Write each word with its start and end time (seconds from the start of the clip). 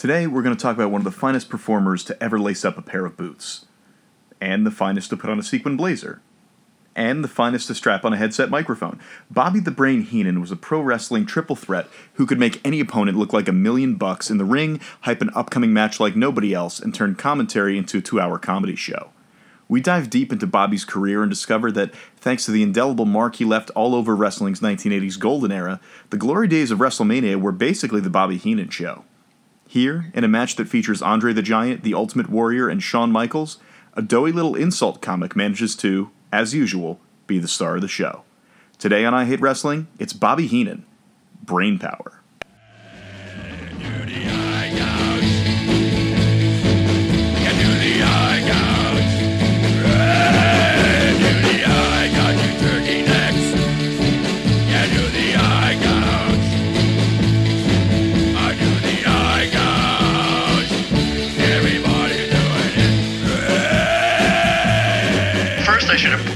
Today, 0.00 0.26
we're 0.26 0.40
going 0.40 0.56
to 0.56 0.62
talk 0.62 0.76
about 0.76 0.90
one 0.90 1.02
of 1.02 1.04
the 1.04 1.10
finest 1.10 1.50
performers 1.50 2.02
to 2.04 2.22
ever 2.22 2.38
lace 2.38 2.64
up 2.64 2.78
a 2.78 2.80
pair 2.80 3.04
of 3.04 3.18
boots, 3.18 3.66
and 4.40 4.64
the 4.64 4.70
finest 4.70 5.10
to 5.10 5.16
put 5.18 5.28
on 5.28 5.38
a 5.38 5.42
sequin 5.42 5.76
blazer, 5.76 6.22
and 6.96 7.22
the 7.22 7.28
finest 7.28 7.66
to 7.66 7.74
strap 7.74 8.02
on 8.02 8.14
a 8.14 8.16
headset 8.16 8.48
microphone. 8.48 8.98
Bobby 9.30 9.60
the 9.60 9.70
Brain 9.70 10.00
Heenan 10.00 10.40
was 10.40 10.50
a 10.50 10.56
pro 10.56 10.80
wrestling 10.80 11.26
triple 11.26 11.54
threat 11.54 11.86
who 12.14 12.24
could 12.24 12.38
make 12.38 12.62
any 12.64 12.80
opponent 12.80 13.18
look 13.18 13.34
like 13.34 13.46
a 13.46 13.52
million 13.52 13.96
bucks 13.96 14.30
in 14.30 14.38
the 14.38 14.44
ring, 14.46 14.80
hype 15.02 15.20
an 15.20 15.28
upcoming 15.34 15.74
match 15.74 16.00
like 16.00 16.16
nobody 16.16 16.54
else, 16.54 16.80
and 16.80 16.94
turn 16.94 17.14
commentary 17.14 17.76
into 17.76 17.98
a 17.98 18.00
two 18.00 18.18
hour 18.18 18.38
comedy 18.38 18.76
show. 18.76 19.10
We 19.68 19.82
dive 19.82 20.08
deep 20.08 20.32
into 20.32 20.46
Bobby's 20.46 20.86
career 20.86 21.22
and 21.22 21.28
discover 21.28 21.70
that, 21.72 21.94
thanks 22.16 22.46
to 22.46 22.52
the 22.52 22.62
indelible 22.62 23.04
mark 23.04 23.36
he 23.36 23.44
left 23.44 23.68
all 23.72 23.94
over 23.94 24.16
wrestling's 24.16 24.60
1980s 24.60 25.18
golden 25.18 25.52
era, 25.52 25.78
the 26.08 26.16
glory 26.16 26.48
days 26.48 26.70
of 26.70 26.78
WrestleMania 26.78 27.38
were 27.38 27.52
basically 27.52 28.00
the 28.00 28.08
Bobby 28.08 28.38
Heenan 28.38 28.70
show. 28.70 29.04
Here, 29.70 30.10
in 30.14 30.24
a 30.24 30.28
match 30.28 30.56
that 30.56 30.66
features 30.66 31.00
Andre 31.00 31.32
the 31.32 31.42
Giant, 31.42 31.84
the 31.84 31.94
Ultimate 31.94 32.28
Warrior, 32.28 32.68
and 32.68 32.82
Shawn 32.82 33.12
Michaels, 33.12 33.58
a 33.94 34.02
doughy 34.02 34.32
little 34.32 34.56
insult 34.56 35.00
comic 35.00 35.36
manages 35.36 35.76
to, 35.76 36.10
as 36.32 36.52
usual, 36.52 36.98
be 37.28 37.38
the 37.38 37.46
star 37.46 37.76
of 37.76 37.80
the 37.80 37.86
show. 37.86 38.24
Today 38.80 39.04
on 39.04 39.14
I 39.14 39.26
Hate 39.26 39.40
Wrestling, 39.40 39.86
it's 40.00 40.12
Bobby 40.12 40.48
Heenan, 40.48 40.84
Brain 41.44 41.78
Power. 41.78 42.19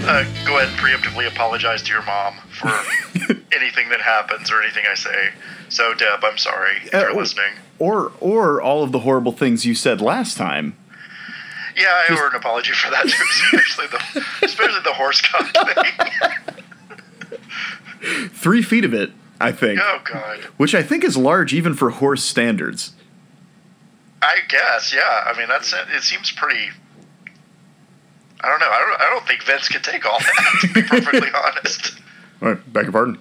Uh, 0.06 0.24
go 0.46 0.58
ahead 0.58 0.68
and 0.68 0.78
preemptively 0.78 1.26
apologize 1.26 1.82
to 1.82 1.92
your 1.92 2.02
mom 2.02 2.34
for 2.50 2.68
anything 3.52 3.88
that 3.90 4.00
happens 4.00 4.50
or 4.50 4.62
anything 4.62 4.84
I 4.90 4.94
say. 4.94 5.30
So, 5.68 5.94
Deb, 5.94 6.22
I'm 6.24 6.38
sorry 6.38 6.76
if 6.84 6.94
Uh, 6.94 6.98
you're 7.00 7.14
listening. 7.14 7.52
Or, 7.78 8.12
or 8.20 8.60
all 8.62 8.82
of 8.82 8.92
the 8.92 9.00
horrible 9.00 9.32
things 9.32 9.64
you 9.66 9.74
said 9.74 10.00
last 10.00 10.36
time. 10.36 10.76
Yeah, 11.76 11.88
I 12.08 12.12
owe 12.12 12.16
her 12.16 12.28
an 12.28 12.36
apology 12.36 12.72
for 12.72 12.88
that 12.90 13.02
too, 13.08 13.24
especially 13.58 13.86
the 13.88 14.24
especially 14.42 14.80
the 14.84 14.92
horse 14.92 15.20
cock 15.20 15.52
thing. 18.00 18.28
Three 18.30 18.62
feet 18.62 18.84
of 18.84 18.94
it, 18.94 19.10
I 19.40 19.50
think. 19.50 19.80
Oh 19.82 19.98
God, 20.04 20.38
Which 20.56 20.72
I 20.74 20.84
think 20.84 21.02
is 21.02 21.16
large 21.16 21.52
even 21.52 21.74
for 21.74 21.90
horse 21.90 22.22
standards. 22.22 22.92
I 24.22 24.36
guess 24.48 24.94
yeah. 24.94 25.24
I 25.26 25.36
mean, 25.36 25.48
that's 25.48 25.72
it. 25.72 26.02
Seems 26.02 26.30
pretty. 26.30 26.68
I 28.44 28.50
don't 28.50 28.60
know. 28.60 28.70
I 28.70 28.78
don't. 28.78 29.00
I 29.00 29.10
don't 29.10 29.26
think 29.26 29.42
Vince 29.42 29.68
could 29.68 29.82
take 29.82 30.04
all 30.04 30.18
that. 30.18 30.58
To 30.60 30.72
be 30.74 30.82
perfectly 30.82 31.28
honest. 31.34 31.98
All 32.42 32.50
right, 32.50 32.72
beg 32.72 32.84
your 32.84 32.92
pardon. 32.92 33.18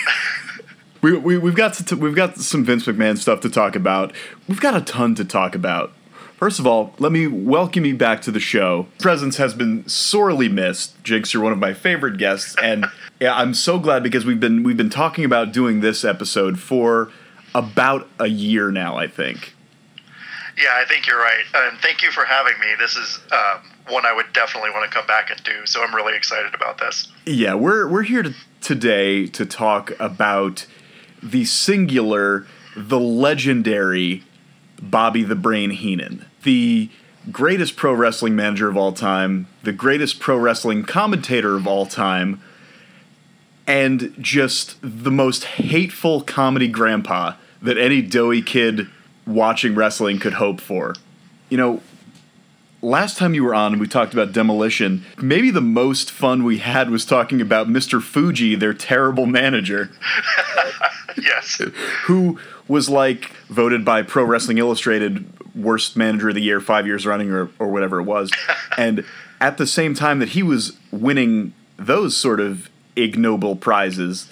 we, 1.02 1.16
we, 1.16 1.38
we've 1.38 1.54
got 1.54 1.74
to, 1.74 1.96
we've 1.96 2.14
got 2.14 2.36
some 2.36 2.62
Vince 2.62 2.84
McMahon 2.84 3.16
stuff 3.16 3.40
to 3.40 3.48
talk 3.48 3.74
about. 3.74 4.12
We've 4.46 4.60
got 4.60 4.76
a 4.76 4.82
ton 4.82 5.14
to 5.14 5.24
talk 5.24 5.54
about. 5.54 5.92
First 6.36 6.58
of 6.58 6.66
all, 6.66 6.94
let 6.98 7.10
me 7.10 7.26
welcome 7.26 7.86
you 7.86 7.96
back 7.96 8.20
to 8.22 8.30
the 8.30 8.38
show. 8.38 8.86
Presence 8.98 9.38
has 9.38 9.54
been 9.54 9.88
sorely 9.88 10.48
missed. 10.48 11.02
Jinx, 11.02 11.32
you're 11.32 11.42
one 11.42 11.52
of 11.52 11.58
my 11.58 11.72
favorite 11.72 12.18
guests, 12.18 12.54
and 12.62 12.86
yeah, 13.20 13.34
I'm 13.34 13.54
so 13.54 13.78
glad 13.78 14.02
because 14.02 14.26
we've 14.26 14.40
been 14.40 14.62
we've 14.62 14.76
been 14.76 14.90
talking 14.90 15.24
about 15.24 15.52
doing 15.52 15.80
this 15.80 16.04
episode 16.04 16.58
for 16.58 17.10
about 17.54 18.06
a 18.18 18.28
year 18.28 18.70
now. 18.70 18.96
I 18.96 19.06
think. 19.06 19.54
Yeah, 20.56 20.74
I 20.74 20.84
think 20.84 21.06
you're 21.06 21.18
right. 21.18 21.44
And 21.54 21.78
thank 21.78 22.02
you 22.02 22.10
for 22.10 22.24
having 22.24 22.58
me. 22.60 22.66
This 22.78 22.96
is 22.96 23.20
um, 23.30 23.70
one 23.90 24.06
I 24.06 24.12
would 24.12 24.32
definitely 24.32 24.70
want 24.70 24.90
to 24.90 24.96
come 24.96 25.06
back 25.06 25.30
and 25.30 25.42
do. 25.44 25.66
So 25.66 25.82
I'm 25.82 25.94
really 25.94 26.16
excited 26.16 26.54
about 26.54 26.78
this. 26.78 27.08
Yeah, 27.26 27.54
we're 27.54 27.88
we're 27.88 28.02
here 28.02 28.22
to, 28.22 28.34
today 28.60 29.26
to 29.28 29.46
talk 29.46 29.92
about 29.98 30.66
the 31.22 31.44
singular, 31.44 32.46
the 32.76 33.00
legendary 33.00 34.24
Bobby 34.80 35.22
the 35.22 35.34
Brain 35.34 35.70
Heenan, 35.70 36.24
the 36.42 36.90
greatest 37.30 37.76
pro 37.76 37.92
wrestling 37.92 38.36
manager 38.36 38.68
of 38.68 38.76
all 38.76 38.92
time, 38.92 39.46
the 39.62 39.72
greatest 39.72 40.20
pro 40.20 40.36
wrestling 40.36 40.84
commentator 40.84 41.56
of 41.56 41.66
all 41.66 41.86
time, 41.86 42.40
and 43.66 44.14
just 44.20 44.76
the 44.82 45.10
most 45.10 45.44
hateful 45.44 46.22
comedy 46.22 46.68
grandpa 46.68 47.34
that 47.60 47.76
any 47.76 48.00
doughy 48.00 48.42
kid 48.42 48.88
watching 49.26 49.74
wrestling 49.74 50.18
could 50.18 50.34
hope 50.34 50.60
for. 50.60 50.94
You 51.50 51.58
know, 51.58 51.82
last 52.80 53.18
time 53.18 53.34
you 53.34 53.42
were 53.44 53.54
on 53.54 53.72
and 53.72 53.80
we 53.80 53.88
talked 53.88 54.12
about 54.12 54.32
demolition 54.32 55.04
maybe 55.20 55.50
the 55.50 55.60
most 55.60 56.10
fun 56.10 56.44
we 56.44 56.58
had 56.58 56.90
was 56.90 57.04
talking 57.04 57.40
about 57.40 57.66
mr 57.68 58.00
fuji 58.02 58.54
their 58.54 58.72
terrible 58.74 59.26
manager 59.26 59.90
Yes. 61.20 61.60
who 62.04 62.38
was 62.68 62.88
like 62.88 63.30
voted 63.48 63.84
by 63.84 64.02
pro 64.02 64.22
wrestling 64.22 64.58
illustrated 64.58 65.26
worst 65.56 65.96
manager 65.96 66.28
of 66.28 66.36
the 66.36 66.40
year 66.42 66.60
five 66.60 66.86
years 66.86 67.04
running 67.04 67.30
or, 67.30 67.50
or 67.58 67.68
whatever 67.68 67.98
it 67.98 68.04
was 68.04 68.30
and 68.78 69.04
at 69.40 69.58
the 69.58 69.66
same 69.66 69.94
time 69.94 70.20
that 70.20 70.30
he 70.30 70.42
was 70.44 70.76
winning 70.92 71.52
those 71.76 72.16
sort 72.16 72.38
of 72.38 72.70
ignoble 72.94 73.56
prizes 73.56 74.30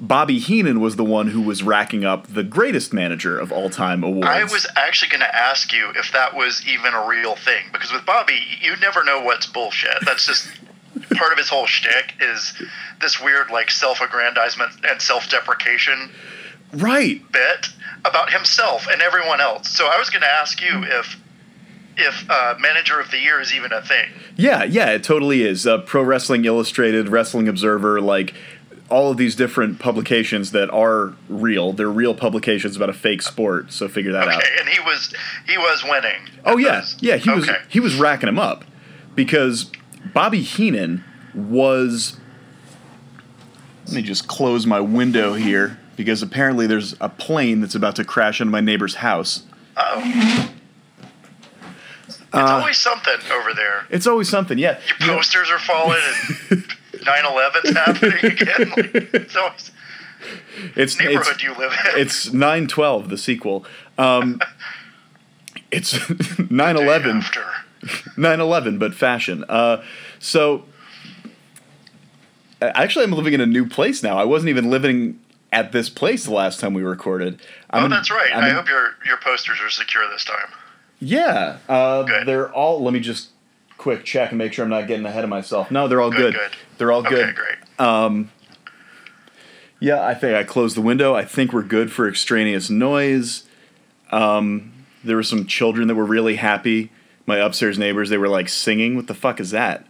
bobby 0.00 0.38
heenan 0.38 0.80
was 0.80 0.96
the 0.96 1.04
one 1.04 1.28
who 1.28 1.40
was 1.40 1.62
racking 1.62 2.04
up 2.04 2.26
the 2.28 2.44
greatest 2.44 2.92
manager 2.92 3.38
of 3.38 3.50
all 3.50 3.68
time 3.68 4.02
awards 4.04 4.28
I 4.28 4.44
was 4.44 4.66
actually 4.76 5.10
going 5.10 5.20
to 5.20 5.34
ask 5.34 5.72
you 5.72 5.90
if 5.96 6.12
that 6.12 6.34
was 6.34 6.66
even 6.66 6.94
a 6.94 7.06
real 7.06 7.36
thing 7.36 7.64
because 7.72 7.92
with 7.92 8.04
Bobby, 8.04 8.40
you 8.60 8.76
never 8.76 9.04
know 9.04 9.20
what's 9.20 9.46
bullshit. 9.46 10.04
That's 10.04 10.26
just 10.26 10.48
part 11.16 11.32
of 11.32 11.38
his 11.38 11.48
whole 11.48 11.66
shtick 11.66 12.14
is 12.20 12.60
this 13.00 13.20
weird 13.20 13.50
like 13.50 13.70
self-aggrandizement 13.70 14.72
and 14.88 15.00
self-deprecation 15.00 16.10
right 16.74 17.20
bit 17.32 17.66
about 18.04 18.32
himself 18.32 18.86
and 18.90 19.00
everyone 19.00 19.40
else. 19.40 19.68
So 19.70 19.86
I 19.86 19.98
was 19.98 20.10
going 20.10 20.22
to 20.22 20.30
ask 20.30 20.60
you 20.60 20.84
if 20.84 21.20
if 22.00 22.30
uh, 22.30 22.54
manager 22.60 23.00
of 23.00 23.10
the 23.10 23.18
year 23.18 23.40
is 23.40 23.52
even 23.52 23.72
a 23.72 23.82
thing. 23.82 24.08
Yeah, 24.36 24.62
yeah, 24.62 24.90
it 24.90 25.02
totally 25.02 25.42
is. 25.42 25.66
Uh, 25.66 25.78
Pro 25.78 26.04
Wrestling 26.04 26.44
Illustrated, 26.44 27.08
Wrestling 27.08 27.48
Observer, 27.48 28.00
like 28.00 28.34
all 28.90 29.10
of 29.10 29.16
these 29.18 29.34
different 29.36 29.78
publications 29.78 30.52
that 30.52 30.70
are 30.70 31.12
real. 31.28 31.72
They're 31.72 31.90
real 31.90 32.14
publications 32.14 32.76
about 32.76 32.88
a 32.88 32.94
fake 32.94 33.20
sport. 33.22 33.72
So 33.72 33.88
figure 33.88 34.12
that 34.12 34.28
out. 34.28 34.38
Okay, 34.42 34.48
and 34.60 34.68
he 34.68 34.80
was 34.80 35.12
he 35.46 35.58
was 35.58 35.84
winning. 35.84 36.20
Oh 36.44 36.52
at 36.58 36.58
yeah, 36.60 36.84
yeah. 37.00 37.16
He 37.16 37.30
was 37.30 37.50
he 37.68 37.80
was 37.80 37.96
racking 37.96 38.28
him 38.28 38.38
up 38.38 38.64
because 39.14 39.70
Bobby 40.14 40.42
Heenan 40.42 41.04
was. 41.34 42.18
Let 43.86 43.94
me 43.96 44.02
just 44.02 44.28
close 44.28 44.66
my 44.66 44.80
window 44.80 45.32
here 45.32 45.78
because 45.96 46.22
apparently 46.22 46.66
there's 46.66 46.94
a 47.00 47.08
plane 47.08 47.62
that's 47.62 47.74
about 47.74 47.96
to 47.96 48.04
crash 48.04 48.38
into 48.40 48.50
my 48.50 48.60
neighbor's 48.60 48.96
house. 48.96 49.44
Oh. 49.78 50.50
It's 52.06 52.18
Uh, 52.34 52.58
always 52.60 52.76
something 52.76 53.14
over 53.32 53.54
there. 53.54 53.86
It's 53.88 54.06
always 54.06 54.28
something, 54.28 54.58
yeah. 54.58 54.78
Your 54.86 54.96
You 55.00 55.06
know- 55.06 55.16
posters 55.16 55.50
are 55.50 55.58
falling 55.58 55.98
and 56.50 56.64
9/11's 57.00 57.70
happening 57.76 58.24
again. 58.32 58.70
Like, 58.76 58.94
it's 59.14 59.36
always 59.36 59.70
it's 60.74 60.94
it's, 60.94 60.98
neighborhood 61.00 61.42
you 61.42 61.50
live 61.56 61.72
in. 61.72 62.00
it's 62.00 62.32
912 62.32 63.08
the 63.08 63.16
sequel 63.18 63.64
um 63.98 64.40
it's 65.70 65.92
911 66.50 67.18
After. 67.18 67.44
911 68.16 68.78
but 68.78 68.94
fashion 68.94 69.44
uh 69.48 69.80
so 70.18 70.64
actually 72.60 73.04
i'm 73.04 73.12
living 73.12 73.32
in 73.32 73.40
a 73.40 73.46
new 73.46 73.64
place 73.68 74.02
now 74.02 74.18
i 74.18 74.24
wasn't 74.24 74.48
even 74.48 74.68
living 74.70 75.20
at 75.52 75.70
this 75.72 75.88
place 75.88 76.24
the 76.24 76.32
last 76.32 76.58
time 76.60 76.74
we 76.74 76.82
recorded 76.82 77.40
I'm 77.70 77.82
Oh, 77.82 77.84
in- 77.86 77.90
that's 77.92 78.10
right. 78.10 78.30
I'm 78.34 78.44
I 78.44 78.48
in- 78.50 78.54
hope 78.56 78.68
your 78.68 78.94
your 79.06 79.16
posters 79.18 79.60
are 79.60 79.70
secure 79.70 80.08
this 80.10 80.24
time. 80.24 80.48
yeah 80.98 81.58
uh 81.68 82.02
they're 82.24 82.52
all 82.52 82.82
let 82.82 82.92
me 82.92 83.00
just 83.00 83.28
quick 83.78 84.04
check 84.04 84.30
and 84.30 84.38
make 84.38 84.52
sure 84.52 84.64
i'm 84.64 84.70
not 84.70 84.86
getting 84.86 85.06
ahead 85.06 85.24
of 85.24 85.30
myself 85.30 85.70
no 85.70 85.88
they're 85.88 86.00
all 86.00 86.10
Good, 86.10 86.34
good, 86.34 86.50
good. 86.50 86.50
they're 86.76 86.92
all 86.92 87.00
Okay, 87.00 87.10
good 87.14 87.34
great. 87.34 88.26
Yeah, 89.80 90.04
I 90.04 90.14
think 90.14 90.34
I 90.36 90.42
closed 90.42 90.76
the 90.76 90.80
window. 90.82 91.14
I 91.14 91.24
think 91.24 91.52
we're 91.52 91.62
good 91.62 91.92
for 91.92 92.08
extraneous 92.08 92.68
noise. 92.68 93.44
Um, 94.10 94.72
there 95.04 95.14
were 95.14 95.22
some 95.22 95.46
children 95.46 95.86
that 95.86 95.94
were 95.94 96.04
really 96.04 96.34
happy. 96.34 96.90
My 97.26 97.36
upstairs 97.36 97.78
neighbors, 97.78 98.10
they 98.10 98.18
were 98.18 98.28
like 98.28 98.48
singing. 98.48 98.96
What 98.96 99.06
the 99.06 99.14
fuck 99.14 99.38
is 99.38 99.50
that? 99.52 99.86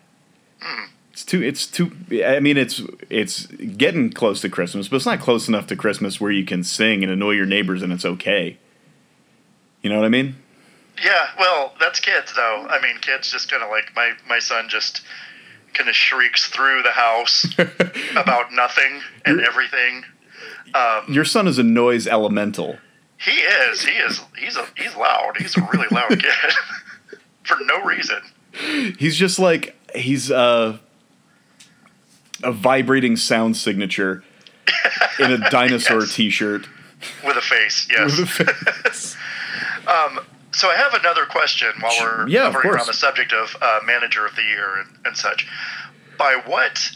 It's 1.11 1.25
too. 1.25 1.43
It's 1.43 1.67
too. 1.67 1.91
I 2.23 2.39
mean, 2.41 2.59
it's 2.59 2.83
it's 3.09 3.47
getting 3.47 4.11
close 4.11 4.43
to 4.43 4.51
Christmas, 4.51 4.89
but 4.89 4.97
it's 4.97 5.07
not 5.07 5.21
close 5.21 5.49
enough 5.49 5.67
to 5.69 5.77
Christmas 5.77 6.21
where 6.21 6.31
you 6.31 6.45
can 6.45 6.63
sing 6.63 7.03
and 7.03 7.11
annoy 7.11 7.31
your 7.33 7.47
neighbors 7.47 7.81
and 7.83 7.91
it's 7.91 8.05
okay. 8.05 8.59
You 9.81 9.89
know 9.89 9.97
what 9.97 10.05
I 10.05 10.11
mean? 10.11 10.37
Yeah, 11.05 11.29
well, 11.39 11.75
that's 11.81 12.01
kids 12.01 12.33
though. 12.35 12.67
I 12.69 12.81
mean, 12.83 12.99
kids 12.99 13.31
just 13.31 13.51
kind 13.51 13.63
of 13.63 13.71
like 13.71 13.95
my 13.95 14.13
my 14.29 14.39
son 14.39 14.69
just 14.69 15.03
kind 15.75 15.89
of 15.89 15.95
shrieks 15.95 16.47
through 16.49 16.83
the 16.83 16.91
house 16.93 17.47
about 18.17 18.53
nothing 18.53 19.01
and 19.25 19.41
everything. 19.41 20.05
Um, 20.75 21.13
Your 21.13 21.25
son 21.25 21.47
is 21.47 21.59
a 21.59 21.63
noise 21.63 22.07
elemental. 22.07 22.79
He 23.19 23.33
is. 23.33 23.83
He 23.85 23.93
is. 23.93 24.21
He's 24.39 24.57
a. 24.57 24.67
He's 24.77 24.95
loud. 24.97 25.35
He's 25.39 25.57
a 25.57 25.69
really 25.73 25.89
loud 25.91 26.11
kid 26.11 26.53
for 27.45 27.57
no 27.65 27.83
reason. 27.85 28.21
He's 28.99 29.17
just 29.17 29.39
like 29.39 29.77
he's 29.95 30.31
uh, 30.31 30.79
a 32.43 32.53
vibrating 32.53 33.17
sound 33.17 33.57
signature 33.57 34.23
in 35.19 35.33
a 35.33 35.51
dinosaur 35.51 36.01
Yes. 36.01 36.15
T-shirt. 36.15 36.67
With 37.25 37.37
a 37.37 37.41
face, 37.41 37.89
yes. 37.91 38.19
with 38.19 38.41
a 39.87 39.91
um, 39.93 40.21
so 40.59 40.69
I 40.69 40.75
have 40.75 40.95
another 40.95 41.25
question 41.25 41.69
while 41.81 41.93
we're 42.01 42.29
Yeah, 42.29 42.49
of 42.49 42.55
hovering 42.55 42.75
around 42.75 42.89
the 42.89 42.93
subject 42.93 43.33
of 43.33 43.57
uh, 43.63 43.81
manager 43.87 44.27
of 44.27 44.35
the 44.35 44.43
year 44.43 44.79
and, 44.79 44.89
and 45.05 45.17
such. 45.17 45.47
By 46.19 46.41
what 46.45 46.91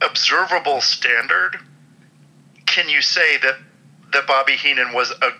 observable 0.00 0.80
standard 0.80 1.60
can 2.66 2.88
you 2.88 3.00
say 3.00 3.36
that 3.38 3.58
that 4.12 4.26
Bobby 4.26 4.54
Heenan 4.54 4.92
was 4.92 5.12
a 5.12 5.30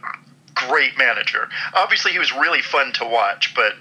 great 0.55 0.97
manager? 0.97 1.49
Obviously, 1.75 2.13
he 2.13 2.21
was 2.21 2.33
really 2.33 2.63
fun 2.63 2.93
to 2.95 3.05
watch, 3.05 3.53
but 3.57 3.73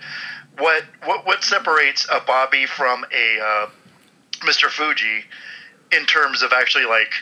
what 0.58 0.84
what 1.06 1.26
what 1.26 1.44
separates 1.44 2.08
a 2.12 2.22
Bobby 2.22 2.66
from 2.66 3.06
a 3.14 3.40
uh, 3.40 3.70
Mr. 4.42 4.68
Fuji 4.70 5.26
in 5.92 6.06
terms 6.08 6.42
of 6.42 6.52
actually 6.54 6.86
like 6.86 7.14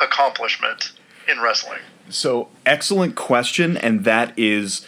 accomplishment 0.00 0.92
in 1.26 1.40
wrestling? 1.40 1.80
So 2.10 2.48
excellent 2.66 3.16
question, 3.16 3.78
and 3.78 4.04
that 4.04 4.38
is, 4.38 4.86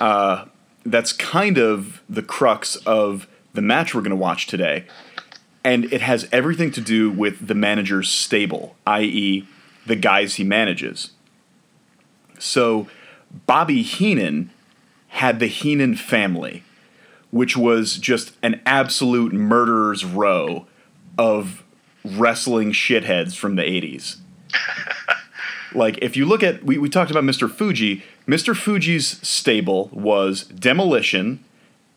uh, 0.00 0.46
that's 0.84 1.12
kind 1.12 1.58
of 1.58 2.02
the 2.08 2.22
crux 2.22 2.76
of 2.76 3.26
the 3.52 3.62
match 3.62 3.94
we're 3.94 4.00
going 4.00 4.10
to 4.10 4.16
watch 4.16 4.46
today, 4.46 4.84
and 5.62 5.84
it 5.92 6.02
has 6.02 6.28
everything 6.32 6.70
to 6.72 6.80
do 6.80 7.10
with 7.10 7.46
the 7.46 7.54
manager's 7.54 8.08
stable, 8.08 8.76
i.e., 8.86 9.46
the 9.86 9.96
guys 9.96 10.36
he 10.36 10.44
manages. 10.44 11.10
So, 12.38 12.88
Bobby 13.46 13.82
Heenan 13.82 14.50
had 15.08 15.38
the 15.38 15.46
Heenan 15.46 15.94
family, 15.94 16.64
which 17.30 17.56
was 17.56 17.96
just 17.96 18.32
an 18.42 18.60
absolute 18.66 19.32
murderer's 19.32 20.04
row 20.04 20.66
of 21.16 21.62
wrestling 22.04 22.72
shitheads 22.72 23.34
from 23.34 23.56
the 23.56 23.62
80s 23.62 24.16
like 25.74 25.98
if 26.02 26.16
you 26.16 26.26
look 26.26 26.42
at 26.42 26.62
we, 26.62 26.76
we 26.76 26.88
talked 26.88 27.10
about 27.10 27.24
mr 27.24 27.50
fuji 27.50 28.02
mr 28.26 28.56
fuji's 28.56 29.20
stable 29.26 29.90
was 29.92 30.44
demolition 30.44 31.44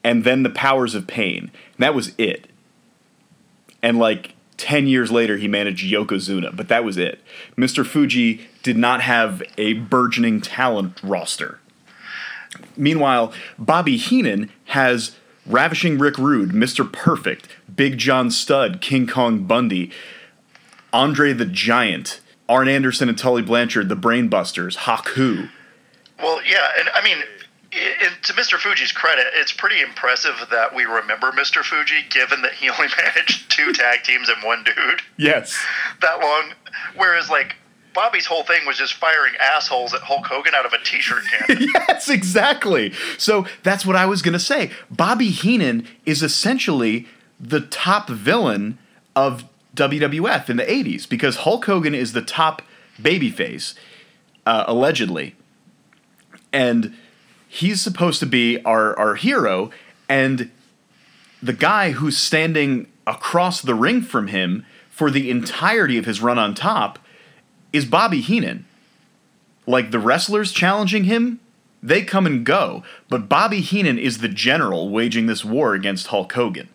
and 0.03 0.23
then 0.23 0.43
the 0.43 0.49
powers 0.49 0.95
of 0.95 1.07
pain. 1.07 1.51
And 1.75 1.79
that 1.79 1.93
was 1.93 2.13
it. 2.17 2.47
And 3.81 3.99
like 3.99 4.35
10 4.57 4.87
years 4.87 5.11
later 5.11 5.37
he 5.37 5.47
managed 5.47 5.85
yokozuna 5.85 6.55
but 6.55 6.67
that 6.69 6.83
was 6.83 6.97
it. 6.97 7.21
Mr 7.57 7.85
fuji 7.85 8.47
did 8.63 8.77
not 8.77 9.01
have 9.01 9.43
a 9.57 9.73
burgeoning 9.73 10.41
talent 10.41 10.99
roster. 11.03 11.59
Meanwhile 12.75 13.33
bobby 13.59 13.97
heenan 13.97 14.49
has 14.65 15.15
ravishing 15.45 15.97
rick 15.97 16.17
rude 16.17 16.49
mr 16.49 16.91
perfect 16.91 17.47
big 17.73 17.97
john 17.97 18.29
studd 18.29 18.81
king 18.81 19.07
kong 19.07 19.45
bundy 19.45 19.89
andre 20.91 21.31
the 21.31 21.45
giant 21.45 22.19
Arn 22.49 22.69
Anderson 22.69 23.09
and 23.09 23.17
Tully 23.17 23.41
Blanchard, 23.41 23.89
the 23.89 23.95
Brainbusters, 23.95 24.77
Haku. 24.77 25.49
Well, 26.19 26.41
yeah, 26.43 26.67
and 26.79 26.89
I 26.93 27.03
mean, 27.03 27.17
to 28.23 28.33
Mr. 28.33 28.57
Fuji's 28.57 28.91
credit, 28.91 29.25
it's 29.35 29.51
pretty 29.51 29.81
impressive 29.81 30.35
that 30.51 30.73
we 30.75 30.85
remember 30.85 31.31
Mr. 31.31 31.63
Fuji, 31.63 32.03
given 32.09 32.41
that 32.41 32.53
he 32.53 32.69
only 32.71 32.87
managed 32.97 33.51
two 33.51 33.73
tag 33.73 34.03
teams 34.03 34.29
and 34.29 34.41
one 34.43 34.63
dude 34.63 35.01
Yes. 35.17 35.57
that 36.01 36.19
long. 36.19 36.53
Whereas, 36.95 37.29
like, 37.29 37.55
Bobby's 37.93 38.25
whole 38.27 38.43
thing 38.43 38.65
was 38.67 38.77
just 38.77 38.93
firing 38.93 39.33
assholes 39.41 39.93
at 39.93 40.01
Hulk 40.01 40.25
Hogan 40.27 40.53
out 40.53 40.65
of 40.67 40.73
a 40.73 40.77
T-shirt 40.83 41.23
cannon. 41.31 41.67
yes, 41.89 42.09
exactly. 42.09 42.93
So 43.17 43.47
that's 43.63 43.85
what 43.87 43.95
I 43.95 44.05
was 44.05 44.21
going 44.21 44.33
to 44.33 44.39
say. 44.39 44.69
Bobby 44.91 45.29
Heenan 45.29 45.87
is 46.05 46.21
essentially 46.21 47.07
the 47.39 47.59
top 47.61 48.07
villain 48.09 48.77
of 49.15 49.45
WWF 49.75 50.47
in 50.49 50.57
the 50.57 50.63
80s 50.63 51.09
because 51.09 51.37
Hulk 51.37 51.65
Hogan 51.65 51.95
is 51.95 52.13
the 52.13 52.21
top 52.21 52.61
babyface, 53.01 53.73
uh, 54.45 54.65
allegedly. 54.67 55.35
And 56.51 56.95
he's 57.47 57.81
supposed 57.81 58.19
to 58.19 58.25
be 58.25 58.63
our, 58.63 58.97
our 58.97 59.15
hero. 59.15 59.71
And 60.09 60.51
the 61.41 61.53
guy 61.53 61.91
who's 61.91 62.17
standing 62.17 62.87
across 63.05 63.61
the 63.61 63.75
ring 63.75 64.01
from 64.01 64.27
him 64.27 64.65
for 64.89 65.11
the 65.11 65.29
entirety 65.29 65.97
of 65.97 66.05
his 66.05 66.21
run 66.21 66.39
on 66.39 66.53
top 66.53 66.99
is 67.71 67.85
Bobby 67.85 68.21
Heenan. 68.21 68.65
Like 69.65 69.91
the 69.91 69.99
wrestlers 69.99 70.51
challenging 70.51 71.03
him, 71.03 71.39
they 71.83 72.03
come 72.03 72.25
and 72.25 72.45
go, 72.45 72.83
but 73.09 73.29
Bobby 73.29 73.61
Heenan 73.61 73.99
is 73.99 74.17
the 74.17 74.27
general 74.27 74.89
waging 74.89 75.27
this 75.27 75.45
war 75.45 75.73
against 75.73 76.07
Hulk 76.07 76.31
Hogan. 76.33 76.69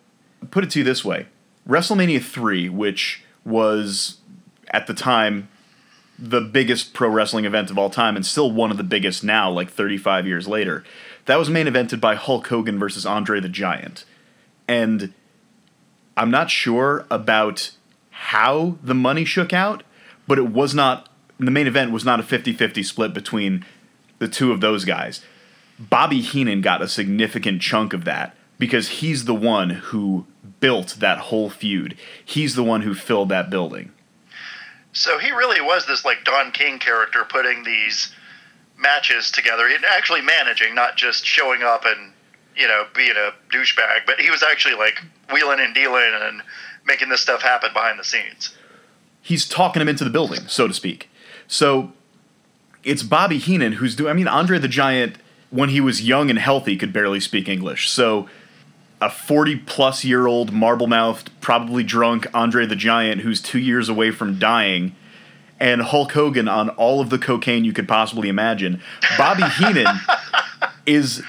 Put 0.51 0.65
it 0.65 0.71
to 0.71 0.81
you 0.81 0.85
this 0.85 1.05
way 1.05 1.27
WrestleMania 1.69 2.23
3, 2.23 2.69
which 2.69 3.25
was 3.45 4.19
at 4.71 4.87
the 4.87 4.95
time 4.95 5.49
the 6.23 6.41
biggest 6.41 6.95
pro 6.95 7.09
wrestling 7.09 7.45
event 7.45 7.69
of 7.69 7.77
all 7.77 7.91
time 7.91 8.15
and 8.15 8.25
still 8.25 8.53
one 8.53 8.71
of 8.71 8.77
the 8.77 8.85
biggest 8.85 9.25
now, 9.25 9.51
like 9.51 9.69
35 9.69 10.25
years 10.25 10.47
later, 10.47 10.85
that 11.25 11.37
was 11.37 11.51
main 11.51 11.67
evented 11.67 12.01
by 12.01 12.15
Hulk 12.15 12.47
Hogan 12.47 12.79
versus 12.79 13.05
Andre 13.05 13.41
the 13.41 13.49
Giant. 13.49 14.05
And 14.69 15.13
I'm 16.17 16.31
not 16.31 16.49
sure 16.49 17.07
about 17.11 17.73
how 18.11 18.77
the 18.85 18.95
money 18.95 19.25
shook 19.25 19.53
out, 19.53 19.83
but 20.29 20.39
it 20.39 20.49
was 20.49 20.75
not, 20.75 21.09
the 21.39 21.51
main 21.51 21.67
event 21.67 21.91
was 21.91 22.05
not 22.05 22.21
a 22.21 22.23
50 22.23 22.53
50 22.53 22.85
split 22.85 23.13
between 23.13 23.67
the 24.21 24.29
two 24.29 24.53
of 24.53 24.61
those 24.61 24.85
guys. 24.85 25.23
Bobby 25.77 26.21
Heenan 26.21 26.61
got 26.61 26.83
a 26.83 26.89
significant 26.89 27.61
chunk 27.61 27.93
of 27.93 28.05
that 28.05 28.37
because 28.61 28.89
he's 29.01 29.25
the 29.25 29.35
one 29.35 29.71
who 29.71 30.27
built 30.61 30.99
that 31.01 31.19
whole 31.19 31.51
feud. 31.51 31.97
He's 32.25 32.55
the 32.55 32.63
one 32.63 32.83
who 32.83 32.95
filled 32.95 33.31
that 33.31 33.51
building. 33.51 33.91
So 34.93 35.19
he 35.19 35.31
really 35.33 35.61
was 35.61 35.87
this 35.87 36.05
like 36.05 36.25
Don 36.25 36.53
King 36.53 36.79
character 36.79 37.25
putting 37.29 37.65
these 37.65 38.15
matches 38.79 39.31
together 39.31 39.67
and 39.67 39.85
actually 39.85 40.21
managing, 40.21 40.75
not 40.75 40.97
just 40.97 41.25
showing 41.25 41.63
up 41.63 41.85
and 41.87 42.13
you 42.57 42.69
know 42.69 42.85
being 42.95 43.17
a 43.17 43.33
douchebag, 43.53 44.07
but 44.07 44.21
he 44.21 44.31
was 44.31 44.43
actually 44.43 44.75
like 44.75 45.01
wheeling 45.33 45.61
and 45.61 45.75
dealing 45.75 46.13
and 46.13 46.43
making 46.87 47.09
this 47.09 47.21
stuff 47.21 47.43
happen 47.43 47.73
behind 47.73 47.99
the 47.99 48.05
scenes. 48.05 48.55
he's 49.23 49.49
talking 49.49 49.81
him 49.81 49.89
into 49.89 50.05
the 50.05 50.11
building, 50.11 50.41
so 50.49 50.67
to 50.69 50.75
speak. 50.75 51.09
So 51.47 51.93
it's 52.83 53.03
Bobby 53.03 53.39
Heenan 53.39 53.73
who's 53.73 53.95
doing. 53.97 54.11
I 54.11 54.15
mean, 54.15 54.29
Andre 54.29 54.59
the 54.59 54.69
Giant, 54.69 55.17
when 55.51 55.69
he 55.71 55.81
was 55.81 56.03
young 56.03 56.29
and 56.29 56.39
healthy, 56.39 56.77
could 56.77 56.93
barely 56.93 57.21
speak 57.21 57.49
English. 57.49 57.89
So 57.89 58.29
a 59.03 59.11
40 59.11 59.57
plus 59.57 60.05
year 60.05 60.27
old 60.27 60.53
marble 60.53 60.87
mouthed, 60.87 61.31
probably 61.41 61.83
drunk 61.83 62.27
Andre 62.33 62.65
the 62.67 62.77
Giant 62.77 63.23
who's 63.23 63.43
two 63.43 63.59
years 63.59 63.89
away 63.89 64.13
from 64.13 64.39
dying, 64.39 64.95
and 65.59 65.83
Hulk 65.83 66.13
Hogan 66.13 66.49
on 66.49 66.71
all 66.71 67.01
of 67.01 67.11
the 67.11 67.19
cocaine 67.19 67.65
you 67.65 67.73
could 67.73 67.89
possibly 67.89 68.29
imagine. 68.29 68.81
Bobby 69.19 69.43
Heenan 69.59 70.01
is 70.87 71.23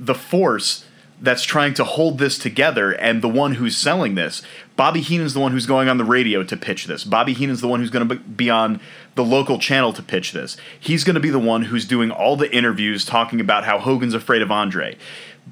the 0.00 0.14
force 0.14 0.86
that's 1.20 1.42
trying 1.42 1.74
to 1.74 1.84
hold 1.84 2.18
this 2.18 2.38
together 2.38 2.92
and 2.92 3.22
the 3.22 3.28
one 3.28 3.54
who's 3.54 3.76
selling 3.76 4.14
this. 4.14 4.40
Bobby 4.76 5.00
Heenan's 5.00 5.34
the 5.34 5.40
one 5.40 5.52
who's 5.52 5.66
going 5.66 5.88
on 5.88 5.98
the 5.98 6.04
radio 6.04 6.44
to 6.44 6.56
pitch 6.56 6.86
this. 6.86 7.02
Bobby 7.04 7.34
Heenan's 7.34 7.60
the 7.60 7.68
one 7.68 7.80
who's 7.80 7.90
going 7.90 8.08
to 8.08 8.14
be 8.14 8.48
on 8.48 8.80
the 9.16 9.24
local 9.24 9.58
channel 9.58 9.92
to 9.92 10.02
pitch 10.02 10.32
this. 10.32 10.56
He's 10.78 11.04
going 11.04 11.14
to 11.14 11.20
be 11.20 11.30
the 11.30 11.38
one 11.38 11.62
who's 11.62 11.84
doing 11.84 12.10
all 12.10 12.36
the 12.36 12.54
interviews 12.54 13.04
talking 13.04 13.40
about 13.40 13.64
how 13.64 13.78
Hogan's 13.78 14.14
afraid 14.14 14.40
of 14.40 14.52
Andre. 14.52 14.96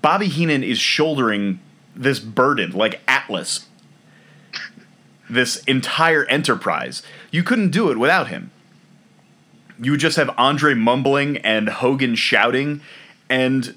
Bobby 0.00 0.28
Heenan 0.28 0.62
is 0.62 0.78
shouldering 0.78 1.59
this 1.97 2.21
burden 2.21 2.73
like 2.73 3.00
Atlas. 3.09 3.67
This 5.29 5.57
entire 5.65 6.25
enterprise. 6.26 7.03
You 7.33 7.43
couldn't 7.43 7.71
do 7.71 7.91
it 7.91 7.99
without 7.99 8.29
him 8.29 8.53
you 9.81 9.91
would 9.91 10.00
just 10.00 10.17
have 10.17 10.31
Andre 10.38 10.75
mumbling 10.75 11.38
and 11.38 11.69
Hogan 11.69 12.15
shouting, 12.15 12.81
and 13.29 13.76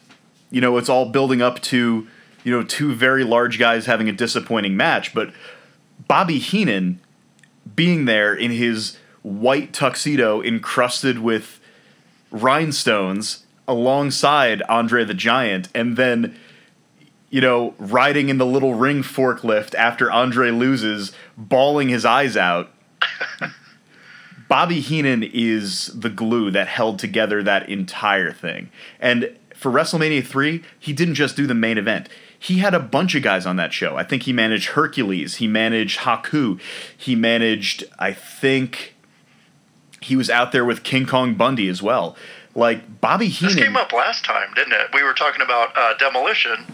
you 0.50 0.62
know 0.62 0.78
it's 0.78 0.90
all 0.90 1.10
building 1.10 1.42
up 1.42 1.62
to 1.64 2.08
you 2.44 2.52
know 2.52 2.64
two 2.64 2.94
very 2.94 3.24
large 3.24 3.60
guys 3.60 3.86
having 3.86 4.10
a 4.10 4.14
disappointing 4.14 4.78
match. 4.78 5.14
But 5.14 5.32
Bobby 6.08 6.40
Heenan 6.40 7.00
being 7.76 8.06
there 8.06 8.34
in 8.34 8.52
his 8.52 8.98
white 9.22 9.74
tuxedo 9.74 10.42
encrusted 10.42 11.20
with 11.20 11.60
rhinestones 12.32 13.46
alongside 13.68 14.62
Andre 14.64 15.04
the 15.04 15.14
Giant, 15.14 15.70
and 15.76 15.98
then 15.98 16.38
you 17.30 17.42
know 17.42 17.74
riding 17.78 18.30
in 18.30 18.38
the 18.38 18.46
little 18.46 18.74
ring 18.74 19.04
forklift 19.04 19.76
after 19.76 20.12
Andre 20.12 20.52
loses, 20.52 21.12
bawling 21.38 21.90
his 21.90 22.06
eyes 22.06 22.36
out. 22.36 22.72
Bobby 24.48 24.80
Heenan 24.80 25.24
is 25.24 25.88
the 25.88 26.10
glue 26.10 26.50
that 26.52 26.68
held 26.68 26.98
together 26.98 27.44
that 27.44 27.70
entire 27.70 28.32
thing. 28.32 28.70
And 29.00 29.38
for 29.54 29.72
WrestleMania 29.72 30.26
3, 30.26 30.64
he 30.80 30.92
didn't 30.92 31.14
just 31.14 31.36
do 31.36 31.46
the 31.46 31.54
main 31.54 31.78
event. 31.78 32.10
He 32.38 32.58
had 32.58 32.74
a 32.74 32.80
bunch 32.80 33.14
of 33.14 33.22
guys 33.22 33.46
on 33.46 33.58
that 33.58 33.74
show. 33.74 33.96
I 33.96 34.04
think 34.04 34.24
he 34.24 34.34
managed 34.34 34.70
Hercules, 34.70 35.36
he 35.36 35.48
managed 35.48 36.00
Haku, 36.00 36.60
he 36.98 37.16
managed, 37.16 37.84
I 38.00 38.12
think, 38.14 38.96
he 40.02 40.16
was 40.16 40.30
out 40.30 40.52
there 40.52 40.66
with 40.66 40.84
King 40.84 41.06
Kong 41.06 41.36
Bundy 41.36 41.68
as 41.68 41.84
well. 41.84 42.16
Like 42.56 43.02
Bobby 43.02 43.28
Heenan. 43.28 43.56
This 43.56 43.66
came 43.66 43.76
up 43.76 43.94
last 43.94 44.26
time, 44.26 44.52
didn't 44.56 44.74
it? 44.74 44.88
We 44.94 45.04
were 45.04 45.14
talking 45.14 45.42
about 45.42 45.78
uh, 45.78 45.94
demolition 45.98 46.66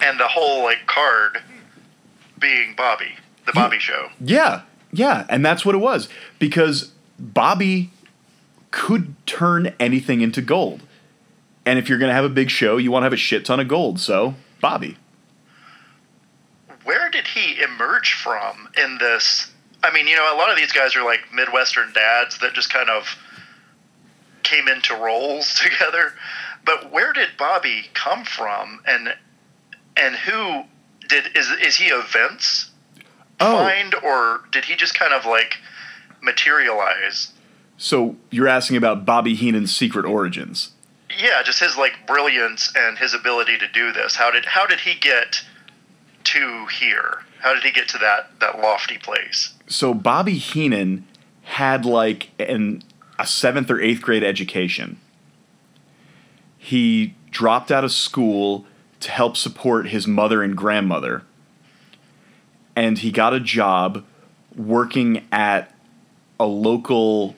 and 0.00 0.18
the 0.18 0.28
whole 0.28 0.62
like 0.62 0.86
card 0.86 1.42
being 2.38 2.74
Bobby, 2.76 3.16
the 3.46 3.52
Bobby 3.52 3.78
Show. 3.78 4.08
Yeah, 4.20 4.62
yeah, 4.92 5.26
and 5.28 5.44
that's 5.44 5.64
what 5.64 5.74
it 5.74 5.78
was 5.78 6.08
because 6.38 6.92
Bobby 7.18 7.90
could 8.70 9.14
turn 9.26 9.74
anything 9.80 10.20
into 10.20 10.42
gold. 10.42 10.82
And 11.64 11.78
if 11.78 11.88
you're 11.88 11.98
going 11.98 12.10
to 12.10 12.14
have 12.14 12.24
a 12.24 12.30
big 12.30 12.50
show, 12.50 12.76
you 12.76 12.90
want 12.92 13.02
to 13.02 13.06
have 13.06 13.12
a 13.12 13.16
shit 13.16 13.44
ton 13.44 13.58
of 13.58 13.66
gold. 13.66 13.98
So, 13.98 14.34
Bobby. 14.60 14.96
Where 16.84 17.10
did 17.10 17.26
he 17.26 17.60
emerge 17.60 18.12
from 18.12 18.68
in 18.76 18.98
this? 18.98 19.50
I 19.82 19.92
mean, 19.92 20.06
you 20.06 20.14
know, 20.14 20.32
a 20.32 20.36
lot 20.36 20.50
of 20.50 20.56
these 20.56 20.72
guys 20.72 20.94
are 20.94 21.04
like 21.04 21.20
Midwestern 21.32 21.92
dads 21.92 22.38
that 22.38 22.54
just 22.54 22.72
kind 22.72 22.88
of 22.88 23.16
came 24.44 24.68
into 24.68 24.94
roles 24.94 25.54
together. 25.62 26.12
But 26.64 26.92
where 26.92 27.12
did 27.12 27.30
Bobby 27.38 27.86
come 27.94 28.24
from, 28.24 28.80
and 28.86 29.14
and 29.96 30.14
who 30.16 30.64
did 31.08 31.36
is 31.36 31.50
is 31.50 31.76
he 31.76 31.90
a 31.90 32.02
Vince 32.02 32.70
Oh. 33.38 33.52
find, 33.58 33.94
or 33.96 34.40
did 34.50 34.64
he 34.64 34.76
just 34.76 34.98
kind 34.98 35.12
of 35.12 35.26
like 35.26 35.58
materialize? 36.22 37.32
So, 37.76 38.16
you're 38.30 38.48
asking 38.48 38.78
about 38.78 39.04
Bobby 39.04 39.34
Heenan's 39.34 39.76
secret 39.76 40.06
origins. 40.06 40.70
Yeah, 41.18 41.42
just 41.42 41.60
his 41.60 41.76
like 41.76 42.06
brilliance 42.06 42.72
and 42.74 42.96
his 42.96 43.12
ability 43.12 43.58
to 43.58 43.68
do 43.68 43.92
this. 43.92 44.16
How 44.16 44.30
did 44.30 44.46
how 44.46 44.66
did 44.66 44.80
he 44.80 44.94
get 44.94 45.42
to 46.24 46.66
here? 46.66 47.22
How 47.40 47.54
did 47.54 47.62
he 47.62 47.70
get 47.70 47.88
to 47.88 47.98
that 47.98 48.40
that 48.40 48.58
lofty 48.60 48.96
place? 48.96 49.52
So, 49.66 49.92
Bobby 49.92 50.38
Heenan 50.38 51.06
had 51.42 51.84
like 51.84 52.30
an 52.38 52.82
a 53.18 53.24
7th 53.24 53.70
or 53.70 53.76
8th 53.76 54.00
grade 54.02 54.24
education. 54.24 54.98
He 56.58 57.14
dropped 57.30 57.70
out 57.70 57.84
of 57.84 57.92
school 57.92 58.66
to 59.06 59.12
help 59.12 59.36
support 59.36 59.86
his 59.86 60.08
mother 60.08 60.42
and 60.42 60.56
grandmother. 60.56 61.22
And 62.74 62.98
he 62.98 63.12
got 63.12 63.32
a 63.32 63.38
job 63.38 64.04
working 64.56 65.24
at 65.30 65.72
a 66.40 66.44
local 66.44 67.36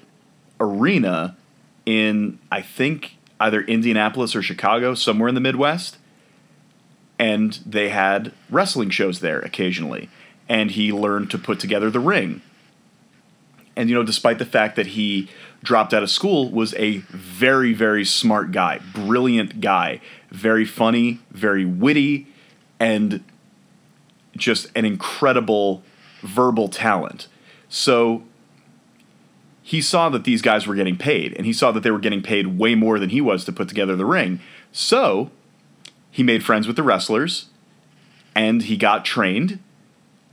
arena 0.59 1.37
in, 1.85 2.39
I 2.51 2.63
think, 2.63 3.19
either 3.39 3.61
Indianapolis 3.61 4.35
or 4.35 4.41
Chicago, 4.41 4.95
somewhere 4.95 5.29
in 5.29 5.35
the 5.35 5.43
Midwest. 5.43 5.99
And 7.19 7.59
they 7.67 7.91
had 7.91 8.33
wrestling 8.49 8.89
shows 8.89 9.21
there 9.21 9.41
occasionally. 9.41 10.09
And 10.49 10.71
he 10.71 10.91
learned 10.91 11.31
to 11.33 11.39
put 11.39 11.61
together 11.61 11.91
the 11.91 12.01
ring. 12.01 12.41
And, 13.77 13.91
you 13.91 13.95
know, 13.95 14.03
despite 14.05 14.39
the 14.39 14.47
fact 14.47 14.75
that 14.77 14.87
he 14.87 15.29
dropped 15.63 15.93
out 15.93 16.03
of 16.03 16.11
school, 16.11 16.51
was 16.51 16.73
a 16.75 16.97
very, 17.11 17.75
very 17.75 18.07
smart 18.07 18.53
guy, 18.53 18.81
brilliant 18.95 19.61
guy, 19.61 20.01
very 20.31 20.65
funny, 20.65 21.21
very 21.31 21.65
witty, 21.65 22.27
and 22.79 23.25
just 24.37 24.69
an 24.75 24.85
incredible 24.85 25.83
verbal 26.23 26.69
talent. 26.69 27.29
So 27.69 28.23
he 29.63 29.81
saw 29.81 30.09
that 30.09 30.25
these 30.25 30.43
guys 30.43 30.67
were 30.67 30.75
getting 30.75 30.97
paid, 30.97 31.35
and 31.37 31.45
he 31.45 31.53
saw 31.53 31.73
that 31.73 31.83
they 31.83 31.91
were 31.91 31.99
getting 31.99 32.23
paid 32.23 32.59
way 32.59 32.75
more 32.75 32.99
than 32.99 33.11
he 33.11 33.21
was 33.21 33.45
to 33.45 33.53
put 33.53 33.69
together 33.69 33.97
the 33.97 34.07
ring. 34.07 34.41
So 34.73 35.31
he 36.11 36.23
made 36.23 36.45
friends 36.45 36.67
with 36.67 36.77
the 36.77 36.83
wrestlers, 36.83 37.47
and 38.35 38.63
he 38.63 38.77
got 38.77 39.05
trained, 39.05 39.59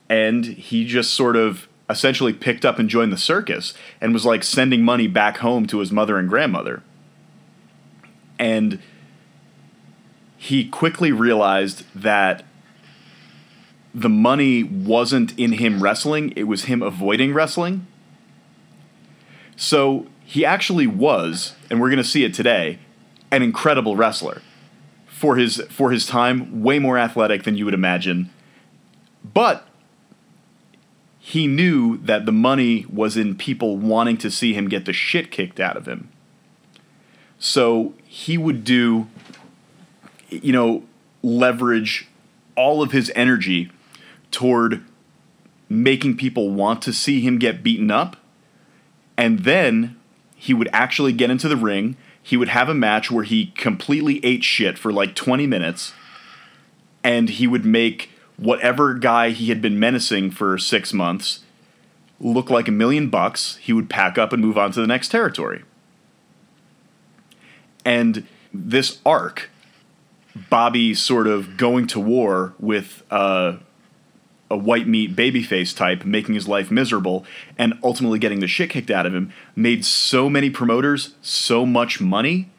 and 0.10 0.46
he 0.46 0.86
just 0.86 1.14
sort 1.14 1.36
of 1.36 1.68
essentially 1.90 2.34
picked 2.34 2.66
up 2.66 2.80
and 2.80 2.90
joined 2.90 3.12
the 3.12 3.18
circus 3.18 3.74
and 4.02 4.14
was 4.14 4.26
like 4.26 4.44
sending 4.44 4.84
money 4.84 5.08
back 5.08 5.38
home 5.38 5.66
to 5.68 5.80
his 5.80 5.92
mother 5.92 6.18
and 6.18 6.30
grandmother. 6.30 6.82
And 8.40 8.80
he 10.46 10.64
quickly 10.64 11.12
realized 11.12 11.84
that 11.96 12.46
the 13.96 14.10
money 14.10 14.62
wasn't 14.62 15.38
in 15.40 15.54
him 15.54 15.82
wrestling, 15.82 16.32
it 16.36 16.44
was 16.44 16.66
him 16.66 16.84
avoiding 16.84 17.34
wrestling. 17.34 17.88
So 19.56 20.06
he 20.24 20.46
actually 20.46 20.86
was, 20.86 21.56
and 21.68 21.82
we're 21.82 21.90
going 21.90 21.98
to 21.98 22.04
see 22.04 22.24
it 22.24 22.36
today, 22.36 22.78
an 23.32 23.42
incredible 23.42 23.96
wrestler. 23.96 24.44
For 25.08 25.36
his 25.38 25.62
for 25.70 25.90
his 25.90 26.06
time, 26.06 26.62
way 26.62 26.78
more 26.78 27.00
athletic 27.00 27.44
than 27.44 27.56
you 27.56 27.66
would 27.66 27.74
imagine. 27.74 28.30
But 29.24 29.68
he 31.18 31.48
knew 31.48 31.98
that 31.98 32.28
the 32.28 32.32
money 32.32 32.86
was 32.88 33.18
in 33.18 33.36
people 33.36 33.78
wanting 33.78 34.18
to 34.18 34.30
see 34.30 34.54
him 34.54 34.70
get 34.70 34.86
the 34.86 34.94
shit 34.94 35.32
kicked 35.32 35.60
out 35.60 35.76
of 35.76 35.88
him. 35.88 36.10
So 37.40 37.94
he 38.04 38.38
would 38.38 38.64
do, 38.64 39.08
you 40.44 40.54
know, 40.54 40.84
leverage 41.22 42.08
all 42.56 42.82
of 42.82 42.92
his 42.92 43.12
energy 43.16 43.72
toward 44.32 44.84
making 45.70 46.18
people 46.18 46.50
want 46.52 46.82
to 46.84 46.94
see 46.94 47.22
him 47.22 47.40
get 47.40 47.64
beaten 47.64 47.92
up. 47.92 48.18
And 49.18 49.40
then 49.40 49.96
he 50.36 50.54
would 50.54 50.70
actually 50.72 51.14
get 51.14 51.30
into 51.30 51.48
the 51.48 51.58
ring. 51.58 51.98
He 52.22 52.38
would 52.38 52.50
have 52.50 52.70
a 52.70 52.74
match 52.74 53.10
where 53.10 53.24
he 53.24 53.48
completely 53.58 54.24
ate 54.24 54.44
shit 54.44 54.78
for 54.78 54.92
like 54.92 55.16
20 55.16 55.48
minutes. 55.48 55.94
And 57.04 57.30
he 57.30 57.48
would 57.48 57.66
make 57.66 58.10
whatever 58.38 58.94
guy 58.94 59.30
he 59.30 59.50
had 59.50 59.62
been 59.62 59.80
menacing 59.80 60.32
for 60.32 60.58
six 60.58 60.94
months 60.94 61.42
look 62.20 62.50
like 62.50 62.68
a 62.68 62.72
million 62.72 63.10
bucks. 63.10 63.58
He 63.58 63.74
would 63.74 63.90
pack 63.90 64.18
up 64.18 64.34
and 64.34 64.42
move 64.42 64.58
on 64.58 64.72
to 64.72 64.82
the 64.82 64.88
next 64.88 65.10
territory. 65.10 65.64
And 67.84 68.26
this 68.54 69.00
arc, 69.06 69.50
Bobby 70.50 70.94
sort 70.94 71.28
of 71.28 71.58
going 71.58 71.88
to 71.88 72.00
war 72.00 72.54
with 72.60 73.04
uh, 73.10 73.58
a 74.50 74.58
white 74.58 74.88
meat 74.88 75.16
babyface 75.16 75.76
type, 75.76 76.06
making 76.06 76.36
his 76.36 76.48
life 76.48 76.70
miserable, 76.70 77.26
and 77.58 77.74
ultimately 77.84 78.20
getting 78.20 78.40
the 78.40 78.48
shit 78.48 78.70
kicked 78.70 78.92
out 78.92 79.06
of 79.06 79.16
him, 79.16 79.32
made 79.56 79.86
so 79.86 80.30
many 80.30 80.50
promoters 80.50 81.16
so 81.22 81.66
much 81.66 82.02
money 82.02 82.50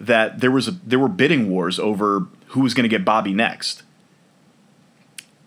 that 0.00 0.40
there 0.40 0.50
was 0.50 0.68
a, 0.68 0.72
there 0.72 0.98
were 0.98 1.08
bidding 1.08 1.48
wars 1.48 1.78
over 1.78 2.26
who 2.48 2.60
was 2.60 2.74
going 2.74 2.84
to 2.84 2.88
get 2.88 3.04
Bobby 3.04 3.32
next. 3.32 3.82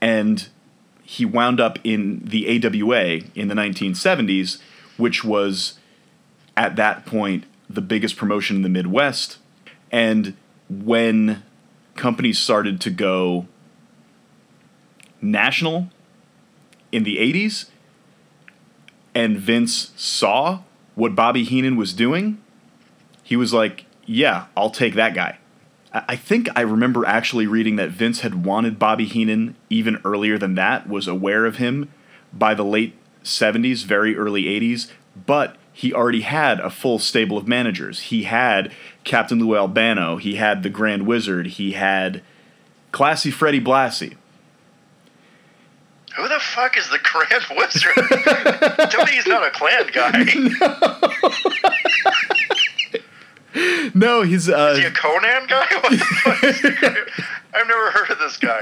And 0.01 0.47
he 1.03 1.25
wound 1.25 1.59
up 1.59 1.79
in 1.83 2.23
the 2.23 2.47
AWA 2.47 3.21
in 3.35 3.47
the 3.47 3.55
1970s, 3.55 4.59
which 4.97 5.23
was 5.23 5.79
at 6.55 6.75
that 6.75 7.05
point 7.05 7.45
the 7.69 7.81
biggest 7.81 8.15
promotion 8.15 8.55
in 8.57 8.61
the 8.61 8.69
Midwest. 8.69 9.37
And 9.91 10.35
when 10.69 11.43
companies 11.99 12.39
started 12.39 12.81
to 12.81 12.89
go 12.89 13.45
national 15.21 15.89
in 16.91 17.03
the 17.03 17.17
80s, 17.17 17.69
and 19.13 19.37
Vince 19.37 19.91
saw 19.95 20.61
what 20.95 21.15
Bobby 21.15 21.43
Heenan 21.43 21.75
was 21.75 21.93
doing, 21.93 22.41
he 23.23 23.35
was 23.35 23.53
like, 23.53 23.85
Yeah, 24.05 24.45
I'll 24.57 24.71
take 24.71 24.95
that 24.95 25.13
guy. 25.13 25.37
I 25.91 26.15
think 26.15 26.49
I 26.55 26.61
remember 26.61 27.05
actually 27.05 27.47
reading 27.47 27.75
that 27.77 27.89
Vince 27.89 28.19
had 28.19 28.45
wanted 28.45 28.77
Bobby 28.77 29.05
Heenan 29.05 29.55
even 29.69 29.99
earlier 30.05 30.37
than 30.37 30.55
that, 30.55 30.87
was 30.87 31.07
aware 31.07 31.45
of 31.45 31.57
him 31.57 31.91
by 32.31 32.53
the 32.53 32.63
late 32.63 32.95
70s, 33.23 33.85
very 33.85 34.15
early 34.15 34.43
80s, 34.43 34.91
but 35.25 35.55
he 35.79 35.93
already 35.93 36.21
had 36.21 36.59
a 36.59 36.69
full 36.69 36.99
stable 36.99 37.37
of 37.37 37.47
managers. 37.47 38.01
He 38.01 38.23
had 38.23 38.73
Captain 39.05 39.39
Lou 39.39 39.55
Albano, 39.55 40.17
he 40.17 40.35
had 40.35 40.61
the 40.61 40.69
Grand 40.69 41.07
Wizard, 41.07 41.47
he 41.47 41.71
had 41.71 42.21
Classy 42.91 43.31
Freddie 43.31 43.61
Blassie. 43.61 44.17
Who 46.17 46.27
the 46.27 46.39
fuck 46.41 46.75
is 46.77 46.89
the 46.89 46.99
Grand 46.99 47.45
Wizard? 47.57 47.95
Tell 48.91 49.05
me 49.05 49.11
he's 49.13 49.25
not 49.25 49.47
a 49.47 49.51
Klan 49.51 49.89
guy. 49.93 50.25
No, 53.95 54.21
he's 54.21 54.47
uh, 54.49 54.73
Is 54.73 54.79
he 54.79 54.85
a 54.85 54.91
Conan 54.91 55.47
guy? 55.47 55.65
What 55.81 55.91
the 55.91 55.97
fuck 55.97 56.43
is 56.43 56.61
I've 57.53 57.67
never 57.67 57.91
heard 57.91 58.09
of 58.11 58.19
this 58.19 58.35
guy. 58.37 58.59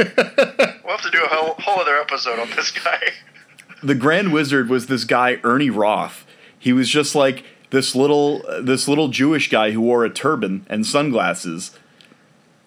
We'll 0.84 0.96
have 0.96 1.02
to 1.02 1.10
do 1.12 1.22
a 1.24 1.28
whole, 1.28 1.56
whole 1.60 1.80
other 1.82 1.98
episode 1.98 2.38
on 2.40 2.50
this 2.52 2.70
guy. 2.72 3.12
the 3.84 3.96
Grand 3.96 4.32
Wizard 4.32 4.70
was 4.70 4.86
this 4.86 5.04
guy 5.04 5.40
Ernie 5.44 5.70
Roth. 5.72 6.26
He 6.68 6.74
was 6.74 6.90
just 6.90 7.16
like 7.16 7.46
this 7.70 7.96
little 7.96 8.44
this 8.62 8.90
little 8.90 9.08
Jewish 9.08 9.50
guy 9.50 9.72
who 9.72 9.80
wore 9.80 10.04
a 10.04 10.10
turban 10.10 10.66
and 10.70 10.86
sunglasses, 10.86 11.72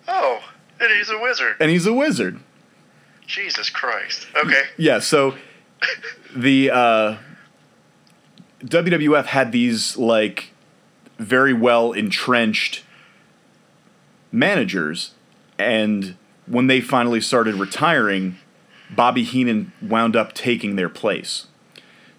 Oh, 0.09 0.41
and 0.81 0.91
he's 0.91 1.11
a 1.11 1.19
wizard. 1.19 1.57
and 1.61 1.71
he's 1.71 1.85
a 1.85 1.93
wizard. 1.93 2.41
Jesus 3.27 3.69
Christ. 3.69 4.27
Okay. 4.43 4.63
Yeah, 4.79 5.01
so 5.01 5.35
the 6.35 6.71
uh, 6.71 7.17
WWF 8.65 9.27
had 9.27 9.53
these 9.53 9.99
like 9.99 10.53
very 11.19 11.53
well 11.53 11.93
entrenched 11.93 12.83
managers, 14.33 15.13
and 15.59 16.17
when 16.47 16.69
they 16.69 16.81
finally 16.81 17.21
started 17.21 17.57
retiring, 17.57 18.39
Bobby 18.91 19.25
Heenan 19.25 19.73
wound 19.83 20.17
up 20.17 20.33
taking 20.33 20.77
their 20.77 20.89
place. 20.89 21.49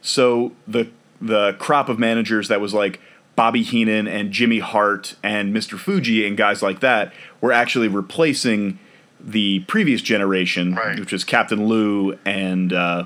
So 0.03 0.51
the 0.67 0.87
the 1.21 1.53
crop 1.59 1.87
of 1.89 1.99
managers 1.99 2.47
that 2.47 2.59
was 2.59 2.73
like 2.73 2.99
Bobby 3.35 3.63
Heenan 3.63 4.07
and 4.07 4.31
Jimmy 4.31 4.59
Hart 4.59 5.15
and 5.23 5.55
Mr. 5.55 5.77
Fuji 5.77 6.25
and 6.27 6.35
guys 6.35 6.61
like 6.61 6.79
that 6.81 7.13
were 7.39 7.51
actually 7.51 7.87
replacing 7.87 8.79
the 9.19 9.59
previous 9.61 10.01
generation, 10.01 10.73
Right. 10.75 10.99
which 10.99 11.13
is 11.13 11.23
Captain 11.23 11.67
Lou 11.67 12.17
and 12.25 12.73
uh, 12.73 13.03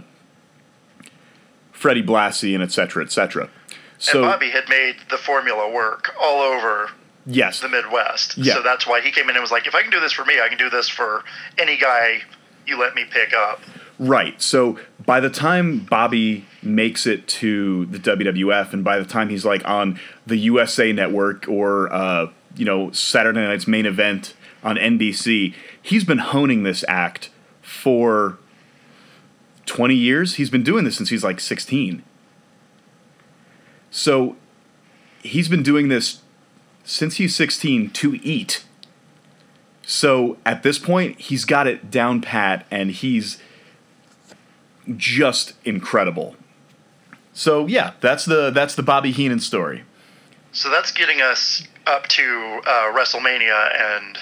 Freddie 1.71 2.03
Blassie 2.03 2.53
and 2.53 2.63
et 2.63 2.71
cetera, 2.71 3.03
et 3.03 3.11
cetera. 3.11 3.49
So 3.97 4.23
and 4.23 4.31
Bobby 4.31 4.49
had 4.49 4.67
made 4.69 4.95
the 5.09 5.17
formula 5.17 5.69
work 5.71 6.15
all 6.19 6.41
over 6.41 6.89
yes, 7.25 7.59
the 7.59 7.69
Midwest. 7.69 8.37
Yeah. 8.37 8.55
So 8.55 8.63
that's 8.63 8.87
why 8.87 9.01
he 9.01 9.11
came 9.11 9.29
in 9.29 9.35
and 9.35 9.41
was 9.41 9.51
like, 9.51 9.67
if 9.67 9.75
I 9.75 9.81
can 9.81 9.91
do 9.91 9.99
this 9.99 10.11
for 10.13 10.25
me, 10.25 10.39
I 10.41 10.47
can 10.47 10.57
do 10.57 10.69
this 10.69 10.87
for 10.89 11.23
any 11.57 11.77
guy 11.77 12.21
you 12.65 12.79
let 12.79 12.95
me 12.95 13.05
pick 13.09 13.33
up. 13.33 13.61
Right. 13.97 14.41
So 14.41 14.77
by 15.05 15.19
the 15.19 15.29
time 15.29 15.79
Bobby 15.79 16.45
makes 16.61 17.05
it 17.05 17.27
to 17.27 17.85
the 17.85 17.97
WWF, 17.97 18.73
and 18.73 18.83
by 18.83 18.99
the 18.99 19.05
time 19.05 19.29
he's 19.29 19.45
like 19.45 19.65
on 19.67 19.99
the 20.27 20.37
USA 20.37 20.91
Network 20.91 21.47
or 21.47 21.91
uh, 21.93 22.31
you 22.55 22.65
know 22.65 22.91
Saturday 22.91 23.39
Night's 23.39 23.67
main 23.67 23.85
event 23.85 24.33
on 24.63 24.75
NBC, 24.75 25.53
he's 25.81 26.03
been 26.03 26.17
honing 26.17 26.63
this 26.63 26.83
act 26.87 27.29
for 27.61 28.37
twenty 29.65 29.95
years. 29.95 30.35
He's 30.35 30.49
been 30.49 30.63
doing 30.63 30.83
this 30.83 30.97
since 30.97 31.09
he's 31.09 31.23
like 31.23 31.39
sixteen. 31.39 32.03
So 33.91 34.35
he's 35.23 35.47
been 35.47 35.63
doing 35.63 35.87
this 35.87 36.21
since 36.83 37.15
he's 37.15 37.33
sixteen 37.33 37.89
to 37.91 38.15
eat. 38.15 38.65
So 39.87 40.37
at 40.45 40.63
this 40.63 40.79
point, 40.79 41.19
he's 41.19 41.45
got 41.45 41.65
it 41.65 41.91
down 41.91 42.19
pat, 42.19 42.65
and 42.69 42.91
he's 42.91 43.39
just 44.97 45.53
incredible. 45.63 46.35
So 47.33 47.67
yeah, 47.67 47.93
that's 48.01 48.25
the 48.25 48.49
that's 48.51 48.75
the 48.75 48.83
Bobby 48.83 49.11
Heenan 49.11 49.39
story. 49.39 49.83
So 50.51 50.69
that's 50.69 50.91
getting 50.91 51.21
us 51.21 51.67
up 51.85 52.07
to 52.07 52.61
uh, 52.65 52.93
WrestleMania 52.93 53.97
and 53.97 54.17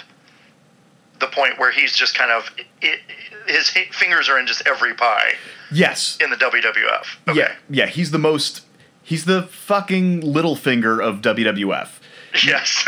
the 1.19 1.27
point 1.27 1.59
where 1.59 1.71
he's 1.71 1.95
just 1.95 2.15
kind 2.15 2.31
of 2.31 2.49
it, 2.81 2.99
his 3.47 3.69
fingers 3.91 4.29
are 4.29 4.39
in 4.39 4.47
just 4.47 4.67
every 4.67 4.93
pie 4.95 5.33
Yes. 5.71 6.17
in 6.21 6.29
the 6.31 6.35
WWF. 6.35 7.05
Okay. 7.29 7.39
Yeah. 7.39 7.55
Yeah. 7.69 7.85
He's 7.85 8.11
the 8.11 8.19
most. 8.19 8.61
He's 9.03 9.25
the 9.25 9.43
fucking 9.43 10.21
little 10.21 10.55
finger 10.55 10.99
of 11.01 11.21
WWF. 11.21 11.89
Yes. 12.43 12.87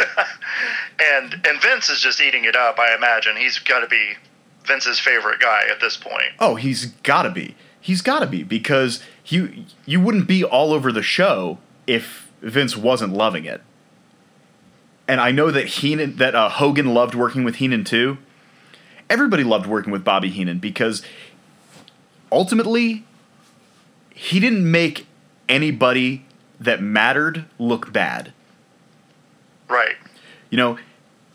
and 0.99 1.33
and 1.47 1.61
Vince 1.61 1.87
is 1.91 2.01
just 2.01 2.19
eating 2.19 2.45
it 2.45 2.55
up. 2.55 2.79
I 2.79 2.95
imagine 2.95 3.35
he's 3.35 3.59
got 3.59 3.81
to 3.81 3.87
be 3.87 4.13
Vince's 4.65 4.97
favorite 4.99 5.39
guy 5.39 5.65
at 5.69 5.79
this 5.79 5.97
point. 5.97 6.33
Oh, 6.39 6.55
he's 6.55 6.87
gotta 7.03 7.29
be. 7.29 7.55
He's 7.85 8.01
gotta 8.01 8.25
be 8.25 8.41
because 8.41 8.99
you 9.27 9.65
you 9.85 10.01
wouldn't 10.01 10.27
be 10.27 10.43
all 10.43 10.73
over 10.73 10.91
the 10.91 11.03
show 11.03 11.59
if 11.85 12.31
Vince 12.41 12.75
wasn't 12.75 13.13
loving 13.13 13.45
it. 13.45 13.61
And 15.07 15.21
I 15.21 15.29
know 15.29 15.51
that 15.51 15.67
Heenan 15.67 16.15
that 16.15 16.33
uh, 16.33 16.49
Hogan 16.49 16.95
loved 16.95 17.13
working 17.13 17.43
with 17.43 17.57
Heenan 17.57 17.83
too. 17.83 18.17
Everybody 19.07 19.43
loved 19.43 19.67
working 19.67 19.91
with 19.91 20.03
Bobby 20.03 20.31
Heenan 20.31 20.57
because 20.57 21.03
ultimately 22.31 23.05
he 24.09 24.39
didn't 24.39 24.71
make 24.71 25.05
anybody 25.47 26.25
that 26.59 26.81
mattered 26.81 27.45
look 27.59 27.93
bad. 27.93 28.33
Right. 29.69 29.97
You 30.49 30.57
know, 30.57 30.79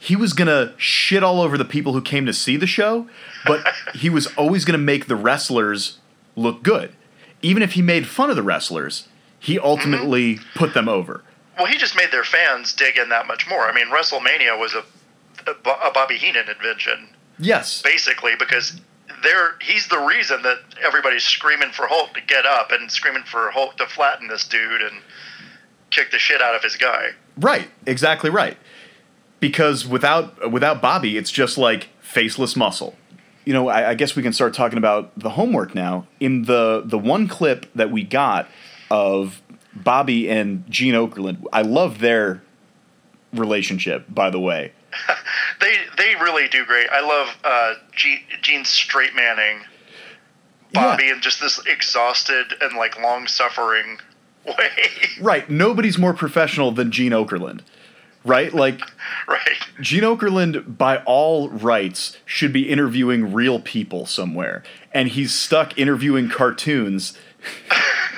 he 0.01 0.17
was 0.17 0.33
gonna 0.33 0.75
shit 0.79 1.23
all 1.23 1.41
over 1.43 1.57
the 1.57 1.65
people 1.65 1.93
who 1.93 2.03
came 2.03 2.27
to 2.27 2.33
see 2.33 2.57
the 2.57 2.67
show, 2.67 3.07
but 3.47 3.65
he 3.95 4.11
was 4.11 4.27
always 4.35 4.65
gonna 4.65 4.79
make 4.79 5.07
the 5.07 5.15
wrestlers 5.15 6.00
look 6.37 6.63
good. 6.63 6.95
Even 7.43 7.63
if 7.63 7.73
he 7.73 7.83
made 7.83 8.07
fun 8.07 8.31
of 8.31 8.37
the 8.37 8.43
wrestlers, 8.43 9.09
he 9.39 9.57
mm-hmm. 9.57 9.65
ultimately 9.65 10.39
put 10.55 10.75
them 10.75 10.89
over. 10.89 11.23
Well, 11.57 11.67
he 11.67 11.77
just 11.77 11.97
made 11.97 12.11
their 12.11 12.25
fans 12.25 12.75
dig 12.75 12.97
in 12.97 13.11
that 13.11 13.27
much 13.27 13.49
more. 13.49 13.69
I 13.69 13.75
mean, 13.75 13.89
WrestleMania 13.89 14.59
was 14.59 14.75
a 14.75 14.85
a, 15.47 15.53
a 15.53 15.91
Bobby 15.93 16.17
Heenan 16.17 16.49
invention, 16.49 17.09
Yes. 17.39 17.83
basically, 17.83 18.33
because 18.39 18.81
there 19.23 19.55
he's 19.61 19.89
the 19.89 19.99
reason 19.99 20.43
that 20.43 20.59
everybody's 20.83 21.25
screaming 21.25 21.71
for 21.71 21.87
Hulk 21.87 22.15
to 22.15 22.21
get 22.21 22.47
up 22.47 22.73
and 22.73 22.91
screaming 22.91 23.25
for 23.25 23.51
Hulk 23.51 23.77
to 23.79 23.87
flatten 23.87 24.29
this 24.29 24.47
dude 24.47 24.81
and 24.83 25.03
kick 25.91 26.11
the 26.11 26.19
shit 26.19 26.41
out 26.41 26.55
of 26.55 26.63
his 26.63 26.77
guy. 26.77 27.11
Right. 27.37 27.69
Exactly 27.87 28.31
right. 28.31 28.57
Because 29.41 29.87
without 29.87 30.51
without 30.51 30.81
Bobby, 30.81 31.17
it's 31.17 31.31
just 31.31 31.59
like 31.59 31.89
faceless 32.01 32.57
muscle. 32.57 32.97
You 33.45 33.53
know, 33.55 33.69
I, 33.69 33.91
I 33.91 33.95
guess 33.95 34.15
we 34.15 34.23
can 34.23 34.33
start 34.33 34.55
talking 34.55 34.79
about 34.79 35.19
the 35.19 35.31
homework 35.31 35.75
now. 35.75 36.07
In 36.21 36.43
the 36.43 36.83
the 36.85 36.99
one 36.99 37.27
clip 37.29 37.67
that 37.75 37.91
we 37.91 38.03
got 38.05 38.49
of 38.91 39.41
Bobby 39.75 40.29
and 40.31 40.65
Gene 40.71 40.95
Okerlund, 40.95 41.45
I 41.53 41.63
love 41.63 41.99
their 42.01 42.43
relationship. 43.33 44.05
By 44.09 44.31
the 44.31 44.41
way, 44.41 44.73
They 45.61 45.77
they 45.97 46.15
really 46.17 46.49
do 46.49 46.65
great. 46.65 46.89
I 46.91 47.01
love 47.01 47.37
uh, 47.45 47.75
Gene, 47.95 48.21
Gene 48.43 48.65
straight 48.65 49.15
manning 49.15 49.61
Bobby 50.73 51.09
in 51.11 51.21
just 51.21 51.41
this 51.41 51.61
exhausted 51.67 52.55
and 52.61 52.77
like 52.77 53.01
long 53.01 53.27
suffering 53.27 53.99
way. 54.47 54.71
right? 55.21 55.49
Nobody's 55.51 55.99
more 55.99 56.15
professional 56.15 56.73
than 56.73 56.91
Gene 56.91 57.13
Okerlund, 57.13 57.61
right? 58.25 58.53
Like 58.53 58.81
right. 59.29 59.59
Gene 59.81 60.03
Okerlund, 60.03 60.77
by 60.77 60.99
all 61.05 61.49
rights, 61.49 62.17
should 62.25 62.53
be 62.53 62.69
interviewing 62.69 63.33
real 63.33 63.61
people 63.61 64.07
somewhere, 64.07 64.63
and 64.93 65.09
he's 65.09 65.33
stuck 65.33 65.77
interviewing 65.79 66.29
cartoons. 66.29 67.17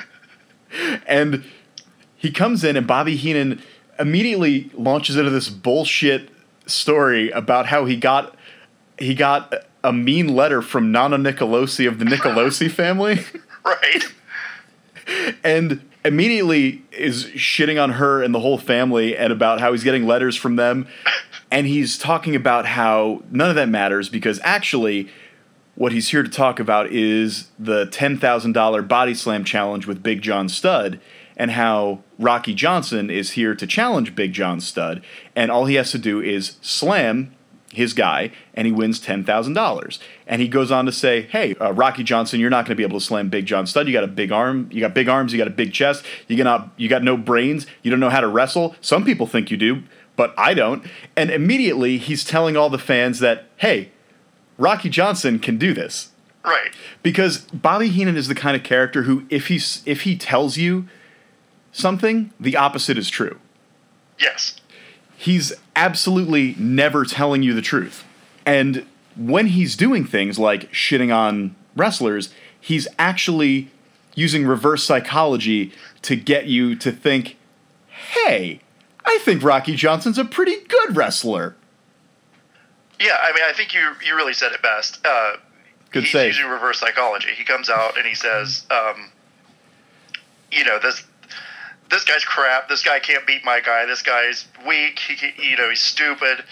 and 1.07 1.43
he 2.15 2.31
comes 2.31 2.63
in, 2.63 2.75
and 2.75 2.87
Bobby 2.87 3.15
Heenan 3.15 3.61
immediately 3.99 4.71
launches 4.73 5.15
into 5.15 5.29
this 5.29 5.49
bullshit 5.49 6.29
story 6.65 7.29
about 7.31 7.67
how 7.67 7.85
he 7.85 7.95
got 7.95 8.35
he 8.97 9.13
got 9.13 9.53
a 9.83 9.91
mean 9.91 10.29
letter 10.35 10.61
from 10.61 10.91
Nana 10.91 11.17
Nicolosi 11.17 11.87
of 11.87 11.99
the 11.99 12.05
Nicolosi 12.05 12.71
family. 12.71 13.19
Right. 13.65 14.03
and 15.43 15.81
immediately 16.05 16.83
is 16.91 17.25
shitting 17.27 17.81
on 17.81 17.91
her 17.91 18.21
and 18.21 18.33
the 18.33 18.39
whole 18.39 18.57
family 18.57 19.15
and 19.15 19.31
about 19.31 19.59
how 19.59 19.71
he's 19.71 19.83
getting 19.83 20.05
letters 20.05 20.35
from 20.35 20.55
them. 20.55 20.87
And 21.49 21.67
he's 21.67 21.97
talking 21.97 22.35
about 22.35 22.65
how 22.65 23.23
none 23.29 23.49
of 23.49 23.55
that 23.55 23.69
matters 23.69 24.09
because 24.09 24.39
actually 24.43 25.09
what 25.75 25.91
he's 25.91 26.09
here 26.09 26.23
to 26.23 26.29
talk 26.29 26.59
about 26.59 26.91
is 26.91 27.49
the 27.57 27.87
$10,000 27.87 28.87
body 28.87 29.13
slam 29.13 29.43
challenge 29.43 29.87
with 29.87 30.03
Big 30.03 30.21
John 30.21 30.49
Studd 30.49 30.99
and 31.35 31.51
how 31.51 32.03
Rocky 32.19 32.53
Johnson 32.53 33.09
is 33.09 33.31
here 33.31 33.55
to 33.55 33.65
challenge 33.65 34.13
Big 34.13 34.33
John 34.33 34.59
Studd. 34.59 35.03
And 35.35 35.49
all 35.49 35.65
he 35.65 35.75
has 35.75 35.91
to 35.91 35.97
do 35.97 36.21
is 36.21 36.57
slam 36.61 37.33
his 37.73 37.93
guy 37.93 38.31
and 38.53 38.65
he 38.65 38.71
wins 38.71 38.99
$10,000. 38.99 39.99
And 40.27 40.41
he 40.41 40.47
goes 40.47 40.71
on 40.71 40.85
to 40.85 40.91
say, 40.91 41.23
"Hey, 41.23 41.55
uh, 41.55 41.71
Rocky 41.71 42.03
Johnson, 42.03 42.39
you're 42.39 42.49
not 42.49 42.65
going 42.65 42.75
to 42.75 42.75
be 42.75 42.83
able 42.83 42.99
to 42.99 43.05
slam 43.05 43.29
Big 43.29 43.45
John 43.45 43.67
Studd. 43.67 43.87
You 43.87 43.93
got 43.93 44.03
a 44.03 44.07
big 44.07 44.31
arm, 44.31 44.69
you 44.71 44.79
got 44.79 44.93
big 44.93 45.09
arms, 45.09 45.33
you 45.33 45.37
got 45.37 45.47
a 45.47 45.51
big 45.51 45.73
chest, 45.73 46.05
you 46.27 46.41
got 46.41 46.69
you 46.77 46.87
got 46.87 47.03
no 47.03 47.17
brains, 47.17 47.65
you 47.81 47.91
don't 47.91 47.99
know 47.99 48.09
how 48.09 48.21
to 48.21 48.27
wrestle. 48.27 48.75
Some 48.81 49.03
people 49.03 49.27
think 49.27 49.51
you 49.51 49.57
do, 49.57 49.83
but 50.15 50.33
I 50.37 50.53
don't." 50.53 50.83
And 51.15 51.29
immediately 51.29 51.97
he's 51.97 52.23
telling 52.23 52.55
all 52.55 52.69
the 52.69 52.77
fans 52.79 53.19
that, 53.19 53.45
"Hey, 53.57 53.89
Rocky 54.57 54.89
Johnson 54.89 55.39
can 55.39 55.57
do 55.57 55.73
this." 55.73 56.09
Right. 56.45 56.71
Because 57.01 57.39
Bobby 57.53 57.89
Heenan 57.89 58.17
is 58.17 58.27
the 58.27 58.35
kind 58.35 58.55
of 58.55 58.63
character 58.63 59.03
who 59.03 59.25
if 59.29 59.47
he's 59.47 59.81
if 59.85 60.01
he 60.01 60.17
tells 60.17 60.57
you 60.57 60.87
something, 61.71 62.31
the 62.39 62.55
opposite 62.55 62.97
is 62.97 63.09
true. 63.09 63.39
Yes. 64.19 64.59
He's 65.23 65.53
absolutely 65.73 66.53
never 66.57 67.05
telling 67.05 67.43
you 67.43 67.53
the 67.53 67.61
truth. 67.61 68.03
And 68.45 68.85
when 69.15 69.47
he's 69.47 69.77
doing 69.77 70.05
things 70.05 70.37
like 70.37 70.69
shitting 70.73 71.15
on 71.15 71.55
wrestlers, 71.77 72.33
he's 72.59 72.89
actually 72.99 73.71
using 74.15 74.45
reverse 74.45 74.83
psychology 74.83 75.71
to 76.01 76.17
get 76.17 76.47
you 76.47 76.75
to 76.75 76.91
think, 76.91 77.37
hey, 77.87 78.59
I 79.05 79.17
think 79.21 79.41
Rocky 79.43 79.77
Johnson's 79.77 80.17
a 80.17 80.25
pretty 80.25 80.57
good 80.67 80.97
wrestler. 80.97 81.55
Yeah, 82.99 83.17
I 83.21 83.33
mean, 83.33 83.43
I 83.47 83.53
think 83.53 83.73
you 83.73 83.93
you 84.05 84.15
really 84.15 84.33
said 84.33 84.51
it 84.51 84.61
best. 84.61 85.05
Uh, 85.05 85.37
Good 85.91 86.03
he's 86.03 86.11
save. 86.11 86.27
using 86.35 86.47
reverse 86.47 86.79
psychology. 86.79 87.29
He 87.37 87.45
comes 87.45 87.69
out 87.69 87.97
and 87.97 88.05
he 88.05 88.13
says, 88.13 88.65
um, 88.69 89.09
you 90.51 90.65
know, 90.65 90.79
this 90.79 91.03
this 91.93 92.03
guy's 92.03 92.25
crap. 92.25 92.67
This 92.67 92.83
guy 92.83 92.99
can't 92.99 93.25
beat 93.27 93.45
my 93.45 93.59
guy. 93.59 93.85
This 93.85 94.01
guy's 94.01 94.47
weak. 94.67 94.99
He, 94.99 95.15
can- 95.15 95.33
you 95.37 95.55
know, 95.57 95.69
he's 95.69 95.81
stupid, 95.81 96.43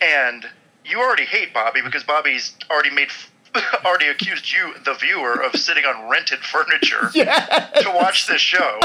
and 0.00 0.46
you 0.84 1.00
already 1.00 1.24
hate 1.24 1.54
Bobby 1.54 1.80
because 1.82 2.04
Bobby's 2.04 2.54
already 2.70 2.90
made. 2.90 3.08
Already 3.84 4.06
accused 4.08 4.50
you, 4.50 4.72
the 4.82 4.94
viewer, 4.94 5.34
of 5.44 5.54
sitting 5.56 5.84
on 5.84 6.08
rented 6.08 6.38
furniture 6.38 7.10
to 7.12 7.92
watch 7.94 8.26
this 8.26 8.40
show. 8.40 8.80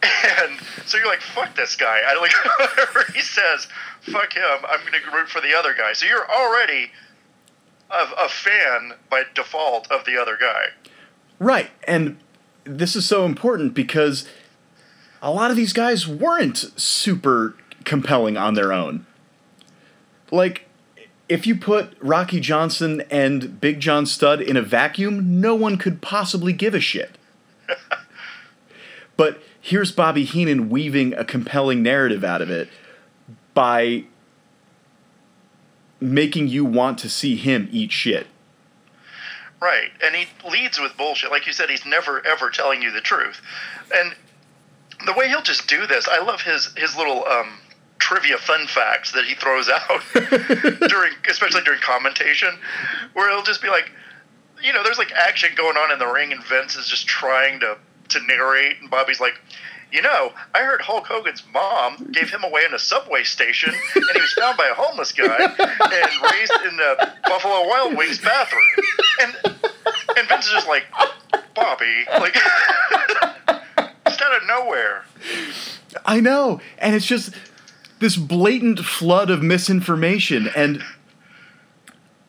And 0.00 0.60
so 0.86 0.96
you're 0.96 1.06
like, 1.08 1.22
fuck 1.22 1.56
this 1.56 1.74
guy. 1.74 2.02
I 2.06 2.18
like 2.20 2.32
whatever 2.60 3.12
he 3.14 3.20
says, 3.20 3.66
fuck 4.02 4.32
him. 4.34 4.58
I'm 4.68 4.78
gonna 4.84 5.16
root 5.16 5.28
for 5.28 5.40
the 5.40 5.56
other 5.56 5.74
guy. 5.74 5.92
So 5.92 6.06
you're 6.06 6.30
already 6.30 6.90
a, 7.90 8.06
a 8.24 8.28
fan 8.28 8.92
by 9.10 9.24
default 9.34 9.90
of 9.90 10.04
the 10.04 10.16
other 10.16 10.36
guy. 10.40 10.66
Right. 11.40 11.70
And 11.88 12.18
this 12.64 12.96
is 12.96 13.06
so 13.06 13.24
important 13.24 13.74
because 13.74 14.26
a 15.20 15.30
lot 15.30 15.50
of 15.50 15.56
these 15.56 15.72
guys 15.72 16.06
weren't 16.06 16.58
super 16.76 17.54
compelling 17.84 18.36
on 18.36 18.54
their 18.54 18.72
own. 18.72 19.06
Like, 20.30 20.66
if 21.28 21.46
you 21.46 21.56
put 21.56 21.96
Rocky 22.00 22.40
Johnson 22.40 23.02
and 23.10 23.60
Big 23.60 23.80
John 23.80 24.06
Studd 24.06 24.40
in 24.40 24.56
a 24.56 24.62
vacuum, 24.62 25.40
no 25.40 25.54
one 25.54 25.78
could 25.78 26.02
possibly 26.02 26.52
give 26.52 26.74
a 26.74 26.80
shit. 26.80 27.16
but 29.16 29.40
here's 29.60 29.92
Bobby 29.92 30.24
Heenan 30.24 30.68
weaving 30.68 31.14
a 31.14 31.24
compelling 31.24 31.82
narrative 31.82 32.24
out 32.24 32.42
of 32.42 32.50
it 32.50 32.68
by 33.54 34.04
making 36.00 36.48
you 36.48 36.64
want 36.64 36.98
to 36.98 37.08
see 37.08 37.36
him 37.36 37.68
eat 37.70 37.92
shit. 37.92 38.26
Right. 39.62 39.92
And 40.04 40.12
he 40.16 40.26
leads 40.50 40.80
with 40.80 40.96
bullshit. 40.96 41.30
Like 41.30 41.46
you 41.46 41.52
said, 41.52 41.70
he's 41.70 41.86
never 41.86 42.26
ever 42.26 42.50
telling 42.50 42.82
you 42.82 42.90
the 42.90 43.00
truth. 43.00 43.40
And 43.94 44.12
the 45.06 45.12
way 45.12 45.28
he'll 45.28 45.40
just 45.40 45.68
do 45.68 45.86
this, 45.86 46.08
I 46.08 46.20
love 46.20 46.42
his 46.42 46.74
his 46.76 46.96
little 46.96 47.24
um, 47.26 47.60
trivia 48.00 48.38
fun 48.38 48.66
facts 48.66 49.12
that 49.12 49.24
he 49.24 49.36
throws 49.36 49.68
out 49.68 50.02
during, 50.88 51.12
especially 51.30 51.62
during 51.62 51.80
commentation, 51.80 52.48
where 53.12 53.30
he'll 53.30 53.44
just 53.44 53.62
be 53.62 53.68
like, 53.68 53.88
you 54.60 54.72
know, 54.72 54.82
there's 54.82 54.98
like 54.98 55.12
action 55.12 55.50
going 55.56 55.76
on 55.76 55.92
in 55.92 56.00
the 56.00 56.08
ring, 56.08 56.32
and 56.32 56.42
Vince 56.42 56.74
is 56.74 56.88
just 56.88 57.06
trying 57.06 57.60
to 57.60 57.78
to 58.08 58.20
narrate, 58.26 58.80
and 58.80 58.90
Bobby's 58.90 59.20
like, 59.20 59.40
you 59.92 60.00
know, 60.00 60.32
I 60.54 60.60
heard 60.62 60.80
Hulk 60.80 61.06
Hogan's 61.06 61.42
mom 61.52 62.10
gave 62.12 62.30
him 62.30 62.42
away 62.42 62.62
in 62.66 62.72
a 62.72 62.78
subway 62.78 63.24
station, 63.24 63.74
and 63.94 64.04
he 64.14 64.20
was 64.20 64.32
found 64.32 64.56
by 64.56 64.66
a 64.66 64.74
homeless 64.74 65.12
guy 65.12 65.36
and 65.38 66.32
raised 66.32 66.52
in 66.66 66.76
the 66.78 67.12
Buffalo 67.24 67.68
Wild 67.68 67.96
Wings 67.96 68.18
bathroom. 68.18 68.62
And 69.20 69.36
and 70.16 70.28
Vince 70.28 70.46
is 70.46 70.52
just 70.52 70.68
like, 70.68 70.84
Bobby, 71.54 72.04
like, 72.18 72.34
just 74.06 74.22
out 74.22 74.40
of 74.40 74.46
nowhere. 74.48 75.04
I 76.06 76.20
know, 76.20 76.60
and 76.78 76.94
it's 76.94 77.06
just 77.06 77.34
this 77.98 78.16
blatant 78.16 78.80
flood 78.80 79.28
of 79.30 79.42
misinformation, 79.42 80.48
and 80.56 80.82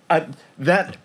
I, 0.09 0.27
that 0.57 0.97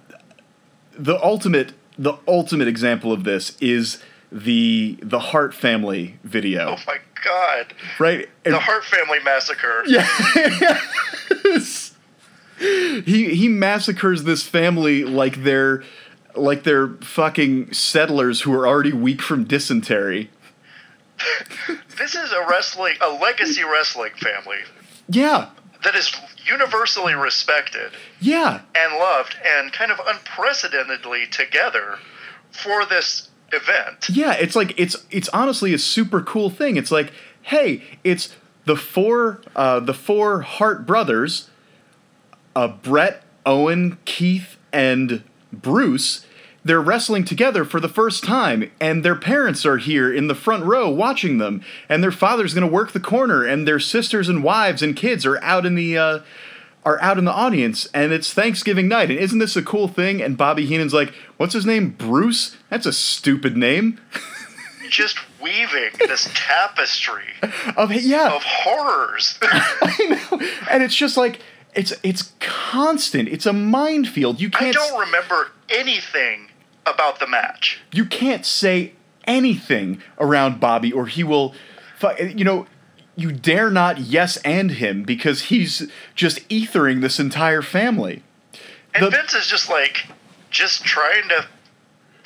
the 0.93 1.23
ultimate 1.23 1.73
the 1.97 2.15
ultimate 2.27 2.69
example 2.69 3.13
of 3.13 3.25
this 3.25 3.57
is 3.61 4.03
the 4.31 4.99
the 5.03 5.19
Hart 5.19 5.55
family 5.55 6.19
video. 6.25 6.77
Oh 6.77 6.83
my 6.87 6.99
god! 7.25 7.75
Right, 7.99 8.29
and, 8.45 8.55
the 8.55 8.61
Hart 8.61 8.85
family 8.85 9.19
massacre. 9.25 9.85
Yeah. 9.87 10.07
he 13.05 13.35
he 13.35 13.49
massacres 13.49 14.25
this 14.25 14.47
family 14.47 15.05
like 15.05 15.43
they're 15.43 15.83
like 16.35 16.65
they're 16.65 16.89
fucking 17.01 17.73
settlers 17.73 18.43
who 18.43 18.53
are 18.53 18.67
already 18.67 18.93
weak 18.93 19.23
from 19.23 19.45
dysentery. 19.45 20.31
this 21.99 22.15
is 22.15 22.33
a 22.33 22.47
wrestling 22.49 22.95
a 23.01 23.11
legacy 23.11 23.63
wrestling 23.65 24.13
family. 24.17 24.59
Yeah. 25.09 25.51
That 25.85 25.95
is 25.95 26.13
universally 26.45 27.15
respected. 27.15 27.93
Yeah. 28.21 28.63
And 28.75 28.95
loved 28.95 29.37
and 29.45 29.73
kind 29.73 29.93
of 29.93 30.01
unprecedentedly 30.07 31.27
together 31.27 31.99
for 32.51 32.85
this 32.85 33.28
event. 33.53 34.09
Yeah, 34.11 34.33
it's 34.35 34.57
like 34.57 34.75
it's 34.79 34.97
it's 35.11 35.29
honestly 35.31 35.73
a 35.75 35.79
super 35.79 36.21
cool 36.23 36.51
thing. 36.51 36.77
It's 36.77 36.91
like, 36.91 37.13
hey, 37.43 37.83
it's 38.05 38.35
the 38.65 38.77
four 38.77 39.41
uh, 39.57 39.81
the 39.81 39.95
four 39.95 40.43
Hart 40.43 40.87
brothers, 40.87 41.49
uh, 42.55 42.69
Bret, 42.69 43.23
Owen, 43.47 43.99
Keith, 44.05 44.57
and 44.73 45.23
Bruce. 45.53 46.25
They're 46.65 46.83
wrestling 46.83 47.25
together 47.25 47.65
for 47.65 47.81
the 47.81 47.89
first 47.89 48.25
time, 48.25 48.71
and 48.79 49.03
their 49.03 49.15
parents 49.15 49.65
are 49.65 49.79
here 49.79 50.13
in 50.13 50.27
the 50.27 50.35
front 50.35 50.65
row 50.65 50.91
watching 50.91 51.39
them, 51.39 51.63
and 51.89 52.03
their 52.03 52.11
father's 52.13 52.53
going 52.53 52.67
to 52.67 52.73
work 52.73 52.93
the 52.93 53.01
corner, 53.01 53.45
and 53.45 53.67
their 53.67 53.79
sisters 53.81 54.29
and 54.29 54.45
wives 54.45 54.83
and 54.83 54.95
kids 54.95 55.25
are 55.25 55.43
out 55.43 55.65
in 55.65 55.77
the 55.77 55.97
uh, 55.97 56.19
are 56.89 57.01
out 57.03 57.19
in 57.19 57.27
the 57.27 57.33
audience 57.33 57.87
and 57.93 58.13
it's 58.13 58.33
Thanksgiving 58.33 58.89
night. 58.89 59.11
And 59.11 59.19
isn't 59.19 59.39
this 59.39 59.57
a 59.57 59.63
cool 59.63 59.89
thing? 59.89 60.23
And 60.23 60.39
Bobby 60.39 60.65
Heenan's 60.65 60.95
like, 60.95 61.13
what's 61.37 61.53
his 61.53 61.67
name? 61.67 61.91
Bruce? 61.91 62.57
That's 62.71 62.87
a 62.87 62.93
stupid 62.95 63.57
name. 63.59 64.01
Just 64.89 65.19
weaving 65.43 65.91
this 65.99 66.31
tapestry 66.33 67.27
of 67.77 67.93
yeah 67.93 68.35
of 68.35 68.43
horrors. 68.43 69.39
I 69.43 70.19
know. 70.31 70.41
And 70.71 70.83
it's 70.83 70.97
just 70.97 71.19
like 71.19 71.41
it's 71.75 71.93
it's 72.03 72.33
constant. 72.41 73.29
It's 73.29 73.45
a 73.45 73.53
minefield. 73.53 74.41
You 74.41 74.49
can't 74.49 74.75
I 74.75 74.89
don't 74.89 74.99
remember 74.99 75.49
anything 75.69 76.49
about 76.87 77.21
the 77.21 77.27
match. 77.27 77.81
You 77.93 78.07
can't 78.07 78.47
say 78.47 78.95
anything 79.25 80.03
around 80.19 80.59
Bobby 80.59 80.91
or 80.91 81.07
he 81.07 81.23
will 81.23 81.55
you 82.19 82.45
know 82.45 82.67
you 83.19 83.33
dare 83.33 83.69
not 83.69 83.99
yes 83.99 84.37
and 84.39 84.71
him 84.71 85.03
because 85.03 85.43
he's 85.43 85.91
just 86.15 86.49
ethering 86.49 87.01
this 87.01 87.19
entire 87.19 87.63
family. 87.63 88.23
And 88.95 89.07
the, 89.07 89.11
Vince 89.11 89.35
is 89.35 89.49
just 89.49 89.69
like, 89.69 90.07
just 90.51 90.85
trying 90.85 91.29
to 91.29 91.47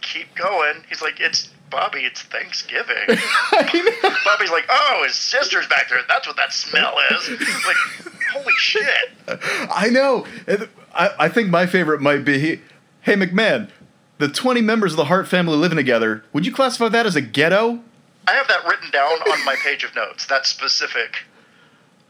keep 0.03 0.35
going. 0.35 0.85
He's 0.89 1.01
like, 1.01 1.19
it's 1.19 1.49
Bobby, 1.71 2.01
it's 2.01 2.21
Thanksgiving. 2.21 3.07
Bobby's 3.09 4.51
like, 4.51 4.67
oh, 4.69 5.03
his 5.07 5.15
sister's 5.15 5.67
back 5.67 5.89
there. 5.89 6.01
That's 6.07 6.27
what 6.27 6.37
that 6.37 6.53
smell 6.53 6.95
is. 7.11 7.31
like, 7.31 7.77
holy 8.31 8.55
shit. 8.59 9.09
I 9.71 9.89
know. 9.91 10.27
I, 10.95 11.11
I 11.19 11.29
think 11.31 11.49
my 11.49 11.67
favorite 11.67 12.03
might 12.03 12.25
be, 12.27 12.61
hey 13.01 13.15
McMahon, 13.15 13.71
the 14.19 14.29
20 14.29 14.61
members 14.61 14.93
of 14.93 14.99
the 14.99 15.07
Hart 15.07 15.27
family 15.27 15.57
living 15.57 15.77
together, 15.77 16.23
would 16.35 16.45
you 16.45 16.53
classify 16.53 16.89
that 16.91 17.07
as 17.07 17.17
a 17.17 17.23
ghetto? 17.23 17.83
I 18.27 18.33
have 18.33 18.49
that 18.49 18.67
written 18.67 18.91
down 18.91 19.11
on 19.13 19.45
my 19.45 19.57
page 19.63 19.85
of 19.85 19.95
notes. 19.95 20.27
That 20.27 20.47
specific 20.47 21.25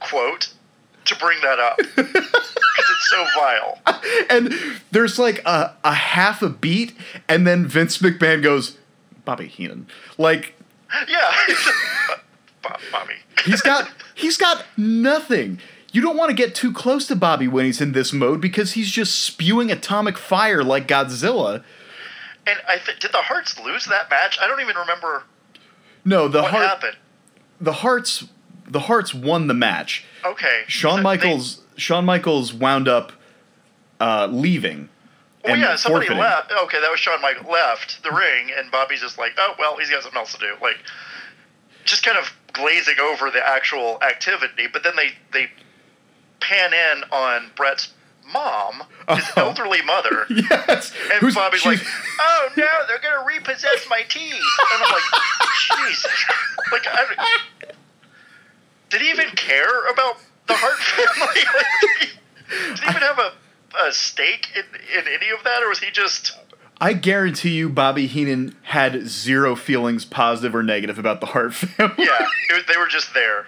quote 0.01 0.53
to 1.05 1.17
bring 1.17 1.41
that 1.43 1.59
up 1.59 1.79
because 1.97 2.07
it's 2.17 3.11
so 3.11 3.25
vile. 3.35 3.81
And 4.31 4.55
there's 4.91 5.19
like 5.19 5.43
a, 5.45 5.75
a 5.85 5.95
half 5.95 6.43
a 6.43 6.49
beat, 6.49 6.95
and 7.29 7.47
then 7.47 7.67
Vince 7.67 7.99
McMahon 7.99 8.43
goes, 8.43 8.77
"Bobby 9.25 9.47
Heenan," 9.49 9.87
like, 10.19 10.55
yeah, 11.09 11.33
Bobby. 12.93 13.15
he's 13.45 13.61
got 13.63 13.91
he's 14.15 14.37
got 14.37 14.65
nothing. 14.77 15.59
You 15.93 16.01
don't 16.01 16.17
want 16.17 16.31
to 16.31 16.35
get 16.35 16.55
too 16.55 16.73
close 16.73 17.07
to 17.09 17.17
Bobby 17.17 17.47
when 17.49 17.67
he's 17.67 17.81
in 17.81 17.93
this 17.93 18.13
mode 18.15 18.41
because 18.41 18.73
he's 18.73 18.91
just 18.91 19.21
spewing 19.21 19.71
atomic 19.71 20.17
fire 20.17 20.63
like 20.65 20.89
Godzilla. 20.89 21.63
And 22.47 22.59
I 22.67 22.79
th- 22.79 22.99
did 22.99 23.13
the 23.13 23.19
Harts 23.19 23.61
lose 23.61 23.85
that 23.85 24.09
match? 24.11 24.39
I 24.41 24.47
don't 24.47 24.61
even 24.61 24.75
remember 24.77 25.25
no, 26.05 26.29
the 26.29 26.43
what 26.43 26.51
Hart, 26.51 26.67
happened? 26.67 26.97
The 27.61 27.73
Harts 27.73 28.25
the 28.67 28.81
Harts 28.81 29.15
won 29.15 29.47
the 29.47 29.55
match. 29.55 30.05
Okay. 30.25 30.63
Shawn 30.67 30.99
so 30.99 31.03
Michaels, 31.03 31.57
they, 31.57 31.63
Shawn 31.81 32.05
Michaels 32.05 32.53
wound 32.53 32.89
up 32.89 33.13
uh, 34.01 34.27
leaving. 34.31 34.89
Oh 35.45 35.55
yeah, 35.55 35.75
somebody 35.77 36.07
forfeiting. 36.07 36.19
left. 36.19 36.53
Okay, 36.53 36.81
that 36.81 36.91
was 36.91 37.01
Shawn 37.01 37.21
Michaels 37.21 37.47
left 37.51 38.03
the 38.03 38.11
ring, 38.11 38.51
and 38.57 38.71
Bobby's 38.71 39.01
just 39.01 39.19
like, 39.19 39.33
oh 39.39 39.55
well, 39.59 39.77
he's 39.77 39.91
got 39.91 40.03
something 40.03 40.19
else 40.19 40.33
to 40.35 40.39
do. 40.39 40.55
Like, 40.63 40.77
just 41.85 42.05
kind 42.05 42.17
of 42.17 42.33
glazing 42.53 43.01
over 43.01 43.31
the 43.31 43.47
actual 43.47 43.99
activity. 44.03 44.69
But 44.73 44.85
then 44.85 44.95
they 44.97 45.11
they 45.33 45.51
pan 46.41 46.73
in 46.73 47.05
on 47.11 47.51
Bret's 47.57 47.93
mom, 48.33 48.83
oh. 49.09 49.15
his 49.15 49.25
oh. 49.37 49.49
elderly 49.49 49.83
mother. 49.83 50.27
Yes. 50.33 50.93
And 51.13 51.21
Who's, 51.21 51.35
Bobby's 51.35 51.65
like, 51.65 51.81
oh 52.19 52.49
no, 52.57 52.67
they're 52.89 52.99
gonna 52.99 53.25
repossess 53.27 53.87
my 53.89 54.03
teeth. 54.09 54.33
And 54.33 54.83
I'm 54.83 54.93
like, 54.93 55.87
Jesus. 55.87 56.25
Like, 56.73 56.83
I, 56.87 57.29
did 58.91 59.01
he 59.01 59.11
even 59.11 59.29
care 59.31 59.87
about 59.91 60.17
the 60.47 60.55
Hart 60.55 60.79
family? 60.79 61.43
Like, 61.51 61.81
did, 61.81 62.09
he, 62.09 62.75
did 62.75 62.79
he 62.79 62.91
even 62.91 63.03
have 63.03 63.19
a, 63.19 63.33
a 63.89 63.93
stake 63.93 64.49
in, 64.55 64.65
in 64.99 65.09
any 65.09 65.31
of 65.31 65.45
that, 65.45 65.63
or 65.63 65.69
was 65.69 65.79
he 65.79 65.91
just? 65.91 66.37
I 66.81 66.95
guarantee 66.95 67.51
you, 67.51 67.69
Bobby 67.69 68.07
Heenan 68.07 68.57
had 68.63 69.07
zero 69.07 69.55
feelings, 69.55 70.05
positive 70.05 70.55
or 70.55 70.63
negative, 70.63 70.99
about 70.99 71.21
the 71.21 71.27
Hart 71.27 71.55
family. 71.55 72.05
Yeah, 72.05 72.27
was, 72.53 72.65
they 72.67 72.77
were 72.77 72.89
just 72.89 73.15
there. 73.15 73.47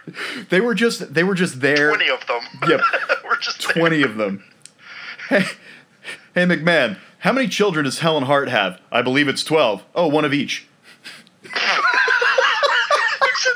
They 0.51 0.61
were 0.61 0.75
just 0.75 1.15
they 1.15 1.25
were 1.25 1.35
just 1.35 1.61
there. 1.61 1.89
Twenty 1.89 2.09
of 2.09 2.27
them. 2.27 2.43
Yep, 2.69 2.81
we're 3.25 3.39
just 3.39 3.61
twenty 3.61 3.99
there. 3.99 4.09
of 4.09 4.17
them. 4.17 4.45
Hey, 5.29 5.45
hey, 6.35 6.45
McMahon, 6.45 6.99
how 7.19 7.33
many 7.33 7.49
children 7.49 7.85
does 7.85 8.01
Helen 8.01 8.25
Hart 8.25 8.49
have? 8.49 8.81
I 8.93 9.03
believe 9.03 9.29
it's 9.29 9.45
12. 9.45 9.85
Oh, 9.95 10.09
one 10.09 10.25
of 10.25 10.35
each. 10.35 10.67
Except 11.45 11.55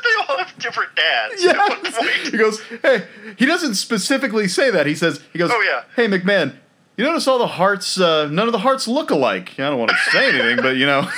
they 0.02 0.14
all 0.28 0.38
have 0.38 0.59
different 0.59 0.94
dads. 0.94 1.42
Yes. 1.42 2.31
He 2.31 2.37
goes, 2.37 2.61
hey, 2.83 3.07
he 3.37 3.46
doesn't 3.46 3.74
specifically 3.74 4.48
say 4.48 4.70
that. 4.70 4.87
He 4.87 4.94
says, 4.94 5.20
he 5.33 5.38
goes, 5.38 5.50
oh, 5.52 5.61
yeah. 5.62 5.85
Hey, 5.96 6.07
McMahon, 6.09 6.57
you 6.96 7.04
notice 7.04 7.26
all 7.28 7.38
the 7.38 7.46
Harts, 7.46 8.00
uh, 8.00 8.26
none 8.28 8.46
of 8.46 8.52
the 8.52 8.59
Harts 8.59 8.88
look 8.88 9.11
alike. 9.11 9.52
I 9.59 9.68
don't 9.68 9.78
want 9.78 9.90
to 9.90 9.96
say 10.11 10.28
anything, 10.28 10.57
but 10.62 10.76
you 10.76 10.87
know. 10.87 11.09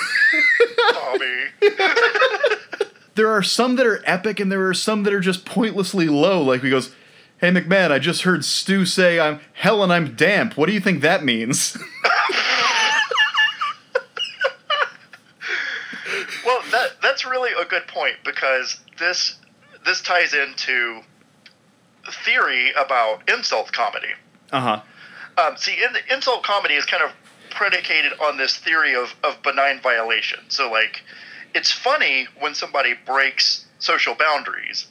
There 3.14 3.28
are 3.28 3.42
some 3.42 3.76
that 3.76 3.86
are 3.86 4.02
epic 4.06 4.40
and 4.40 4.50
there 4.50 4.66
are 4.66 4.72
some 4.72 5.02
that 5.02 5.12
are 5.12 5.20
just 5.20 5.44
pointlessly 5.44 6.08
low. 6.08 6.42
Like 6.42 6.62
he 6.62 6.70
goes, 6.70 6.94
Hey 7.40 7.50
McMahon, 7.50 7.90
I 7.90 7.98
just 7.98 8.22
heard 8.24 8.44
Stu 8.44 8.84
say 8.84 9.18
I'm 9.18 9.40
hell 9.54 9.82
and 9.82 9.90
I'm 9.90 10.14
damp. 10.14 10.58
What 10.58 10.66
do 10.66 10.74
you 10.74 10.80
think 10.80 11.00
that 11.00 11.24
means? 11.24 11.74
well, 16.44 16.60
that 16.70 17.00
that's 17.02 17.24
really 17.24 17.52
a 17.58 17.64
good 17.64 17.86
point 17.86 18.16
because 18.26 18.78
this 18.98 19.38
this 19.86 20.02
ties 20.02 20.34
into 20.34 21.00
theory 22.26 22.72
about 22.72 23.26
insult 23.30 23.72
comedy. 23.72 24.12
Uh 24.52 24.60
huh. 24.60 24.82
Um, 25.42 25.56
see, 25.56 25.82
in 25.82 25.94
the 25.94 26.14
insult 26.14 26.42
comedy 26.42 26.74
is 26.74 26.84
kind 26.84 27.02
of 27.02 27.10
predicated 27.48 28.12
on 28.20 28.36
this 28.36 28.58
theory 28.58 28.94
of, 28.94 29.14
of 29.24 29.42
benign 29.42 29.80
violation. 29.80 30.40
So, 30.48 30.70
like, 30.70 31.02
it's 31.54 31.72
funny 31.72 32.26
when 32.38 32.54
somebody 32.54 32.92
breaks 33.06 33.64
social 33.78 34.14
boundaries, 34.14 34.88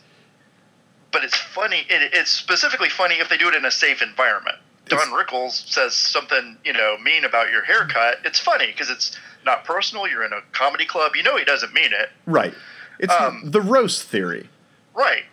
but 1.11 1.23
it's 1.23 1.35
funny. 1.37 1.85
It, 1.89 2.11
it's 2.13 2.31
specifically 2.31 2.89
funny 2.89 3.15
if 3.15 3.29
they 3.29 3.37
do 3.37 3.47
it 3.49 3.55
in 3.55 3.65
a 3.65 3.71
safe 3.71 4.01
environment. 4.01 4.57
Don 4.87 5.09
Rickles 5.09 5.51
says 5.69 5.93
something, 5.93 6.57
you 6.65 6.73
know, 6.73 6.97
mean 6.97 7.23
about 7.23 7.51
your 7.51 7.63
haircut. 7.63 8.17
It's 8.25 8.39
funny 8.39 8.67
because 8.67 8.89
it's 8.89 9.17
not 9.45 9.63
personal. 9.63 10.07
You're 10.07 10.25
in 10.25 10.33
a 10.33 10.41
comedy 10.51 10.85
club. 10.85 11.15
You 11.15 11.21
know 11.21 11.37
he 11.37 11.45
doesn't 11.45 11.73
mean 11.73 11.91
it. 11.93 12.09
Right. 12.25 12.53
It's 12.97 13.13
Um, 13.13 13.41
the 13.45 13.61
roast 13.61 14.03
theory. 14.07 14.49
Right. 14.95 15.25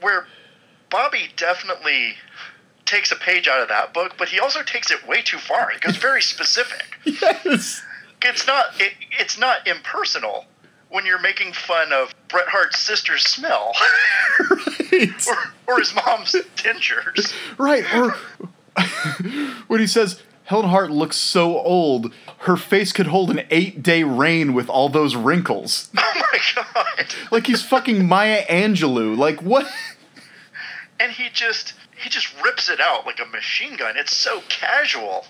Where 0.00 0.26
Bobby 0.90 1.28
definitely 1.36 2.14
takes 2.86 3.12
a 3.12 3.16
page 3.16 3.46
out 3.48 3.60
of 3.60 3.68
that 3.68 3.92
book, 3.92 4.14
but 4.18 4.28
he 4.30 4.40
also 4.40 4.62
takes 4.62 4.90
it 4.90 5.06
way 5.06 5.20
too 5.22 5.38
far. 5.38 5.70
It 5.70 5.82
goes 5.82 5.96
very 5.96 6.22
specific. 6.34 6.96
Yes. 7.04 7.82
It's 8.22 8.46
not 8.46 8.66
it, 8.80 8.92
it's 9.18 9.38
not 9.38 9.66
impersonal 9.66 10.46
when 10.90 11.06
you're 11.06 11.20
making 11.20 11.52
fun 11.52 11.92
of 11.92 12.14
Bret 12.28 12.48
Hart's 12.48 12.78
sister's 12.78 13.22
smell 13.24 13.72
right. 14.92 15.26
or, 15.28 15.52
or 15.66 15.78
his 15.78 15.94
mom's 15.94 16.32
dentures. 16.56 17.32
Right. 17.58 17.84
Or 17.94 18.10
when 19.68 19.80
he 19.80 19.86
says 19.86 20.20
Helen 20.44 20.68
Hart 20.68 20.90
looks 20.90 21.16
so 21.16 21.58
old, 21.60 22.12
her 22.38 22.56
face 22.56 22.92
could 22.92 23.06
hold 23.06 23.30
an 23.30 23.46
eight-day 23.50 24.02
rain 24.04 24.52
with 24.52 24.68
all 24.68 24.88
those 24.88 25.16
wrinkles. 25.16 25.88
Oh 26.12 26.22
my 26.32 26.64
god. 26.74 27.06
Like 27.32 27.46
he's 27.48 27.64
fucking 27.64 28.06
Maya 28.06 28.44
Angelou. 28.46 29.16
Like 29.18 29.42
what? 29.42 29.66
And 31.00 31.10
he 31.10 31.28
just 31.32 31.74
he 32.00 32.08
just 32.08 32.28
rips 32.44 32.68
it 32.70 32.80
out 32.80 33.04
like 33.04 33.18
a 33.20 33.24
machine 33.26 33.74
gun. 33.76 33.96
It's 33.96 34.14
so 34.14 34.42
casual. 34.48 35.26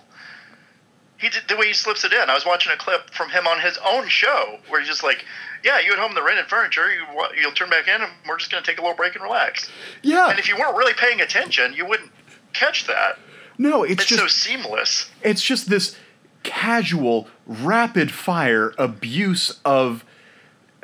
He 1.20 1.28
did 1.28 1.42
the 1.48 1.56
way 1.56 1.66
he 1.68 1.72
slips 1.74 2.04
it 2.04 2.12
in. 2.12 2.30
I 2.30 2.34
was 2.34 2.46
watching 2.46 2.72
a 2.72 2.76
clip 2.76 3.10
from 3.10 3.28
him 3.30 3.46
on 3.46 3.60
his 3.60 3.78
own 3.86 4.08
show 4.08 4.58
where 4.68 4.80
he's 4.80 4.88
just 4.88 5.02
like, 5.04 5.24
"Yeah, 5.62 5.78
you 5.78 5.92
at 5.92 5.98
home, 5.98 6.14
the 6.14 6.22
rented 6.22 6.46
furniture. 6.46 6.90
You 6.92 7.04
you'll 7.40 7.52
turn 7.52 7.68
back 7.70 7.86
in, 7.88 8.00
and 8.02 8.10
we're 8.26 8.38
just 8.38 8.50
gonna 8.50 8.64
take 8.64 8.78
a 8.78 8.80
little 8.82 8.96
break 8.96 9.14
and 9.14 9.22
relax." 9.22 9.68
Yeah. 10.02 10.28
And 10.30 10.38
if 10.38 10.48
you 10.48 10.56
weren't 10.56 10.76
really 10.76 10.94
paying 10.94 11.20
attention, 11.20 11.74
you 11.74 11.84
wouldn't 11.86 12.10
catch 12.52 12.86
that. 12.86 13.18
No, 13.58 13.82
it's 13.82 14.02
It's 14.02 14.06
just 14.06 14.20
so 14.22 14.26
seamless. 14.28 15.10
it's 15.22 15.42
just 15.42 15.68
this 15.68 15.94
casual, 16.42 17.28
rapid 17.46 18.10
fire 18.10 18.72
abuse 18.78 19.60
of 19.64 20.04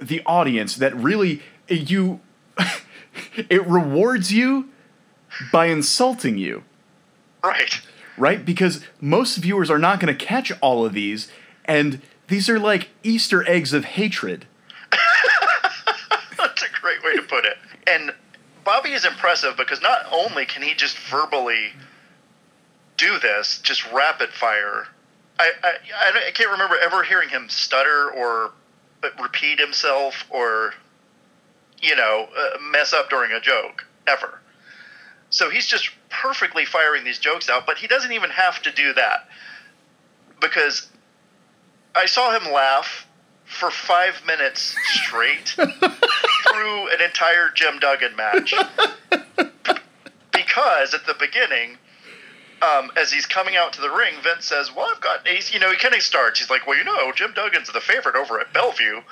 the 0.02 0.20
audience 0.26 0.76
that 0.76 0.94
really 0.94 1.42
you 1.68 2.20
it 3.48 3.66
rewards 3.66 4.30
you 4.32 4.68
by 5.50 5.66
insulting 5.66 6.36
you, 6.36 6.62
Right. 7.42 7.80
Right? 8.16 8.44
Because 8.44 8.84
most 9.00 9.36
viewers 9.36 9.70
are 9.70 9.78
not 9.78 10.00
going 10.00 10.16
to 10.16 10.24
catch 10.24 10.52
all 10.60 10.84
of 10.84 10.92
these 10.92 11.28
and 11.66 12.00
these 12.28 12.48
are 12.48 12.58
like 12.58 12.90
Easter 13.02 13.48
eggs 13.48 13.72
of 13.72 13.84
hatred. 13.84 14.46
That's 16.38 16.62
a 16.62 16.80
great 16.80 17.02
way 17.04 17.16
to 17.16 17.22
put 17.22 17.44
it. 17.44 17.56
And 17.86 18.12
Bobby 18.64 18.92
is 18.92 19.04
impressive 19.04 19.56
because 19.56 19.80
not 19.80 20.06
only 20.10 20.46
can 20.46 20.62
he 20.62 20.74
just 20.74 20.98
verbally 20.98 21.72
do 22.96 23.18
this, 23.18 23.60
just 23.62 23.90
rapid 23.92 24.30
fire. 24.30 24.88
I, 25.38 25.52
I, 25.62 26.28
I 26.28 26.30
can't 26.32 26.50
remember 26.50 26.76
ever 26.82 27.02
hearing 27.02 27.28
him 27.28 27.48
stutter 27.48 28.10
or 28.10 28.52
repeat 29.20 29.60
himself 29.60 30.24
or, 30.30 30.74
you 31.80 31.94
know, 31.94 32.28
uh, 32.36 32.58
mess 32.72 32.92
up 32.92 33.10
during 33.10 33.32
a 33.32 33.40
joke 33.40 33.86
ever. 34.06 34.40
So 35.30 35.50
he's 35.50 35.66
just 35.66 35.90
perfectly 36.08 36.64
firing 36.64 37.04
these 37.04 37.18
jokes 37.18 37.48
out, 37.48 37.66
but 37.66 37.78
he 37.78 37.86
doesn't 37.86 38.12
even 38.12 38.30
have 38.30 38.62
to 38.62 38.72
do 38.72 38.92
that 38.94 39.28
because 40.40 40.88
I 41.94 42.06
saw 42.06 42.36
him 42.36 42.52
laugh 42.52 43.06
for 43.44 43.70
five 43.70 44.22
minutes 44.26 44.74
straight 44.86 45.48
through 45.48 46.88
an 46.88 47.00
entire 47.02 47.50
Jim 47.54 47.78
Duggan 47.78 48.16
match 48.16 48.54
because 50.32 50.94
at 50.94 51.06
the 51.06 51.14
beginning, 51.18 51.78
um, 52.62 52.90
as 52.96 53.12
he's 53.12 53.26
coming 53.26 53.56
out 53.56 53.74
to 53.74 53.80
the 53.80 53.90
ring, 53.90 54.14
Vince 54.22 54.46
says, 54.46 54.74
"Well, 54.74 54.88
I've 54.90 55.00
got." 55.00 55.26
He's, 55.28 55.52
you 55.52 55.60
know, 55.60 55.70
he 55.70 55.76
kind 55.76 55.94
of 55.94 56.02
starts. 56.02 56.40
He's 56.40 56.48
like, 56.48 56.66
"Well, 56.66 56.76
you 56.76 56.84
know, 56.84 57.12
Jim 57.12 57.32
Duggan's 57.34 57.70
the 57.70 57.80
favorite 57.80 58.16
over 58.16 58.40
at 58.40 58.52
Bellevue," 58.52 59.02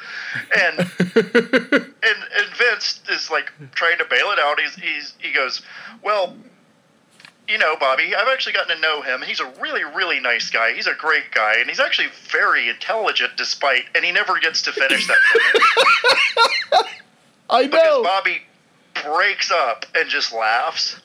and 0.56 0.78
and 0.98 1.94
and 2.02 2.56
Vince 2.56 3.02
is 3.10 3.30
like 3.30 3.52
trying 3.74 3.98
to 3.98 4.04
bail 4.04 4.30
it 4.30 4.38
out. 4.38 4.58
He's 4.60 4.74
he's 4.76 5.14
he 5.18 5.32
goes, 5.32 5.62
"Well." 6.02 6.36
You 7.48 7.58
know, 7.58 7.76
Bobby, 7.78 8.14
I've 8.14 8.28
actually 8.28 8.54
gotten 8.54 8.76
to 8.76 8.82
know 8.82 9.02
him. 9.02 9.20
He's 9.20 9.40
a 9.40 9.52
really, 9.60 9.84
really 9.84 10.18
nice 10.18 10.48
guy. 10.48 10.72
He's 10.72 10.86
a 10.86 10.94
great 10.94 11.30
guy, 11.34 11.56
and 11.58 11.68
he's 11.68 11.80
actually 11.80 12.08
very 12.30 12.70
intelligent 12.70 13.32
despite, 13.36 13.84
and 13.94 14.04
he 14.04 14.12
never 14.12 14.38
gets 14.38 14.62
to 14.62 14.72
finish 14.72 15.06
that 15.06 15.18
I 17.50 17.66
because 17.66 18.02
Bobby 18.02 18.42
breaks 19.04 19.50
up 19.50 19.84
and 19.94 20.08
just 20.08 20.32
laughs 20.32 21.00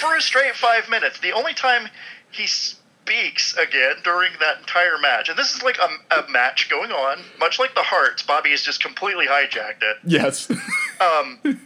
for 0.00 0.16
a 0.16 0.20
straight 0.20 0.54
five 0.54 0.88
minutes. 0.88 1.20
The 1.20 1.32
only 1.32 1.52
time 1.52 1.88
he 2.30 2.46
speaks 2.46 3.54
again 3.56 3.96
during 4.02 4.32
that 4.40 4.58
entire 4.58 4.98
match, 4.98 5.28
and 5.28 5.38
this 5.38 5.54
is 5.54 5.62
like 5.62 5.78
a, 5.78 6.20
a 6.20 6.28
match 6.30 6.70
going 6.70 6.90
on, 6.90 7.22
much 7.38 7.58
like 7.58 7.74
the 7.74 7.82
Harts. 7.82 8.22
Bobby 8.22 8.50
has 8.50 8.62
just 8.62 8.82
completely 8.82 9.26
hijacked 9.26 9.82
it. 9.82 9.96
Yes. 10.04 10.50
Um, 11.00 11.38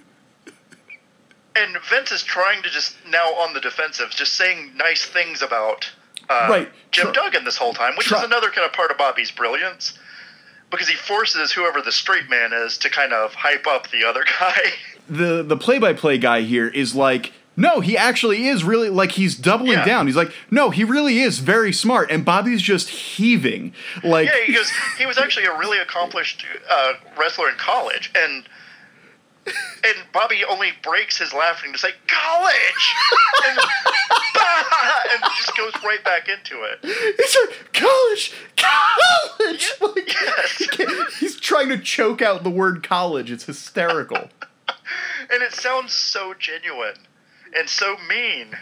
and 1.61 1.77
Vince 1.89 2.13
is 2.13 2.23
trying 2.23 2.63
to 2.63 2.71
just 2.71 2.95
now 3.09 3.27
on 3.35 3.55
the 3.55 3.61
defensive, 3.61 4.11
just 4.11 4.35
saying 4.35 4.73
nice 4.77 5.05
things 5.05 5.43
about 5.43 5.91
uh, 6.29 6.47
Right. 6.51 6.73
Jim 6.93 7.13
Try- 7.13 7.25
Duggan 7.25 7.45
this 7.45 7.57
whole 7.57 7.73
time, 7.75 7.95
which 7.97 8.07
try- 8.07 8.19
is 8.19 8.25
another 8.25 8.51
kind 8.51 8.65
of 8.67 8.73
part 8.73 8.91
of 8.91 8.99
Bobby's 8.99 9.31
brilliance. 9.31 9.95
Because 10.71 10.89
he 10.89 10.95
forces 10.95 11.51
whoever 11.51 11.83
the 11.83 11.91
straight 11.91 12.31
man 12.31 12.53
is 12.53 12.79
to 12.79 12.89
kind 12.91 13.13
of 13.13 13.35
hype 13.35 13.67
up 13.67 13.91
the 13.91 14.05
other 14.05 14.25
guy. 14.41 14.57
the 15.09 15.43
the 15.43 15.57
play 15.57 15.79
by 15.81 15.93
play 15.93 16.17
guy 16.17 16.43
here 16.43 16.69
is 16.69 16.95
like, 16.95 17.33
no, 17.57 17.81
he 17.81 17.97
actually 17.97 18.47
is 18.47 18.63
really 18.63 18.89
like 18.89 19.11
he's 19.13 19.35
doubling 19.35 19.73
Yeah. 19.73 19.85
down. 19.85 20.07
He's 20.07 20.15
like, 20.15 20.33
no, 20.49 20.71
he 20.71 20.85
really 20.85 21.19
is 21.19 21.41
very 21.41 21.73
smart, 21.73 22.09
and 22.13 22.25
Bobby's 22.25 22.63
just 22.63 22.89
heaving. 22.89 23.75
Like, 24.05 24.29
Yeah, 24.29 24.45
he 24.47 24.53
goes. 24.55 24.71
He 24.97 25.07
was 25.07 25.19
actually 25.19 25.47
a 25.47 25.59
really 25.59 25.79
accomplished 25.79 26.47
uh, 26.71 26.93
wrestler 27.19 27.49
in 27.51 27.57
college, 27.57 28.13
and 28.15 28.45
and 29.85 29.95
Bobby 30.13 30.43
only 30.49 30.71
breaks 30.83 31.19
his 31.19 31.33
laughing 31.33 31.73
to 31.73 31.79
say 31.79 31.91
college, 32.07 32.95
and, 33.49 33.59
and 35.13 35.23
just 35.37 35.57
goes 35.57 35.73
right 35.85 36.03
back 36.05 36.29
into 36.29 36.63
it. 36.65 36.79
it's 36.83 37.37
a 37.37 37.49
college, 37.79 38.35
college. 38.57 39.73
Like, 39.81 40.13
Yes. 40.13 40.57
he 40.77 40.87
he's 41.19 41.41
trying 41.41 41.69
to 41.69 41.79
choke 41.79 42.21
out 42.23 42.43
the 42.45 42.51
word 42.51 42.83
college. 42.87 43.31
It's 43.31 43.45
hysterical. 43.45 44.29
And 45.33 45.43
it 45.43 45.53
sounds 45.53 45.93
so 45.93 46.35
genuine 46.39 46.95
and 47.57 47.69
so 47.69 47.97
mean. 48.09 48.57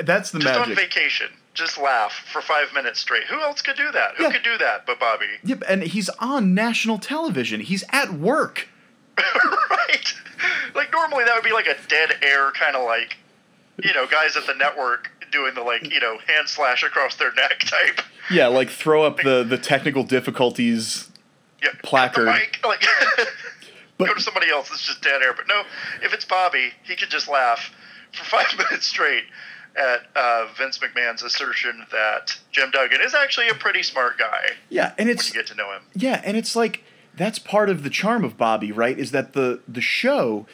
That's 0.00 0.30
the 0.30 0.38
Just 0.38 0.58
on 0.58 0.74
vacation, 0.74 1.28
just 1.58 1.76
laugh 1.78 2.12
for 2.32 2.40
five 2.40 2.72
minutes 2.72 3.00
straight. 3.00 3.24
Who 3.24 3.40
else 3.40 3.60
could 3.62 3.76
do 3.76 3.90
that? 3.92 4.14
Who 4.16 4.24
Yeah. 4.24 4.30
could 4.32 4.42
do 4.42 4.56
that 4.58 4.86
but 4.86 4.98
Bobby? 5.00 5.26
Yep, 5.44 5.64
and 5.68 5.82
he's 5.82 6.08
on 6.20 6.54
national 6.54 6.98
television. 6.98 7.60
He's 7.60 7.84
at 7.90 8.12
work. 8.12 8.68
right? 9.70 10.14
Like 10.74 10.92
normally 10.92 11.24
that 11.24 11.34
would 11.34 11.44
be 11.44 11.52
like 11.52 11.66
a 11.66 11.76
dead 11.88 12.16
air 12.22 12.50
kind 12.52 12.76
of 12.76 12.84
like, 12.84 13.16
you 13.82 13.92
know, 13.92 14.06
guys 14.06 14.36
at 14.36 14.46
the 14.46 14.54
network 14.54 15.10
doing 15.32 15.54
the 15.54 15.62
like, 15.62 15.92
you 15.92 16.00
know, 16.00 16.18
hand 16.26 16.48
slash 16.48 16.82
across 16.82 17.16
their 17.16 17.32
neck 17.34 17.58
type. 17.60 18.00
Yeah, 18.30 18.46
like 18.46 18.70
throw 18.70 19.02
up 19.04 19.18
the 19.18 19.42
the 19.44 19.58
technical 19.58 20.04
difficulties. 20.04 21.10
Yeah, 21.62 21.70
Placard. 21.82 22.26
mic, 22.26 22.60
like 22.64 22.84
But- 23.98 24.06
go 24.08 24.14
to 24.14 24.20
somebody 24.20 24.48
else. 24.50 24.70
It's 24.70 24.86
just 24.86 25.02
dead 25.02 25.22
air. 25.22 25.34
But 25.34 25.48
no, 25.48 25.62
if 26.02 26.14
it's 26.14 26.24
Bobby, 26.24 26.70
he 26.84 26.94
could 26.94 27.10
just 27.10 27.28
laugh 27.28 27.72
for 28.12 28.24
five 28.24 28.46
minutes 28.58 28.86
straight 28.86 29.24
at 29.78 30.06
uh, 30.16 30.46
Vince 30.56 30.78
McMahon's 30.78 31.22
assertion 31.22 31.86
that 31.92 32.38
Jim 32.50 32.70
Duggan 32.70 33.00
is 33.00 33.14
actually 33.14 33.48
a 33.48 33.54
pretty 33.54 33.82
smart 33.82 34.18
guy 34.18 34.50
Yeah, 34.68 34.92
and 34.98 35.08
when 35.08 35.16
it's 35.16 35.28
you 35.28 35.34
get 35.34 35.46
to 35.48 35.54
know 35.54 35.72
him. 35.72 35.82
Yeah, 35.94 36.20
and 36.24 36.36
it's 36.36 36.56
like 36.56 36.84
that's 37.16 37.38
part 37.38 37.70
of 37.70 37.82
the 37.82 37.90
charm 37.90 38.24
of 38.24 38.36
Bobby, 38.36 38.72
right? 38.72 38.98
Is 38.98 39.12
that 39.12 39.32
the 39.32 39.60
the 39.68 39.80
show 39.80 40.46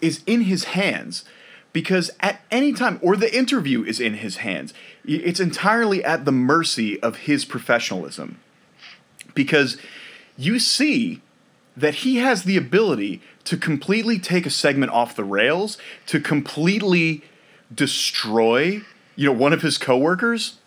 is 0.00 0.22
in 0.26 0.42
his 0.42 0.64
hands 0.64 1.24
because 1.72 2.10
at 2.20 2.40
any 2.50 2.72
time 2.72 2.98
or 3.02 3.16
the 3.16 3.36
interview 3.36 3.84
is 3.84 4.00
in 4.00 4.14
his 4.14 4.36
hands. 4.38 4.72
It's 5.04 5.40
entirely 5.40 6.02
at 6.02 6.24
the 6.24 6.32
mercy 6.32 6.98
of 7.02 7.16
his 7.16 7.44
professionalism. 7.44 8.38
Because 9.34 9.76
you 10.38 10.58
see 10.58 11.20
that 11.76 11.96
he 11.96 12.16
has 12.16 12.44
the 12.44 12.56
ability 12.56 13.20
to 13.44 13.58
completely 13.58 14.18
take 14.18 14.46
a 14.46 14.50
segment 14.50 14.90
off 14.90 15.14
the 15.14 15.22
rails, 15.22 15.76
to 16.06 16.18
completely 16.18 17.22
destroy, 17.74 18.82
you 19.14 19.26
know, 19.26 19.32
one 19.32 19.52
of 19.52 19.62
his 19.62 19.78
coworkers. 19.78 20.58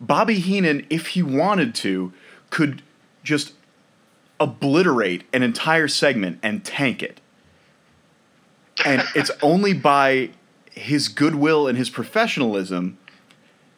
Bobby 0.00 0.38
Heenan, 0.38 0.86
if 0.90 1.08
he 1.08 1.22
wanted 1.22 1.74
to, 1.76 2.12
could 2.50 2.82
just 3.22 3.54
obliterate 4.38 5.24
an 5.32 5.42
entire 5.42 5.88
segment 5.88 6.38
and 6.42 6.64
tank 6.64 7.02
it. 7.02 7.20
And 8.84 9.02
it's 9.14 9.30
only 9.42 9.72
by 9.72 10.30
his 10.70 11.08
goodwill 11.08 11.66
and 11.66 11.78
his 11.78 11.88
professionalism 11.88 12.98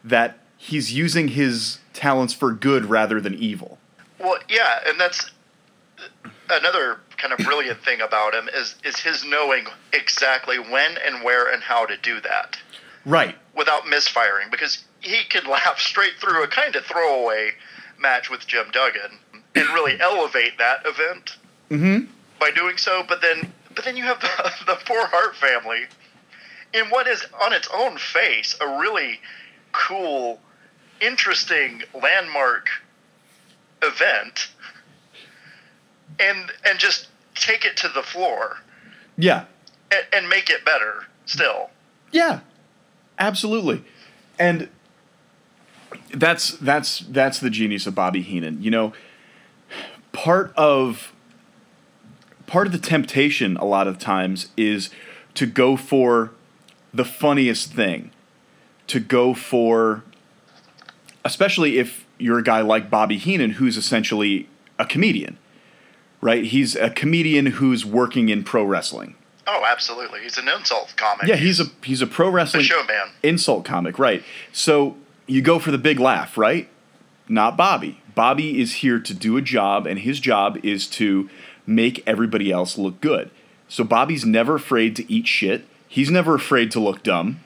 that 0.03 0.39
he's 0.57 0.93
using 0.93 1.29
his 1.29 1.79
talents 1.93 2.33
for 2.33 2.51
good 2.51 2.85
rather 2.85 3.21
than 3.21 3.35
evil. 3.35 3.77
Well, 4.19 4.39
yeah, 4.49 4.79
and 4.87 4.99
that's 4.99 5.31
another 6.49 6.99
kind 7.17 7.33
of 7.33 7.39
brilliant 7.39 7.83
thing 7.83 8.01
about 8.01 8.33
him 8.33 8.49
is 8.53 8.75
is 8.83 8.97
his 8.97 9.25
knowing 9.25 9.65
exactly 9.93 10.57
when 10.57 10.97
and 11.05 11.23
where 11.23 11.51
and 11.51 11.63
how 11.63 11.85
to 11.85 11.97
do 11.97 12.19
that 12.21 12.57
Right. 13.05 13.35
without 13.55 13.87
misfiring 13.87 14.49
because 14.51 14.83
he 14.99 15.23
could 15.29 15.47
laugh 15.47 15.79
straight 15.79 16.13
through 16.19 16.43
a 16.43 16.47
kind 16.47 16.75
of 16.75 16.85
throwaway 16.85 17.51
match 17.99 18.29
with 18.29 18.45
Jim 18.47 18.67
Duggan 18.71 19.17
and 19.55 19.67
really 19.69 19.97
elevate 20.01 20.57
that 20.57 20.85
event 20.85 21.37
mm-hmm. 21.69 22.11
by 22.39 22.51
doing 22.51 22.77
so. 22.77 23.03
But 23.07 23.21
then, 23.21 23.53
but 23.73 23.85
then 23.85 23.97
you 23.97 24.03
have 24.03 24.19
the, 24.19 24.51
the 24.65 24.77
poor 24.85 25.05
Hart 25.07 25.35
family 25.35 25.83
in 26.73 26.85
what 26.87 27.07
is 27.07 27.25
on 27.41 27.53
its 27.53 27.69
own 27.73 27.97
face 27.97 28.55
a 28.59 28.79
really 28.79 29.19
cool, 29.71 30.39
interesting 31.01 31.83
landmark 31.93 32.67
event, 33.81 34.49
and 36.19 36.51
and 36.65 36.79
just 36.79 37.07
take 37.35 37.65
it 37.65 37.77
to 37.77 37.87
the 37.89 38.01
floor 38.03 38.57
Yeah. 39.17 39.45
and, 39.91 40.05
and 40.13 40.29
make 40.29 40.49
it 40.49 40.65
better 40.65 41.05
still. 41.25 41.69
Yeah, 42.11 42.39
absolutely, 43.19 43.83
and 44.39 44.69
that's 46.13 46.51
that's 46.51 46.99
that's 46.99 47.39
the 47.39 47.49
genius 47.49 47.85
of 47.85 47.93
Bobby 47.95 48.21
Heenan. 48.21 48.61
You 48.63 48.71
know, 48.71 48.93
part 50.13 50.53
of 50.55 51.11
part 52.47 52.65
of 52.65 52.73
the 52.73 52.79
temptation 52.79 53.57
a 53.57 53.65
lot 53.65 53.87
of 53.87 53.99
times 53.99 54.49
is 54.55 54.89
to 55.35 55.45
go 55.45 55.75
for 55.75 56.31
the 56.93 57.03
funniest 57.05 57.73
thing, 57.73 58.09
to 58.87 58.99
go 59.01 59.33
for, 59.33 60.03
especially 61.25 61.77
if 61.77 62.05
you're 62.17 62.39
a 62.39 62.43
guy 62.43 62.61
like 62.61 62.89
Bobby 62.89 63.17
Heenan, 63.17 63.51
who's 63.51 63.75
essentially 63.77 64.47
a 64.79 64.85
comedian, 64.85 65.37
right? 66.21 66.43
He's 66.43 66.75
a 66.75 66.89
comedian 66.89 67.47
who's 67.47 67.85
working 67.85 68.29
in 68.29 68.43
pro 68.43 68.63
wrestling. 68.63 69.15
Oh, 69.45 69.63
absolutely. 69.65 70.21
He's 70.21 70.37
an 70.37 70.49
insult 70.49 70.93
comic. 70.97 71.27
Yeah, 71.27 71.37
he's 71.37 71.59
a 71.59 71.65
he's 71.83 72.01
a 72.01 72.07
pro 72.07 72.29
wrestling 72.29 72.63
showman. 72.63 73.09
insult 73.23 73.63
comic, 73.63 73.97
right? 73.97 74.23
So 74.51 74.97
you 75.25 75.41
go 75.41 75.57
for 75.59 75.71
the 75.71 75.77
big 75.77 75.99
laugh, 75.99 76.37
right? 76.37 76.69
Not 77.29 77.55
Bobby. 77.55 78.01
Bobby 78.13 78.59
is 78.59 78.75
here 78.75 78.99
to 78.99 79.13
do 79.13 79.37
a 79.37 79.41
job, 79.41 79.85
and 79.85 79.99
his 79.99 80.19
job 80.19 80.57
is 80.63 80.87
to 80.87 81.29
make 81.65 82.03
everybody 82.07 82.51
else 82.51 82.77
look 82.77 82.99
good. 82.99 83.29
So 83.67 83.83
Bobby's 83.83 84.25
never 84.25 84.55
afraid 84.55 84.95
to 84.95 85.11
eat 85.11 85.27
shit. 85.27 85.65
He's 85.87 86.09
never 86.09 86.35
afraid 86.35 86.71
to 86.71 86.79
look 86.79 87.03
dumb. 87.03 87.41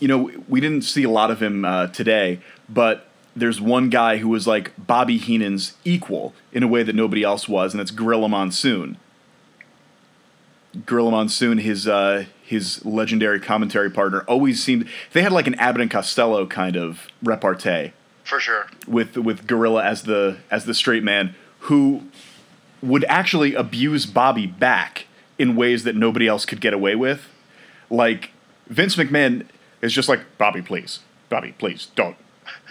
You 0.00 0.08
know, 0.08 0.30
we 0.48 0.60
didn't 0.60 0.82
see 0.82 1.04
a 1.04 1.10
lot 1.10 1.30
of 1.30 1.42
him 1.42 1.64
uh, 1.64 1.88
today, 1.88 2.40
but 2.68 3.06
there's 3.36 3.60
one 3.60 3.90
guy 3.90 4.16
who 4.16 4.28
was 4.28 4.46
like 4.46 4.72
Bobby 4.78 5.18
Heenan's 5.18 5.74
equal 5.84 6.34
in 6.52 6.62
a 6.62 6.66
way 6.66 6.82
that 6.82 6.94
nobody 6.94 7.22
else 7.22 7.46
was, 7.48 7.72
and 7.74 7.78
that's 7.78 7.90
Gorilla 7.90 8.28
Monsoon. 8.28 8.96
Gorilla 10.84 11.10
Monsoon, 11.10 11.58
his 11.58 11.86
uh, 11.86 12.24
his 12.42 12.84
legendary 12.84 13.38
commentary 13.40 13.90
partner, 13.90 14.20
always 14.22 14.62
seemed 14.62 14.88
they 15.12 15.22
had 15.22 15.32
like 15.32 15.46
an 15.46 15.54
Abbott 15.56 15.82
and 15.82 15.90
Costello 15.90 16.46
kind 16.46 16.76
of 16.76 17.08
repartee 17.22 17.92
For 18.24 18.40
sure. 18.40 18.66
with 18.86 19.16
with 19.16 19.46
Gorilla 19.46 19.84
as 19.84 20.02
the 20.02 20.38
as 20.50 20.64
the 20.64 20.74
straight 20.74 21.02
man 21.02 21.34
who 21.60 22.02
would 22.82 23.04
actually 23.04 23.54
abuse 23.54 24.06
Bobby 24.06 24.46
back 24.46 25.06
in 25.38 25.56
ways 25.56 25.84
that 25.84 25.96
nobody 25.96 26.26
else 26.26 26.44
could 26.44 26.60
get 26.60 26.72
away 26.74 26.94
with. 26.94 27.28
Like 27.90 28.30
Vince 28.66 28.96
McMahon 28.96 29.46
is 29.82 29.92
just 29.92 30.08
like 30.08 30.20
Bobby, 30.38 30.62
please, 30.62 31.00
Bobby, 31.28 31.54
please 31.58 31.88
don't, 31.94 32.16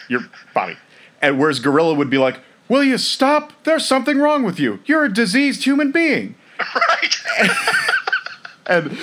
you're 0.08 0.26
Bobby, 0.54 0.78
and 1.22 1.40
whereas 1.40 1.60
Gorilla 1.60 1.94
would 1.94 2.10
be 2.10 2.18
like, 2.18 2.40
"Will 2.68 2.84
you 2.84 2.98
stop? 2.98 3.54
There's 3.64 3.86
something 3.86 4.18
wrong 4.18 4.44
with 4.44 4.60
you. 4.60 4.80
You're 4.86 5.06
a 5.06 5.14
diseased 5.14 5.64
human 5.66 5.92
being." 5.92 6.36
Right. 6.76 7.16
and 8.66 8.98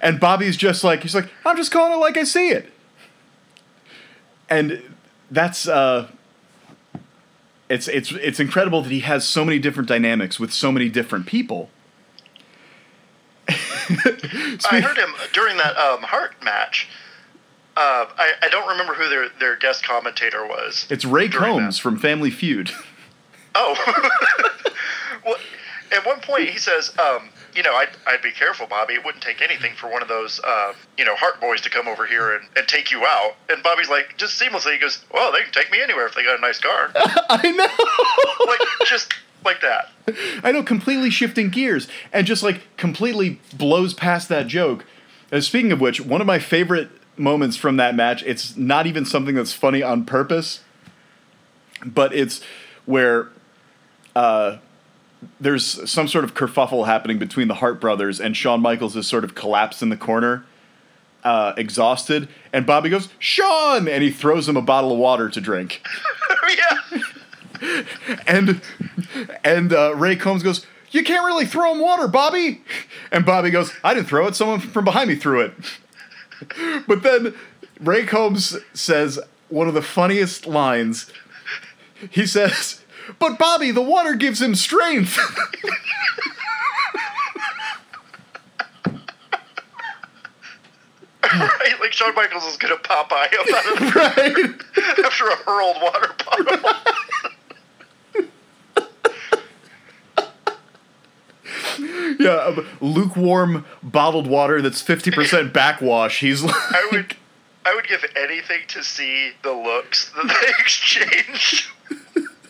and 0.00 0.18
Bobby's 0.18 0.56
just 0.56 0.82
like 0.82 1.02
he's 1.02 1.14
like 1.14 1.28
I'm 1.44 1.56
just 1.56 1.70
calling 1.70 1.92
it 1.92 1.96
like 1.96 2.16
I 2.16 2.24
see 2.24 2.48
it, 2.48 2.72
and 4.48 4.82
that's 5.30 5.68
uh, 5.68 6.08
it's 7.68 7.88
it's 7.88 8.12
it's 8.12 8.40
incredible 8.40 8.82
that 8.82 8.90
he 8.90 9.00
has 9.00 9.26
so 9.26 9.44
many 9.44 9.58
different 9.58 9.88
dynamics 9.88 10.40
with 10.40 10.52
so 10.52 10.72
many 10.72 10.88
different 10.88 11.26
people. 11.26 11.70
I 13.48 14.80
heard 14.80 14.96
him 14.96 15.14
during 15.32 15.56
that 15.58 15.76
um, 15.76 16.02
Hart 16.02 16.42
match. 16.42 16.88
Uh, 17.76 18.06
I, 18.16 18.32
I 18.42 18.48
don't 18.50 18.68
remember 18.68 18.94
who 18.94 19.08
their, 19.08 19.28
their 19.40 19.56
guest 19.56 19.84
commentator 19.84 20.46
was. 20.46 20.86
It's 20.90 21.04
Ray 21.04 21.28
Combs 21.28 21.76
that. 21.76 21.82
from 21.82 21.98
Family 21.98 22.30
Feud. 22.30 22.70
Oh. 23.56 23.76
well, 25.24 25.36
at 25.92 26.04
one 26.04 26.18
point 26.18 26.48
he 26.48 26.58
says, 26.58 26.92
um, 26.98 27.28
you 27.54 27.62
know, 27.62 27.72
I'd, 27.74 27.90
I'd 28.04 28.20
be 28.20 28.32
careful, 28.32 28.66
Bobby. 28.66 28.94
It 28.94 29.04
wouldn't 29.04 29.22
take 29.22 29.40
anything 29.40 29.74
for 29.76 29.88
one 29.88 30.02
of 30.02 30.08
those, 30.08 30.40
uh, 30.44 30.72
you 30.98 31.04
know, 31.04 31.14
Hart 31.14 31.40
boys 31.40 31.60
to 31.60 31.70
come 31.70 31.86
over 31.86 32.04
here 32.04 32.34
and, 32.34 32.48
and 32.56 32.66
take 32.66 32.90
you 32.90 33.04
out. 33.04 33.36
And 33.48 33.62
Bobby's 33.62 33.88
like, 33.88 34.16
just 34.16 34.40
seamlessly, 34.40 34.72
he 34.72 34.78
goes, 34.78 35.04
well, 35.12 35.30
they 35.30 35.42
can 35.42 35.52
take 35.52 35.70
me 35.70 35.80
anywhere 35.80 36.04
if 36.06 36.16
they 36.16 36.24
got 36.24 36.36
a 36.36 36.42
nice 36.42 36.58
car. 36.58 36.90
I 36.96 37.50
know. 37.52 38.46
like, 38.46 38.88
just 38.88 39.14
like 39.44 39.60
that. 39.60 39.90
I 40.42 40.50
know, 40.50 40.62
completely 40.62 41.10
shifting 41.10 41.48
gears 41.50 41.86
and 42.12 42.26
just 42.26 42.42
like 42.42 42.76
completely 42.76 43.40
blows 43.56 43.94
past 43.94 44.28
that 44.30 44.48
joke. 44.48 44.84
Uh, 45.30 45.40
speaking 45.40 45.70
of 45.70 45.80
which, 45.80 46.00
one 46.00 46.20
of 46.20 46.26
my 46.26 46.38
favorite 46.38 46.90
moments 47.16 47.56
from 47.56 47.76
that 47.76 47.94
match, 47.94 48.22
it's 48.24 48.56
not 48.56 48.86
even 48.86 49.04
something 49.04 49.34
that's 49.34 49.52
funny 49.52 49.82
on 49.82 50.04
purpose, 50.04 50.60
but 51.84 52.14
it's 52.14 52.40
where 52.86 53.28
uh, 54.14 54.58
there's 55.40 55.90
some 55.90 56.08
sort 56.08 56.24
of 56.24 56.34
kerfuffle 56.34 56.86
happening 56.86 57.18
between 57.18 57.48
the 57.48 57.54
Hart 57.54 57.80
brothers, 57.80 58.20
and 58.20 58.36
Shawn 58.36 58.60
Michaels 58.60 58.96
is 58.96 59.06
sort 59.06 59.24
of 59.24 59.34
collapsed 59.34 59.82
in 59.82 59.88
the 59.88 59.96
corner, 59.96 60.44
uh, 61.22 61.54
exhausted, 61.56 62.28
and 62.52 62.66
Bobby 62.66 62.90
goes, 62.90 63.08
Shawn! 63.18 63.88
And 63.88 64.02
he 64.02 64.10
throws 64.10 64.48
him 64.48 64.56
a 64.56 64.62
bottle 64.62 64.92
of 64.92 64.98
water 64.98 65.28
to 65.28 65.40
drink. 65.40 65.82
yeah. 66.56 67.02
and 68.26 68.60
and 69.42 69.72
uh, 69.72 69.94
Ray 69.94 70.16
Combs 70.16 70.42
goes, 70.42 70.66
"You 70.90 71.02
can't 71.02 71.24
really 71.24 71.46
throw 71.46 71.72
him 71.72 71.80
water, 71.80 72.08
Bobby." 72.08 72.62
And 73.10 73.24
Bobby 73.24 73.50
goes, 73.50 73.72
"I 73.82 73.94
didn't 73.94 74.08
throw 74.08 74.26
it. 74.26 74.34
Someone 74.36 74.60
from 74.60 74.84
behind 74.84 75.08
me 75.08 75.16
threw 75.16 75.40
it." 75.40 75.52
but 76.86 77.02
then 77.02 77.34
Ray 77.80 78.04
Combs 78.06 78.56
says 78.72 79.18
one 79.48 79.68
of 79.68 79.74
the 79.74 79.82
funniest 79.82 80.46
lines. 80.46 81.10
He 82.10 82.26
says, 82.26 82.82
"But 83.18 83.38
Bobby, 83.38 83.70
the 83.70 83.82
water 83.82 84.14
gives 84.14 84.40
him 84.40 84.54
strength." 84.54 85.18
right. 91.22 91.74
Like 91.80 91.92
Shawn 91.92 92.14
Michaels 92.14 92.44
is 92.44 92.56
going 92.56 92.74
to 92.74 92.82
Popeye 92.82 93.34
up 93.38 93.46
out 93.52 93.82
of 93.82 93.94
right? 93.94 95.04
after 95.04 95.28
a 95.28 95.36
hurled 95.36 95.76
water 95.82 96.14
bottle. 96.24 96.70
Yeah, 102.18 102.56
lukewarm 102.80 103.64
bottled 103.82 104.28
water 104.28 104.62
that's 104.62 104.80
fifty 104.80 105.10
percent 105.10 105.52
backwash. 105.52 106.20
He's 106.20 106.42
like, 106.44 106.54
I 106.70 106.88
would, 106.92 107.16
I 107.64 107.74
would 107.74 107.88
give 107.88 108.04
anything 108.16 108.60
to 108.68 108.84
see 108.84 109.32
the 109.42 109.52
looks 109.52 110.12
that 110.12 110.28
they 110.28 110.48
exchanged 110.60 111.66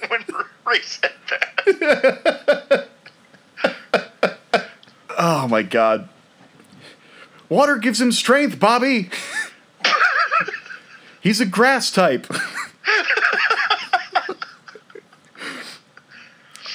when 0.09 0.25
Ray 0.67 0.81
said 0.83 1.13
that. 1.31 2.89
Oh 5.19 5.49
my 5.49 5.63
god. 5.63 6.09
Water 7.49 7.77
gives 7.77 8.01
him 8.01 8.13
strength, 8.13 8.59
Bobby. 8.59 9.11
He's 11.21 11.41
a 11.41 11.47
grass 11.47 11.91
type. 11.91 12.27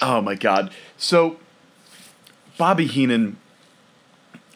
oh 0.02 0.22
my 0.22 0.36
god. 0.36 0.72
So 0.98 1.38
Bobby 2.60 2.86
Heenan 2.86 3.38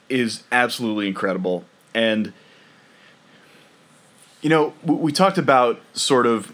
is 0.09 0.43
absolutely 0.51 1.07
incredible 1.07 1.63
and 1.95 2.33
you 4.41 4.49
know, 4.49 4.73
we 4.83 5.13
talked 5.13 5.37
about 5.37 5.79
sort 5.93 6.27
of 6.27 6.53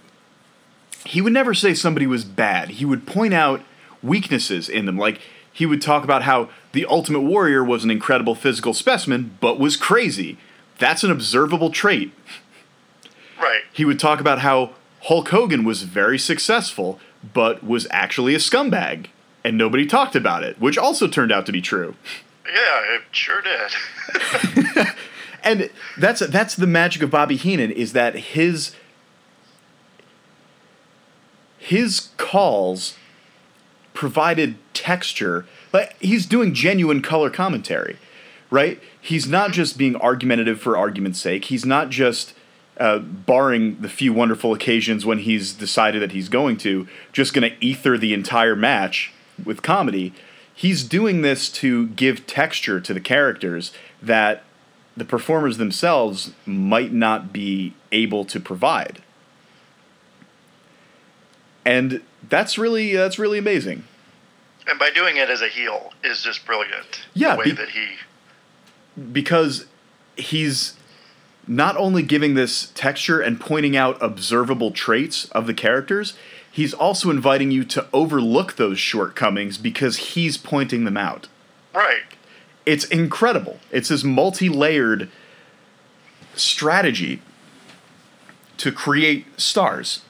he 1.06 1.22
would 1.22 1.34
never 1.34 1.56
say 1.56 1.74
somebody 1.74 2.06
was 2.06 2.24
bad. 2.24 2.70
He 2.70 2.86
would 2.86 3.08
point 3.08 3.34
out 3.34 3.64
weaknesses 4.04 4.70
in 4.70 4.86
them. 4.86 4.96
Like 4.96 5.22
he 5.52 5.66
would 5.66 5.82
talk 5.82 6.04
about 6.04 6.22
how 6.22 6.50
the 6.72 6.86
Ultimate 6.86 7.22
Warrior 7.22 7.64
was 7.64 7.84
an 7.84 7.90
incredible 7.90 8.36
physical 8.36 8.76
specimen, 8.76 9.36
but 9.42 9.60
was 9.60 9.76
crazy. 9.76 10.38
That's 10.78 11.04
an 11.04 11.10
observable 11.10 11.72
trait. 11.72 12.14
Right. 13.42 13.64
He 13.74 13.86
would 13.86 14.00
talk 14.00 14.20
about 14.20 14.40
how 14.40 14.76
Hulk 15.04 15.30
Hogan 15.30 15.64
was 15.64 15.82
very 15.82 16.20
successful, 16.20 17.00
but 17.34 17.64
was 17.64 17.88
actually 17.90 18.36
a 18.36 18.40
scumbag. 18.40 19.08
And 19.44 19.58
nobody 19.58 19.86
talked 19.86 20.16
about 20.16 20.44
it, 20.44 20.60
which 20.60 20.78
also 20.78 21.08
turned 21.08 21.32
out 21.32 21.46
to 21.46 21.52
be 21.52 21.62
true. 21.62 21.96
Yeah, 22.46 22.96
it 22.96 23.02
sure 23.12 23.42
did. 23.42 24.88
and 25.44 25.70
that's 25.98 26.20
that's 26.28 26.56
the 26.56 26.68
magic 26.68 27.02
of 27.02 27.12
Bobby 27.12 27.36
Heenan 27.36 27.72
is 27.72 27.94
that 27.94 28.16
his 28.16 28.76
his 31.58 32.10
calls 32.18 32.98
provided 33.94 34.56
texture. 34.74 35.46
Like 35.72 35.96
he's 36.02 36.26
doing 36.26 36.54
genuine 36.54 37.02
color 37.02 37.30
commentary, 37.30 37.98
right? 38.50 38.82
He's 39.00 39.28
not 39.28 39.52
just 39.52 39.78
being 39.78 39.96
argumentative 39.96 40.60
for 40.60 40.78
argument's 40.78 41.22
sake. 41.22 41.46
He's 41.46 41.66
not 41.66 41.90
just 41.90 42.34
uh, 42.78 43.00
barring 43.00 43.82
the 43.82 43.90
few 43.90 44.14
wonderful 44.14 44.54
occasions 44.54 45.06
when 45.06 45.20
he's 45.20 45.54
decided 45.54 46.02
that 46.02 46.14
he's 46.14 46.30
going 46.30 46.58
to, 46.58 46.88
just 47.12 47.34
going 47.34 47.52
to 47.52 47.66
ether 47.66 47.98
the 47.98 48.14
entire 48.14 48.56
match 48.56 49.14
with 49.46 49.62
comedy. 49.62 50.14
He's 50.54 50.84
doing 50.84 51.22
this 51.22 51.50
to 51.54 51.88
give 51.88 52.28
texture 52.28 52.80
to 52.82 52.94
the 52.94 53.00
characters 53.00 53.72
that 54.02 54.44
the 54.98 55.06
performers 55.06 55.58
themselves 55.58 56.32
might 56.46 56.92
not 56.92 57.32
be 57.32 57.74
able 57.92 58.26
to 58.26 58.40
provide. 58.40 59.02
And 61.66 62.02
that's 62.28 62.58
really 62.58 62.98
uh, 62.98 63.04
that's 63.04 63.20
really 63.20 63.38
amazing. 63.38 63.84
And 64.68 64.78
by 64.78 64.92
doing 64.92 65.18
it 65.18 65.30
as 65.30 65.42
a 65.42 65.48
heel 65.48 65.94
is 66.04 66.22
just 66.22 66.46
brilliant. 66.46 67.02
Yeah, 67.14 67.34
the 67.34 67.40
way 67.40 67.46
be- 67.46 67.52
that 67.52 67.70
he 67.70 67.88
because 69.12 69.66
he's 70.18 70.76
not 71.48 71.76
only 71.78 72.04
giving 72.04 72.36
this 72.36 72.72
texture 72.76 73.20
and 73.20 73.40
pointing 73.40 73.76
out 73.76 73.98
observable 74.02 74.72
traits 74.72 75.26
of 75.32 75.48
the 75.48 75.54
characters, 75.54 76.14
he's 76.52 76.74
also 76.74 77.10
inviting 77.10 77.52
you 77.52 77.64
to 77.66 77.88
overlook 77.94 78.56
those 78.56 78.80
shortcomings 78.80 79.58
because 79.58 79.98
he's 79.98 80.38
pointing 80.38 80.86
them 80.86 80.98
out. 80.98 81.28
right. 81.74 82.02
It's 82.66 82.86
incredible. 82.86 83.58
It's 83.72 83.90
this 83.90 84.04
multi-layered 84.04 85.10
strategy 86.36 87.22
to 88.58 88.72
create 88.72 89.26
stars. 89.40 90.04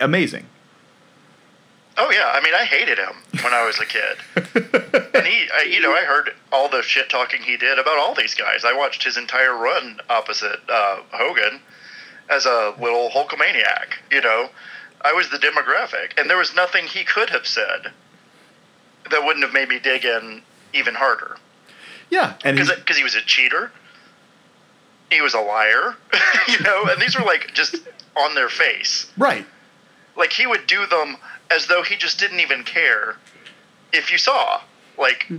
Amazing. 0.00 0.46
Oh 1.96 2.10
yeah, 2.12 2.30
I 2.32 2.40
mean, 2.42 2.54
I 2.54 2.64
hated 2.64 2.98
him 2.98 3.14
when 3.42 3.52
I 3.52 3.64
was 3.64 3.80
a 3.80 3.86
kid, 3.86 4.18
and 5.14 5.26
he, 5.26 5.48
I, 5.52 5.66
you 5.68 5.80
know, 5.80 5.92
I 5.92 6.04
heard 6.04 6.30
all 6.52 6.68
the 6.68 6.82
shit 6.82 7.08
talking 7.10 7.42
he 7.42 7.56
did 7.56 7.76
about 7.78 7.98
all 7.98 8.14
these 8.14 8.34
guys. 8.34 8.64
I 8.64 8.72
watched 8.72 9.02
his 9.02 9.16
entire 9.16 9.56
run 9.56 9.98
opposite 10.08 10.60
uh, 10.68 10.98
Hogan 11.10 11.60
as 12.30 12.46
a 12.46 12.74
little 12.80 13.10
Hulkamaniac. 13.10 13.94
You 14.12 14.20
know, 14.20 14.50
I 15.00 15.12
was 15.12 15.30
the 15.30 15.38
demographic, 15.38 16.18
and 16.18 16.28
there 16.28 16.36
was 16.36 16.54
nothing 16.54 16.86
he 16.86 17.04
could 17.04 17.30
have 17.30 17.46
said 17.46 17.92
that 19.10 19.24
wouldn't 19.24 19.44
have 19.44 19.54
made 19.54 19.68
me 19.68 19.78
dig 19.78 20.04
in 20.04 20.42
even 20.72 20.94
harder. 20.94 21.36
Yeah, 22.10 22.34
and 22.44 22.56
because 22.56 22.96
he 22.96 23.04
was 23.04 23.14
a 23.14 23.22
cheater. 23.22 23.70
He 25.10 25.22
was 25.22 25.32
a 25.32 25.40
liar, 25.40 25.96
you 26.48 26.60
know, 26.60 26.84
and 26.84 27.00
these 27.00 27.16
were 27.18 27.24
like 27.24 27.54
just 27.54 27.76
on 28.16 28.34
their 28.34 28.48
face. 28.48 29.10
right. 29.16 29.46
Like 30.16 30.32
he 30.32 30.46
would 30.46 30.66
do 30.66 30.84
them 30.86 31.16
as 31.50 31.68
though 31.68 31.82
he 31.82 31.96
just 31.96 32.18
didn't 32.18 32.40
even 32.40 32.64
care 32.64 33.16
if 33.92 34.10
you 34.10 34.18
saw. 34.18 34.60
Like, 34.98 35.24
hmm. 35.28 35.38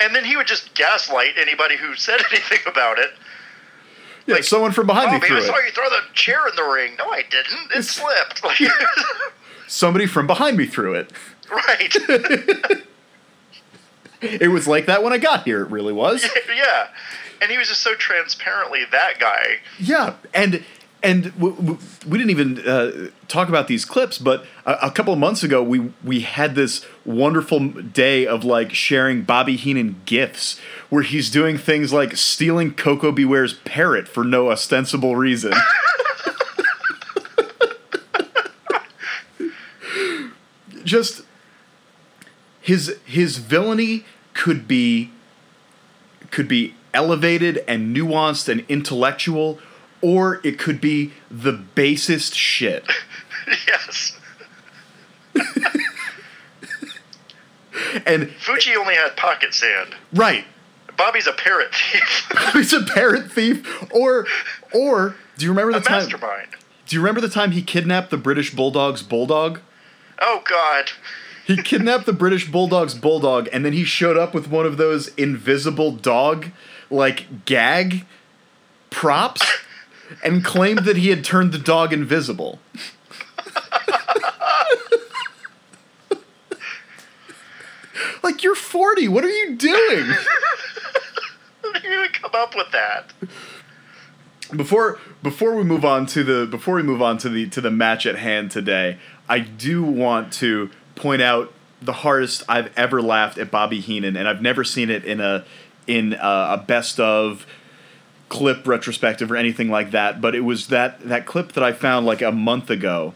and 0.00 0.14
then 0.14 0.24
he 0.24 0.36
would 0.36 0.46
just 0.46 0.74
gaslight 0.74 1.34
anybody 1.36 1.76
who 1.76 1.94
said 1.94 2.20
anything 2.32 2.60
about 2.66 2.98
it. 2.98 3.10
Yeah, 4.28 4.34
Like, 4.36 4.44
someone 4.44 4.70
from 4.72 4.86
behind 4.86 5.08
Oh, 5.08 5.12
me 5.14 5.18
man, 5.18 5.28
threw 5.28 5.36
I 5.38 5.40
saw 5.40 5.56
it. 5.56 5.64
you 5.66 5.72
throw 5.72 5.88
the 5.88 6.02
chair 6.14 6.46
in 6.48 6.54
the 6.54 6.62
ring. 6.64 6.92
No, 6.98 7.10
I 7.10 7.22
didn't. 7.22 7.72
It 7.74 7.82
slipped. 7.82 8.44
Like, 8.44 8.60
Somebody 9.66 10.06
from 10.06 10.26
behind 10.26 10.56
me 10.56 10.66
threw 10.66 10.94
it. 10.94 11.10
right. 11.50 11.96
It 14.20 14.50
was 14.50 14.66
like 14.66 14.86
that 14.86 15.02
when 15.04 15.12
I 15.12 15.18
got 15.18 15.44
here. 15.44 15.62
It 15.62 15.70
really 15.70 15.92
was. 15.92 16.24
yeah. 16.48 16.88
And 17.40 17.50
he 17.52 17.56
was 17.58 17.68
just 17.68 17.82
so 17.82 17.94
transparently 17.94 18.80
that 18.90 19.20
guy. 19.20 19.58
Yeah, 19.78 20.14
and 20.34 20.64
and 21.04 21.32
w- 21.38 21.54
w- 21.54 21.78
we 22.04 22.18
didn't 22.18 22.30
even 22.30 22.58
uh, 22.68 23.10
talk 23.28 23.48
about 23.48 23.68
these 23.68 23.84
clips, 23.84 24.18
but 24.18 24.44
a, 24.66 24.72
a 24.86 24.90
couple 24.90 25.12
of 25.12 25.20
months 25.20 25.44
ago 25.44 25.62
we 25.62 25.92
we 26.02 26.20
had 26.22 26.56
this 26.56 26.84
wonderful 27.04 27.60
day 27.68 28.26
of 28.26 28.42
like 28.42 28.74
sharing 28.74 29.22
Bobby 29.22 29.54
Heenan 29.54 30.00
gifts, 30.04 30.60
where 30.90 31.02
he's 31.02 31.30
doing 31.30 31.58
things 31.58 31.92
like 31.92 32.16
stealing 32.16 32.72
Koko 32.74 33.12
B. 33.12 33.24
Ware's 33.24 33.54
parrot 33.54 34.08
for 34.08 34.24
no 34.24 34.50
ostensible 34.50 35.16
reason. 35.16 35.52
Just 40.84 41.22
his 42.60 42.98
his 43.04 43.38
villainy 43.38 44.04
could 44.34 44.66
be 44.68 45.10
could 46.30 46.48
be 46.48 46.74
elevated 46.94 47.62
and 47.68 47.94
nuanced 47.94 48.48
and 48.48 48.64
intellectual, 48.68 49.58
or 50.00 50.40
it 50.44 50.58
could 50.58 50.80
be 50.80 51.12
the 51.30 51.52
basest 51.52 52.34
shit. 52.34 52.84
yes. 53.66 54.18
And 58.04 58.30
Fuji 58.32 58.76
only 58.76 58.94
had 58.94 59.16
pocket 59.16 59.54
sand. 59.54 59.94
right, 60.12 60.44
Bobby's 60.98 61.26
a 61.26 61.32
parrot 61.32 61.74
thief. 61.74 62.30
he's 62.52 62.72
a 62.74 62.82
parrot 62.82 63.32
thief, 63.32 63.66
or 63.92 64.26
or 64.74 65.14
do 65.38 65.46
you 65.46 65.50
remember 65.52 65.72
the 65.72 65.78
a 65.78 65.82
time? 65.82 66.02
mastermind. 66.02 66.48
Do 66.86 66.96
you 66.96 67.00
remember 67.00 67.20
the 67.20 67.28
time 67.28 67.52
he 67.52 67.62
kidnapped 67.62 68.10
the 68.10 68.16
British 68.18 68.54
Bulldog's 68.54 69.02
bulldog? 69.02 69.60
Oh 70.20 70.42
God. 70.48 70.90
He 71.46 71.62
kidnapped 71.62 72.04
the 72.04 72.12
British 72.12 72.50
Bulldog's 72.50 72.94
bulldog, 72.94 73.48
and 73.52 73.64
then 73.64 73.72
he 73.72 73.84
showed 73.84 74.18
up 74.18 74.34
with 74.34 74.48
one 74.48 74.66
of 74.66 74.76
those 74.76 75.08
invisible 75.14 75.92
dog 75.92 76.48
like 76.90 77.46
gag 77.46 78.04
props, 78.90 79.42
and 80.24 80.44
claimed 80.44 80.80
that 80.80 80.96
he 80.96 81.08
had 81.08 81.24
turned 81.24 81.52
the 81.52 81.58
dog 81.58 81.92
invisible. 81.92 82.58
Like 88.22 88.42
you're 88.42 88.54
40. 88.54 89.08
What 89.08 89.24
are 89.24 89.30
you 89.30 89.56
doing? 89.56 90.04
How 91.62 91.72
did 91.72 91.84
you 91.84 91.92
even 91.92 92.12
come 92.12 92.30
up 92.34 92.54
with 92.54 92.70
that? 92.72 93.12
before 94.56 94.98
before 95.22 95.54
we 95.54 95.62
move 95.62 95.84
on 95.84 96.06
to 96.06 96.24
the 96.24 96.46
before 96.46 96.76
we 96.76 96.82
move 96.82 97.02
on 97.02 97.18
to 97.18 97.28
the 97.28 97.48
to 97.50 97.60
the 97.60 97.70
match 97.70 98.06
at 98.06 98.16
hand 98.16 98.50
today, 98.50 98.98
I 99.28 99.40
do 99.40 99.82
want 99.82 100.32
to 100.34 100.70
point 100.94 101.22
out 101.22 101.52
the 101.80 101.92
hardest 101.92 102.42
I've 102.48 102.76
ever 102.76 103.00
laughed 103.00 103.38
at 103.38 103.50
Bobby 103.50 103.80
Heenan, 103.80 104.16
and 104.16 104.28
I've 104.28 104.42
never 104.42 104.64
seen 104.64 104.90
it 104.90 105.04
in 105.04 105.20
a 105.20 105.44
in 105.86 106.14
a, 106.14 106.58
a 106.60 106.64
best 106.66 106.98
of 106.98 107.46
clip 108.28 108.66
retrospective 108.66 109.30
or 109.30 109.36
anything 109.36 109.70
like 109.70 109.90
that. 109.92 110.20
But 110.20 110.34
it 110.34 110.40
was 110.40 110.68
that 110.68 111.00
that 111.00 111.26
clip 111.26 111.52
that 111.52 111.64
I 111.64 111.72
found 111.72 112.06
like 112.06 112.22
a 112.22 112.32
month 112.32 112.70
ago, 112.70 113.14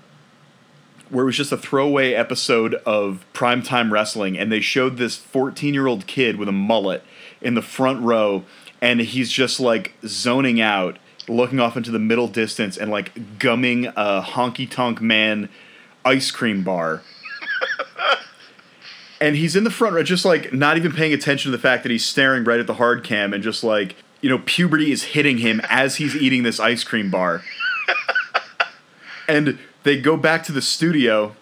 where 1.12 1.24
it 1.24 1.26
was 1.26 1.36
just 1.36 1.52
a 1.52 1.58
throwaway 1.58 2.14
episode 2.14 2.74
of 2.86 3.24
primetime 3.34 3.90
wrestling, 3.90 4.38
and 4.38 4.50
they 4.50 4.60
showed 4.60 4.96
this 4.96 5.16
fourteen 5.16 5.74
year 5.74 5.86
old 5.86 6.06
kid 6.06 6.36
with 6.36 6.48
a 6.48 6.52
mullet 6.52 7.04
in 7.42 7.54
the 7.54 7.60
front 7.60 8.02
row, 8.02 8.44
and 8.80 9.00
he's 9.00 9.30
just 9.30 9.60
like 9.60 9.92
zoning 10.06 10.58
out, 10.58 10.98
looking 11.28 11.60
off 11.60 11.76
into 11.76 11.90
the 11.90 11.98
middle 11.98 12.28
distance, 12.28 12.78
and 12.78 12.90
like 12.90 13.38
gumming 13.38 13.88
a 13.88 14.22
honky 14.22 14.68
tonk 14.68 15.02
man 15.02 15.50
ice 16.02 16.30
cream 16.30 16.64
bar. 16.64 17.02
and 19.20 19.36
he's 19.36 19.54
in 19.54 19.64
the 19.64 19.70
front 19.70 19.94
row, 19.94 20.02
just 20.02 20.24
like 20.24 20.50
not 20.54 20.78
even 20.78 20.92
paying 20.92 21.12
attention 21.12 21.52
to 21.52 21.56
the 21.56 21.62
fact 21.62 21.82
that 21.82 21.92
he's 21.92 22.06
staring 22.06 22.42
right 22.42 22.58
at 22.58 22.66
the 22.66 22.74
hard 22.74 23.04
cam, 23.04 23.34
and 23.34 23.42
just 23.42 23.62
like 23.62 23.96
you 24.22 24.30
know, 24.30 24.40
puberty 24.46 24.90
is 24.90 25.02
hitting 25.02 25.38
him 25.38 25.60
as 25.68 25.96
he's 25.96 26.16
eating 26.16 26.44
this 26.44 26.58
ice 26.58 26.84
cream 26.84 27.10
bar. 27.10 27.42
and 29.28 29.58
they 29.83 30.01
go 30.01 30.16
back 30.16 30.45
to 30.45 30.53
the 30.53 30.62
studio, 30.62 31.35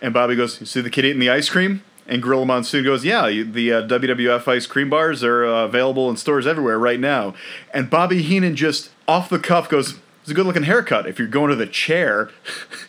and 0.00 0.14
Bobby 0.14 0.36
goes, 0.36 0.60
"You 0.60 0.66
see 0.66 0.80
the 0.80 0.90
kid 0.90 1.04
eating 1.04 1.20
the 1.20 1.30
ice 1.30 1.48
cream?" 1.48 1.82
And 2.06 2.22
Gorilla 2.22 2.46
Monsoon 2.46 2.84
goes, 2.84 3.04
"Yeah, 3.04 3.28
the 3.28 3.72
uh, 3.72 3.82
WWF 3.82 4.48
ice 4.48 4.66
cream 4.66 4.88
bars 4.88 5.22
are 5.22 5.44
uh, 5.44 5.64
available 5.64 6.08
in 6.08 6.16
stores 6.16 6.46
everywhere 6.46 6.78
right 6.78 7.00
now." 7.00 7.34
And 7.72 7.90
Bobby 7.90 8.22
Heenan 8.22 8.56
just 8.56 8.90
off 9.06 9.28
the 9.28 9.38
cuff 9.38 9.68
goes, 9.68 9.96
"It's 10.22 10.30
a 10.30 10.34
good 10.34 10.46
looking 10.46 10.64
haircut. 10.64 11.06
If 11.06 11.18
you're 11.18 11.28
going 11.28 11.50
to 11.50 11.56
the 11.56 11.66
chair." 11.66 12.30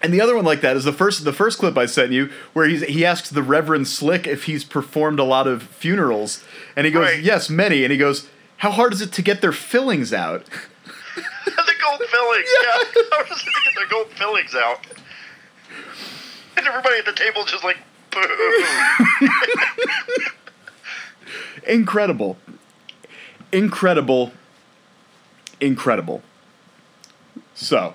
And 0.00 0.14
the 0.14 0.20
other 0.20 0.36
one 0.36 0.44
like 0.44 0.60
that 0.60 0.76
is 0.76 0.84
the 0.84 0.92
first 0.92 1.24
the 1.24 1.32
first 1.32 1.58
clip 1.58 1.76
I 1.76 1.86
sent 1.86 2.12
you, 2.12 2.30
where 2.52 2.66
he's 2.68 2.82
he 2.82 3.04
asks 3.04 3.30
the 3.30 3.42
Reverend 3.42 3.88
Slick 3.88 4.26
if 4.26 4.44
he's 4.44 4.64
performed 4.64 5.18
a 5.18 5.24
lot 5.24 5.46
of 5.46 5.62
funerals, 5.62 6.44
and 6.76 6.86
he 6.86 6.92
goes, 6.92 7.06
Right. 7.06 7.22
"Yes, 7.22 7.50
many." 7.50 7.82
And 7.82 7.90
he 7.90 7.98
goes, 7.98 8.28
"How 8.58 8.70
hard 8.70 8.92
is 8.92 9.00
it 9.00 9.12
to 9.12 9.22
get 9.22 9.40
their 9.40 9.52
fillings 9.52 10.12
out?" 10.12 10.44
the 11.44 11.74
gold 11.82 12.02
fillings. 12.08 12.48
Yeah. 12.62 13.02
How 13.10 13.24
does 13.24 13.42
it 13.42 13.48
get 13.64 13.74
their 13.74 13.88
gold 13.88 14.08
fillings 14.12 14.54
out? 14.54 14.86
And 16.56 16.66
everybody 16.66 16.98
at 16.98 17.04
the 17.04 17.12
table 17.12 17.44
just 17.44 17.64
like, 17.64 17.78
boo. 18.10 19.28
Incredible, 21.66 22.36
incredible 23.52 24.32
incredible. 25.60 26.22
So, 27.54 27.94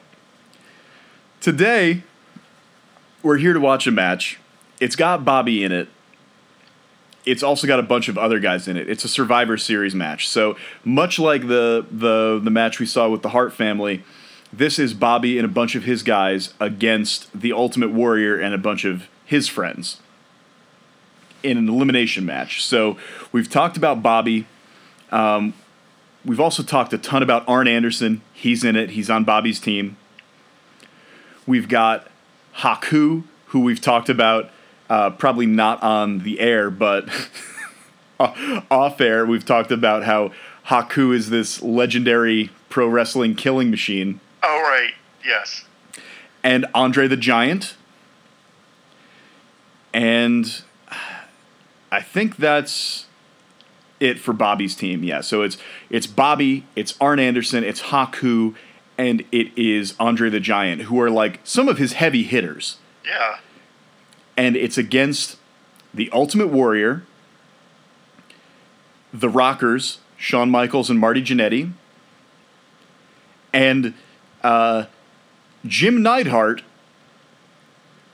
today 1.44 2.02
we're 3.22 3.38
here 3.38 3.52
to 3.52 3.60
watch 3.60 3.86
a 3.86 3.92
match. 3.92 4.40
It's 4.80 4.96
got 4.96 5.26
Bobby 5.26 5.64
in 5.64 5.74
it. 5.74 5.90
It's 7.26 7.44
also 7.44 7.68
got 7.68 7.80
a 7.80 7.84
bunch 7.84 8.08
of 8.08 8.18
other 8.18 8.40
guys 8.40 8.68
in 8.68 8.78
it. 8.78 8.90
It's 8.90 9.04
a 9.04 9.10
Survivor 9.10 9.58
Series 9.58 9.94
match. 9.94 10.28
So, 10.28 10.56
much 10.86 11.20
like 11.20 11.48
the 11.48 11.86
the 11.92 12.40
the 12.42 12.50
match 12.50 12.80
we 12.80 12.86
saw 12.86 13.10
with 13.10 13.22
the 13.22 13.30
Hart 13.30 13.54
family, 13.54 14.04
this 14.52 14.80
is 14.80 14.94
Bobby 14.94 15.38
and 15.38 15.46
a 15.46 15.50
bunch 15.50 15.76
of 15.76 15.84
his 15.84 16.02
guys 16.02 16.54
against 16.60 17.38
the 17.38 17.52
Ultimate 17.52 17.92
Warrior 17.92 18.38
and 18.38 18.54
a 18.54 18.58
bunch 18.58 18.86
of 18.86 19.08
his 19.26 19.48
friends 19.48 20.00
in 21.44 21.58
an 21.58 21.68
elimination 21.68 22.26
match. 22.26 22.64
So, 22.64 22.98
we've 23.34 23.50
talked 23.50 23.76
about 23.76 24.02
Bobby. 24.02 24.48
Um, 25.12 25.54
we've 26.26 26.42
also 26.42 26.64
talked 26.64 26.94
a 26.94 26.98
ton 26.98 27.22
about 27.22 27.48
Arn 27.48 27.68
Anderson. 27.68 28.22
He's 28.34 28.64
in 28.64 28.78
it. 28.78 28.92
He's 28.92 29.10
on 29.10 29.24
Bobby's 29.24 29.60
team. 29.60 29.98
We've 31.46 31.68
got 31.68 32.08
Haku, 32.58 33.24
who 33.48 33.60
we've 33.62 33.82
talked 33.82 34.10
about, 34.10 34.50
uh, 34.90 35.10
probably 35.12 35.46
not 35.46 35.82
on 35.84 36.20
the 36.20 36.40
air, 36.40 36.70
but 36.70 37.10
off 38.20 39.02
air. 39.02 39.26
We've 39.26 39.46
talked 39.46 39.72
about 39.72 40.04
how 40.04 40.32
Haku 40.68 41.14
is 41.14 41.30
this 41.30 41.62
legendary 41.62 42.50
pro 42.70 42.88
wrestling 42.88 43.36
killing 43.36 43.70
machine, 43.70 44.20
Oh 44.42 44.62
right, 44.62 44.94
yes. 45.26 45.66
and 46.44 46.66
Andre 46.74 47.08
the 47.08 47.18
Giant. 47.18 47.76
And 49.94 50.64
I 51.92 52.02
think 52.02 52.38
that's 52.38 53.06
it 54.00 54.20
for 54.20 54.34
Bobby's 54.34 54.76
team. 54.76 55.04
Yeah, 55.04 55.22
so 55.22 55.44
it's 55.44 55.58
it's 55.90 56.08
Bobby, 56.08 56.66
it's 56.76 56.96
Arn 57.00 57.20
Anderson, 57.20 57.64
it's 57.64 57.82
Haku, 57.84 58.56
and 58.98 59.24
it 59.32 59.58
is 59.58 59.96
Andre 60.00 60.30
the 60.30 60.40
Giant, 60.40 60.84
who 60.84 61.00
are 61.02 61.10
like 61.10 61.40
some 61.44 61.68
of 61.68 61.78
his 61.78 61.94
heavy 61.94 62.24
hitters. 62.24 62.78
Yeah. 63.06 63.38
and 64.38 64.56
it's 64.56 64.78
against 64.78 65.38
the 65.94 66.10
Ultimate 66.14 66.48
Warrior, 66.48 67.04
the 69.14 69.28
Rockers, 69.30 70.00
Shawn 70.18 70.50
Michaels 70.50 70.90
and 70.90 71.00
Marty 71.00 71.22
Jannetty, 71.22 71.74
and 73.52 73.94
uh, 74.42 74.86
Jim 75.66 76.02
Neidhart, 76.02 76.64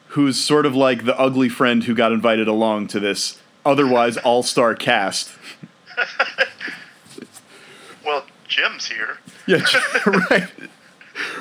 who's 0.07 0.39
sort 0.43 0.65
of 0.65 0.75
like 0.75 1.05
the 1.05 1.17
ugly 1.19 1.49
friend 1.49 1.83
who 1.83 1.93
got 1.93 2.11
invited 2.11 2.47
along 2.47 2.87
to 2.87 2.99
this 2.99 3.39
otherwise 3.65 4.17
all 4.25 4.41
star 4.43 4.73
cast. 4.75 5.31
Well, 8.05 8.25
Jim's 8.47 8.87
here. 8.87 9.19
Yeah, 9.49 9.65
right. 10.29 10.47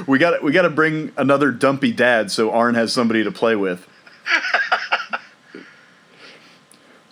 We 0.07 0.19
got 0.19 0.43
we 0.43 0.51
got 0.51 0.63
to 0.63 0.71
bring 0.71 1.13
another 1.19 1.51
dumpy 1.51 1.93
dad 1.93 2.31
so 2.31 2.51
Arn 2.51 2.75
has 2.75 2.91
somebody 2.91 3.23
to 3.23 3.31
play 3.31 3.55
with. 3.55 3.87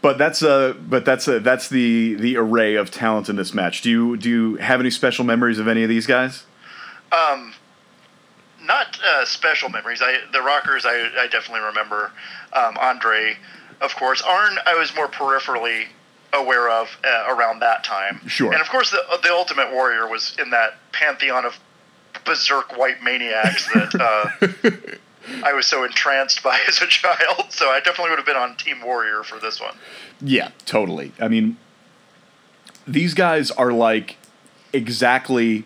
but 0.01 0.17
that's 0.17 0.41
a 0.41 0.75
but 0.81 1.05
that's 1.05 1.29
a 1.29 1.39
that's 1.39 1.69
the 1.69 2.15
the 2.15 2.39
array 2.39 2.77
of 2.77 2.91
talent 2.91 3.29
in 3.29 3.37
this 3.37 3.53
match. 3.53 3.83
Do 3.83 3.91
you 3.91 4.17
do 4.17 4.31
you 4.31 4.57
have 4.57 4.81
any 4.81 4.89
special 4.91 5.23
memories 5.23 5.59
of 5.59 5.69
any 5.69 5.83
of 5.83 5.91
these 5.91 6.07
guys? 6.07 6.45
Um, 7.13 7.53
not 8.63 8.99
uh, 9.07 9.27
special 9.27 9.69
memories. 9.69 10.01
I 10.03 10.17
the 10.33 10.41
Rockers. 10.41 10.87
I, 10.87 11.11
I 11.19 11.27
definitely 11.31 11.67
remember. 11.67 12.11
Um, 12.55 12.79
Andre, 12.81 13.37
of 13.83 13.95
course. 13.97 14.23
Arn. 14.23 14.57
I 14.65 14.77
was 14.77 14.97
more 14.97 15.09
peripherally 15.09 15.89
aware 16.33 16.68
of 16.68 16.97
uh, 17.05 17.24
around 17.29 17.61
that 17.61 17.85
time. 17.85 18.20
Sure. 18.27 18.53
And 18.53 18.61
of 18.61 18.68
course, 18.68 18.91
the 18.91 19.03
the 19.22 19.31
Ultimate 19.31 19.72
Warrior 19.72 20.09
was 20.09 20.37
in 20.39 20.51
that 20.51 20.79
pantheon 20.93 21.45
of 21.45 21.59
berserk 22.24 22.77
white 22.77 23.03
maniacs 23.03 23.72
that 23.72 23.95
uh, 23.95 24.97
I 25.45 25.53
was 25.53 25.66
so 25.66 25.85
entranced 25.85 26.43
by 26.43 26.61
as 26.68 26.81
a 26.83 26.87
child. 26.87 27.47
So 27.51 27.68
I 27.68 27.81
definitely 27.81 28.11
would 28.11 28.18
have 28.18 28.27
been 28.27 28.37
on 28.37 28.57
Team 28.57 28.83
Warrior 28.85 29.22
for 29.22 29.39
this 29.39 29.61
one. 29.61 29.77
Yeah, 30.20 30.51
totally. 30.64 31.12
I 31.20 31.29
mean, 31.29 31.57
these 32.87 33.14
guys 33.14 33.51
are 33.53 33.72
like 33.72 34.16
exactly 34.72 35.64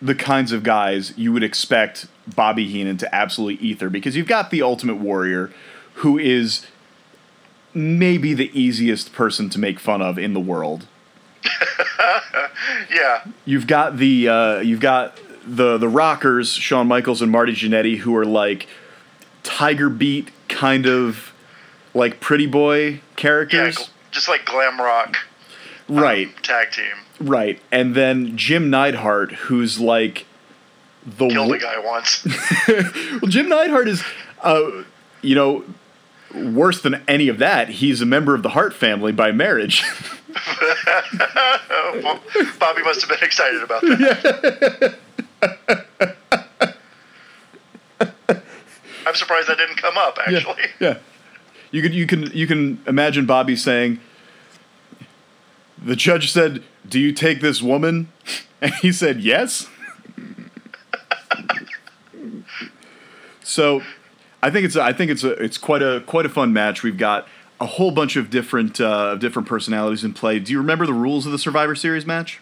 the 0.00 0.14
kinds 0.14 0.50
of 0.50 0.62
guys 0.62 1.16
you 1.16 1.32
would 1.32 1.44
expect 1.44 2.06
Bobby 2.34 2.66
Heenan 2.66 2.96
to 2.98 3.14
absolutely 3.14 3.64
ether 3.64 3.88
because 3.88 4.16
you've 4.16 4.26
got 4.26 4.50
the 4.50 4.62
Ultimate 4.62 4.96
Warrior, 4.96 5.52
who 5.96 6.18
is 6.18 6.66
maybe 7.74 8.34
the 8.34 8.50
easiest 8.58 9.12
person 9.12 9.48
to 9.50 9.58
make 9.58 9.78
fun 9.80 10.00
of 10.02 10.18
in 10.18 10.34
the 10.34 10.40
world. 10.40 10.86
Yeah. 12.94 13.24
You've 13.44 13.66
got 13.66 13.96
the 13.98 14.28
uh, 14.28 14.58
you've 14.60 14.80
got 14.80 15.18
the 15.46 15.78
the 15.78 15.88
Rockers, 15.88 16.52
Shawn 16.52 16.86
Michaels 16.86 17.22
and 17.22 17.30
Marty 17.32 17.52
Jannetty, 17.52 17.98
who 17.98 18.14
are 18.16 18.24
like 18.26 18.68
Tiger 19.42 19.88
Beat 19.88 20.30
kind 20.48 20.86
of 20.86 21.32
like 21.94 22.20
pretty 22.20 22.46
boy 22.46 22.84
Yeah. 22.88 22.98
characters, 23.16 23.76
gl- 23.76 23.88
Just 24.10 24.28
like 24.28 24.44
glam 24.44 24.80
rock 24.80 25.16
um, 25.88 25.96
right? 25.96 26.42
tag 26.42 26.70
team. 26.72 26.86
Right, 27.20 27.60
and 27.70 27.94
then 27.94 28.36
Jim 28.36 28.68
Neidhart, 28.70 29.32
who's 29.32 29.78
like 29.80 30.26
the 31.06 31.28
Killed 31.28 31.48
wo- 31.48 31.54
a 31.54 31.58
guy 31.58 31.78
once. 31.78 32.26
well, 32.68 33.28
Jim 33.30 33.48
Neidhart 33.48 33.88
is, 33.88 34.02
uh, 34.42 34.82
you 35.22 35.34
know, 35.34 35.64
worse 36.34 36.80
than 36.80 37.02
any 37.06 37.28
of 37.28 37.38
that. 37.38 37.68
He's 37.68 38.00
a 38.00 38.06
member 38.06 38.34
of 38.34 38.42
the 38.42 38.50
Hart 38.50 38.74
family 38.74 39.12
by 39.12 39.32
marriage. 39.32 39.82
Bobby 42.58 42.82
must 42.82 43.00
have 43.02 43.10
been 43.10 43.22
excited 43.22 43.62
about 43.62 43.82
that. 43.82 44.98
I'm 49.06 49.14
surprised 49.14 49.48
that 49.48 49.58
didn't 49.58 49.76
come 49.76 49.98
up. 49.98 50.18
Actually, 50.24 50.62
yeah, 50.80 50.98
you 51.70 51.82
could 51.82 51.94
you 51.94 52.06
can 52.06 52.30
you 52.32 52.46
can 52.46 52.82
imagine 52.86 53.26
Bobby 53.26 53.56
saying, 53.56 54.00
"The 55.82 55.96
judge 55.96 56.32
said, 56.32 56.62
do 56.88 56.98
you 56.98 57.12
take 57.12 57.40
this 57.40 57.62
woman?" 57.62 58.10
And 58.62 58.72
he 58.74 58.92
said, 58.92 59.20
"Yes." 59.20 59.66
so, 63.42 63.82
I 64.42 64.50
think 64.50 64.64
it's 64.66 64.76
a, 64.76 64.82
I 64.82 64.92
think 64.92 65.10
it's 65.10 65.24
a 65.24 65.30
it's 65.32 65.58
quite 65.58 65.82
a 65.82 66.02
quite 66.06 66.26
a 66.26 66.28
fun 66.28 66.52
match. 66.52 66.82
We've 66.82 66.96
got 66.98 67.28
a 67.60 67.66
whole 67.66 67.90
bunch 67.92 68.16
of 68.16 68.28
different 68.30 68.80
uh, 68.80 69.14
different 69.16 69.46
personalities 69.48 70.02
in 70.04 70.12
play. 70.14 70.38
Do 70.40 70.52
you 70.52 70.58
remember 70.58 70.84
the 70.86 70.92
rules 70.94 71.26
of 71.26 71.32
the 71.32 71.38
Survivor 71.38 71.74
Series 71.74 72.04
match? 72.06 72.40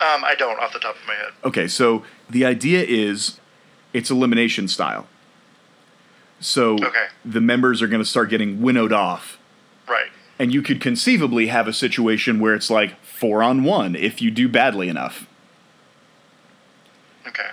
um, 0.00 0.24
I 0.24 0.36
don't 0.36 0.60
off 0.60 0.72
the 0.72 0.78
top 0.78 0.94
of 0.94 1.06
my 1.08 1.14
head. 1.14 1.32
Okay, 1.44 1.66
so 1.66 2.04
the 2.30 2.44
idea 2.44 2.84
is 2.84 3.40
it's 3.92 4.10
elimination 4.10 4.68
style. 4.68 5.08
So 6.40 6.74
Okay. 6.74 7.06
the 7.24 7.40
members 7.40 7.82
are 7.82 7.88
going 7.88 8.00
to 8.02 8.08
start 8.08 8.30
getting 8.30 8.62
winnowed 8.62 8.92
off. 8.92 9.38
Right. 9.88 10.06
And 10.38 10.54
you 10.54 10.62
could 10.62 10.80
conceivably 10.80 11.48
have 11.48 11.66
a 11.66 11.72
situation 11.72 12.38
where 12.38 12.54
it's 12.54 12.70
like 12.70 12.94
four 13.04 13.42
on 13.42 13.64
one 13.64 13.96
if 13.96 14.22
you 14.22 14.30
do 14.30 14.48
badly 14.48 14.88
enough. 14.88 15.26
Okay. 17.26 17.48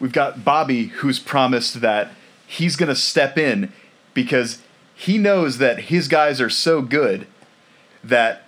We've 0.00 0.12
got 0.12 0.44
Bobby 0.44 0.86
who's 0.86 1.20
promised 1.20 1.80
that 1.82 2.10
he's 2.50 2.74
going 2.74 2.88
to 2.88 2.96
step 2.96 3.38
in 3.38 3.72
because 4.12 4.60
he 4.94 5.16
knows 5.18 5.58
that 5.58 5.82
his 5.84 6.08
guys 6.08 6.40
are 6.40 6.50
so 6.50 6.82
good 6.82 7.26
that 8.02 8.42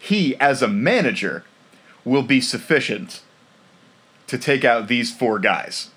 he, 0.00 0.34
as 0.40 0.60
a 0.60 0.66
manager, 0.66 1.44
will 2.04 2.24
be 2.24 2.40
sufficient 2.40 3.22
to 4.26 4.36
take 4.36 4.64
out 4.64 4.88
these 4.88 5.14
four 5.14 5.38
guys. 5.38 5.90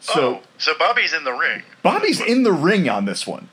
So 0.00 0.36
oh, 0.36 0.42
so 0.56 0.72
Bobby's 0.78 1.12
in 1.12 1.24
the 1.24 1.32
ring. 1.34 1.64
Bobby's 1.82 2.20
in 2.20 2.42
the 2.42 2.52
ring 2.52 2.88
on 2.88 3.04
this 3.04 3.26
one. 3.26 3.50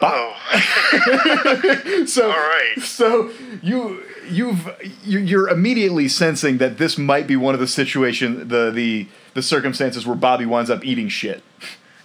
Bo- 0.00 0.34
Oh, 0.52 2.04
so 2.06 2.30
all 2.30 2.36
right. 2.38 2.74
so 2.80 3.30
you 3.62 4.02
you've 4.30 4.68
you- 5.04 5.18
you're 5.18 5.48
immediately 5.48 6.08
sensing 6.08 6.58
that 6.58 6.78
this 6.78 6.96
might 6.98 7.26
be 7.26 7.36
one 7.36 7.54
of 7.54 7.60
the 7.60 7.66
situation 7.66 8.48
the 8.48 8.70
the 8.70 9.06
the 9.34 9.42
circumstances 9.42 10.06
where 10.06 10.16
Bobby 10.16 10.46
winds 10.46 10.70
up 10.70 10.84
eating 10.84 11.08
shit. 11.08 11.42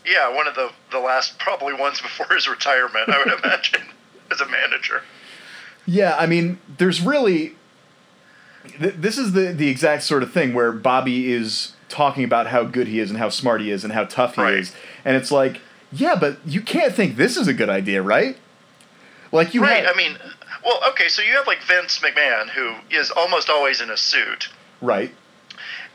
Yeah, 0.05 0.29
one 0.33 0.47
of 0.47 0.55
the 0.55 0.71
the 0.91 0.99
last 0.99 1.39
probably 1.39 1.73
ones 1.73 2.01
before 2.01 2.27
his 2.33 2.47
retirement, 2.47 3.09
I 3.09 3.17
would 3.17 3.39
imagine, 3.43 3.81
as 4.31 4.41
a 4.41 4.47
manager. 4.47 5.01
Yeah, 5.87 6.15
I 6.17 6.25
mean, 6.25 6.59
there's 6.77 7.01
really 7.01 7.55
th- 8.79 8.95
this 8.97 9.17
is 9.17 9.33
the 9.33 9.53
the 9.53 9.69
exact 9.69 10.03
sort 10.03 10.23
of 10.23 10.31
thing 10.31 10.53
where 10.53 10.71
Bobby 10.71 11.31
is 11.31 11.73
talking 11.89 12.23
about 12.23 12.47
how 12.47 12.63
good 12.63 12.87
he 12.87 12.99
is 12.99 13.09
and 13.09 13.19
how 13.19 13.29
smart 13.29 13.61
he 13.61 13.71
is 13.71 13.83
and 13.83 13.93
how 13.93 14.05
tough 14.05 14.35
he 14.35 14.41
Right. 14.41 14.53
is, 14.55 14.73
and 15.03 15.15
it's 15.15 15.31
like, 15.31 15.61
yeah, 15.91 16.15
but 16.15 16.37
you 16.45 16.61
can't 16.61 16.93
think 16.93 17.15
this 17.15 17.37
is 17.37 17.47
a 17.47 17.53
good 17.53 17.69
idea, 17.69 18.01
right? 18.01 18.37
Like 19.31 19.53
you 19.53 19.61
Right. 19.61 19.85
have- 19.85 19.93
I 19.93 19.97
mean, 19.97 20.17
well, 20.65 20.79
okay. 20.89 21.07
So 21.07 21.21
you 21.21 21.33
have 21.33 21.47
like 21.47 21.61
Vince 21.63 21.99
McMahon, 21.99 22.49
who 22.49 22.73
is 22.89 23.11
almost 23.11 23.49
always 23.49 23.79
in 23.81 23.89
a 23.89 23.97
suit, 23.97 24.49
right. 24.81 25.11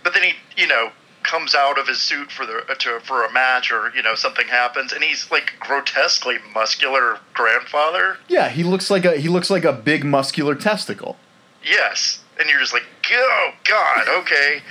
but 0.05 0.15
then 0.15 0.23
he, 0.23 0.33
you 0.57 0.67
know, 0.69 0.93
comes 1.23 1.55
out 1.55 1.79
of 1.79 1.87
his 1.87 2.01
suit 2.01 2.31
for 2.33 2.47
the 2.47 2.63
to, 2.79 3.01
for 3.01 3.25
a 3.25 3.33
match 3.33 3.71
or 3.71 3.93
you 3.95 4.03
know 4.03 4.15
something 4.15 4.47
happens, 4.49 4.93
and 4.93 5.03
he's 5.05 5.31
like 5.31 5.53
grotesquely 5.61 6.37
muscular 6.55 7.19
grandfather. 7.35 8.17
Yeah, 8.29 8.49
he 8.49 8.63
looks 8.63 8.91
like 8.91 9.05
a 9.05 9.17
he 9.17 9.29
looks 9.29 9.51
like 9.51 9.65
a 9.65 9.73
big 9.73 10.05
muscular 10.05 10.55
testicle. 10.55 11.17
Yes, 11.63 12.21
and 12.39 12.49
you're 12.49 12.59
just 12.61 12.73
like, 12.73 12.85
oh 13.13 13.51
God, 13.65 14.09
okay, 14.21 14.63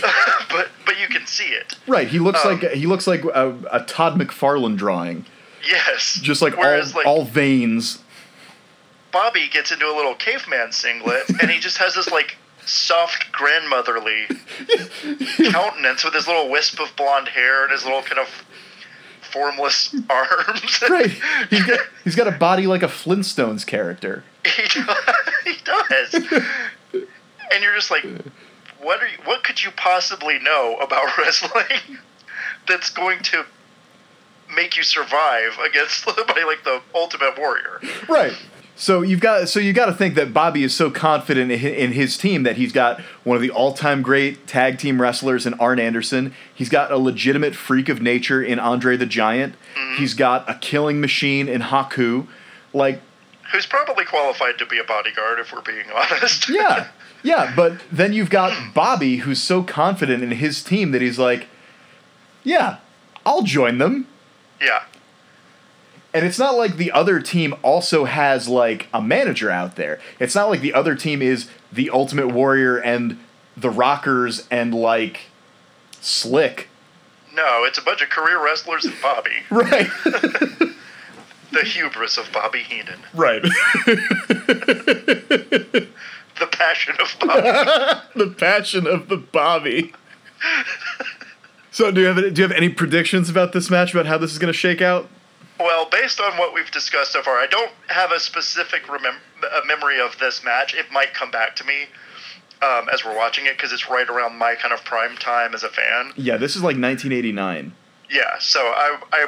but 0.50 0.68
but 0.86 0.98
you 0.98 1.08
can 1.08 1.26
see 1.26 1.48
it. 1.48 1.74
Right. 1.86 2.08
He 2.08 2.18
looks 2.18 2.44
Um, 2.44 2.58
like 2.58 2.72
he 2.72 2.86
looks 2.86 3.06
like 3.06 3.22
a, 3.24 3.54
a 3.70 3.80
Todd 3.84 4.18
McFarlane 4.18 4.76
drawing, 4.76 5.26
Yes, 5.66 6.18
just 6.22 6.40
like 6.40 6.56
all 6.56 6.64
like, 6.94 7.06
all 7.06 7.24
veins. 7.24 7.98
Bobby 9.18 9.48
gets 9.48 9.72
into 9.72 9.84
a 9.84 9.90
little 9.96 10.14
caveman 10.14 10.70
singlet, 10.70 11.28
and 11.40 11.50
he 11.50 11.58
just 11.58 11.76
has 11.78 11.96
this 11.96 12.08
like 12.08 12.36
soft 12.64 13.32
grandmotherly 13.32 14.26
countenance 15.50 16.04
with 16.04 16.14
his 16.14 16.28
little 16.28 16.48
wisp 16.48 16.78
of 16.78 16.94
blonde 16.94 17.26
hair 17.26 17.64
and 17.64 17.72
his 17.72 17.84
little 17.84 18.02
kind 18.02 18.20
of 18.20 18.28
formless 19.32 19.92
arms. 20.08 20.84
Right. 20.88 21.10
He's 21.50 21.64
got 21.64 21.80
he's 22.04 22.14
got 22.14 22.28
a 22.28 22.38
body 22.38 22.68
like 22.68 22.84
a 22.84 22.86
Flintstones 22.86 23.66
character. 23.66 24.22
he, 24.44 24.68
does, 24.68 24.94
he 25.44 25.56
does. 25.64 26.44
And 27.50 27.60
you're 27.60 27.74
just 27.74 27.90
like, 27.90 28.04
what 28.80 29.02
are 29.02 29.08
you, 29.08 29.18
what 29.24 29.42
could 29.42 29.64
you 29.64 29.72
possibly 29.72 30.38
know 30.38 30.76
about 30.76 31.18
wrestling 31.18 31.98
that's 32.68 32.90
going 32.90 33.18
to 33.24 33.44
make 34.54 34.76
you 34.76 34.84
survive 34.84 35.58
against 35.58 36.04
somebody 36.04 36.44
like 36.44 36.62
the 36.62 36.80
Ultimate 36.94 37.36
Warrior? 37.36 37.80
Right. 38.08 38.36
So 38.80 39.02
you've 39.02 39.20
got 39.20 39.48
so 39.48 39.58
you 39.58 39.72
got 39.72 39.86
to 39.86 39.92
think 39.92 40.14
that 40.14 40.32
Bobby 40.32 40.62
is 40.62 40.72
so 40.72 40.88
confident 40.88 41.50
in 41.50 41.92
his 41.92 42.16
team 42.16 42.44
that 42.44 42.56
he's 42.56 42.70
got 42.70 43.00
one 43.24 43.34
of 43.34 43.42
the 43.42 43.50
all-time 43.50 44.02
great 44.02 44.46
tag 44.46 44.78
team 44.78 45.02
wrestlers 45.02 45.46
in 45.46 45.54
Arn 45.54 45.80
Anderson. 45.80 46.32
He's 46.54 46.68
got 46.68 46.92
a 46.92 46.96
legitimate 46.96 47.56
freak 47.56 47.88
of 47.88 48.00
nature 48.00 48.40
in 48.40 48.60
Andre 48.60 48.96
the 48.96 49.04
Giant. 49.04 49.56
Mm-hmm. 49.74 49.96
He's 49.96 50.14
got 50.14 50.48
a 50.48 50.54
killing 50.54 51.00
machine 51.00 51.48
in 51.48 51.60
Haku. 51.60 52.28
Like 52.72 53.02
Who's 53.50 53.66
probably 53.66 54.04
qualified 54.04 54.58
to 54.58 54.66
be 54.66 54.78
a 54.78 54.84
bodyguard, 54.84 55.40
if 55.40 55.52
we're 55.52 55.62
being 55.62 55.86
honest. 55.94 56.48
yeah. 56.48 56.86
Yeah, 57.24 57.52
but 57.56 57.80
then 57.90 58.12
you've 58.12 58.30
got 58.30 58.74
Bobby 58.74 59.16
who's 59.18 59.42
so 59.42 59.64
confident 59.64 60.22
in 60.22 60.30
his 60.30 60.62
team 60.62 60.92
that 60.92 61.02
he's 61.02 61.18
like, 61.18 61.48
"Yeah, 62.44 62.76
I'll 63.26 63.42
join 63.42 63.78
them." 63.78 64.06
yeah. 64.60 64.84
And 66.14 66.24
it's 66.24 66.38
not 66.38 66.56
like 66.56 66.76
the 66.76 66.90
other 66.90 67.20
team 67.20 67.54
also 67.62 68.04
has 68.06 68.48
like 68.48 68.88
a 68.94 69.00
manager 69.02 69.50
out 69.50 69.76
there. 69.76 70.00
It's 70.18 70.34
not 70.34 70.48
like 70.48 70.60
the 70.60 70.72
other 70.74 70.94
team 70.94 71.20
is 71.20 71.48
the 71.70 71.90
Ultimate 71.90 72.28
Warrior 72.28 72.78
and 72.78 73.18
the 73.56 73.68
Rockers 73.70 74.46
and 74.50 74.72
like 74.74 75.26
Slick. 76.00 76.68
No, 77.34 77.64
it's 77.64 77.78
a 77.78 77.82
bunch 77.82 78.00
of 78.02 78.08
career 78.08 78.42
wrestlers 78.42 78.84
and 78.84 78.94
Bobby. 79.02 79.30
Right. 79.50 79.88
The 81.50 81.60
hubris 81.64 82.18
of 82.18 82.30
Bobby 82.30 82.58
Heenan. 82.60 82.98
right. 83.14 83.42
The 86.38 86.46
passion 86.52 86.94
of 87.00 87.16
Bobby. 87.20 88.00
the 88.14 88.34
passion 88.38 88.86
of 88.86 89.08
the 89.08 89.16
Bobby. 89.16 89.92
So 91.72 91.90
do 91.90 92.00
you 92.02 92.06
have 92.06 92.18
any, 92.18 92.30
do 92.30 92.42
you 92.42 92.48
have 92.48 92.56
any 92.56 92.68
predictions 92.68 93.28
about 93.28 93.52
this 93.52 93.70
match 93.70 93.92
about 93.92 94.06
how 94.06 94.18
this 94.18 94.30
is 94.30 94.38
going 94.38 94.52
to 94.52 94.58
shake 94.58 94.80
out? 94.80 95.08
Well, 95.58 95.88
based 95.90 96.20
on 96.20 96.36
what 96.36 96.54
we've 96.54 96.70
discussed 96.70 97.12
so 97.12 97.22
far, 97.22 97.34
I 97.38 97.46
don't 97.46 97.72
have 97.88 98.12
a 98.12 98.20
specific 98.20 98.84
remem- 98.84 99.20
a 99.42 99.66
memory 99.66 100.00
of 100.00 100.18
this 100.18 100.44
match. 100.44 100.74
It 100.74 100.90
might 100.92 101.14
come 101.14 101.30
back 101.30 101.56
to 101.56 101.64
me 101.64 101.86
um, 102.62 102.88
as 102.92 103.04
we're 103.04 103.16
watching 103.16 103.46
it 103.46 103.56
because 103.56 103.72
it's 103.72 103.88
right 103.88 104.08
around 104.08 104.36
my 104.36 104.54
kind 104.54 104.72
of 104.72 104.84
prime 104.84 105.16
time 105.16 105.54
as 105.54 105.62
a 105.62 105.68
fan. 105.68 106.12
Yeah, 106.16 106.36
this 106.36 106.56
is 106.56 106.62
like 106.62 106.76
1989. 106.76 107.72
Yeah, 108.10 108.38
so 108.38 108.60
I, 108.60 108.98
I 109.12 109.26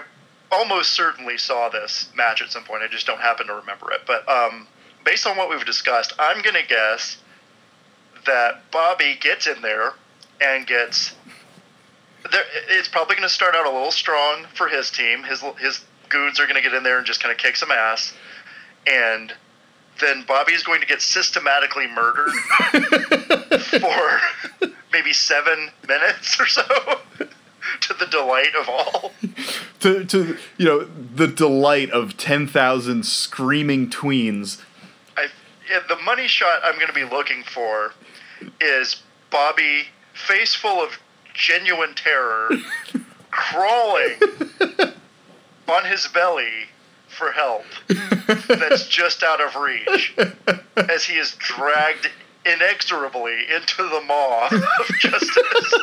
almost 0.51 0.93
certainly 0.93 1.39
saw 1.39 1.69
this 1.69 2.11
match 2.15 2.43
at 2.43 2.51
some 2.51 2.65
point. 2.65 2.83
I 2.83 2.89
just 2.89 3.07
don't 3.07 3.21
happen 3.21 3.47
to 3.49 3.55
remember 3.55 3.93
it. 3.93 4.01
But 4.07 4.29
um, 4.29 4.67
based 5.05 5.27
on 5.27 5.37
what 5.37 5.51
we've 5.51 5.65
discussed, 5.65 6.13
I'm 6.19 6.43
going 6.43 6.57
to 6.57 6.67
guess 6.67 7.19
that 8.27 8.71
Bobby 8.71 9.19
gets 9.21 9.47
in 9.47 9.61
there 9.63 9.93
and 10.41 10.67
gets. 10.67 11.15
There, 12.31 12.43
it's 12.69 12.89
probably 12.89 13.17
going 13.17 13.29
to 13.29 13.35
start 13.35 13.55
out 13.55 13.67
a 13.67 13.71
little 13.71 13.91
strong 13.91 14.45
for 14.55 14.69
his 14.69 14.91
team. 14.91 15.23
His 15.23 15.43
his 15.59 15.85
goons 16.11 16.39
are 16.39 16.45
going 16.45 16.57
to 16.57 16.63
get 16.63 16.75
in 16.75 16.83
there 16.83 16.99
and 16.99 17.07
just 17.07 17.23
kind 17.23 17.33
of 17.33 17.39
kick 17.39 17.57
some 17.57 17.71
ass, 17.71 18.13
and 18.87 19.33
then 20.01 20.25
Bobby 20.27 20.53
is 20.53 20.63
going 20.63 20.81
to 20.81 20.87
get 20.87 21.01
systematically 21.01 21.87
murdered 21.87 22.33
for 23.81 24.21
maybe 24.93 25.13
seven 25.13 25.71
minutes 25.87 26.41
or 26.41 26.47
so, 26.47 26.63
to 27.81 27.95
the 27.95 28.07
delight 28.11 28.55
of 28.59 28.69
all. 28.69 29.13
To 29.81 30.05
to 30.05 30.37
you 30.59 30.67
know, 30.67 30.85
the 30.85 31.27
delight 31.27 31.91
of 31.91 32.17
10,000 32.17 33.05
screaming 33.05 33.91
tweens. 33.91 34.63
I, 35.17 35.29
yeah, 35.71 35.81
the 35.89 35.97
money 35.97 36.27
shot 36.27 36.61
I'm 36.65 36.77
going 36.77 36.89
to 36.89 36.93
be 36.93 37.05
looking 37.05 37.43
for 37.43 37.93
is 38.61 39.03
Bobby, 39.31 39.89
face 40.13 40.55
full 40.55 40.83
of 40.83 40.99
genuine 41.35 41.95
terror, 41.95 42.51
crawling 43.31 44.15
on 45.71 45.85
his 45.85 46.07
belly 46.09 46.67
for 47.09 47.33
help 47.33 47.65
that's 48.47 48.87
just 48.89 49.23
out 49.23 49.41
of 49.41 49.57
reach 49.57 50.15
as 50.77 51.05
he 51.05 51.15
is 51.15 51.35
dragged 51.39 52.09
inexorably 52.47 53.45
into 53.55 53.83
the 53.83 54.01
maw 54.07 54.47
of 54.47 54.87
justice. 54.99 55.75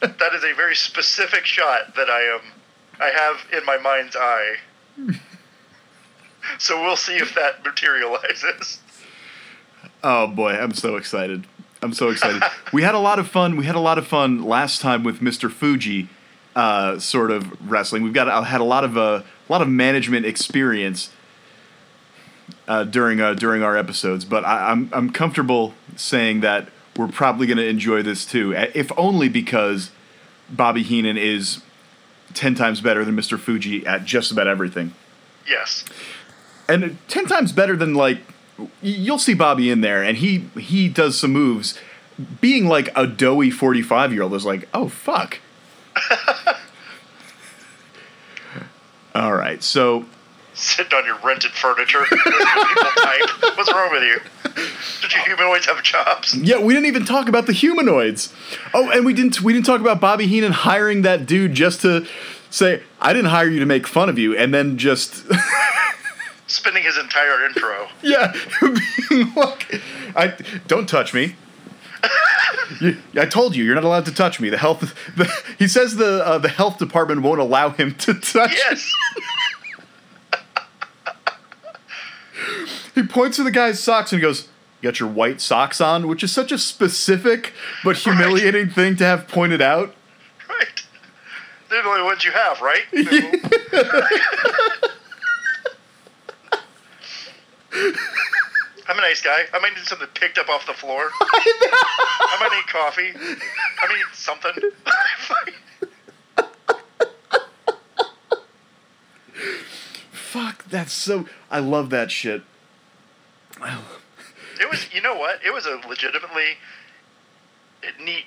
that 0.00 0.34
is 0.34 0.44
a 0.44 0.54
very 0.54 0.74
specific 0.74 1.44
shot 1.44 1.94
that 1.94 2.10
I 2.10 2.20
am 2.22 2.40
I 2.98 3.10
have 3.10 3.46
in 3.52 3.64
my 3.66 3.76
mind's 3.76 4.16
eye. 4.16 4.56
So 6.58 6.80
we'll 6.82 6.96
see 6.96 7.16
if 7.16 7.34
that 7.34 7.64
materializes. 7.64 8.80
Oh 10.02 10.26
boy, 10.26 10.52
I'm 10.52 10.72
so 10.72 10.96
excited. 10.96 11.46
I'm 11.82 11.92
so 11.92 12.08
excited. 12.10 12.42
we 12.72 12.82
had 12.82 12.94
a 12.94 12.98
lot 12.98 13.18
of 13.18 13.28
fun. 13.28 13.56
We 13.56 13.66
had 13.66 13.74
a 13.76 13.80
lot 13.80 13.98
of 13.98 14.06
fun 14.06 14.42
last 14.44 14.80
time 14.80 15.04
with 15.04 15.20
Mr. 15.20 15.50
Fuji, 15.50 16.08
uh, 16.54 16.98
sort 16.98 17.30
of 17.30 17.70
wrestling. 17.70 18.02
We've 18.02 18.12
got 18.14 18.28
uh, 18.28 18.42
had 18.42 18.60
a 18.60 18.64
lot 18.64 18.84
of 18.84 18.96
uh, 18.96 19.22
a 19.48 19.52
lot 19.52 19.62
of 19.62 19.68
management 19.68 20.24
experience 20.26 21.10
uh, 22.68 22.84
during 22.84 23.20
uh, 23.20 23.34
during 23.34 23.62
our 23.62 23.76
episodes, 23.76 24.24
but 24.24 24.44
I, 24.44 24.70
I'm 24.70 24.88
I'm 24.92 25.10
comfortable 25.10 25.74
saying 25.96 26.40
that 26.40 26.68
we're 26.96 27.08
probably 27.08 27.46
going 27.46 27.58
to 27.58 27.66
enjoy 27.68 28.02
this 28.02 28.24
too, 28.24 28.52
if 28.74 28.90
only 28.96 29.28
because 29.28 29.90
Bobby 30.48 30.82
Heenan 30.82 31.18
is 31.18 31.60
ten 32.34 32.54
times 32.54 32.80
better 32.80 33.04
than 33.04 33.14
Mr. 33.16 33.38
Fuji 33.38 33.86
at 33.86 34.04
just 34.04 34.32
about 34.32 34.46
everything 34.46 34.94
Yes. 35.46 35.84
and 36.68 36.96
ten 37.06 37.26
times 37.26 37.52
better 37.52 37.76
than 37.76 37.94
like 37.94 38.18
you'll 38.82 39.18
see 39.18 39.34
Bobby 39.34 39.70
in 39.70 39.80
there, 39.80 40.02
and 40.02 40.16
he 40.18 40.48
he 40.58 40.88
does 40.88 41.18
some 41.18 41.32
moves. 41.32 41.78
Being 42.40 42.66
like 42.66 42.88
a 42.96 43.06
doughy 43.06 43.50
forty 43.50 43.82
five 43.82 44.12
year 44.12 44.22
old 44.22 44.34
is 44.34 44.44
like, 44.46 44.68
oh 44.72 44.88
fuck. 44.88 45.38
All 49.14 49.34
right, 49.34 49.62
so 49.62 50.04
Sitting 50.54 50.96
on 50.96 51.04
your 51.04 51.18
rented 51.18 51.50
furniture. 51.50 52.00
listening 52.00 52.18
to 52.22 52.66
people 52.66 52.90
type. 53.02 53.56
What's 53.58 53.70
wrong 53.74 53.90
with 53.92 54.02
you? 54.04 54.18
Did 55.02 55.12
you 55.12 55.20
humanoids 55.26 55.66
have 55.66 55.82
jobs? 55.82 56.34
yeah, 56.34 56.58
we 56.58 56.72
didn't 56.72 56.86
even 56.86 57.04
talk 57.04 57.28
about 57.28 57.44
the 57.46 57.52
humanoids. 57.52 58.32
Oh, 58.72 58.90
and 58.90 59.04
we 59.04 59.12
didn't 59.12 59.42
we 59.42 59.52
didn't 59.52 59.66
talk 59.66 59.82
about 59.82 60.00
Bobby 60.00 60.26
Heenan 60.26 60.52
hiring 60.52 61.02
that 61.02 61.26
dude 61.26 61.52
just 61.52 61.82
to 61.82 62.06
say, 62.48 62.82
I 63.02 63.12
didn't 63.12 63.30
hire 63.30 63.48
you 63.48 63.58
to 63.60 63.66
make 63.66 63.86
fun 63.86 64.08
of 64.08 64.18
you, 64.18 64.34
and 64.34 64.54
then 64.54 64.78
just 64.78 65.24
Spending 66.48 66.84
his 66.84 66.96
entire 66.96 67.44
intro. 67.44 67.88
Yeah, 68.02 68.32
being 69.08 69.34
like, 69.34 69.80
I 70.14 70.34
don't 70.68 70.88
touch 70.88 71.12
me. 71.14 71.34
You- 72.80 72.96
I 73.16 73.26
told 73.26 73.54
you, 73.54 73.62
you're 73.64 73.74
not 73.76 73.84
allowed 73.84 74.06
to 74.06 74.12
touch 74.14 74.40
me. 74.40 74.48
The 74.50 74.58
health, 74.58 74.80
the, 75.16 75.30
he 75.58 75.68
says 75.68 75.96
the 75.96 76.24
uh, 76.26 76.38
the 76.38 76.48
health 76.48 76.78
department 76.78 77.22
won't 77.22 77.40
allow 77.40 77.70
him 77.70 77.94
to 77.96 78.14
touch. 78.14 78.52
Yes. 78.54 78.92
He 82.94 83.02
points 83.04 83.36
to 83.36 83.44
the 83.44 83.50
guy's 83.50 83.82
socks 83.82 84.12
and 84.12 84.20
he 84.20 84.22
goes, 84.22 84.48
"You 84.80 84.90
got 84.90 85.00
your 85.00 85.08
white 85.08 85.40
socks 85.40 85.80
on," 85.80 86.06
which 86.08 86.22
is 86.24 86.32
such 86.32 86.50
a 86.52 86.58
specific 86.58 87.52
but 87.84 87.96
humiliating 87.98 88.68
thing 88.70 88.96
to 88.96 89.04
have 89.04 89.28
pointed 89.28 89.62
out. 89.62 89.94
Right. 90.48 90.82
They're 91.70 91.82
the 91.82 91.88
only 91.88 92.02
ones 92.02 92.24
you 92.24 92.32
have, 92.32 92.60
right? 92.60 92.82
I'm 98.88 98.98
a 98.98 99.00
nice 99.00 99.20
guy. 99.20 99.42
I 99.52 99.58
might 99.58 99.74
need 99.74 99.84
something 99.84 100.06
picked 100.14 100.38
up 100.38 100.48
off 100.48 100.64
the 100.66 100.72
floor. 100.72 101.10
I 101.20 102.36
might 102.40 102.52
need 102.52 102.66
coffee. 102.68 103.12
I 103.14 103.86
might 103.86 103.96
need 103.96 104.06
something. 104.14 104.52
Fuck, 110.12 110.64
that's 110.66 110.92
so. 110.92 111.26
I 111.50 111.58
love 111.58 111.90
that 111.90 112.10
shit. 112.10 112.42
It 114.60 114.70
was, 114.70 114.86
you 114.92 115.00
know 115.02 115.16
what? 115.16 115.40
It 115.44 115.52
was 115.52 115.66
a 115.66 115.80
legitimately 115.88 116.56
neat 118.02 118.26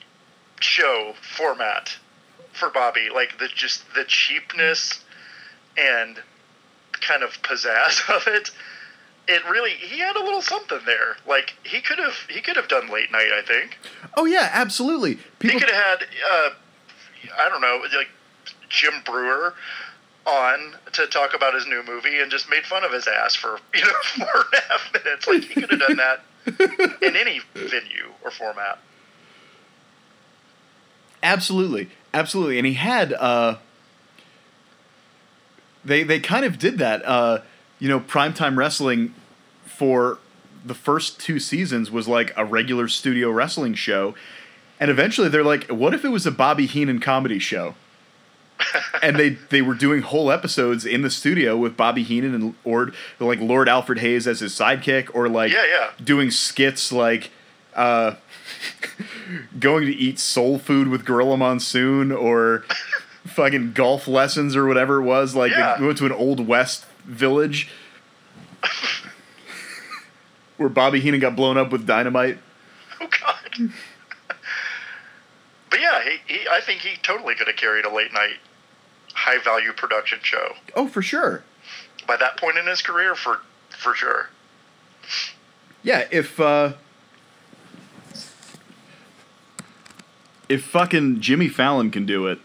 show 0.59 1.13
format 1.21 1.97
for 2.53 2.69
Bobby. 2.69 3.09
Like 3.13 3.37
the 3.39 3.47
just 3.47 3.83
the 3.95 4.03
cheapness 4.05 5.03
and 5.77 6.19
kind 6.93 7.23
of 7.23 7.41
pizzazz 7.41 8.07
of 8.15 8.27
it, 8.27 8.51
it 9.29 9.47
really 9.47 9.71
he 9.71 9.99
had 9.99 10.15
a 10.15 10.23
little 10.23 10.41
something 10.41 10.79
there. 10.85 11.15
Like 11.27 11.55
he 11.63 11.81
could 11.81 11.99
have 11.99 12.15
he 12.29 12.41
could 12.41 12.55
have 12.55 12.67
done 12.67 12.89
late 12.89 13.11
night. 13.11 13.29
I 13.31 13.41
think 13.41 13.77
Oh 14.17 14.25
yeah, 14.25 14.49
absolutely. 14.51 15.19
People 15.37 15.59
he 15.59 15.65
could 15.65 15.73
have 15.73 15.99
had 15.99 16.07
uh, 16.31 16.49
I 17.37 17.47
don't 17.49 17.61
know 17.61 17.79
like 17.95 18.09
Jim 18.69 18.93
Breuer 19.05 19.53
on 20.25 20.73
to 20.93 21.07
talk 21.07 21.33
about 21.33 21.53
his 21.53 21.67
new 21.67 21.83
movie 21.83 22.19
and 22.19 22.29
just 22.31 22.49
made 22.49 22.65
fun 22.65 22.83
of 22.83 22.91
his 22.91 23.07
ass 23.07 23.35
for 23.35 23.59
you 23.75 23.81
know 23.81 23.93
four 24.03 24.45
and 24.51 24.53
a 24.53 24.61
half 24.67 24.93
minutes. 24.93 25.27
Like 25.27 25.43
he 25.43 25.61
could 25.61 25.69
have 25.69 25.79
done 25.79 25.97
that 25.97 26.97
in 27.01 27.15
any 27.15 27.41
venue 27.53 28.11
or 28.23 28.31
format. 28.31 28.79
Absolutely, 31.21 31.89
absolutely, 32.13 32.57
and 32.57 32.65
he 32.65 32.73
had. 32.73 33.13
Uh, 33.13 33.57
they 35.85 36.03
they 36.03 36.19
kind 36.19 36.45
of 36.45 36.57
did 36.57 36.79
that. 36.79 37.05
Uh, 37.05 37.39
you 37.79 37.87
know, 37.87 37.99
primetime 37.99 38.57
wrestling 38.57 39.13
for 39.79 40.17
the 40.65 40.73
first 40.73 41.21
two 41.21 41.39
seasons 41.39 41.89
was 41.89 42.05
like 42.05 42.33
a 42.35 42.43
regular 42.43 42.89
studio 42.89 43.31
wrestling 43.31 43.73
show, 43.75 44.13
and 44.77 44.91
eventually 44.91 45.29
they're 45.29 45.41
like, 45.43 45.67
what 45.69 45.93
if 45.93 46.03
it 46.03 46.09
was 46.09 46.25
a 46.25 46.31
Bobby 46.31 46.65
Heenan 46.65 46.99
comedy 46.99 47.39
show? 47.39 47.75
and 49.01 49.15
they 49.15 49.29
they 49.29 49.61
were 49.61 49.73
doing 49.73 50.01
whole 50.01 50.29
episodes 50.29 50.85
in 50.85 51.01
the 51.01 51.09
studio 51.09 51.55
with 51.55 51.77
Bobby 51.77 52.03
Heenan 52.03 52.35
and 52.35 52.55
or 52.65 52.91
like 53.21 53.39
Lord 53.39 53.69
Alfred 53.69 53.99
Hayes 53.99 54.27
as 54.27 54.41
his 54.41 54.53
sidekick, 54.53 55.09
or 55.15 55.29
like 55.29 55.53
Yeah, 55.53 55.63
yeah. 55.65 55.91
doing 56.03 56.29
skits 56.29 56.91
like 56.91 57.31
uh, 57.73 58.15
going 59.59 59.85
to 59.85 59.95
eat 59.95 60.19
soul 60.19 60.59
food 60.59 60.89
with 60.89 61.05
Gorilla 61.05 61.37
Monsoon 61.37 62.11
or 62.11 62.65
fucking 63.25 63.71
golf 63.71 64.09
lessons 64.09 64.57
or 64.57 64.65
whatever 64.65 64.97
it 64.97 65.03
was. 65.03 65.35
Like 65.35 65.51
Yeah. 65.53 65.77
they 65.79 65.85
went 65.85 65.97
to 65.99 66.05
an 66.05 66.11
old 66.11 66.45
west 66.45 66.85
village 67.05 67.69
where 70.59 70.69
Bobby 70.69 70.99
Heenan 70.99 71.21
got 71.21 71.35
blown 71.35 71.57
up 71.57 71.71
with 71.71 71.87
dynamite. 71.87 72.37
Oh 73.01 73.07
God. 73.07 73.71
but 75.69 75.79
yeah, 75.79 76.01
he, 76.03 76.33
he 76.33 76.47
I 76.49 76.59
think 76.61 76.81
he 76.81 76.97
totally 77.01 77.33
could 77.35 77.47
have 77.47 77.55
carried 77.55 77.85
a 77.85 77.93
late 77.93 78.11
night 78.13 78.35
high 79.13 79.41
value 79.41 79.71
production 79.73 80.19
show 80.21 80.53
Oh, 80.75 80.87
for 80.87 81.01
sure. 81.01 81.43
by 82.07 82.17
that 82.17 82.37
point 82.37 82.57
in 82.57 82.67
his 82.67 82.81
career 82.81 83.15
for 83.15 83.39
for 83.69 83.95
sure. 83.95 84.29
Yeah, 85.81 86.05
if 86.11 86.39
uh 86.41 86.73
if 90.49 90.65
fucking 90.65 91.21
Jimmy 91.21 91.47
Fallon 91.47 91.89
can 91.91 92.05
do 92.05 92.27
it, 92.27 92.39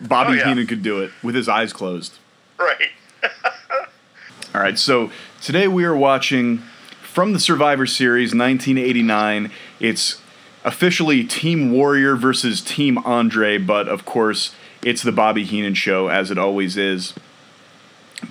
Bobby 0.00 0.32
Oh, 0.32 0.34
yeah. 0.34 0.48
Heenan 0.48 0.66
could 0.66 0.82
do 0.82 1.00
it 1.02 1.10
with 1.22 1.34
his 1.34 1.48
eyes 1.48 1.72
closed. 1.72 2.18
Right. 2.58 2.90
All 4.54 4.60
right, 4.60 4.78
so 4.78 5.10
today 5.40 5.68
we 5.68 5.84
are 5.84 5.96
watching 5.96 6.62
from 7.08 7.32
the 7.32 7.40
Survivor 7.40 7.86
Series 7.86 8.34
1989. 8.34 9.50
It's 9.80 10.20
officially 10.62 11.24
Team 11.24 11.72
Warrior 11.72 12.14
versus 12.16 12.60
Team 12.60 12.98
Andre, 12.98 13.58
but 13.58 13.88
of 13.88 14.04
course, 14.04 14.54
it's 14.82 15.02
the 15.02 15.10
Bobby 15.10 15.44
Heenan 15.44 15.74
show, 15.74 16.08
as 16.08 16.30
it 16.30 16.38
always 16.38 16.76
is. 16.76 17.14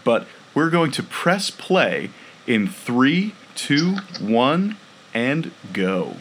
But 0.03 0.27
we're 0.53 0.69
going 0.69 0.91
to 0.91 1.03
press 1.03 1.49
play 1.49 2.11
in 2.45 2.67
three, 2.67 3.33
two, 3.55 3.97
one, 4.21 4.77
and 5.13 5.51
go. 5.73 6.17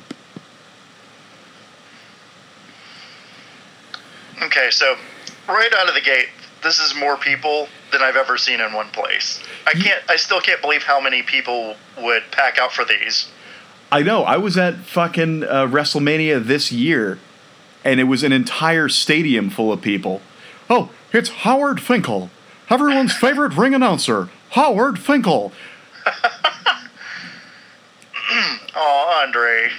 Okay, 4.43 4.71
so 4.71 4.97
right 5.47 5.73
out 5.75 5.89
of 5.89 5.95
the 5.95 6.01
gate, 6.01 6.29
this 6.63 6.79
is 6.79 6.95
more 6.95 7.17
people 7.17 7.69
than 7.93 8.03
I've 8.03 8.17
ever 8.17 8.37
seen 8.37 8.61
in 8.61 8.73
one 8.73 8.89
place. 8.89 9.43
I 9.67 9.73
can't 9.73 10.03
I 10.09 10.17
still 10.17 10.41
can't 10.41 10.61
believe 10.61 10.83
how 10.83 11.01
many 11.01 11.23
people 11.23 11.77
would 11.99 12.25
pack 12.33 12.59
out 12.59 12.73
for 12.73 12.85
these. 12.85 13.29
I 13.91 14.03
know. 14.03 14.25
I 14.25 14.37
was 14.37 14.57
at 14.59 14.79
fucking 14.79 15.45
uh, 15.45 15.67
WrestleMania 15.67 16.45
this 16.45 16.73
year, 16.73 17.19
and 17.85 18.01
it 18.01 18.05
was 18.05 18.25
an 18.25 18.33
entire 18.33 18.89
stadium 18.89 19.49
full 19.49 19.73
of 19.73 19.81
people. 19.81 20.21
Oh, 20.69 20.91
it's 21.13 21.29
Howard 21.29 21.81
Finkel, 21.81 22.31
everyone's 22.69 23.13
favorite 23.17 23.57
ring 23.57 23.75
announcer, 23.75 24.29
Howard 24.51 24.99
Finkel. 24.99 25.53
Oh, 28.79 29.23
Andre. 29.25 29.71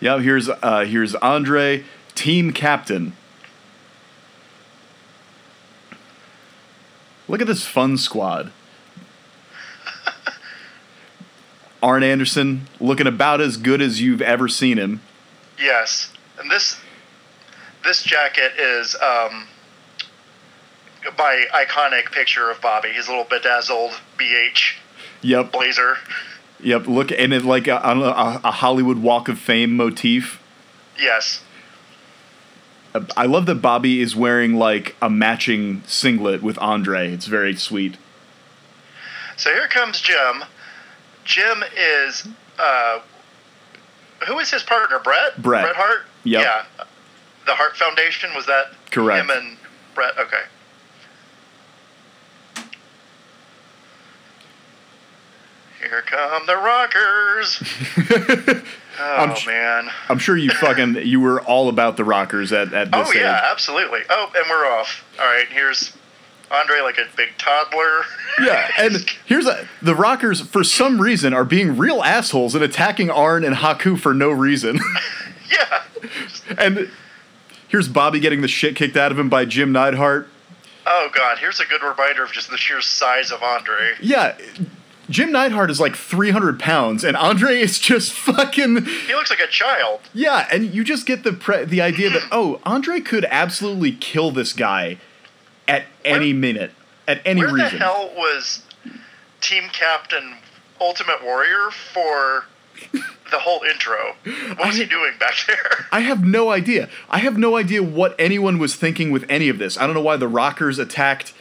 Yeah, 0.00 0.20
here's 0.20 0.48
uh, 0.48 0.84
here's 0.86 1.14
Andre, 1.16 1.84
team 2.14 2.52
captain. 2.52 3.12
Look 7.28 7.40
at 7.40 7.46
this 7.46 7.66
fun 7.66 7.96
squad. 7.98 8.50
Arn 11.82 12.02
Anderson 12.02 12.66
looking 12.80 13.06
about 13.06 13.40
as 13.40 13.56
good 13.56 13.80
as 13.80 14.00
you've 14.02 14.22
ever 14.22 14.48
seen 14.48 14.78
him. 14.78 15.00
Yes. 15.60 16.12
And 16.40 16.50
this 16.50 16.80
this 17.84 18.02
jacket 18.02 18.52
is 18.58 18.96
um 18.96 19.46
my 21.16 21.44
iconic 21.54 22.10
picture 22.10 22.50
of 22.50 22.60
Bobby, 22.60 22.88
his 22.90 23.08
little 23.08 23.24
bedazzled 23.24 23.92
BH 24.18 24.74
Yep. 25.22 25.52
blazer. 25.52 25.96
Yep, 26.60 26.88
look, 26.88 27.12
and 27.12 27.32
it 27.32 27.44
like 27.44 27.68
a, 27.68 27.76
a, 27.76 28.40
a 28.44 28.50
Hollywood 28.50 28.98
Walk 28.98 29.28
of 29.28 29.38
Fame 29.38 29.76
motif. 29.76 30.42
Yes. 30.98 31.42
I 33.16 33.26
love 33.26 33.46
that 33.46 33.56
Bobby 33.56 34.00
is 34.00 34.14
wearing 34.16 34.54
like 34.56 34.96
a 35.02 35.10
matching 35.10 35.82
singlet 35.86 36.42
with 36.42 36.58
Andre. 36.58 37.12
It's 37.12 37.26
very 37.26 37.54
sweet. 37.56 37.96
So 39.36 39.52
here 39.52 39.68
comes 39.68 40.00
Jim. 40.00 40.44
Jim 41.24 41.62
is 41.76 42.26
uh 42.58 43.00
who 44.26 44.38
is 44.38 44.50
his 44.50 44.62
partner? 44.62 44.98
Bret? 44.98 45.40
Brett. 45.40 45.64
Bret 45.64 45.76
Hart? 45.76 46.06
Yep. 46.24 46.42
Yeah. 46.42 46.84
The 47.46 47.54
Hart 47.54 47.76
Foundation, 47.76 48.30
was 48.34 48.46
that 48.46 48.72
Correct. 48.90 49.24
him 49.24 49.30
and 49.30 49.56
Bret? 49.94 50.18
Okay. 50.18 50.42
Here 55.80 56.02
come 56.06 56.46
the 56.46 56.56
rockers. 56.56 57.62
Oh 59.00 59.16
I'm 59.16 59.36
sh- 59.36 59.46
man. 59.46 59.90
I'm 60.08 60.18
sure 60.18 60.36
you 60.36 60.50
fucking 60.50 60.96
you 61.06 61.20
were 61.20 61.40
all 61.42 61.68
about 61.68 61.96
the 61.96 62.02
Rockers 62.04 62.52
at 62.52 62.72
at 62.74 62.90
this 62.90 63.08
Oh 63.08 63.12
yeah, 63.12 63.36
age. 63.38 63.44
absolutely. 63.52 64.00
Oh, 64.10 64.28
and 64.34 64.44
we're 64.50 64.66
off. 64.76 65.04
All 65.20 65.24
right, 65.24 65.46
here's 65.48 65.96
Andre 66.50 66.80
like 66.80 66.98
a 66.98 67.04
big 67.16 67.28
toddler. 67.38 68.02
Yeah, 68.40 68.68
and 68.78 69.04
here's 69.26 69.46
a, 69.46 69.68
the 69.82 69.94
Rockers 69.96 70.40
for 70.40 70.62
some 70.64 71.00
reason 71.00 71.32
are 71.32 71.44
being 71.44 71.76
real 71.76 72.02
assholes 72.02 72.54
and 72.56 72.62
attacking 72.64 73.08
Arn 73.10 73.44
and 73.44 73.54
Haku 73.56 73.98
for 73.98 74.14
no 74.14 74.30
reason. 74.30 74.78
yeah. 75.50 75.82
and 76.58 76.88
here's 77.68 77.88
Bobby 77.88 78.18
getting 78.20 78.40
the 78.40 78.48
shit 78.48 78.74
kicked 78.76 78.96
out 78.96 79.10
of 79.12 79.18
him 79.18 79.28
by 79.28 79.44
Jim 79.44 79.70
Neidhart. 79.72 80.28
Oh 80.86 81.08
god, 81.14 81.38
here's 81.38 81.60
a 81.60 81.64
good 81.66 81.82
reminder 81.84 82.24
of 82.24 82.32
just 82.32 82.50
the 82.50 82.56
sheer 82.56 82.80
size 82.80 83.30
of 83.30 83.42
Andre. 83.44 83.94
Yeah, 84.00 84.36
Jim 85.10 85.32
Neidhart 85.32 85.70
is 85.70 85.80
like 85.80 85.96
300 85.96 86.58
pounds, 86.60 87.02
and 87.04 87.16
Andre 87.16 87.58
is 87.58 87.78
just 87.78 88.12
fucking. 88.12 88.84
He 88.84 89.14
looks 89.14 89.30
like 89.30 89.40
a 89.40 89.46
child. 89.46 90.00
Yeah, 90.12 90.46
and 90.52 90.74
you 90.74 90.84
just 90.84 91.06
get 91.06 91.24
the 91.24 91.32
pre- 91.32 91.64
the 91.64 91.80
idea 91.80 92.10
that 92.10 92.22
oh, 92.32 92.60
Andre 92.64 93.00
could 93.00 93.24
absolutely 93.30 93.92
kill 93.92 94.30
this 94.30 94.52
guy 94.52 94.98
at 95.66 95.84
any 96.04 96.32
minute, 96.32 96.72
at 97.06 97.20
any 97.24 97.40
Where 97.40 97.54
reason. 97.54 97.78
the 97.78 97.84
hell 97.84 98.10
was 98.16 98.62
team 99.40 99.64
captain 99.72 100.36
Ultimate 100.80 101.22
Warrior 101.24 101.70
for 101.70 102.44
the 102.92 103.38
whole 103.38 103.62
intro? 103.62 104.14
What 104.56 104.66
was 104.68 104.76
he 104.76 104.84
doing 104.84 105.12
back 105.18 105.34
there? 105.46 105.86
I 105.92 106.00
have 106.00 106.24
no 106.24 106.50
idea. 106.50 106.88
I 107.10 107.18
have 107.18 107.36
no 107.38 107.56
idea 107.56 107.82
what 107.82 108.14
anyone 108.18 108.58
was 108.58 108.74
thinking 108.76 109.10
with 109.10 109.24
any 109.28 109.48
of 109.48 109.58
this. 109.58 109.78
I 109.78 109.86
don't 109.86 109.94
know 109.94 110.00
why 110.02 110.16
the 110.16 110.28
Rockers 110.28 110.78
attacked 110.78 111.32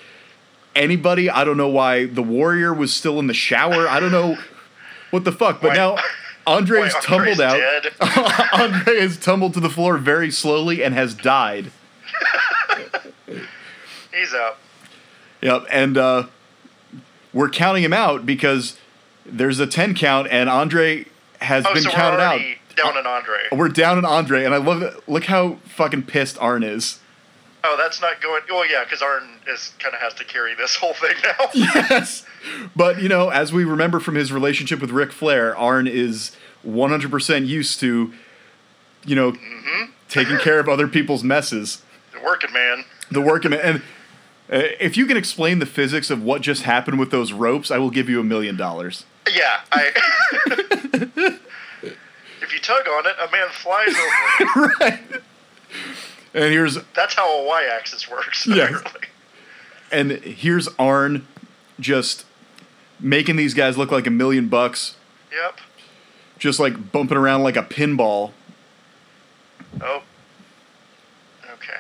anybody. 0.78 1.30
I 1.30 1.44
don't 1.44 1.58
know 1.58 1.68
why 1.68 2.06
the 2.06 2.24
Warrior 2.24 2.74
was 2.74 2.94
still 2.94 3.20
in 3.20 3.28
the 3.28 3.34
shower. 3.34 3.88
I 3.88 4.00
don't 4.00 4.12
know 4.12 4.38
what 5.12 5.24
the 5.26 5.32
fuck. 5.32 5.60
But 5.62 5.70
Why- 5.70 5.76
now 5.76 5.98
Andre 6.46 6.80
Why, 6.82 6.90
tumbled 7.02 7.42
out. 7.42 7.60
Andre 8.54 9.00
has 9.02 9.18
tumbled 9.18 9.54
to 9.56 9.60
the 9.60 9.70
floor 9.70 9.98
very 9.98 10.32
slowly 10.32 10.82
and 10.84 10.94
has 10.94 11.14
died. 11.14 11.72
He's 14.14 14.34
up. 14.34 14.60
Yep, 15.42 15.66
and 15.72 15.98
uh, 15.98 16.28
we're 17.34 17.50
counting 17.50 17.84
him 17.84 17.94
out 17.94 18.26
because 18.26 18.78
there's 19.26 19.60
a 19.60 19.68
10 19.68 19.94
count 19.94 20.28
and 20.32 20.50
Andre 20.50 21.06
has 21.42 21.66
Oh, 21.68 21.74
been 21.74 21.84
so 21.84 21.90
counted 21.92 22.20
out. 22.20 22.42
down 22.76 22.98
in 22.98 23.06
Andre. 23.06 23.36
We're 23.52 23.70
down 23.70 23.98
on 23.98 24.06
Andre, 24.06 24.44
and 24.46 24.54
I 24.54 24.58
love 24.58 24.82
it. 24.82 25.08
Look 25.08 25.26
how 25.26 25.58
fucking 25.66 26.04
pissed 26.04 26.38
Arn 26.40 26.64
is. 26.64 27.00
Oh, 27.64 27.76
that's 27.78 28.00
not 28.02 28.22
going. 28.22 28.44
Oh 28.50 28.64
yeah, 28.64 28.84
because 28.84 29.02
Arn 29.02 29.24
is 29.48 29.74
kind 29.80 29.94
of 29.94 30.00
has 30.02 30.14
to 30.16 30.24
carry 30.24 30.56
this 30.56 30.76
whole 30.80 30.94
thing 30.94 31.16
now. 31.24 31.50
yes. 31.54 32.26
But, 32.76 33.02
you 33.02 33.10
know, 33.10 33.30
as 33.30 33.52
we 33.52 33.66
remember 33.66 34.00
from 34.00 34.16
his 34.16 34.32
relationship 34.32 34.80
with 34.80 34.92
Ric 34.92 35.12
Flair, 35.12 35.56
Arn 35.58 35.86
is 35.88 36.32
100% 36.66 37.46
used 37.48 37.80
to, 37.82 38.14
you 39.06 39.16
know, 39.16 39.34
taking 40.08 40.38
care 40.38 40.60
of 40.60 40.70
other 40.70 40.88
people's 40.88 41.24
messes. 41.24 41.82
The 42.14 42.22
working 42.24 42.54
man. 42.54 42.86
The 43.12 43.22
working 43.22 43.52
man. 43.52 43.60
And 43.62 43.82
Uh, 44.50 44.72
if 44.80 44.96
you 44.96 45.06
can 45.06 45.18
explain 45.18 45.60
the 45.60 45.66
physics 45.66 46.10
of 46.10 46.24
what 46.24 46.42
just 46.42 46.64
happened 46.64 46.98
with 47.00 47.12
those 47.12 47.34
ropes, 47.34 47.70
I 47.70 47.80
will 47.80 47.90
give 47.90 48.08
you 48.08 48.22
a 48.22 48.24
million 48.24 48.56
dollars. 48.56 49.04
Yeah, 49.30 49.60
I. 49.74 49.92
if 52.42 52.54
you 52.54 52.60
tug 52.62 52.88
on 52.88 53.06
it, 53.08 53.16
a 53.22 53.30
man 53.30 53.50
flies 53.52 53.90
over. 53.90 54.74
right. 54.80 55.04
And 56.34 56.44
here's 56.52 56.78
That's 56.96 57.16
how 57.16 57.42
a 57.42 57.46
y-axis 57.48 58.10
works. 58.10 58.46
Apparently. 58.48 59.02
and 59.92 60.12
here's 60.12 60.68
Arn 60.80 61.28
just 61.80 62.26
making 63.00 63.36
these 63.36 63.54
guys 63.54 63.78
look 63.78 63.92
like 63.92 64.08
a 64.08 64.12
million 64.12 64.48
bucks, 64.48 64.96
Yep. 65.32 65.60
just 66.40 66.60
like 66.60 66.92
bumping 66.92 67.18
around 67.18 67.44
like 67.44 67.56
a 67.56 67.64
pinball. 67.64 68.32
Oh. 69.82 70.02
Okay. 71.54 71.74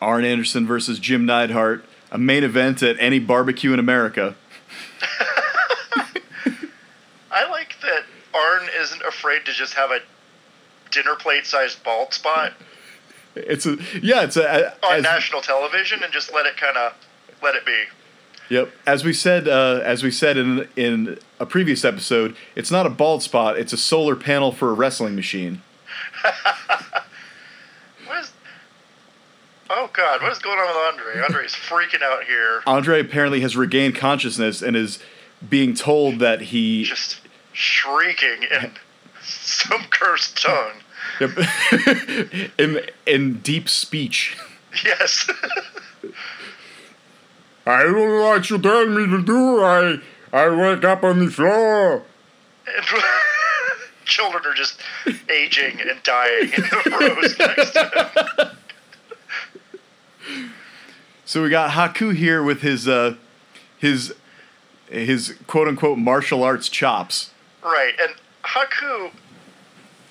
Arn 0.00 0.24
Anderson 0.24 0.66
versus 0.66 0.98
Jim 0.98 1.24
Neidhart, 1.26 1.84
a 2.10 2.18
main 2.18 2.44
event 2.44 2.82
at 2.82 2.96
any 2.98 3.18
barbecue 3.18 3.72
in 3.72 3.78
America. 3.78 4.34
I 7.30 7.48
like 7.48 7.76
that 7.82 8.04
Arn 8.34 8.68
isn't 8.80 9.02
afraid 9.02 9.44
to 9.46 9.52
just 9.52 9.74
have 9.74 9.90
a 9.90 10.00
dinner 10.90 11.14
plate-sized 11.14 11.82
bald 11.84 12.12
spot 12.12 12.52
It's 13.46 13.66
a 13.66 13.76
yeah, 14.02 14.22
it's 14.22 14.36
a 14.36 14.74
on 14.84 14.98
as, 14.98 15.02
national 15.02 15.40
television 15.40 16.02
and 16.02 16.12
just 16.12 16.32
let 16.32 16.46
it 16.46 16.56
kind 16.56 16.76
of 16.76 16.94
let 17.42 17.54
it 17.54 17.64
be. 17.64 17.84
yep. 18.48 18.72
As 18.86 19.04
we 19.04 19.12
said, 19.12 19.48
uh, 19.48 19.80
as 19.84 20.02
we 20.02 20.10
said 20.10 20.36
in 20.36 20.68
in 20.76 21.18
a 21.38 21.46
previous 21.46 21.84
episode, 21.84 22.36
it's 22.54 22.70
not 22.70 22.86
a 22.86 22.90
bald 22.90 23.22
spot; 23.22 23.58
it's 23.58 23.72
a 23.72 23.78
solar 23.78 24.16
panel 24.16 24.52
for 24.52 24.70
a 24.70 24.74
wrestling 24.74 25.14
machine. 25.14 25.62
What 28.06 28.24
is? 28.24 28.32
Oh 29.68 29.88
God, 29.92 30.20
what 30.20 30.32
is 30.32 30.38
going 30.38 30.58
on 30.58 30.66
with 30.66 31.00
Andre? 31.00 31.22
Andre's 31.22 31.54
freaking 31.54 32.02
out 32.02 32.24
here, 32.24 32.60
Andre 32.66 33.00
apparently 33.00 33.40
has 33.40 33.56
regained 33.56 33.94
consciousness 33.94 34.62
and 34.62 34.76
is 34.76 34.98
being 35.48 35.74
told 35.74 36.18
that 36.18 36.40
he 36.40 36.84
just 36.84 37.20
shrieking 37.52 38.42
in 38.50 38.72
some 39.22 39.84
cursed 39.90 40.42
tongue. 40.42 40.82
Yep. 41.20 41.30
in 42.58 42.80
in 43.06 43.38
deep 43.40 43.68
speech. 43.68 44.36
Yes. 44.84 45.28
I 47.66 47.82
don't 47.82 47.92
know 47.94 48.22
what 48.22 48.48
you 48.50 48.58
tell 48.58 48.86
me 48.86 49.06
to 49.06 49.22
do. 49.22 49.62
I 49.62 49.98
I 50.32 50.48
wake 50.48 50.84
up 50.84 51.02
on 51.04 51.18
the 51.24 51.30
floor. 51.30 52.02
and 52.66 52.84
children 54.04 54.42
are 54.46 54.54
just 54.54 54.80
aging 55.28 55.80
and 55.80 56.02
dying 56.02 56.44
in 56.44 56.62
the 56.62 56.90
rows 57.00 57.38
next 57.38 57.72
to 57.72 57.84
him. 58.38 58.56
So 61.24 61.42
we 61.42 61.48
got 61.50 61.70
Haku 61.72 62.14
here 62.14 62.42
with 62.42 62.62
his 62.62 62.88
uh 62.88 63.14
his 63.78 64.14
his 64.88 65.36
quote 65.46 65.68
unquote 65.68 65.98
martial 65.98 66.42
arts 66.42 66.68
chops. 66.68 67.30
Right, 67.62 67.92
and 68.00 68.14
Haku. 68.44 69.10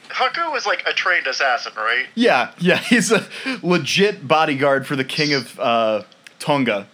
Haku 0.09 0.55
is 0.55 0.65
like 0.65 0.83
a 0.87 0.93
trained 0.93 1.27
assassin, 1.27 1.73
right? 1.75 2.05
Yeah, 2.15 2.51
yeah, 2.59 2.77
he's 2.89 3.11
a 3.11 3.27
legit 3.61 4.27
bodyguard 4.27 4.87
for 4.87 4.95
the 4.95 5.03
king 5.03 5.33
of 5.33 5.59
uh, 5.59 6.03
Tonga. 6.39 6.87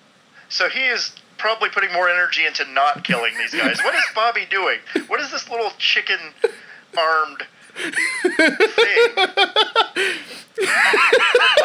So 0.50 0.70
he 0.70 0.86
is 0.86 1.12
probably 1.38 1.70
putting 1.70 1.92
more 1.92 2.10
energy 2.10 2.46
into 2.46 2.66
not 2.72 3.04
killing 3.04 3.34
these 3.38 3.54
guys. 3.54 3.80
What 3.84 3.96
is 3.96 4.04
Bobby 4.14 4.46
doing? 4.50 4.80
What 5.08 5.20
is 5.20 5.32
this 5.32 5.50
little 5.50 5.72
chicken 5.78 6.20
armed 6.98 7.44
thing? 7.76 7.94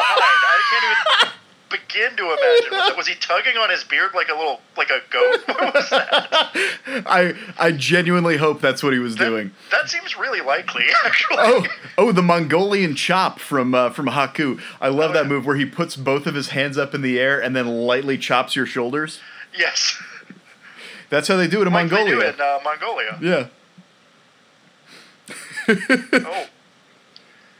behind? 0.01 0.37
I 0.43 0.59
can't 0.69 0.83
even 0.83 1.40
begin 1.71 2.15
to 2.17 2.25
imagine. 2.25 2.71
Was, 2.71 2.97
was 2.97 3.07
he 3.07 3.15
tugging 3.15 3.57
on 3.57 3.69
his 3.69 3.83
beard 3.83 4.11
like 4.13 4.29
a 4.29 4.33
little, 4.35 4.61
like 4.77 4.89
a 4.89 4.99
goat? 5.09 5.37
What 5.47 5.73
was 5.73 5.89
that? 5.89 6.51
I 7.07 7.33
I 7.57 7.71
genuinely 7.71 8.37
hope 8.37 8.61
that's 8.61 8.83
what 8.83 8.93
he 8.93 8.99
was 8.99 9.15
That, 9.15 9.25
doing. 9.25 9.51
that 9.71 9.89
seems 9.89 10.17
really 10.17 10.41
likely, 10.41 10.85
actually. 11.05 11.37
Oh, 11.39 11.65
oh, 11.97 12.11
the 12.11 12.21
Mongolian 12.21 12.95
chop 12.95 13.39
from 13.39 13.73
uh, 13.73 13.89
from 13.91 14.07
Haku. 14.07 14.59
I 14.79 14.89
love 14.89 15.11
Oh, 15.11 15.13
that 15.13 15.23
yeah. 15.23 15.29
move 15.29 15.45
where 15.45 15.55
he 15.55 15.65
puts 15.65 15.95
both 15.95 16.27
of 16.27 16.35
his 16.35 16.49
hands 16.49 16.77
up 16.77 16.93
in 16.93 17.01
the 17.01 17.19
air 17.19 17.41
and 17.41 17.55
then 17.55 17.67
lightly 17.67 18.17
chops 18.17 18.55
your 18.55 18.65
shoulders. 18.65 19.19
Yes. 19.57 20.01
That's 21.09 21.27
how 21.27 21.35
they 21.37 21.47
do 21.47 21.61
it 21.61 21.67
in 21.67 21.73
Like 21.73 21.89
they 21.89 22.05
do 22.05 22.17
Mongolia. 22.17 22.33
in 22.33 22.41
uh, 22.41 22.59
Mongolia. 22.63 23.17
Yeah. 23.21 23.47
Oh. 26.13 26.45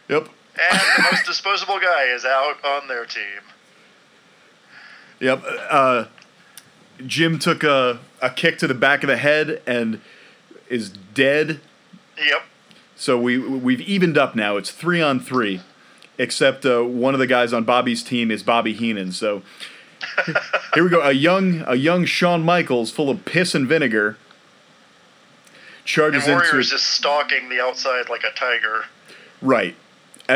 Yep. 0.10 0.28
And 0.62 0.80
the 0.98 1.04
most 1.10 1.26
disposable 1.26 1.80
guy 1.80 2.04
is 2.14 2.26
out 2.26 2.64
on 2.66 2.90
their 2.90 3.06
team. 3.06 3.42
Yep. 5.22 5.44
Uh, 5.70 6.06
Jim 7.06 7.40
took 7.40 7.64
a, 7.64 8.00
a 8.22 8.30
kick 8.30 8.58
to 8.58 8.68
the 8.68 8.74
back 8.74 9.04
of 9.04 9.08
the 9.08 9.18
head 9.18 9.62
and 9.66 10.02
is 10.68 10.90
dead. 10.90 11.62
Yep. 12.18 12.44
So 12.96 13.18
we 13.18 13.38
we've 13.38 13.82
evened 13.82 14.18
up 14.18 14.36
now. 14.36 14.58
It's 14.58 14.72
three 14.72 15.02
on 15.02 15.20
three, 15.20 15.62
except 16.18 16.66
uh, 16.66 16.84
one 16.84 17.14
of 17.14 17.20
the 17.20 17.28
guys 17.28 17.54
on 17.54 17.64
Bobby's 17.64 18.04
team 18.04 18.30
is 18.30 18.44
Bobby 18.44 18.74
Heenan. 18.74 19.12
So 19.12 19.42
here 20.74 20.84
we 20.84 20.90
go. 20.90 21.02
A 21.02 21.12
young 21.12 21.64
a 21.66 21.76
young 21.76 22.06
Shawn 22.06 22.44
Michaels, 22.44 22.92
full 22.92 23.10
of 23.10 23.26
piss 23.26 23.56
and 23.56 23.68
vinegar, 23.68 24.18
And 25.78 25.86
charges 25.86 26.28
Warrior 26.28 26.44
into 26.44 26.60
is 26.60 26.70
just 26.70 26.88
stalking 26.88 27.50
the 27.50 27.60
outside 27.60 28.10
like 28.10 28.24
a 28.24 28.32
tiger, 28.38 28.86
right. 29.42 29.76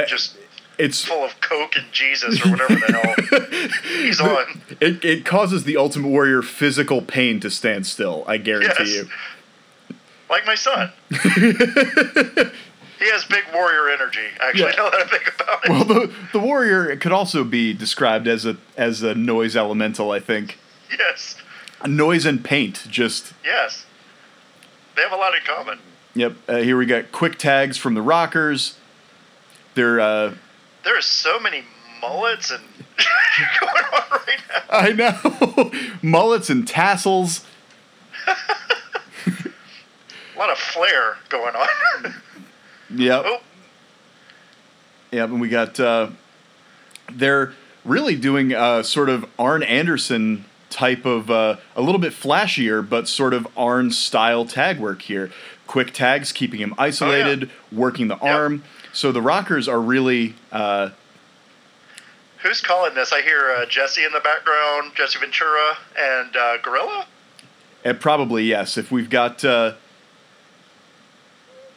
Just 0.08 0.36
it's 0.78 1.04
full 1.04 1.24
of 1.24 1.40
coke 1.42 1.76
and 1.76 1.86
Jesus 1.92 2.46
or 2.46 2.50
whatever 2.52 2.76
the 2.76 2.92
hell 2.92 3.70
he's 4.02 4.20
on. 4.20 4.62
it, 4.82 5.04
it 5.06 5.26
causes 5.26 5.64
the 5.64 5.78
Ultimate 5.78 6.10
Warrior 6.10 6.42
physical 6.42 7.02
pain 7.02 7.40
to 7.42 7.50
stand 7.50 7.86
still. 7.86 8.24
I 8.28 8.38
guarantee 8.38 8.74
Yes. 8.80 8.90
you. 8.96 9.10
Like 10.30 10.46
my 10.46 10.56
son. 10.56 10.92
he 11.12 11.18
has 13.12 13.26
big 13.26 13.44
warrior 13.54 13.90
energy, 13.90 14.20
actually, 14.40 14.62
Yeah. 14.72 14.76
now 14.78 14.90
that 14.90 15.02
I 15.02 15.06
think 15.08 15.34
about 15.40 15.66
it. 15.66 15.70
Well, 15.70 15.86
the 15.86 16.14
the 16.34 16.40
warrior 16.40 16.96
could 16.98 17.12
also 17.12 17.44
be 17.44 17.74
described 17.74 18.28
as 18.28 18.46
a 18.46 18.58
as 18.78 19.04
a 19.04 19.14
noise 19.16 19.56
elemental. 19.56 20.12
I 20.12 20.20
think 20.20 20.58
yes. 20.98 21.36
noise 21.86 22.26
and 22.26 22.44
paint. 22.44 22.86
Just 22.90 23.34
Yes. 23.44 23.86
They 24.96 25.02
have 25.02 25.12
a 25.12 25.16
lot 25.18 25.36
in 25.36 25.42
common. 25.46 25.80
yep. 26.16 26.34
Uh, 26.48 26.58
here 26.58 26.78
we 26.78 26.86
got 26.86 27.12
quick 27.12 27.38
tags 27.38 27.78
from 27.78 27.94
the 27.96 28.02
Rockers. 28.02 28.78
They're 29.76 30.00
uh, 30.00 30.36
There 30.86 30.98
are 30.98 31.02
so 31.02 31.38
many 31.40 31.64
mullets 32.00 32.52
and 32.52 32.64
going 33.60 33.84
on 33.94 34.04
right 34.12 34.40
now. 34.50 34.62
I 34.70 34.92
know 34.94 35.72
mullets 36.02 36.50
and 36.50 36.66
tassels. 36.68 37.46
A 38.28 38.36
lot 40.40 40.50
of 40.50 40.58
flair 40.58 41.18
going 41.30 41.56
on. 41.56 42.14
Yep. 42.96 43.24
oh, 43.26 43.42
Yep, 45.12 45.30
and 45.30 45.42
we 45.42 45.50
got 45.50 45.80
uh, 45.80 46.10
they're 47.12 47.54
really 47.84 48.16
doing 48.16 48.54
a 48.54 48.84
sort 48.84 49.10
of 49.10 49.26
Arn 49.40 49.64
Anderson 49.64 50.46
type 50.70 51.04
of 51.04 51.32
uh, 51.32 51.58
a 51.76 51.82
little 51.82 52.00
bit 52.00 52.14
flashier, 52.14 52.88
but 52.88 53.08
sort 53.08 53.34
of 53.34 53.48
Arn 53.58 53.90
style 53.90 54.46
tag 54.46 54.80
work 54.80 55.02
here. 55.02 55.32
Quick 55.66 55.94
tags, 55.94 56.32
keeping 56.32 56.60
him 56.60 56.76
isolated, 56.78 57.50
working 57.72 58.08
the 58.08 58.18
arm. 58.18 58.64
So 58.96 59.12
the 59.12 59.22
Rockers 59.22 59.68
are 59.68 59.82
really 59.82 60.36
uh, 60.54 60.92
who's 62.42 62.62
calling 62.62 62.96
this? 62.96 63.12
I 63.12 63.22
hear 63.22 63.52
uh, 63.52 63.66
Jesse 63.66 64.06
in 64.06 64.14
the 64.14 64.22
background, 64.22 64.94
Jesse 64.96 65.20
Ventura, 65.20 65.78
and 66.00 66.36
uh, 66.36 66.58
Gorilla. 66.64 67.06
and 67.84 68.00
probably 68.00 68.46
yes. 68.46 68.78
If 68.78 68.94
we've 68.94 69.10
got 69.10 69.44
uh, 69.44 69.74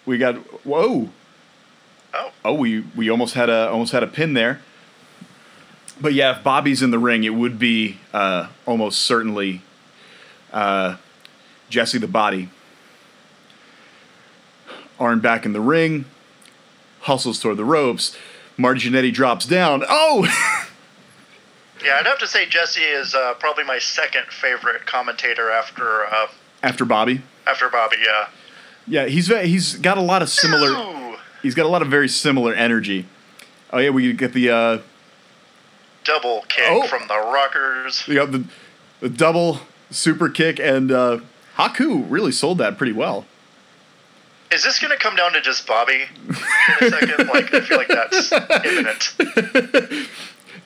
we 0.07 0.17
got 0.17 0.37
whoa 0.65 1.11
Oh, 2.15 2.31
oh 2.45 2.55
we 2.55 2.81
we 2.97 3.11
almost 3.11 3.35
had 3.35 3.51
a 3.51 3.69
almost 3.69 3.91
had 3.91 4.05
a 4.05 4.07
pin 4.07 4.35
there. 4.35 4.61
But 6.01 6.15
yeah, 6.15 6.39
if 6.39 6.45
Bobby's 6.45 6.83
in 6.83 6.93
the 6.93 7.01
ring, 7.01 7.25
it 7.25 7.35
would 7.35 7.59
be 7.59 7.99
uh, 8.13 8.49
almost 8.65 9.03
certainly 9.03 9.63
uh, 10.53 10.97
Jesse 11.69 11.99
the 11.99 12.07
Body. 12.07 12.49
Arn 15.01 15.19
back 15.19 15.45
in 15.45 15.53
the 15.53 15.61
ring, 15.61 16.05
hustles 17.09 17.41
toward 17.41 17.57
the 17.57 17.65
ropes. 17.65 18.17
Marty 18.57 18.81
Jannetty 18.89 19.13
drops 19.13 19.45
down. 19.47 19.83
Oh, 19.89 20.25
yeah. 21.85 21.97
I'd 21.99 22.07
have 22.07 22.19
to 22.21 22.27
say 22.27 22.47
Jesse 22.47 22.81
is 22.83 23.15
uh, 23.15 23.35
probably 23.35 23.65
my 23.65 23.79
second 23.79 24.27
favorite 24.31 24.87
commentator 24.87 25.51
after 25.51 26.05
uh, 26.07 26.29
after 26.63 26.85
Bobby. 26.85 27.23
after 27.47 27.69
Bobby. 27.69 27.97
Yeah. 28.05 28.29
Yeah, 28.87 29.07
he's 29.07 29.27
he's 29.27 29.75
got 29.77 29.99
a 29.99 30.03
lot 30.03 30.23
of 30.23 30.29
similar. 30.29 31.17
He's 31.43 31.55
got 31.55 31.67
a 31.67 31.69
lot 31.69 31.83
of 31.83 31.89
very 31.89 32.09
similar 32.09 32.55
energy. 32.55 33.07
Oh 33.73 33.79
yeah, 33.79 33.91
we 33.91 34.13
get 34.15 34.33
the 34.33 34.49
uh, 34.51 34.79
double 36.05 36.45
kick 36.49 36.65
Oh. 36.69 36.87
from 36.87 37.07
the 37.07 37.15
Rockers. 37.15 38.07
we 38.07 38.15
got 38.15 38.33
the 38.33 38.45
the 39.01 39.09
double 39.11 39.61
super 39.91 40.29
kick, 40.29 40.59
and 40.59 40.91
uh, 40.91 41.21
Haku 41.57 42.05
really 42.09 42.33
sold 42.33 42.59
that 42.59 42.77
pretty 42.79 42.93
well. 42.93 43.27
Is 44.51 44.65
this 44.65 44.79
going 44.79 44.91
to 44.91 44.97
come 45.03 45.15
down 45.17 45.33
to 45.35 45.41
just 45.41 45.67
Bobby 45.67 46.05
in 46.27 46.87
a 46.87 46.91
second? 46.91 47.29
like, 47.29 47.53
I 47.53 47.61
feel 47.61 47.77
like 47.77 47.89
that's 47.89 48.33
imminent. 48.65 50.09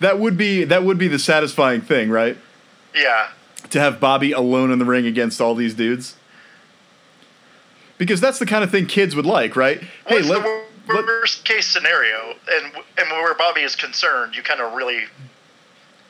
That 0.01 0.18
would 0.18 0.37
be 0.37 0.64
that 0.64 0.83
would 0.85 0.99
be 0.99 1.09
the 1.09 1.18
satisfying 1.18 1.80
thing, 1.80 2.11
right? 2.11 2.37
Yeah. 2.95 3.28
to 3.70 3.80
have 3.80 4.01
Bobby 4.01 4.33
alone 4.33 4.70
in 4.70 4.78
the 4.78 4.85
ring 4.85 5.07
against 5.07 5.41
all 5.41 5.55
these 5.55 5.74
dudes. 5.74 6.16
Because 7.99 8.20
that's 8.20 8.39
the 8.39 8.47
kind 8.47 8.64
of 8.64 8.70
thing 8.70 8.87
kids 8.87 9.14
would 9.14 9.26
like, 9.26 9.55
right? 9.57 9.80
What's 10.09 10.28
let- 10.28 10.43
the 10.43 10.64
let- 10.93 11.05
worst 11.07 11.45
case 11.45 11.68
scenario? 11.68 12.35
And 12.51 12.72
and 12.99 13.11
where 13.11 13.35
Bobby 13.35 13.62
is 13.62 13.76
concerned, 13.76 14.35
you 14.37 14.43
kind 14.43 14.61
of 14.61 14.72
really. 14.74 15.05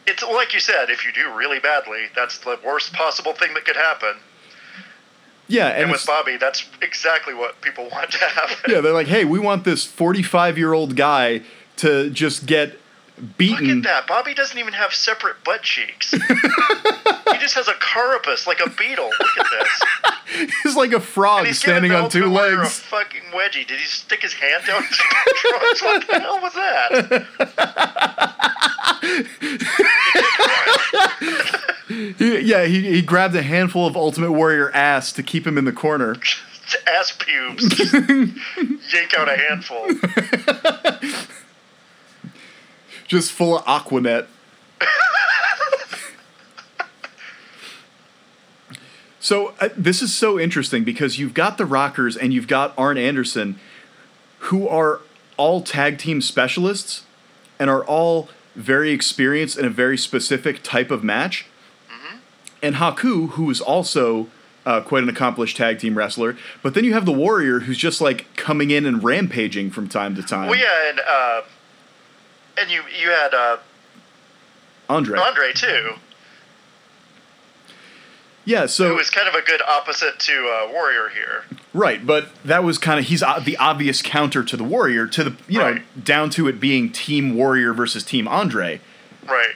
It's 0.06 0.22
like 0.22 0.52
you 0.54 0.60
said, 0.60 0.90
if 0.90 1.04
you 1.04 1.12
do 1.12 1.32
really 1.36 1.60
badly, 1.60 2.06
that's 2.16 2.38
the 2.38 2.58
worst 2.64 2.92
possible 2.94 3.32
thing 3.34 3.54
that 3.54 3.64
could 3.64 3.76
happen. 3.76 4.14
Yeah, 5.52 5.68
and, 5.68 5.82
And 5.82 5.92
with 5.92 6.06
Bobby, 6.06 6.38
that's 6.38 6.64
exactly 6.80 7.34
what 7.34 7.60
people 7.60 7.88
want 7.90 8.10
to 8.12 8.24
happen. 8.24 8.56
yeah, 8.72 8.80
they're 8.80 8.94
like, 8.94 9.06
hey, 9.06 9.26
we 9.26 9.38
want 9.38 9.64
this 9.64 9.84
forty-five-year-old 9.84 10.96
guy 10.96 11.42
to 11.76 12.08
just 12.10 12.46
get 12.46 12.78
beaten. 13.36 13.66
Look 13.66 13.76
at 13.76 13.82
that. 13.84 14.06
Bobby 14.06 14.32
doesn't 14.32 14.58
even 14.58 14.72
have 14.72 14.94
separate 14.94 15.44
butt 15.44 15.62
cheeks. 15.62 16.10
he 16.12 16.18
just 17.38 17.54
has 17.54 17.68
a 17.68 17.74
carapace 17.74 18.46
like 18.46 18.60
a 18.64 18.70
beetle. 18.70 19.10
Look 19.20 19.38
at 19.38 19.46
this. 19.50 20.50
He's 20.62 20.74
like 20.76 20.92
a 20.92 21.00
frog 21.00 21.46
standing 21.48 21.92
on 21.92 22.08
two 22.08 22.26
legs. 22.26 22.78
A 22.78 22.82
fucking 22.84 23.24
wedgie. 23.34 23.66
Did 23.66 23.78
he 23.78 23.84
stick 23.84 24.22
his 24.22 24.32
hand 24.32 24.64
down 24.66 24.82
his? 24.84 24.98
What 25.82 26.06
the 26.06 26.18
hell 26.18 26.40
was 26.40 26.54
that? 26.54 27.26
He, 31.92 32.40
yeah, 32.40 32.64
he, 32.64 32.92
he 32.92 33.02
grabbed 33.02 33.34
a 33.34 33.42
handful 33.42 33.86
of 33.86 33.96
Ultimate 33.96 34.32
Warrior 34.32 34.70
ass 34.70 35.12
to 35.12 35.22
keep 35.22 35.46
him 35.46 35.58
in 35.58 35.64
the 35.64 35.72
corner. 35.72 36.16
Ass 36.86 37.12
pubes. 37.18 37.78
Yank 38.94 39.14
out 39.18 39.28
a 39.28 39.36
handful. 39.36 39.88
just 43.06 43.30
full 43.30 43.58
of 43.58 43.64
Aquanet. 43.66 44.26
so 49.20 49.52
uh, 49.60 49.68
this 49.76 50.00
is 50.00 50.14
so 50.14 50.40
interesting 50.40 50.82
because 50.82 51.18
you've 51.18 51.34
got 51.34 51.58
the 51.58 51.66
Rockers 51.66 52.16
and 52.16 52.32
you've 52.32 52.48
got 52.48 52.72
Arn 52.78 52.96
Anderson, 52.96 53.60
who 54.38 54.66
are 54.66 55.00
all 55.36 55.60
tag 55.60 55.98
team 55.98 56.22
specialists 56.22 57.04
and 57.58 57.68
are 57.68 57.84
all 57.84 58.30
very 58.54 58.92
experienced 58.92 59.58
in 59.58 59.64
a 59.64 59.70
very 59.70 59.98
specific 59.98 60.62
type 60.62 60.90
of 60.90 61.04
match. 61.04 61.46
And 62.62 62.76
Haku, 62.76 63.30
who 63.30 63.50
is 63.50 63.60
also 63.60 64.28
uh, 64.64 64.80
quite 64.80 65.02
an 65.02 65.08
accomplished 65.08 65.56
tag 65.56 65.78
team 65.78 65.98
wrestler, 65.98 66.36
but 66.62 66.74
then 66.74 66.84
you 66.84 66.94
have 66.94 67.04
the 67.04 67.12
Warrior, 67.12 67.60
who's 67.60 67.78
just 67.78 68.00
like 68.00 68.34
coming 68.36 68.70
in 68.70 68.86
and 68.86 69.02
rampaging 69.02 69.70
from 69.70 69.88
time 69.88 70.14
to 70.14 70.22
time. 70.22 70.48
Well, 70.48 70.58
yeah, 70.58 70.88
and 70.88 71.00
uh, 71.00 71.42
and 72.60 72.70
you 72.70 72.82
you 72.98 73.10
had 73.10 73.34
uh, 73.34 73.56
Andre. 74.88 75.18
Andre 75.18 75.52
too, 75.52 75.94
Yeah, 78.44 78.66
so 78.66 78.90
who 78.90 78.94
was 78.94 79.10
kind 79.10 79.28
of 79.28 79.34
a 79.34 79.42
good 79.42 79.62
opposite 79.62 80.18
to 80.20 80.32
uh, 80.32 80.72
Warrior 80.72 81.08
here. 81.08 81.44
Right, 81.74 82.06
but 82.06 82.28
that 82.44 82.62
was 82.62 82.78
kind 82.78 83.00
of 83.00 83.06
he's 83.06 83.22
uh, 83.22 83.40
the 83.40 83.56
obvious 83.56 84.02
counter 84.02 84.44
to 84.44 84.56
the 84.56 84.64
Warrior 84.64 85.06
to 85.08 85.24
the 85.24 85.36
you 85.48 85.58
know 85.58 85.78
down 86.02 86.30
to 86.30 86.46
it 86.46 86.60
being 86.60 86.92
Team 86.92 87.34
Warrior 87.34 87.72
versus 87.72 88.04
Team 88.04 88.28
Andre. 88.28 88.80
Right. 89.26 89.54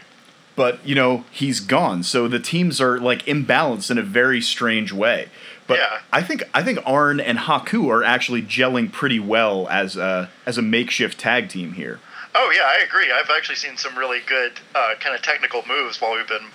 But 0.57 0.85
you 0.87 0.95
know 0.95 1.25
he's 1.31 1.61
gone, 1.61 2.03
so 2.03 2.27
the 2.29 2.41
teams 2.41 2.81
are 2.81 2.99
like 2.99 3.25
imbalanced 3.27 3.91
in 3.91 3.99
a 3.99 4.03
very 4.03 4.41
strange 4.41 4.93
way. 4.93 5.29
But 5.67 5.79
Yeah. 5.79 5.99
I 6.13 6.23
think 6.23 6.43
I 6.55 6.63
think 6.63 6.79
Arn 6.87 7.21
and 7.21 7.39
Haku 7.39 7.89
are 7.91 8.03
actually 8.03 8.43
gelling 8.43 8.91
pretty 8.91 9.21
well 9.21 9.69
as 9.69 9.97
a 9.97 10.31
as 10.47 10.57
a 10.59 10.63
makeshift 10.63 11.19
tag 11.19 11.49
team 11.51 11.75
here. 11.75 12.01
Oh 12.35 12.53
yeah, 12.55 12.63
I 12.65 12.83
agree. 12.83 13.11
I've 13.13 13.31
actually 13.37 13.57
seen 13.57 13.77
some 13.77 13.97
really 13.99 14.21
good 14.27 14.53
uh, 14.75 14.95
kind 15.01 15.15
of 15.15 15.23
technical 15.23 15.63
moves 15.69 16.01
while 16.01 16.15
we've 16.17 16.29
been 16.29 16.49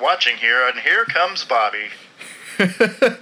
watching 0.00 0.36
here, 0.36 0.66
and 0.68 0.78
here 0.80 1.04
comes 1.04 1.44
Bobby. 1.44 1.88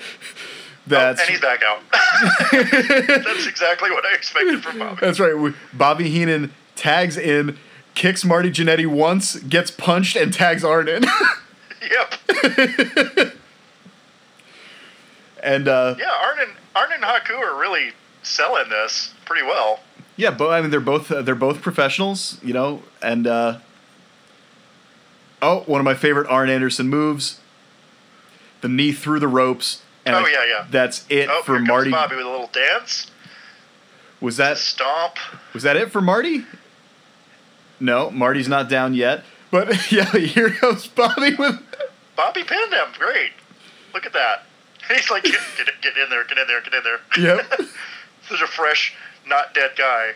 That's 0.86 1.20
and 1.20 1.30
he's 1.30 1.40
back 1.40 1.62
out. 1.62 1.80
That's 2.52 3.46
exactly 3.46 3.90
what 3.90 4.04
I 4.04 4.14
expected 4.14 4.62
from 4.62 4.78
Bobby. 4.78 4.98
that's 5.00 5.18
right. 5.18 5.54
Bobby 5.72 6.10
Heenan 6.10 6.52
tags 6.76 7.16
in, 7.16 7.56
kicks 7.94 8.24
Marty 8.24 8.50
Jannetty 8.50 8.86
once, 8.86 9.36
gets 9.36 9.70
punched, 9.70 10.16
and 10.16 10.32
tags 10.32 10.64
Arn 10.64 10.88
in. 10.88 11.04
Yep. 11.84 13.34
and 15.42 15.68
uh, 15.68 15.94
Yeah, 15.98 16.06
Arn 16.22 16.38
and 16.40 16.50
Arn 16.74 16.90
and 16.94 17.02
Haku 17.02 17.38
are 17.38 17.60
really 17.60 17.92
selling 18.22 18.68
this 18.70 19.12
pretty 19.26 19.44
well. 19.44 19.80
Yeah, 20.16 20.30
but 20.30 20.48
I 20.50 20.60
mean 20.60 20.70
they're 20.70 20.80
both 20.80 21.10
uh, 21.12 21.22
they're 21.22 21.34
both 21.34 21.60
professionals, 21.60 22.38
you 22.42 22.54
know, 22.54 22.82
and 23.02 23.26
uh, 23.26 23.58
oh, 25.42 25.60
one 25.66 25.80
of 25.80 25.84
my 25.84 25.94
favorite 25.94 26.26
Arn 26.28 26.48
Anderson 26.48 26.88
moves, 26.88 27.40
the 28.62 28.68
knee 28.68 28.92
through 28.92 29.20
the 29.20 29.28
ropes. 29.28 29.82
And 30.06 30.14
Oh, 30.16 30.20
I- 30.20 30.30
yeah, 30.30 30.44
yeah. 30.46 30.66
That's 30.70 31.04
it 31.10 31.28
Oh, 31.30 31.42
for 31.42 31.58
Marty. 31.58 31.90
Bobby 31.90 32.16
with 32.16 32.26
a 32.26 32.30
little 32.30 32.50
dance, 32.52 33.10
Was 34.20 34.36
that 34.38 34.56
stomp. 34.58 35.16
was 35.52 35.62
that 35.64 35.76
it 35.76 35.90
for 35.90 36.00
Marty? 36.00 36.44
No, 37.84 38.10
Marty's 38.10 38.48
not 38.48 38.68
down 38.70 38.94
yet. 38.94 39.24
But 39.50 39.92
yeah, 39.92 40.10
here 40.10 40.50
goes 40.60 40.86
Bobby 40.86 41.34
with 41.34 41.60
Bobby 42.16 42.42
pinned 42.44 42.72
him. 42.72 42.86
Great. 42.98 43.32
Look 43.92 44.06
at 44.06 44.12
that. 44.14 44.44
He's 44.88 45.10
like, 45.10 45.22
get, 45.24 45.34
get, 45.56 45.66
get 45.82 45.96
in 45.96 46.08
there, 46.10 46.24
get 46.24 46.38
in 46.38 46.46
there, 46.46 46.60
get 46.62 46.74
in 46.74 46.82
there. 46.82 47.00
yep, 47.36 47.52
Such 48.28 48.40
a 48.40 48.46
fresh, 48.46 48.94
not 49.26 49.52
dead 49.54 49.72
guy. 49.76 50.12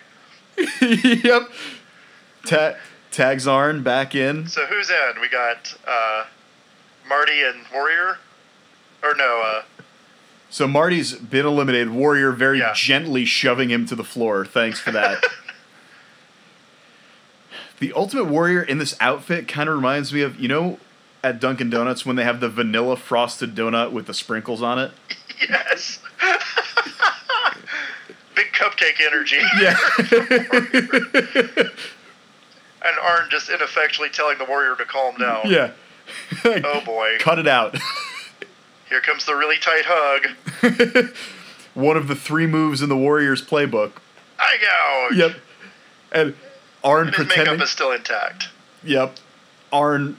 yep. 0.81 1.43
Ta- 2.47 2.75
tags 3.11 3.47
Arn 3.47 3.83
back 3.83 4.15
in. 4.15 4.47
So 4.49 4.67
who's 4.67 4.91
in? 4.91 5.21
We 5.21 5.29
got 5.29 5.75
uh, 5.87 6.25
Marty 7.09 7.43
and 7.43 7.65
Warrior, 7.73 8.19
or 9.03 9.15
no? 9.15 9.43
Uh, 9.45 9.63
So 10.51 10.67
Marty's 10.67 11.15
been 11.15 11.47
eliminated. 11.47 11.91
Warrior 11.91 12.33
very 12.33 12.59
Yeah. 12.61 12.73
gently 12.75 13.25
shoving 13.25 13.71
him 13.71 13.85
to 13.87 13.95
the 13.95 14.05
floor. 14.05 14.45
Thanks 14.47 14.81
for 14.81 14.91
that. 14.93 15.23
The 17.81 17.93
Ultimate 17.95 18.25
Warrior 18.25 18.63
in 18.63 18.79
this 18.79 18.97
outfit 19.01 19.47
kind 19.49 19.69
of 19.69 19.75
reminds 19.77 20.13
me 20.13 20.21
of 20.23 20.39
you 20.39 20.49
know 20.49 20.79
at 21.23 21.41
Dunkin' 21.41 21.69
Donuts 21.71 22.07
when 22.07 22.17
they 22.17 22.25
have 22.25 22.41
the 22.41 22.49
vanilla 22.49 22.97
frosted 22.97 23.55
donut 23.55 23.91
with 23.93 24.07
the 24.07 24.15
sprinkles 24.15 24.63
on 24.63 24.79
it. 24.79 24.93
yes. 25.49 25.99
Big 28.35 28.47
cupcake 28.53 29.01
energy. 29.05 29.41
Yeah. 29.61 29.77
And 32.81 32.97
Arn 33.03 33.27
just 33.29 33.51
ineffectually 33.51 34.09
telling 34.09 34.39
the 34.39 34.45
Warrior 34.45 34.77
to 34.77 34.85
calm 34.85 35.17
down. 35.19 35.41
yeah. 35.51 35.73
Oh 36.45 36.81
boy. 36.87 37.17
Cut 37.19 37.41
it 37.41 37.49
out. 37.49 37.77
Here 38.89 39.01
comes 39.01 39.27
the 39.27 39.35
really 39.35 39.57
tight 39.59 39.83
hug. 39.87 41.11
One 41.75 41.97
of 41.97 42.07
the 42.07 42.15
three 42.15 42.47
moves 42.47 42.81
in 42.81 42.89
the 42.89 42.97
Warrior's 42.97 43.45
playbook. 43.45 43.93
I 44.39 44.57
go. 44.61 45.17
Yep. 45.17 45.37
And 46.13 46.35
Arn 46.85 47.09
And 47.09 47.17
his 47.17 47.27
pretending. 47.27 47.55
makeup 47.55 47.65
is 47.65 47.71
still 47.71 47.93
intact. 47.93 48.49
Yep. 48.85 49.17
Arn 49.73 50.17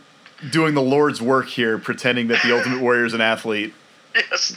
doing 0.51 0.73
the 0.73 0.81
Lord's 0.81 1.21
work 1.21 1.47
here, 1.47 1.77
pretending 1.77 2.27
that 2.27 2.41
the 2.43 2.55
Ultimate 2.55 2.81
Warrior 2.81 3.05
is 3.05 3.13
an 3.13 3.21
athlete. 3.21 3.73
Yes. 4.15 4.55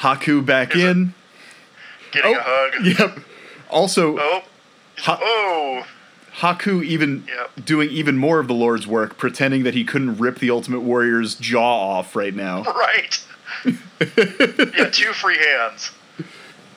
Haku 0.00 0.44
back 0.44 0.72
Here's 0.72 0.84
a- 0.84 0.90
in. 0.90 1.14
Getting 2.12 2.34
Oh, 2.34 2.38
a 2.38 2.42
hug. 2.44 2.86
Yep. 3.16 3.18
Also, 3.70 4.18
Oh. 4.18 4.42
Ha- 5.00 5.18
Oh. 5.20 5.86
Haku 6.38 6.84
even 6.84 7.24
Yep. 7.28 7.64
doing 7.64 7.90
even 7.90 8.16
more 8.18 8.38
of 8.38 8.46
the 8.48 8.54
Lord's 8.54 8.86
work, 8.86 9.16
pretending 9.18 9.62
that 9.64 9.74
he 9.74 9.84
couldn't 9.84 10.18
rip 10.18 10.38
the 10.38 10.50
Ultimate 10.50 10.80
Warrior's 10.80 11.34
jaw 11.34 11.96
off 11.98 12.14
right 12.16 12.34
now. 12.34 12.62
Right. 12.74 13.20
yeah, 13.64 14.90
two 14.90 15.12
free 15.12 15.38
hands 15.38 15.90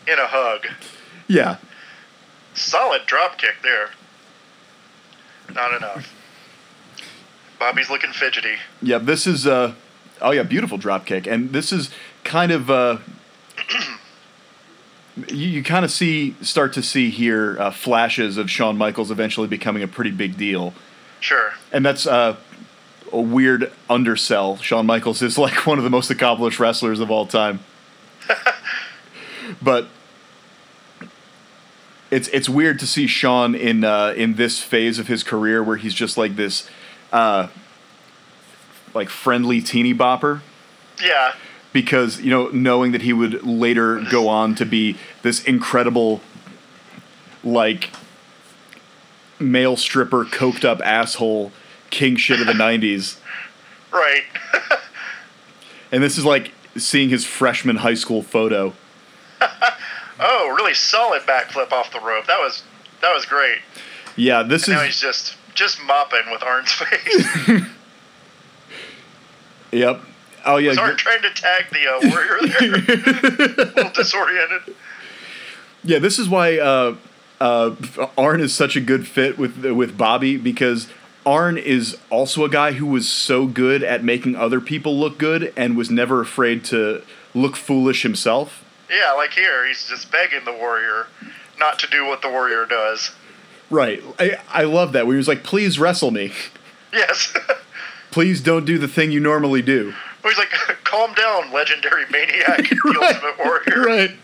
in 0.08 0.18
a 0.18 0.28
hug. 0.28 0.66
Yeah. 1.28 1.58
Solid 2.54 3.06
drop 3.06 3.38
kick 3.38 3.58
there. 3.64 3.90
Not 5.54 5.74
enough. 5.76 6.14
Bobby's 7.60 7.90
looking 7.90 8.12
fidgety. 8.12 8.56
Yeah, 8.82 8.98
this 9.00 9.28
is 9.28 9.46
uh 9.46 9.74
oh 10.22 10.32
yeah, 10.32 10.44
beautiful 10.44 10.78
drop 10.78 11.06
kick. 11.06 11.28
And 11.28 11.52
this 11.52 11.72
is 11.72 11.90
kind 12.24 12.52
of 12.52 12.70
uh 12.70 12.98
you, 15.28 15.48
you 15.48 15.64
kind 15.64 15.84
of 15.84 15.92
see 15.92 16.36
start 16.42 16.74
to 16.74 16.82
see 16.82 17.10
here 17.10 17.58
uh, 17.60 17.72
flashes 17.72 18.38
of 18.38 18.50
Shawn 18.50 18.78
Michaels 18.78 19.12
eventually 19.12 19.48
becoming 19.48 19.84
a 19.84 19.88
pretty 19.88 20.12
big 20.12 20.38
deal. 20.38 20.74
Sure. 21.20 21.54
And 21.72 21.86
that's 21.86 22.08
uh, 22.08 22.38
a 23.12 23.22
weird 23.22 23.72
undersell. 23.90 24.58
Shawn 24.58 24.86
Michaels 24.86 25.22
is 25.22 25.38
like 25.38 25.66
one 25.68 25.78
of 25.78 25.84
the 25.84 25.90
most 25.90 26.10
accomplished 26.10 26.60
wrestlers 26.60 27.00
of 27.00 27.12
all 27.12 27.26
time. 27.26 27.60
but 29.62 29.88
it's 32.12 32.28
it's 32.30 32.50
weird 32.50 32.80
to 32.80 32.88
see 32.88 33.08
Shawn 33.08 33.56
in 33.56 33.84
uh, 33.84 34.14
in 34.16 34.36
this 34.36 34.62
phase 34.62 35.00
of 35.00 35.08
his 35.08 35.24
career 35.24 35.64
where 35.64 35.78
he's 35.78 35.94
just 35.94 36.18
like 36.18 36.36
this 36.36 36.70
uh, 37.12 37.48
like 38.94 39.10
friendly 39.10 39.62
teeny 39.62 39.94
bopper 39.94 40.42
Yeah. 41.04 41.34
because 41.74 42.20
you 42.22 42.30
know 42.32 42.48
knowing 42.50 42.92
that 42.94 43.02
he 43.04 43.14
would 43.14 43.44
later 43.44 44.04
go 44.10 44.28
on 44.28 44.56
to 44.56 44.66
be 44.66 44.98
this 45.22 45.44
incredible 45.44 46.22
like 47.44 47.90
male 49.40 49.78
stripper 49.78 50.26
coked 50.26 50.66
up 50.66 50.82
asshole 50.82 51.52
king 51.90 52.16
shit 52.18 52.40
of 52.42 52.48
the 52.48 52.54
90s 52.54 53.18
Right. 53.92 54.24
And 55.92 56.04
this 56.04 56.20
is 56.20 56.26
like 56.26 56.52
seeing 56.78 57.10
his 57.10 57.26
freshman 57.26 57.78
high 57.78 57.96
school 57.96 58.22
photo. 58.22 58.74
oh, 60.20 60.54
really 60.56 60.74
solid 60.74 61.22
backflip 61.24 61.72
off 61.72 61.92
the 61.92 62.00
rope. 62.00 62.28
That 62.28 62.40
was 62.40 62.64
that 63.02 63.14
was 63.14 63.26
great. 63.26 63.60
Yeah, 64.16 64.44
this 64.44 64.68
And 64.68 64.76
now 64.76 64.82
is 64.82 64.88
he's 64.88 65.02
just 65.02 65.36
just 65.56 65.82
mopping 65.84 66.32
with 66.32 66.44
Arn's 66.44 66.72
face. 66.74 67.62
yep. 69.72 70.02
Oh 70.46 70.58
yeah, 70.58 70.70
Was 70.70 70.78
Arn 70.78 70.98
trying 70.98 71.22
to 71.22 71.30
tag 71.32 71.66
the 71.72 71.88
uh, 71.88 72.10
warrior 72.10 72.40
there? 72.48 73.64
a 73.68 73.76
little 73.76 73.92
disoriented. 73.92 74.76
Yeah, 75.84 76.00
this 76.00 76.18
is 76.18 76.30
why 76.30 76.58
uh, 76.58 76.96
uh, 77.40 77.76
Arn 78.18 78.42
is 78.42 78.54
such 78.54 78.76
a 78.76 78.82
good 78.82 79.08
fit 79.08 79.38
with 79.38 79.66
with 79.66 79.98
Bobby 79.98 80.38
because 80.38 80.88
Arn 81.26 81.58
is 81.58 81.98
also 82.10 82.44
a 82.46 82.50
guy 82.50 82.74
who 82.74 82.86
was 82.86 83.08
so 83.10 83.46
good 83.46 83.84
at 83.84 84.04
making 84.04 84.36
other 84.36 84.62
people 84.62 84.98
look 84.98 85.18
good 85.18 85.54
and 85.56 85.76
was 85.78 85.90
never 85.92 86.22
afraid 86.22 86.64
to 86.66 87.04
look 87.34 87.56
foolish 87.56 88.04
himself. 88.04 88.64
Yeah, 88.90 89.14
like 89.14 89.34
here, 89.34 89.68
he's 89.68 89.88
just 89.88 90.12
begging 90.12 90.46
the 90.46 90.54
warrior 90.54 91.08
not 91.60 91.80
to 91.80 91.88
do 91.88 92.06
what 92.06 92.22
the 92.22 92.30
warrior 92.30 92.66
does. 92.66 93.12
Right. 93.70 94.02
I, 94.18 94.40
I 94.50 94.64
love 94.64 94.94
that. 94.94 95.06
Where 95.06 95.16
he 95.16 95.18
was 95.18 95.28
like, 95.28 95.44
"Please 95.44 95.78
wrestle 95.78 96.12
me. 96.12 96.32
Yes. 96.92 97.34
Please 98.12 98.42
don't 98.42 98.66
do 98.66 98.80
the 98.80 98.88
thing 98.88 99.12
you 99.12 99.20
normally 99.20 99.62
do." 99.62 99.94
he's 100.24 100.38
like, 100.38 100.50
calm 100.84 101.14
down, 101.14 101.52
legendary 101.52 102.06
maniac, 102.12 102.58
the 102.70 103.00
ultimate 103.02 103.38
warrior. 103.38 103.86
Right. 103.86 104.16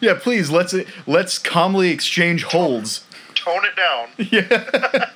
yeah, 0.00 0.14
please 0.14 0.50
let's 0.50 0.74
let's 1.06 1.38
calmly 1.38 1.90
exchange 1.90 2.44
holds. 2.44 3.04
Tone 3.34 3.62
it 3.64 3.76
down. 3.76 4.08
Yeah. 4.18 5.10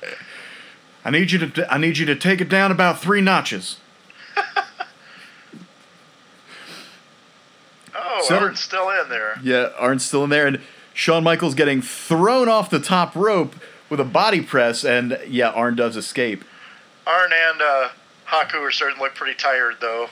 I 1.03 1.09
need 1.09 1.31
you 1.31 1.39
to 1.39 1.73
I 1.73 1.77
need 1.77 1.97
you 1.97 2.05
to 2.05 2.15
take 2.15 2.39
it 2.39 2.49
down 2.49 2.71
about 2.71 2.99
three 2.99 3.21
notches. 3.21 3.77
Oh, 8.17 8.25
So- 8.27 8.37
Arn's 8.37 8.59
still 8.59 8.89
in 8.89 9.09
there. 9.09 9.37
Yeah, 9.43 9.69
Arn's 9.77 10.05
still 10.05 10.23
in 10.23 10.29
there, 10.29 10.47
and 10.47 10.61
Shawn 10.93 11.23
Michaels 11.23 11.55
getting 11.55 11.81
thrown 11.81 12.47
off 12.49 12.69
the 12.69 12.79
top 12.79 13.15
rope 13.15 13.55
with 13.89 13.99
a 13.99 14.05
body 14.05 14.41
press, 14.41 14.83
and 14.85 15.19
yeah, 15.27 15.49
Arn 15.49 15.75
does 15.75 15.95
escape. 15.97 16.43
Arn 17.05 17.31
and 17.33 17.61
uh, 17.61 17.89
Haku 18.27 18.61
are 18.61 18.71
starting 18.71 18.97
to 18.97 19.03
look 19.03 19.13
pretty 19.15 19.35
tired, 19.37 19.75
though. 19.81 20.09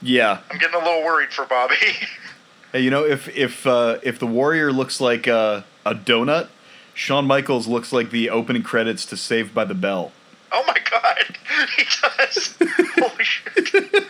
Yeah, 0.00 0.38
I'm 0.50 0.58
getting 0.58 0.76
a 0.80 0.84
little 0.84 1.02
worried 1.04 1.32
for 1.32 1.44
Bobby. 1.44 1.74
hey, 2.72 2.80
you 2.80 2.90
know 2.90 3.04
if 3.04 3.28
if 3.36 3.66
uh, 3.66 3.98
if 4.04 4.18
the 4.20 4.26
Warrior 4.28 4.70
looks 4.72 5.00
like 5.00 5.26
a, 5.26 5.64
a 5.84 5.94
donut, 5.94 6.48
Shawn 6.94 7.26
Michaels 7.26 7.66
looks 7.66 7.92
like 7.92 8.10
the 8.10 8.30
opening 8.30 8.62
credits 8.62 9.04
to 9.06 9.16
Saved 9.16 9.52
by 9.54 9.64
the 9.64 9.74
Bell. 9.74 10.12
oh 10.52 10.62
my 10.68 10.76
god, 10.88 11.36
he 11.76 11.82
does. 12.00 12.56
Holy 12.96 13.24
shit. 13.24 14.04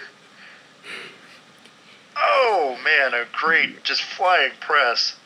Oh 2.20 2.76
man, 2.84 3.14
a 3.14 3.24
great, 3.32 3.82
just 3.84 4.02
flying 4.02 4.52
press, 4.60 5.16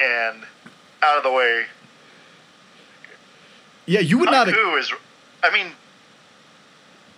and 0.00 0.42
out 1.02 1.18
of 1.18 1.22
the 1.24 1.32
way. 1.32 1.64
Yeah, 3.86 4.00
you 4.00 4.18
would 4.18 4.30
not. 4.30 4.46
Haku 4.48 4.78
is, 4.78 4.92
I 5.42 5.52
mean, 5.52 5.72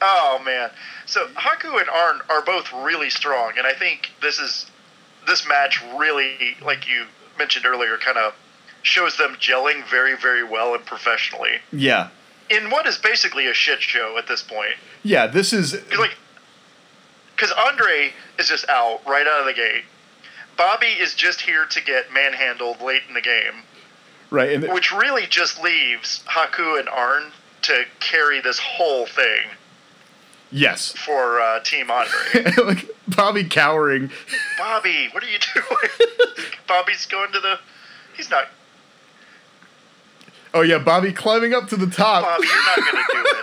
oh 0.01 0.41
man. 0.45 0.70
So 1.07 1.27
Haku 1.35 1.79
and 1.81 1.89
Arn 1.91 2.20
are 2.31 2.43
both 2.43 2.72
really 2.72 3.11
strong, 3.11 3.53
and 3.59 3.66
I 3.66 3.72
think 3.75 4.11
this 4.22 4.39
is 4.39 4.66
this 5.27 5.47
match 5.49 5.83
really, 5.97 6.57
like 6.62 6.89
you 6.89 7.05
mentioned 7.39 7.66
earlier, 7.66 7.97
kind 7.99 8.18
of 8.18 8.35
shows 8.83 9.16
them 9.16 9.35
gelling 9.37 9.87
very, 9.89 10.14
very 10.16 10.45
well 10.45 10.75
and 10.75 10.85
professionally 10.85 11.59
Yeah, 11.72 12.09
in 12.51 12.68
what 12.70 12.87
is 12.87 12.99
basically 12.99 13.47
a 13.47 13.55
shit 13.55 13.81
show 13.81 14.18
at 14.18 14.27
this 14.29 14.43
point. 14.43 14.75
yeah. 15.03 15.27
This 15.27 15.53
is 15.55 15.72
like, 15.99 16.14
because 17.35 17.53
Andre 17.53 18.12
is 18.39 18.49
just 18.49 18.68
out 18.68 19.01
right 19.07 19.26
out 19.26 19.41
of 19.41 19.47
the 19.47 19.53
gate. 19.53 19.85
Bobby 20.57 20.87
is 20.87 21.14
just 21.14 21.41
here 21.41 21.66
to 21.66 21.82
get 21.82 22.12
manhandled 22.12 22.80
late 22.80 23.03
in 23.09 23.14
the 23.14 23.20
game, 23.20 23.64
right, 24.30 24.53
and 24.53 24.72
which 24.72 24.93
really 24.93 25.26
just 25.26 25.62
leaves 25.62 26.22
Haku 26.26 26.78
and 26.78 26.89
Arn 26.89 27.32
to 27.62 27.85
carry 28.01 28.41
this 28.41 28.59
whole 28.59 29.07
thing 29.07 29.51
yes, 30.55 30.93
for 30.93 31.41
uh, 31.41 31.61
Team 31.61 31.91
Andre. 31.91 32.53
like 32.64 32.91
Bobby 33.09 33.45
cowering. 33.45 34.11
Bobby, 34.57 35.09
what 35.12 35.22
are 35.22 35.28
you 35.28 35.39
doing? 35.55 36.09
Bobby's 36.66 37.07
going 37.07 37.32
to 37.32 37.41
the. 37.41 37.59
He's 38.16 38.30
not. 38.30 38.49
Oh 40.55 40.62
yeah, 40.62 40.78
Bobby 40.78 41.12
climbing 41.12 41.52
up 41.52 41.68
to 41.70 41.76
the 41.76 41.88
top. 41.88 42.22
Bobby, 42.22 42.46
you're 42.46 42.64
not 42.64 42.76
going 42.76 43.05
to 43.05 43.12
do 43.12 43.18
it. 43.18 43.30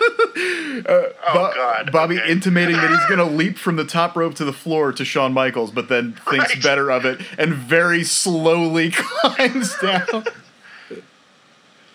Uh, 0.81 1.09
Oh, 1.27 1.33
Bo- 1.33 1.53
God, 1.53 1.91
Bobby 1.91 2.17
okay. 2.19 2.31
intimating 2.31 2.75
that 2.77 2.89
he's 2.89 3.05
going 3.07 3.19
to 3.19 3.25
leap 3.35 3.57
from 3.57 3.75
the 3.75 3.83
top 3.85 4.15
rope 4.15 4.33
to 4.35 4.45
the 4.45 4.53
floor 4.53 4.91
to 4.93 5.03
Shawn 5.05 5.33
Michaels, 5.33 5.69
but 5.69 5.89
then 5.89 6.13
thinks 6.29 6.55
Right. 6.55 6.63
better 6.63 6.89
of 6.89 7.05
it 7.05 7.21
and 7.37 7.53
very 7.53 8.03
slowly 8.03 8.91
climbs 8.95 9.77
down. 9.79 10.07
Uh 10.11 10.23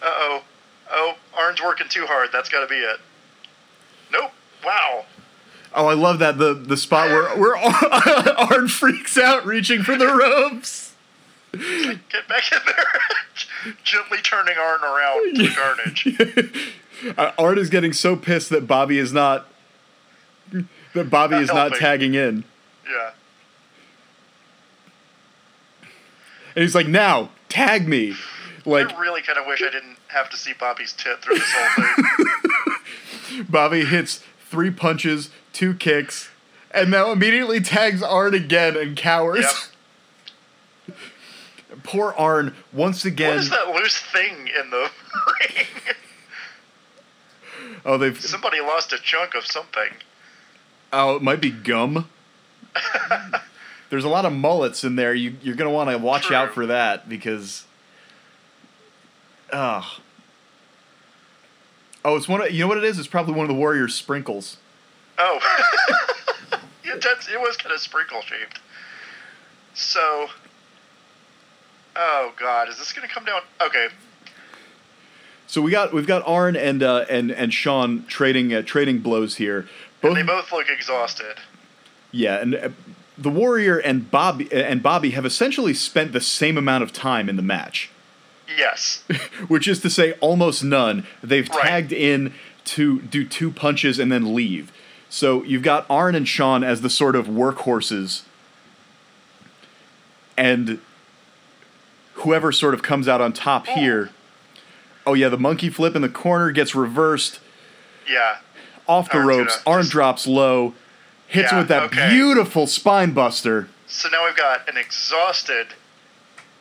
oh. 0.05 0.43
Oh, 0.91 1.15
Arn's 1.37 1.61
working 1.63 1.89
too 1.89 2.07
hard. 2.07 2.29
That's 2.33 2.49
got 2.49 2.61
to 2.61 2.67
be 2.69 2.77
it. 2.77 3.01
Nope. 4.13 4.31
Wow. 4.65 5.07
Oh, 5.75 5.87
I 5.87 5.95
love 5.95 6.21
that 6.21 6.39
the 6.39 6.55
the 6.55 6.77
spot 6.77 7.09
where 7.09 7.37
where 7.37 7.57
Arn 7.57 8.69
freaks 8.69 9.19
out 9.19 9.45
reaching 9.47 9.83
for 9.83 9.97
the 9.97 10.07
ropes. 10.07 10.86
Get 12.11 12.29
back 12.29 12.51
in 12.53 12.59
there. 12.67 13.75
Gently 13.85 14.19
turning 14.23 14.57
Arn 14.57 14.81
around 14.83 15.37
to 15.37 15.49
carnage. 15.55 17.15
Uh, 17.19 17.33
Arn 17.39 17.59
is 17.59 17.69
getting 17.71 17.93
so 17.93 18.17
pissed 18.17 18.51
that 18.51 18.67
Bobby 18.67 18.99
is 18.99 19.13
not 19.13 19.47
that 20.95 21.11
Bobby 21.11 21.35
Not 21.35 21.43
is 21.43 21.49
not 21.49 21.75
tagging 21.75 22.15
in, 22.15 22.45
Yeah. 22.89 23.11
and 26.55 26.63
he's 26.63 26.75
like, 26.75 26.87
"Now 26.89 27.31
tag 27.49 27.87
me." 27.89 28.15
Like 28.65 28.93
I 28.93 29.01
really 29.01 29.23
kind 29.23 29.39
of 29.39 29.47
wish 29.47 29.63
I 29.63 29.71
didn't 29.71 29.97
have 30.09 30.29
to 30.31 30.37
see 30.37 30.53
Bobby's 30.59 30.93
tit 30.93 31.21
through 31.23 31.39
this 31.39 31.53
whole 31.55 31.85
thing. 31.85 33.45
Bobby 33.49 33.85
hits 33.85 34.23
three 34.49 34.71
punches, 34.71 35.31
two 35.53 35.75
kicks, 35.75 36.31
and 36.73 36.91
now 36.91 37.13
immediately 37.13 37.61
tags 37.61 38.03
Arn 38.03 38.35
again 38.35 38.77
and 38.77 38.97
cowers. 38.97 39.71
Poor 41.87 42.13
Arn 42.19 42.55
once 42.73 43.05
again. 43.05 43.39
is 43.39 43.51
that 43.51 43.69
loose 43.69 43.99
thing 43.99 44.49
in 44.49 44.71
the 44.71 44.91
ring? 45.41 45.67
Oh, 47.85 47.97
they've. 47.99 48.21
Somebody 48.21 48.61
lost 48.61 48.93
a 48.93 48.99
chunk 48.99 49.35
of 49.35 49.47
something. 49.47 49.91
Oh, 50.93 51.15
it 51.15 51.23
might 51.23 51.41
be 51.41 51.51
gum. 51.51 52.09
There's 53.91 54.03
a 54.03 54.09
lot 54.09 54.25
of 54.25 54.33
mullets 54.33 54.83
in 54.83 54.97
there. 54.97 55.15
You, 55.15 55.37
you're 55.41 55.55
gonna 55.55 55.71
want 55.71 55.91
to 55.91 55.99
watch 55.99 56.25
True. 56.25 56.37
out 56.37 56.53
for 56.53 56.67
that 56.67 57.09
because. 57.09 57.65
Oh. 59.53 59.99
Oh, 62.05 62.17
it's 62.17 62.29
one. 62.29 62.43
Of, 62.43 62.51
you 62.51 62.61
know 62.61 62.69
what 62.69 62.79
it 62.79 62.85
is? 62.85 62.99
It's 62.99 63.07
probably 63.09 63.35
one 63.35 63.45
of 63.45 63.49
the 63.49 63.55
Warriors' 63.55 63.95
sprinkles. 63.95 64.57
Oh. 65.17 65.39
it 66.85 67.41
was 67.41 67.57
kind 67.57 67.73
of 67.73 67.81
sprinkle 67.81 68.21
shaped. 68.23 68.61
So. 69.75 70.29
Oh, 71.97 72.33
God. 72.39 72.69
Is 72.69 72.79
this 72.79 72.93
going 72.93 73.09
to 73.09 73.13
come 73.15 73.25
down? 73.25 73.41
Okay. 73.61 73.89
So 75.49 75.63
we 75.63 75.71
got 75.71 75.93
we've 75.93 76.07
got 76.09 76.23
Arn 76.27 76.57
and 76.57 76.83
uh, 76.83 77.05
and 77.09 77.31
and 77.31 77.55
Shawn 77.55 78.05
trading 78.09 78.53
uh, 78.53 78.63
trading 78.63 78.99
blows 78.99 79.37
here. 79.37 79.69
Both, 80.01 80.17
They 80.17 80.23
both 80.25 80.51
look 80.51 80.67
exhausted. 80.69 81.37
yeah, 82.11 82.41
and 82.41 82.55
uh, 82.57 82.69
the 83.17 83.31
Warrior 83.31 83.79
and 83.79 84.11
Bobby 84.11 84.53
and 84.53 84.83
Bobby 84.83 85.11
have 85.11 85.25
essentially 85.25 85.73
spent 85.73 86.13
the 86.13 86.21
same 86.21 86.59
amount 86.59 86.83
of 86.83 86.93
time 86.93 87.29
in 87.29 87.37
the 87.37 87.43
match, 87.43 87.91
Yes. 88.59 89.05
which 89.49 89.69
is 89.69 89.81
to 89.83 89.89
say 89.91 90.15
almost 90.15 90.65
none. 90.65 91.07
They've 91.23 91.49
Right. 91.49 91.63
tagged 91.63 91.93
in 91.93 92.35
to 92.67 93.01
do 93.03 93.25
two 93.25 93.53
punches 93.53 94.01
and 94.01 94.11
then 94.11 94.35
leave. 94.35 94.73
So 95.09 95.45
you've 95.45 95.63
got 95.63 95.87
Arn 95.89 96.17
and 96.17 96.27
Shawn 96.27 96.65
as 96.65 96.81
the 96.81 96.91
sort 96.91 97.15
of 97.15 97.29
workhorses, 97.29 98.23
and 100.37 100.81
whoever 102.17 102.53
sort 102.53 102.75
of 102.75 102.83
comes 102.83 103.09
out 103.09 103.21
on 103.21 103.33
top 103.33 103.67
here. 103.67 104.11
Oh 105.07 105.15
yeah, 105.15 105.29
the 105.29 105.39
monkey 105.39 105.71
flip 105.71 105.95
in 105.95 106.03
the 106.03 106.09
corner 106.09 106.51
gets 106.51 106.75
reversed. 106.75 107.41
Yeah. 108.11 108.39
off 108.89 109.11
the 109.11 109.19
Arn's 109.19 109.29
ropes. 109.29 109.63
Arn 109.67 109.83
just- 109.83 109.93
drops 109.93 110.27
low, 110.27 110.75
hits 111.27 111.51
Yeah, 111.53 111.59
with 111.59 111.69
that 111.69 111.83
okay. 111.85 112.09
beautiful 112.11 112.67
spine 112.67 113.13
buster. 113.13 113.69
So 113.89 114.09
now 114.11 114.25
we've 114.25 114.37
got 114.37 114.69
an 114.69 114.77
exhausted, 114.77 115.69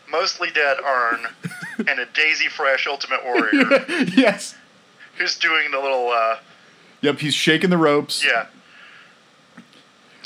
mostly 0.10 0.50
dead 0.52 0.78
Arn 0.84 1.28
and 1.80 2.00
a 2.00 2.06
Daisy 2.14 2.48
Fresh 2.48 2.88
Ultimate 2.88 3.24
Warrior 3.24 3.86
yes. 4.16 4.56
who's 5.18 5.38
doing 5.38 5.72
the 5.72 5.80
little, 5.80 6.10
uh, 6.10 6.38
Yep, 7.02 7.20
he's 7.20 7.36
shaking 7.36 7.70
the 7.70 7.78
ropes. 7.78 8.24
yeah. 8.26 8.48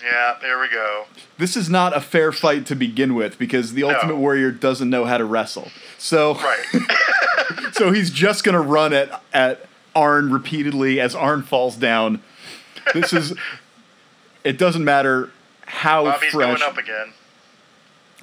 Yeah, 0.04 0.36
there 0.42 0.60
we 0.60 0.70
go. 0.70 1.06
This 1.38 1.56
is 1.56 1.70
not 1.70 1.96
a 1.96 2.02
fair 2.02 2.32
fight 2.32 2.66
to 2.68 2.76
begin 2.76 3.16
with 3.16 3.38
because 3.38 3.74
the 3.74 3.84
Ultimate 3.84 4.16
Warrior 4.16 4.52
doesn't 4.52 4.90
know 4.90 5.06
how 5.06 5.18
to 5.18 5.26
wrestle. 5.26 5.70
So 5.98 6.36
Right. 6.36 6.66
so 7.74 7.92
he's 7.92 8.10
just 8.12 8.44
gonna 8.44 8.62
run 8.62 8.94
at 8.94 9.22
at 9.34 9.66
Arn 9.96 10.32
repeatedly 10.32 11.00
as 11.00 11.16
Arn 11.16 11.44
falls 11.44 11.76
down. 11.76 12.22
This 12.94 13.14
is. 13.14 13.34
It 14.44 14.58
doesn't 14.58 14.84
matter 14.86 15.32
how 15.66 16.06
Bobby's 16.06 16.32
fresh. 16.32 16.60
going 16.60 16.72
up 16.72 16.78
again. 16.78 17.14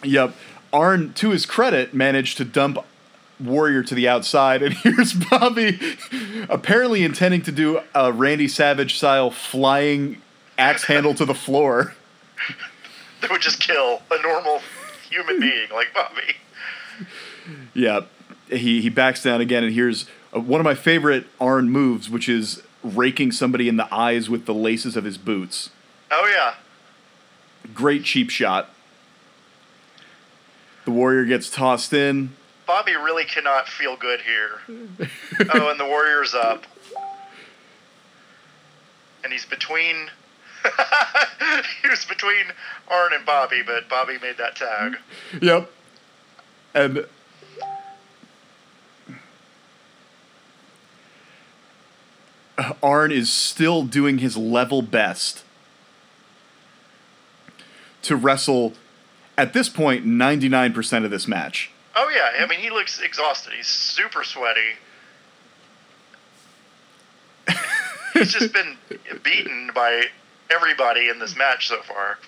Yep. 0.03 0.35
Arn, 0.73 1.13
to 1.15 1.31
his 1.31 1.47
credit, 1.47 1.95
managed 1.95 2.37
to 2.39 2.45
dump 2.45 2.79
Warrior 3.39 3.83
to 3.85 3.95
the 3.95 4.09
outside, 4.09 4.63
and 4.63 4.75
here's 4.83 5.13
Bobby 5.13 5.79
apparently 6.49 7.05
intending 7.05 7.43
to 7.43 7.53
do 7.53 7.81
a 7.95 8.13
Randy 8.13 8.49
Savage 8.49 8.97
style 8.97 9.31
flying 9.31 10.21
axe 10.59 10.85
handle 10.85 11.15
to 11.15 11.25
the 11.25 11.35
floor. 11.35 11.95
That 13.23 13.31
would 13.31 13.41
just 13.41 13.61
kill 13.61 14.03
a 14.11 14.23
normal 14.23 14.61
human 15.09 15.41
being 15.41 15.69
like 15.73 15.93
Bobby. 15.95 16.37
Yep. 17.73 18.09
He, 18.51 18.83
he 18.83 18.91
backs 18.91 19.23
down 19.23 19.41
again, 19.41 19.65
and 19.65 19.73
here's 19.73 20.07
uh, 20.35 20.41
one 20.41 20.61
of 20.61 20.65
my 20.65 20.75
favorite 20.75 21.27
Arn 21.41 21.71
moves, 21.71 22.11
which 22.11 22.29
is 22.29 22.63
raking 22.85 23.33
somebody 23.33 23.69
in 23.69 23.77
the 23.77 23.93
eyes 23.93 24.29
with 24.29 24.45
the 24.47 24.55
laces 24.55 24.97
of 24.97 25.05
his 25.05 25.17
boots. 25.19 25.71
Oh 26.11 26.31
yeah. 26.33 26.55
Great 27.75 28.05
cheap 28.05 28.31
shot. 28.31 28.71
The 30.85 30.93
Warrior 30.93 31.25
gets 31.25 31.51
tossed 31.51 31.93
in. 31.93 32.35
Bobby 32.67 32.95
really 32.95 33.25
cannot 33.25 33.67
feel 33.67 33.97
good 33.97 34.21
here. 34.21 34.61
oh, 35.53 35.71
and 35.71 35.81
the 35.81 35.87
Warrior's 35.87 36.35
up. 36.35 36.65
And 39.25 39.33
he's 39.33 39.45
between. 39.47 40.11
he 41.83 41.89
was 41.89 42.05
between 42.05 42.47
Arn 42.89 43.13
and 43.13 43.25
Bobby, 43.25 43.63
but 43.65 43.89
Bobby 43.89 44.19
made 44.21 44.39
that 44.39 44.57
tag. 44.57 44.97
Yep. 45.41 45.71
And 46.75 47.07
Arn 52.83 53.13
is 53.13 53.33
still 53.33 53.83
doing 53.83 54.19
his 54.19 54.37
level 54.37 54.83
best 54.83 55.45
to 58.03 58.17
wrestle 58.17 58.75
at 59.37 59.53
this 59.53 59.69
point 59.69 60.07
99% 60.07 61.05
of 61.05 61.11
this 61.11 61.27
match. 61.27 61.71
Oh 61.95 62.11
yeah, 62.15 62.45
I 62.45 62.47
mean 62.47 62.61
he 62.61 62.71
looks 62.71 63.01
exhausted. 63.01 63.53
He's 63.55 63.67
super 63.67 64.23
sweaty. 64.23 64.61
He's 68.13 68.33
just 68.33 68.53
been 68.53 68.77
beaten 69.23 69.71
by 69.75 70.05
everybody 70.51 71.09
in 71.09 71.19
this 71.19 71.37
match 71.37 71.69
so 71.69 71.81
far, 71.83 72.19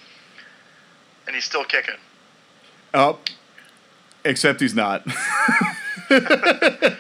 and 1.26 1.34
he's 1.34 1.44
still 1.44 1.64
kicking. 1.64 1.94
Oh, 2.94 3.18
except 4.24 4.60
he's 4.60 4.74
not. 4.74 5.04
the 6.08 6.96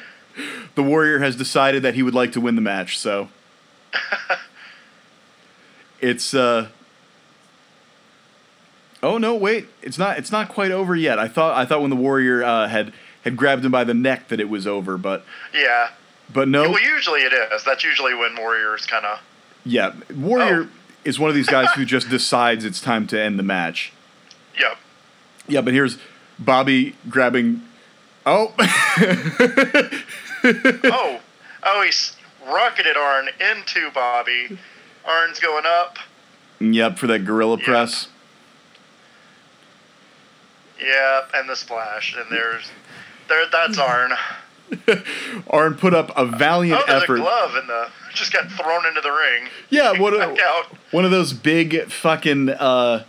Warrior 0.76 1.18
has 1.20 1.36
decided 1.36 1.82
that 1.82 1.94
he 1.94 2.02
would 2.02 2.14
like 2.14 2.32
to 2.32 2.40
win 2.40 2.54
the 2.54 2.60
match, 2.60 2.98
so 2.98 3.28
it's 6.00 6.34
uh 6.34 6.68
Oh 9.02 9.16
no, 9.16 9.36
wait. 9.36 9.68
It's 9.80 9.96
not 9.98 10.18
it's 10.18 10.32
not 10.32 10.48
quite 10.48 10.70
over 10.72 10.94
yet. 10.96 11.18
I 11.18 11.28
thought 11.28 11.56
I 11.56 11.64
thought 11.64 11.80
when 11.80 11.90
the 11.90 11.96
Warrior 11.96 12.42
uh, 12.42 12.68
had 12.68 12.92
had 13.24 13.36
grabbed 13.36 13.64
him 13.64 13.70
by 13.70 13.84
the 13.84 13.94
neck 13.94 14.28
that 14.28 14.40
it 14.40 14.48
was 14.48 14.66
over, 14.66 14.98
but 14.98 15.24
Yeah. 15.54 15.90
but 16.32 16.48
no. 16.48 16.70
Well, 16.70 16.82
usually 16.82 17.20
it 17.20 17.32
is. 17.32 17.64
That's 17.64 17.84
usually 17.84 18.14
when 18.14 18.36
Warriors 18.36 18.86
kind 18.86 19.04
of. 19.04 19.20
Yeah, 19.64 19.92
Warrior 20.14 20.64
Oh. 20.64 20.68
Is 21.04 21.18
one 21.18 21.28
of 21.30 21.36
these 21.36 21.48
guys 21.48 21.68
who 21.74 21.84
just 21.84 22.08
decides 22.10 22.64
it's 22.64 22.80
time 22.80 23.06
to 23.08 23.20
end 23.20 23.38
the 23.38 23.42
match. 23.42 23.92
Yep. 24.58 24.76
Yeah, 25.46 25.60
but 25.62 25.72
here's 25.74 25.98
Bobby 26.38 26.94
grabbing 27.08 27.62
Oh, 28.26 28.52
oh, 30.84 31.20
oh, 31.62 31.82
he's 31.82 32.14
rocketed 32.46 32.96
Arn 32.96 33.28
into 33.40 33.90
Bobby. 33.92 34.58
Arn's 35.06 35.38
going 35.40 35.64
up. 35.66 35.98
yep, 36.60 36.98
for 36.98 37.06
that 37.06 37.24
gorilla 37.24 37.56
Yeah. 37.58 37.64
press. 37.64 38.08
Yeah, 40.80 41.22
and 41.34 41.48
the 41.48 41.56
splash, 41.56 42.14
and 42.16 42.26
there's 42.30 42.70
there. 43.28 43.44
That's 43.50 43.78
Arn. 43.78 44.12
Arn 45.50 45.74
put 45.74 45.92
up 45.94 46.12
a 46.16 46.24
valiant 46.26 46.80
Oh, 46.82 46.84
there's 46.86 47.02
effort. 47.04 47.16
a 47.16 47.20
glove 47.20 47.56
in 47.56 47.66
the. 47.66 47.88
Just 48.14 48.32
got 48.32 48.50
thrown 48.50 48.86
into 48.86 49.00
the 49.00 49.10
ring. 49.10 49.48
Yeah, 49.70 49.92
what 49.98 50.14
a, 50.14 50.22
out. 50.42 50.66
one 50.90 51.04
of 51.04 51.10
those 51.10 51.32
big 51.32 51.90
fucking 51.90 52.50
uh, 52.50 53.04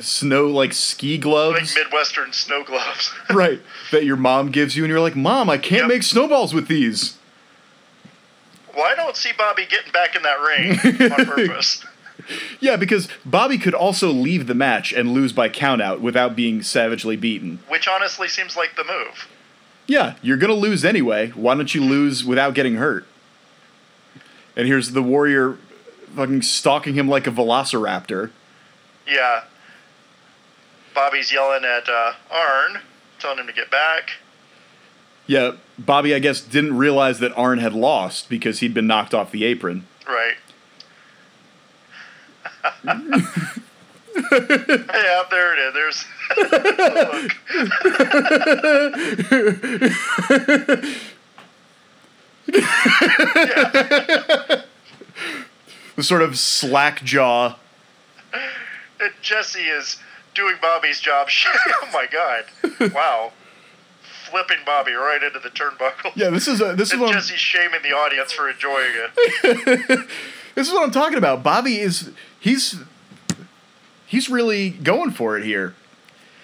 snow 0.00 0.46
like 0.46 0.72
ski 0.72 1.18
gloves, 1.18 1.74
Like 1.76 1.84
Midwestern 1.84 2.32
snow 2.32 2.62
gloves. 2.64 3.12
right? 3.30 3.60
That 3.92 4.04
your 4.04 4.16
mom 4.16 4.50
gives 4.50 4.76
you, 4.76 4.84
and 4.84 4.90
you're 4.90 5.00
like, 5.00 5.16
"Mom, 5.16 5.48
I 5.50 5.58
can't 5.58 5.82
Yep. 5.82 5.88
make 5.88 6.02
snowballs 6.02 6.52
with 6.54 6.68
these." 6.68 7.16
well, 8.74 8.84
I 8.84 8.94
don't 8.94 9.16
see 9.16 9.30
Bobby 9.36 9.64
getting 9.68 9.90
back 9.92 10.14
in 10.16 10.22
that 10.22 10.38
ring 10.40 11.10
on 11.12 11.24
purpose. 11.26 11.84
Yeah, 12.60 12.76
because 12.76 13.08
Bobby 13.24 13.56
could 13.56 13.72
also 13.74 14.10
leave 14.10 14.46
the 14.48 14.54
match 14.54 14.92
and 14.92 15.12
lose 15.12 15.32
by 15.32 15.48
countout 15.48 16.00
without 16.00 16.34
being 16.36 16.62
savagely 16.62 17.16
beaten. 17.16 17.60
Which 17.68 17.86
honestly 17.88 18.28
seems 18.28 18.56
like 18.56 18.74
the 18.76 18.84
move. 18.84 19.28
Yeah, 19.86 20.16
you're 20.20 20.36
gonna 20.36 20.54
lose 20.54 20.84
anyway. 20.84 21.28
Why 21.30 21.54
don't 21.54 21.72
you 21.74 21.82
lose 21.84 22.24
without 22.24 22.52
getting 22.54 22.74
hurt? 22.74 23.06
And 24.56 24.66
here's 24.66 24.92
the 24.92 25.02
warrior, 25.02 25.58
fucking 26.14 26.42
stalking 26.42 26.94
him 26.94 27.08
like 27.08 27.26
a 27.26 27.30
velociraptor. 27.30 28.30
Yeah. 29.06 29.44
Bobby's 30.94 31.30
yelling 31.30 31.64
at 31.64 31.88
uh, 31.88 32.14
Arn, 32.30 32.80
telling 33.18 33.38
him 33.38 33.46
to 33.46 33.52
get 33.52 33.70
back. 33.70 34.12
Yeah, 35.26 35.52
Bobby, 35.78 36.14
I 36.14 36.20
guess, 36.20 36.40
didn't 36.40 36.78
realize 36.78 37.18
that 37.18 37.36
Arn 37.36 37.58
had 37.58 37.74
lost 37.74 38.30
because 38.30 38.60
he'd 38.60 38.72
been 38.72 38.86
knocked 38.86 39.12
off 39.12 39.30
the 39.30 39.44
apron. 39.44 39.86
Right. 40.08 40.36
yeah, 42.84 43.02
there 45.30 45.52
it 45.52 45.58
is. 45.58 45.74
There's 45.74 46.04
look. 50.70 51.10
The 55.96 56.02
sort 56.02 56.22
of 56.22 56.38
slack 56.38 57.02
jaw. 57.04 57.56
And 59.00 59.12
Jesse 59.22 59.60
is 59.62 59.96
doing 60.34 60.56
Bobby's 60.60 61.00
job. 61.00 61.28
oh 61.82 61.88
my 61.92 62.06
god! 62.06 62.92
Wow, 62.94 63.32
flipping 64.30 64.58
Bobby 64.66 64.92
right 64.92 65.22
into 65.22 65.38
the 65.38 65.48
turnbuckle. 65.50 66.12
Yeah, 66.14 66.30
this 66.30 66.48
is 66.48 66.60
a, 66.60 66.74
this 66.74 66.88
is 66.88 66.92
And 66.94 67.02
what 67.02 67.14
I'm, 67.14 67.22
shaming 67.22 67.80
the 67.82 67.92
audience 67.92 68.32
for 68.32 68.48
enjoying 68.48 68.92
it. 68.94 70.08
this 70.54 70.68
is 70.68 70.72
what 70.74 70.82
I'm 70.84 70.90
talking 70.90 71.18
about. 71.18 71.42
Bobby 71.42 71.78
is 71.78 72.10
he's 72.38 72.76
he's 74.06 74.28
really 74.28 74.70
going 74.70 75.10
for 75.12 75.38
it 75.38 75.44
here. 75.44 75.74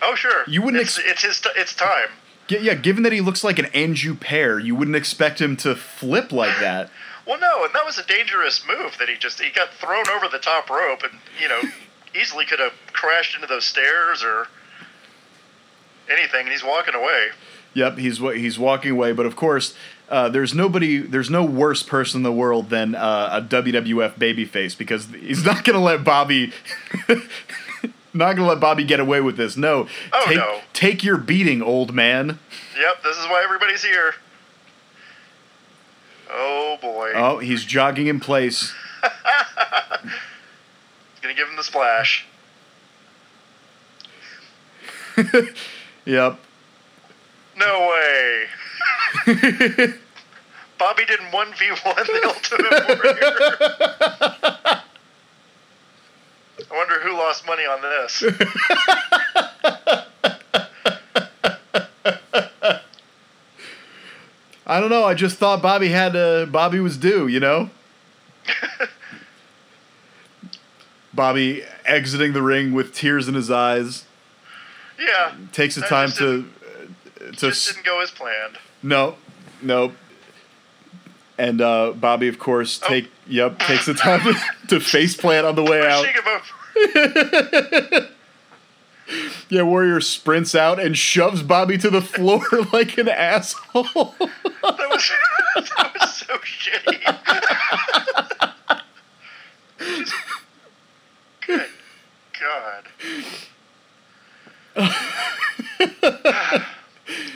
Oh 0.00 0.14
sure, 0.14 0.44
You 0.46 0.62
wouldn't 0.62 0.82
It's, 0.82 0.98
ex- 0.98 1.08
it's 1.08 1.22
his. 1.22 1.40
T- 1.40 1.50
it's 1.56 1.74
time. 1.74 2.08
Yeah, 2.48 2.74
given 2.74 3.02
that 3.04 3.12
he 3.12 3.20
looks 3.20 3.42
like 3.44 3.58
an 3.58 3.66
Anjou 3.66 4.14
pear, 4.14 4.58
you 4.58 4.74
wouldn't 4.74 4.96
expect 4.96 5.40
him 5.40 5.56
to 5.58 5.74
flip 5.74 6.32
like 6.32 6.58
that. 6.60 6.90
Well, 7.24 7.38
no, 7.38 7.64
and 7.64 7.72
that 7.72 7.86
was 7.86 7.98
a 7.98 8.04
dangerous 8.04 8.64
move 8.66 8.96
that 8.98 9.08
he 9.08 9.14
just 9.16 9.40
he 9.40 9.50
got 9.50 9.72
thrown 9.74 10.08
over 10.08 10.26
the 10.26 10.40
top 10.40 10.68
rope, 10.68 11.04
and 11.04 11.12
you 11.40 11.46
know, 11.48 11.60
easily 12.20 12.44
could 12.44 12.58
have 12.58 12.72
crashed 12.92 13.36
into 13.36 13.46
those 13.46 13.64
stairs 13.64 14.24
or 14.24 14.48
anything, 16.10 16.40
and 16.40 16.48
he's 16.48 16.64
walking 16.64 16.94
away. 16.94 17.28
Yep, 17.74 17.98
he's 17.98 18.18
he's 18.18 18.58
walking 18.58 18.90
away, 18.90 19.12
but 19.12 19.24
of 19.24 19.36
course, 19.36 19.74
uh, 20.08 20.28
there's 20.28 20.52
nobody, 20.54 20.98
there's 20.98 21.30
no 21.30 21.44
worse 21.44 21.82
person 21.82 22.18
in 22.18 22.22
the 22.22 22.32
world 22.32 22.68
than 22.70 22.94
uh, 22.94 23.28
a 23.32 23.40
WWF 23.40 24.18
babyface 24.18 24.76
because 24.76 25.06
he's 25.06 25.44
not 25.44 25.64
gonna 25.64 25.80
let 25.80 26.04
Bobby, 26.04 26.52
not 28.14 28.36
gonna 28.36 28.48
let 28.48 28.60
Bobby 28.60 28.84
get 28.84 29.00
away 29.00 29.20
with 29.20 29.36
this. 29.36 29.56
No, 29.56 29.86
Oh, 30.12 30.24
take, 30.26 30.36
no. 30.36 30.60
take 30.72 31.02
your 31.04 31.16
beating, 31.16 31.62
old 31.62 31.94
man. 31.94 32.38
Yep, 32.78 33.02
this 33.02 33.16
is 33.18 33.24
why 33.26 33.42
everybody's 33.44 33.82
here. 33.84 34.14
Oh 36.30 36.78
boy, 36.80 37.12
Oh, 37.14 37.38
he's 37.38 37.64
jogging 37.64 38.06
in 38.06 38.18
place. 38.20 38.72
gonna 41.22 41.34
give 41.34 41.48
him 41.48 41.56
the 41.56 41.64
splash. 41.64 42.26
Yep. 46.04 46.38
No 47.56 47.88
way. 47.90 48.46
Bobby 50.78 51.04
didn't 51.04 51.30
one 51.30 51.52
v 51.56 51.68
one 51.84 51.94
the 51.94 52.22
Ultimate 52.26 52.72
Warrior. 54.64 54.82
I 56.70 56.76
wonder 56.76 57.00
who 57.00 57.12
lost 57.16 57.46
money 57.46 57.64
on 57.64 57.80
this. 57.82 58.22
I 64.66 64.80
don't 64.80 64.90
know. 64.90 65.04
I 65.04 65.14
just 65.14 65.38
thought 65.38 65.60
Bobby 65.62 65.88
had 65.88 66.14
uh, 66.16 66.46
Bobby 66.46 66.80
was 66.80 66.96
due. 66.96 67.26
You 67.26 67.40
know. 67.40 67.70
Bobby 71.14 71.62
exiting 71.84 72.32
the 72.32 72.40
ring 72.42 72.72
with 72.72 72.94
tears 72.94 73.28
in 73.28 73.34
his 73.34 73.50
eyes 73.50 74.04
Yeah, 74.98 75.34
takes 75.52 75.74
the 75.74 75.82
time 75.82 76.10
to 76.12 76.48
uh, 77.20 77.24
to 77.32 77.32
just 77.32 77.68
s- 77.68 77.74
didn't 77.74 77.84
go 77.84 78.00
as 78.00 78.10
planned. 78.10 78.56
no 78.82 79.16
no 79.60 79.92
And 81.42 81.60
uh, 81.60 81.92
Bobby, 81.96 82.28
of 82.28 82.38
course, 82.38 82.78
take 82.78 83.10
yep 83.26 83.58
takes 83.58 83.86
the 83.86 83.94
time 83.94 84.20
to, 84.20 84.40
to 84.68 84.78
face 84.78 85.16
plant 85.16 85.44
on 85.44 85.56
the 85.56 85.64
way 85.64 85.84
out. 85.84 86.04
Pushing 86.04 86.22
him 86.22 86.40
over. 87.98 88.08
Yeah, 89.50 89.62
Warrior 89.62 90.00
sprints 90.00 90.54
out 90.54 90.80
and 90.80 90.96
shoves 90.96 91.42
Bobby 91.42 91.76
to 91.76 91.90
the 91.90 92.00
floor 92.00 92.46
like 92.72 92.96
an 92.96 93.08
asshole. 93.08 93.82
That 93.82 94.30
was, 94.62 95.12
that 95.56 95.92
was 96.00 96.14
so 96.14 96.38
shitty. 96.38 97.02
Good 101.46 101.66
God. 102.40 102.84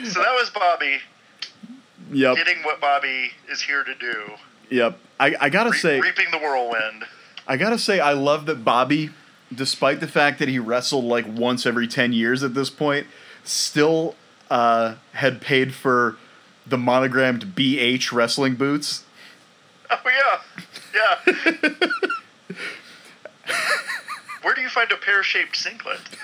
so 0.03 0.19
that 0.21 0.33
was 0.33 0.49
Bobby 0.49 0.99
yep, 2.11 2.35
getting 2.37 2.63
what 2.63 2.79
Bobby 2.81 3.31
is 3.49 3.61
here 3.61 3.83
to 3.83 3.93
do. 3.95 4.31
yep. 4.69 4.97
I, 5.19 5.35
I 5.39 5.49
gotta 5.49 5.71
Re- 5.71 5.77
say, 5.77 5.99
reaping 5.99 6.29
the 6.31 6.37
whirlwind. 6.37 7.05
I 7.47 7.57
gotta 7.57 7.79
say, 7.79 7.99
I 7.99 8.13
love 8.13 8.45
that 8.45 8.63
Bobby, 8.63 9.09
despite 9.53 9.99
the 9.99 10.07
fact 10.07 10.37
that 10.39 10.47
he 10.47 10.59
wrestled 10.59 11.05
like 11.05 11.25
once 11.27 11.65
every 11.65 11.87
ten 11.87 12.13
years 12.13 12.43
at 12.43 12.53
this 12.53 12.69
point, 12.69 13.07
still 13.43 14.15
uh, 14.51 14.95
had 15.13 15.41
paid 15.41 15.73
for 15.73 16.17
the 16.67 16.77
monogrammed 16.77 17.55
BH 17.55 18.11
wrestling 18.11 18.55
boots. 18.55 19.03
Oh 19.89 19.97
yeah, 20.05 20.41
yeah. 20.93 21.61
Where 24.43 24.53
do 24.53 24.61
you 24.61 24.69
find 24.69 24.91
a 24.91 24.97
pear-shaped 24.97 25.55
singlet? 25.55 25.99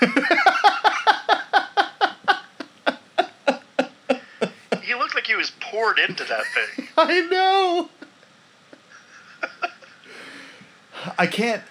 he 4.94 5.00
looked 5.00 5.14
like 5.14 5.26
he 5.26 5.34
was 5.34 5.50
poured 5.60 5.98
into 5.98 6.24
that 6.24 6.44
thing. 6.46 6.88
I 6.96 7.20
know. 7.20 7.90
I 11.18 11.26
can't. 11.26 11.62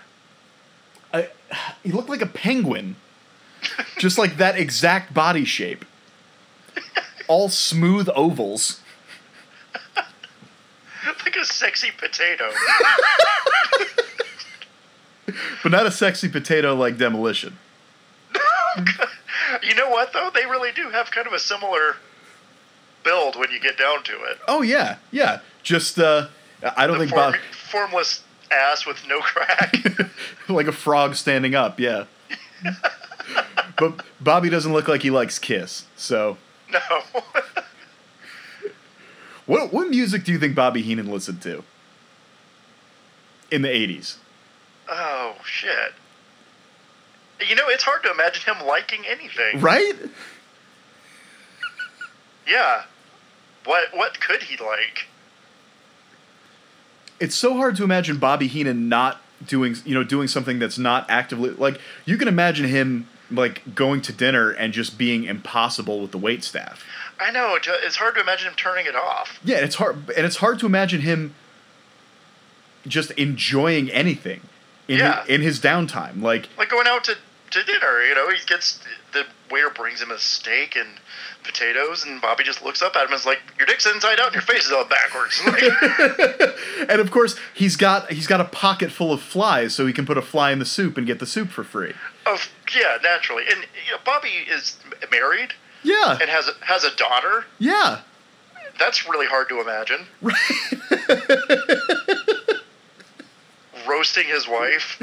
I. 1.14 1.30
He 1.84 1.92
looked 1.92 2.10
like 2.10 2.22
a 2.22 2.28
penguin, 2.28 2.96
just 3.98 4.18
like 4.18 4.38
that 4.38 4.58
exact 4.58 5.14
body 5.14 5.46
shape. 5.46 5.86
All 7.28 7.50
smooth 7.50 8.10
ovals. 8.16 8.82
like 11.06 11.36
a 11.36 11.46
sexy 11.46 11.90
potato. 11.98 12.52
But 15.64 15.72
not 15.72 15.86
a 15.86 15.92
sexy 15.92 16.28
potato 16.28 16.76
like 16.76 16.98
demolition. 16.98 17.58
You 19.62 19.76
know 19.76 19.90
what 19.90 20.14
though? 20.14 20.32
They 20.34 20.46
really 20.46 20.72
do 20.72 20.90
have 20.90 21.12
kind 21.12 21.28
of 21.28 21.34
a 21.34 21.40
similar 21.40 21.98
build 23.04 23.36
when 23.36 23.52
you 23.52 23.60
get 23.60 23.78
down 23.78 24.04
to 24.04 24.14
it. 24.24 24.40
Oh 24.48 24.62
yeah, 24.62 24.98
yeah. 25.12 25.40
Just 25.64 26.00
uh, 26.00 26.28
I 26.76 26.88
don't 26.88 26.98
The 26.98 27.06
think 27.06 27.16
Bob 27.16 27.36
formless 27.52 28.24
ass 28.52 28.86
with 28.86 29.06
no 29.08 29.20
crack. 29.20 29.76
like 30.50 30.68
a 30.68 30.72
frog 30.72 31.16
standing 31.16 31.56
up. 31.56 31.80
Yeah. 31.80 32.06
but 33.78 34.02
Bobby 34.22 34.50
doesn't 34.50 34.72
look 34.74 34.88
like 34.88 35.02
he 35.02 35.10
likes 35.12 35.40
Kiss. 35.40 35.86
So 35.96 36.38
no. 36.72 36.80
what 39.46 39.74
what 39.74 39.90
music 39.90 40.24
do 40.24 40.32
you 40.32 40.40
think 40.40 40.56
Bobby 40.56 40.82
Heenan 40.82 41.12
listened 41.12 41.42
to 41.44 41.64
in 43.52 43.62
the 43.62 43.70
eighties? 43.70 44.18
oh 44.90 45.36
shit. 45.46 45.94
You 47.48 47.56
know, 47.56 47.68
it's 47.68 47.84
hard 47.84 48.04
to 48.04 48.12
imagine 48.12 48.54
him 48.54 48.66
liking 48.66 49.06
anything. 49.08 49.60
Right? 49.60 49.96
Yeah. 52.48 52.84
What 53.66 53.96
what 53.96 54.20
could 54.20 54.44
he 54.44 54.58
like? 54.58 55.08
It's 57.20 57.36
so 57.36 57.56
hard 57.56 57.76
to 57.78 57.84
imagine 57.84 58.18
Bobby 58.18 58.48
Heenan 58.48 58.90
not 58.90 59.22
doing 59.46 59.76
you 59.86 59.94
know 59.94 60.04
doing 60.04 60.28
something 60.28 60.60
that's 60.60 60.78
not 60.78 61.06
actively 61.10 61.50
like 61.52 61.80
you 62.06 62.18
can 62.18 62.28
imagine 62.28 62.66
him 62.68 63.08
like 63.32 63.76
going 63.76 64.02
to 64.02 64.14
dinner 64.14 64.52
and 64.52 64.74
just 64.74 64.98
being 64.98 65.24
impossible 65.26 66.02
with 66.02 66.12
the 66.12 66.18
wait 66.18 66.44
staff. 66.44 66.84
I 67.20 67.32
know 67.32 67.58
it's 67.58 67.96
hard 67.96 68.16
to 68.16 68.22
imagine 68.22 68.50
him 68.50 68.56
turning 68.56 68.86
it 68.86 68.96
off. 68.96 69.40
Yeah, 69.44 69.58
it's 69.58 69.76
hard 69.76 70.10
and 70.16 70.26
it's 70.26 70.38
hard 70.38 70.60
to 70.60 70.66
imagine 70.66 71.02
him 71.02 71.34
just 72.88 73.12
enjoying 73.12 73.90
anything 73.92 74.42
in 74.88 74.98
Yeah. 75.00 75.22
his, 75.22 75.30
in 75.30 75.42
his 75.42 75.60
downtime. 75.60 76.22
Like 76.22 76.50
Like 76.58 76.70
going 76.70 76.88
out 76.88 77.04
to, 77.06 77.16
to 77.52 77.64
dinner, 77.64 78.02
you 78.04 78.14
know, 78.16 78.30
he 78.30 78.38
gets 78.46 78.80
the 79.14 79.26
waiter 79.52 79.70
brings 79.70 80.02
him 80.02 80.12
a 80.12 80.18
steak 80.20 80.76
and 80.76 80.88
potatoes, 81.44 82.06
and 82.06 82.22
Bobby 82.22 82.44
just 82.44 82.64
looks 82.64 82.82
up 82.82 82.96
at 82.96 83.04
him 83.04 83.12
and 83.12 83.20
is 83.20 83.26
like, 83.26 83.40
"Your 83.58 83.66
dick's 83.68 83.86
inside 83.86 84.20
out 84.20 84.28
and 84.28 84.36
your 84.36 84.42
face 84.44 84.66
is 84.66 84.72
all 84.72 84.86
backwards." 84.86 85.42
Like, 85.54 85.64
and 86.90 87.00
of 87.02 87.12
course 87.12 87.36
he's 87.54 87.76
got 87.76 88.12
he's 88.12 88.28
got 88.28 88.42
a 88.42 88.46
pocket 88.46 88.92
full 88.92 89.12
of 89.14 89.22
flies 89.22 89.76
so 89.76 89.86
he 89.86 89.94
can 89.94 90.06
put 90.06 90.18
a 90.18 90.22
fly 90.22 90.52
in 90.52 90.60
the 90.60 90.66
soup 90.66 90.98
and 90.98 91.06
get 91.08 91.20
the 91.20 91.26
soup 91.26 91.50
for 91.50 91.64
free. 91.64 91.94
oh 92.26 92.40
yeah, 92.76 92.98
naturally. 93.04 93.44
And 93.50 93.62
you 93.86 93.92
know, 93.92 93.98
Bobby 94.06 94.30
is 94.50 94.78
married 95.12 95.54
Yeah. 95.84 96.18
and 96.20 96.30
has 96.30 96.50
has 96.62 96.84
a 96.84 96.96
daughter. 96.96 97.46
Yeah. 97.60 98.00
That's 98.80 99.08
really 99.08 99.28
hard 99.28 99.50
to 99.50 99.62
imagine. 99.62 100.08
Roasting 103.88 104.26
his 104.28 104.48
wife. 104.48 105.02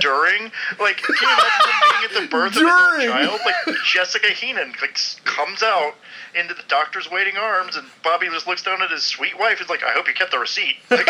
During, 0.00 0.50
like, 0.80 0.96
can 0.96 1.14
you 1.20 1.28
imagine 1.28 1.70
him 1.70 1.80
being 1.90 2.04
at 2.04 2.22
the 2.22 2.28
birth 2.28 2.52
During. 2.54 2.68
of 2.68 3.22
his 3.22 3.28
child? 3.28 3.40
Like 3.44 3.76
Jessica 3.84 4.28
Heenan, 4.28 4.72
like, 4.80 4.98
comes 5.24 5.62
out 5.62 5.94
into 6.34 6.52
the 6.54 6.64
doctor's 6.68 7.08
waiting 7.10 7.36
arms, 7.36 7.76
and 7.76 7.86
Bobby 8.02 8.28
just 8.28 8.46
looks 8.46 8.62
down 8.62 8.82
at 8.82 8.90
his 8.90 9.04
sweet 9.04 9.38
wife. 9.38 9.58
He's 9.60 9.68
like, 9.68 9.84
"I 9.84 9.92
hope 9.92 10.08
you 10.08 10.14
kept 10.14 10.32
the 10.32 10.38
receipt." 10.38 10.76
Like, 10.90 11.06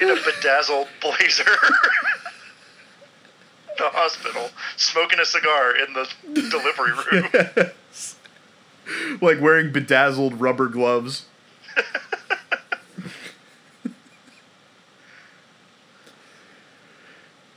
in 0.00 0.08
a 0.10 0.16
bedazzled 0.16 0.88
blazer. 1.00 1.44
the 3.84 3.90
hospital, 3.90 4.50
smoking 4.76 5.18
a 5.20 5.24
cigar 5.24 5.74
in 5.76 5.92
the 5.92 6.08
delivery 6.50 6.92
room. 6.92 7.28
like 9.20 9.40
wearing 9.40 9.72
bedazzled 9.72 10.40
rubber 10.40 10.68
gloves. 10.68 11.26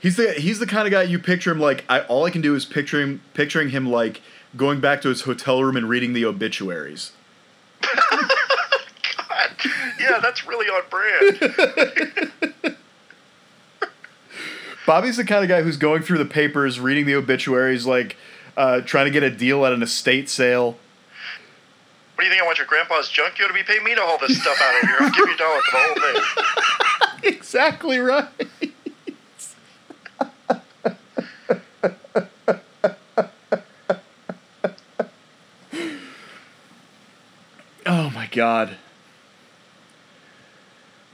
he's 0.00 0.16
the 0.16 0.32
he's 0.34 0.58
the 0.58 0.66
kind 0.66 0.86
of 0.86 0.92
guy 0.92 1.02
you 1.02 1.18
picture 1.18 1.50
him 1.50 1.58
like 1.58 1.84
I 1.88 2.00
all 2.02 2.26
I 2.26 2.30
can 2.30 2.42
do 2.42 2.54
is 2.54 2.64
picture 2.66 3.00
him 3.00 3.22
picturing 3.34 3.70
him 3.70 3.90
like 3.90 4.20
going 4.56 4.80
back 4.80 5.00
to 5.02 5.08
his 5.08 5.22
hotel 5.22 5.62
room 5.62 5.76
and 5.76 5.88
reading 5.88 6.12
the 6.12 6.24
obituaries. 6.24 7.12
God, 7.80 9.50
yeah, 9.98 10.18
that's 10.20 10.46
really 10.46 10.66
on 10.66 10.82
brand. 10.90 12.76
Bobby's 14.88 15.18
the 15.18 15.24
kind 15.26 15.44
of 15.44 15.50
guy 15.50 15.60
who's 15.60 15.76
going 15.76 16.00
through 16.00 16.16
the 16.16 16.24
papers, 16.24 16.80
reading 16.80 17.04
the 17.04 17.14
obituaries, 17.14 17.84
like 17.84 18.16
uh, 18.56 18.80
trying 18.80 19.04
to 19.04 19.10
get 19.10 19.22
a 19.22 19.28
deal 19.28 19.66
at 19.66 19.74
an 19.74 19.82
estate 19.82 20.30
sale. 20.30 20.78
What 22.14 22.20
do 22.20 22.24
you 22.24 22.30
think? 22.30 22.40
I 22.42 22.46
want 22.46 22.56
your 22.56 22.66
grandpa's 22.66 23.10
junk? 23.10 23.38
You 23.38 23.44
ought 23.44 23.48
to 23.48 23.54
be 23.54 23.62
paying 23.62 23.84
me 23.84 23.94
to 23.94 24.00
haul 24.00 24.16
this 24.16 24.40
stuff 24.40 24.58
out 24.58 24.82
of 24.82 24.88
here. 24.88 24.96
I'll 24.98 25.10
give 25.10 25.28
you 25.28 25.34
a 25.34 25.36
dollar 25.36 25.60
for 25.60 25.72
the 25.72 25.82
whole 25.82 25.94
thing. 27.20 27.34
exactly 27.34 27.98
right. 27.98 28.28
oh 37.84 38.08
my 38.08 38.26
god. 38.32 38.78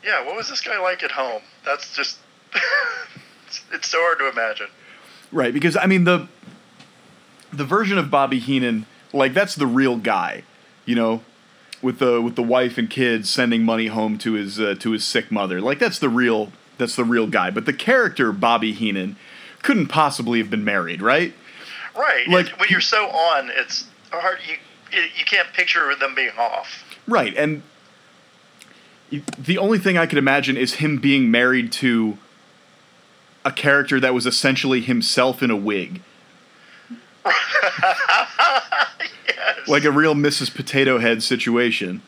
Yeah, 0.04 0.24
what 0.24 0.36
was 0.36 0.48
this 0.48 0.60
guy 0.60 0.78
like 0.78 1.02
at 1.02 1.10
home? 1.10 1.42
That's 1.64 1.92
just. 1.92 2.18
it's, 3.54 3.74
it's 3.74 3.88
so 3.88 3.98
hard 4.00 4.18
to 4.18 4.28
imagine. 4.28 4.68
Right, 5.32 5.52
because 5.52 5.76
I 5.76 5.86
mean 5.86 6.04
the 6.04 6.28
the 7.52 7.64
version 7.64 7.98
of 7.98 8.10
Bobby 8.10 8.38
Heenan, 8.38 8.86
like 9.12 9.34
that's 9.34 9.54
the 9.54 9.66
real 9.66 9.96
guy, 9.96 10.42
you 10.84 10.94
know, 10.94 11.22
with 11.82 11.98
the 11.98 12.20
with 12.20 12.36
the 12.36 12.42
wife 12.42 12.78
and 12.78 12.88
kids 12.90 13.30
sending 13.30 13.62
money 13.64 13.86
home 13.88 14.18
to 14.18 14.32
his 14.32 14.60
uh, 14.60 14.74
to 14.80 14.90
his 14.92 15.04
sick 15.04 15.30
mother. 15.30 15.60
Like 15.60 15.78
that's 15.78 15.98
the 15.98 16.08
real 16.08 16.52
that's 16.78 16.96
the 16.96 17.04
real 17.04 17.26
guy. 17.26 17.50
But 17.50 17.66
the 17.66 17.72
character 17.72 18.32
Bobby 18.32 18.72
Heenan 18.72 19.16
couldn't 19.62 19.86
possibly 19.88 20.38
have 20.38 20.50
been 20.50 20.64
married, 20.64 21.00
right? 21.00 21.32
Right. 21.96 22.28
Like- 22.28 22.58
when 22.58 22.68
you're 22.68 22.80
so 22.80 23.08
on, 23.08 23.50
it's 23.50 23.86
hard. 24.10 24.38
You 24.46 24.56
you 25.18 25.24
can't 25.24 25.52
picture 25.52 25.94
them 25.96 26.14
being 26.14 26.36
off. 26.38 26.84
Right, 27.06 27.36
and 27.36 27.62
the 29.38 29.58
only 29.58 29.78
thing 29.78 29.98
I 29.98 30.06
could 30.06 30.18
imagine 30.18 30.56
is 30.56 30.74
him 30.74 30.98
being 30.98 31.30
married 31.30 31.72
to 31.72 32.18
a 33.44 33.52
character 33.52 34.00
that 34.00 34.14
was 34.14 34.26
essentially 34.26 34.80
himself 34.80 35.42
in 35.42 35.50
a 35.50 35.56
wig, 35.56 36.00
yes. 37.24 37.34
like 39.68 39.84
a 39.84 39.90
real 39.90 40.14
Mrs. 40.14 40.54
Potato 40.54 40.98
Head 40.98 41.22
situation. 41.22 42.02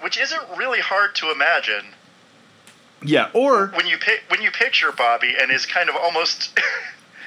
Which 0.00 0.18
isn't 0.18 0.42
really 0.56 0.80
hard 0.80 1.14
to 1.16 1.30
imagine. 1.30 1.86
Yeah, 3.02 3.30
or 3.32 3.68
when 3.68 3.86
you 3.86 3.96
pi- 3.98 4.20
when 4.28 4.42
you 4.42 4.50
picture 4.50 4.90
Bobby 4.90 5.34
and 5.40 5.50
his 5.50 5.66
kind 5.66 5.88
of 5.88 5.94
almost 5.96 6.58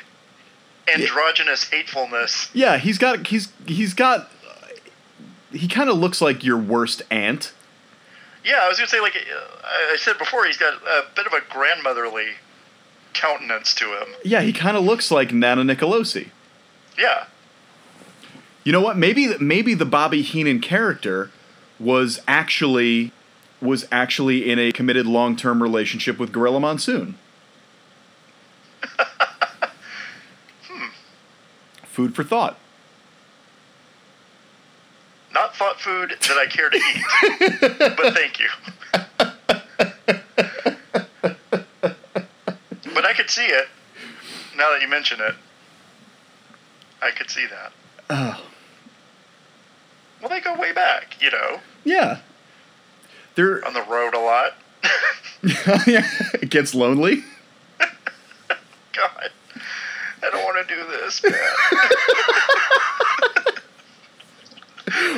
androgynous 0.93 1.69
hatefulness. 1.69 2.49
yeah, 2.53 2.77
he's 2.77 2.97
got 2.97 3.27
he's 3.27 3.53
he's 3.65 3.93
got 3.93 4.29
he 5.51 5.67
kind 5.67 5.89
of 5.89 5.97
looks 5.97 6.21
like 6.21 6.43
your 6.43 6.57
worst 6.57 7.01
aunt. 7.09 7.53
Yeah, 8.43 8.59
I 8.63 8.67
was 8.67 8.77
gonna 8.77 8.89
say 8.89 8.99
like 8.99 9.15
uh, 9.15 9.93
I 9.93 9.95
said 9.97 10.17
before, 10.17 10.45
he's 10.45 10.57
got 10.57 10.73
a 10.73 11.03
bit 11.15 11.25
of 11.25 11.33
a 11.33 11.41
grandmotherly 11.49 12.31
countenance 13.13 13.73
to 13.75 13.85
him. 13.85 14.07
Yeah, 14.23 14.41
he 14.41 14.53
kind 14.53 14.77
of 14.77 14.83
looks 14.83 15.11
like 15.11 15.33
Nana 15.33 15.63
Nicolosi. 15.63 16.29
Yeah, 16.97 17.25
You 18.63 18.71
know 18.71 18.81
what? 18.81 18.97
Maybe 18.97 19.35
maybe 19.39 19.73
the 19.73 19.85
Bobby 19.85 20.21
Heenan 20.21 20.59
character 20.59 21.31
was 21.79 22.19
actually 22.27 23.11
was 23.61 23.87
actually 23.91 24.49
in 24.49 24.59
a 24.59 24.71
committed 24.71 25.05
long-term 25.05 25.61
relationship 25.61 26.17
with 26.19 26.31
Gorilla 26.31 26.59
Monsoon. 26.59 27.15
hmm. 30.67 30.85
Food 31.83 32.15
for 32.15 32.23
thought. 32.23 32.57
not 35.33 35.55
thought 35.55 35.79
food 35.79 36.15
that 36.27 36.37
I 36.37 36.45
care 36.45 36.69
to 36.69 36.77
eat, 36.77 37.95
but 37.97 38.13
thank 38.13 38.39
you. 38.39 38.49
but 42.93 43.05
I 43.05 43.10
could 43.21 43.29
see 43.29 43.45
it 43.45 43.67
now 44.57 44.71
that 44.71 44.81
you 44.81 44.87
mention 44.87 45.19
it. 45.21 45.35
I 47.03 47.11
could 47.11 47.29
see 47.29 47.45
that. 47.45 47.71
Oh. 48.09 48.43
Well, 50.19 50.29
they 50.29 50.39
go 50.39 50.55
way 50.59 50.73
back, 50.73 51.17
you 51.21 51.29
know, 51.29 51.59
Yeah. 51.83 52.21
They're 53.35 53.63
on 53.65 53.73
the 53.73 53.83
road 53.83 54.13
a 54.15 54.19
lot. 54.19 54.53
yeah, 55.87 56.05
it 56.41 56.49
gets 56.49 56.75
lonely. 56.75 57.23
God, 57.79 57.89
I 60.21 60.29
don't 60.29 60.43
want 60.43 60.67
to 60.67 60.75
do 60.75 60.83
this. 60.87 61.23
Man. 61.23 61.33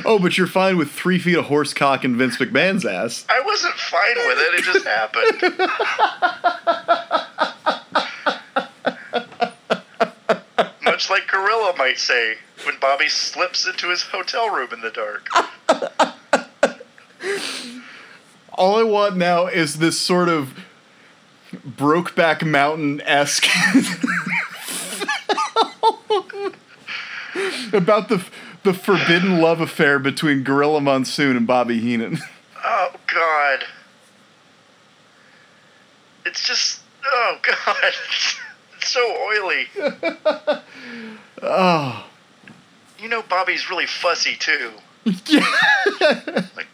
Oh, 0.05 0.19
but 0.19 0.37
you're 0.37 0.45
fine 0.47 0.77
with 0.77 0.91
three 0.91 1.17
feet 1.17 1.35
of 1.37 1.45
horse 1.45 1.73
cock 1.73 2.03
and 2.03 2.15
Vince 2.15 2.37
McMahon's 2.37 2.85
ass. 2.85 3.25
I 3.29 3.39
wasn't 3.41 3.73
fine 3.75 4.15
with 4.27 4.37
it. 4.37 4.53
It 4.59 4.63
just 4.63 4.85
happened. 4.85 5.41
Much 10.83 11.09
like 11.09 11.27
Gorilla 11.27 11.73
might 11.77 11.97
say 11.97 12.35
when 12.65 12.77
Bobby 12.79 13.07
slips 13.07 13.65
into 13.65 13.89
his 13.89 14.01
hotel 14.03 14.49
room 14.49 14.69
in 14.73 14.81
the 14.81 14.91
dark. 14.91 15.29
All 18.53 18.77
I 18.77 18.83
want 18.83 19.15
now 19.17 19.47
is 19.47 19.79
this 19.79 19.99
sort 19.99 20.29
of 20.29 20.53
Brokeback 21.53 22.45
Mountain 22.45 23.01
esque 23.01 23.45
about 27.73 28.09
the 28.09 28.23
the 28.63 28.73
forbidden 28.73 29.39
love 29.41 29.59
affair 29.61 29.99
between 29.99 30.43
Gorilla 30.43 30.81
Monsoon 30.81 31.37
and 31.37 31.47
Bobby 31.47 31.79
Heenan. 31.79 32.19
Oh 32.65 32.93
God. 33.07 33.65
It's 36.25 36.47
just 36.47 36.79
oh 37.05 37.37
God. 37.41 37.93
So 38.93 39.01
oily. 39.27 39.67
Oh, 41.45 42.05
You 42.99 43.09
know 43.09 43.21
Bobby's 43.23 43.69
really 43.69 43.85
fussy 43.87 44.35
too. 44.39 44.71
yeah. 45.25 45.45
Like 46.55 46.67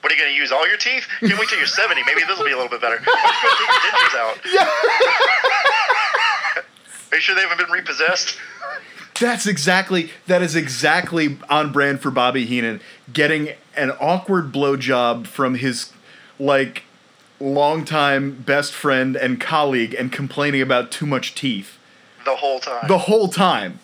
what 0.00 0.10
are 0.12 0.16
you 0.16 0.22
gonna 0.22 0.34
use? 0.34 0.50
All 0.52 0.66
your 0.66 0.78
teeth? 0.78 1.06
Can't 1.20 1.38
wait 1.38 1.48
till 1.50 1.58
you're 1.58 1.66
70. 1.66 2.02
Maybe 2.06 2.22
this 2.26 2.38
will 2.38 2.46
be 2.46 2.52
a 2.52 2.56
little 2.56 2.70
bit 2.70 2.80
better. 2.80 2.94
You 2.96 3.04
go 3.04 3.12
take 3.12 3.58
your 3.58 3.68
dentures 3.92 4.18
out? 4.18 4.38
Are 7.12 7.16
you 7.16 7.20
sure 7.20 7.34
they 7.34 7.42
haven't 7.42 7.58
been 7.58 7.70
repossessed? 7.70 8.38
That's 9.20 9.46
exactly 9.46 10.10
that 10.26 10.40
is 10.40 10.56
exactly 10.56 11.36
on 11.50 11.72
brand 11.72 12.00
for 12.00 12.10
Bobby 12.10 12.46
Heenan. 12.46 12.80
Getting 13.12 13.50
an 13.76 13.90
awkward 14.00 14.50
blowjob 14.52 15.26
from 15.26 15.56
his 15.56 15.92
like 16.38 16.84
longtime 17.44 18.42
best 18.42 18.72
friend 18.72 19.16
and 19.16 19.40
colleague 19.40 19.94
and 19.94 20.10
complaining 20.10 20.62
about 20.62 20.90
too 20.90 21.06
much 21.06 21.34
teeth 21.34 21.78
The 22.24 22.36
whole 22.36 22.58
time. 22.60 22.88
the 22.88 22.98
whole 22.98 23.28
time. 23.28 23.78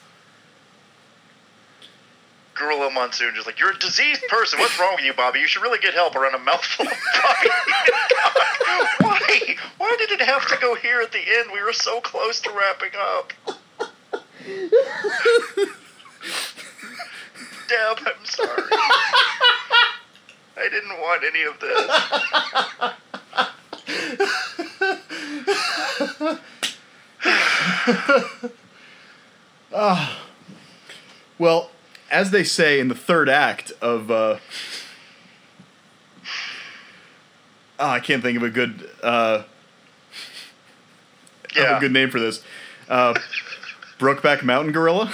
Gorilla 2.55 2.91
Monsoon 2.91 3.33
just 3.35 3.47
like, 3.47 3.59
you're 3.59 3.71
a 3.73 3.79
diseased 3.79 4.23
person. 4.29 4.59
What's 4.59 4.79
wrong 4.79 4.95
with 4.97 5.05
you, 5.05 5.15
Bobby? 5.15 5.41
You 5.41 5.47
should 5.47 5.63
really 5.63 5.79
get 5.79 5.95
help 5.95 6.15
around 6.15 6.35
a 6.35 6.39
mouthful 6.39 6.87
of 6.87 6.93
Bobby. 7.23 7.49
Why? 9.01 9.57
Why 9.79 9.97
did 9.99 10.11
it 10.11 10.21
have 10.27 10.47
to 10.49 10.57
go 10.61 10.75
here 10.75 11.01
at 11.01 11.11
the 11.11 11.21
end? 11.21 11.51
We 11.55 11.63
were 11.63 11.73
so 11.73 12.01
close 12.03 12.39
to 12.43 12.51
wrapping 12.51 12.91
up. 13.01 13.33
Deb, 17.69 17.99
I'm 17.99 18.25
sorry. 18.25 18.63
I 20.57 20.69
didn't 20.71 21.01
want 21.01 21.23
any 21.25 21.43
of 21.45 21.59
this. 21.61 21.91
Well, 31.39 31.71
as 32.11 32.31
they 32.31 32.45
say 32.45 32.81
in 32.81 32.89
the 32.89 32.95
third 32.95 33.29
act 33.29 33.73
of 33.81 34.11
uh 34.11 34.39
oh, 37.79 37.89
I 37.89 38.01
can't 38.01 38.23
think 38.23 38.37
of 38.37 38.43
a 38.43 38.51
good 38.51 38.91
uh 39.03 39.45
Yeah. 41.57 41.77
a 41.79 41.81
good 41.81 41.93
name 41.93 42.11
for 42.11 42.21
this. 42.21 42.43
Uh 42.89 43.15
Brokeback 43.99 44.43
Mountain 44.43 44.73
Gorilla. 44.73 45.07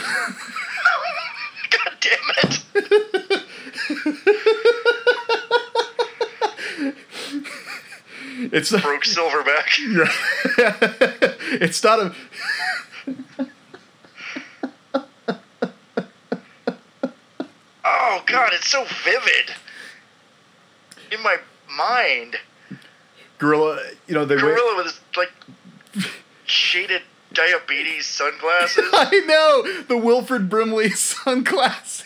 God 1.71 1.93
damn 2.01 2.51
it. 2.51 3.43
It's 8.53 8.71
Broke 8.71 9.05
Silverback. 9.05 9.79
Yeah. 10.59 11.35
it's 11.61 11.83
not 11.83 12.01
a 12.01 12.15
Oh, 17.85 18.23
God, 18.27 18.51
it's 18.53 18.69
so 18.69 18.85
vivid. 19.05 19.55
In 21.13 21.23
my 21.23 21.37
mind. 21.71 22.37
gorilla. 23.39 23.81
You 24.09 24.15
know 24.15 24.25
they 24.25 24.37
wear. 24.37 24.55
Gorilla 24.57 24.77
with 24.77 24.87
his, 24.87 25.01
like, 25.17 25.31
shaded 26.47 27.03
diabetes 27.33 28.07
sunglasses. 28.07 28.89
I 28.93 29.21
know 29.27 29.83
the 29.85 29.97
Wilford 29.97 30.49
Brimley 30.49 30.91
sunglasses. 30.95 32.06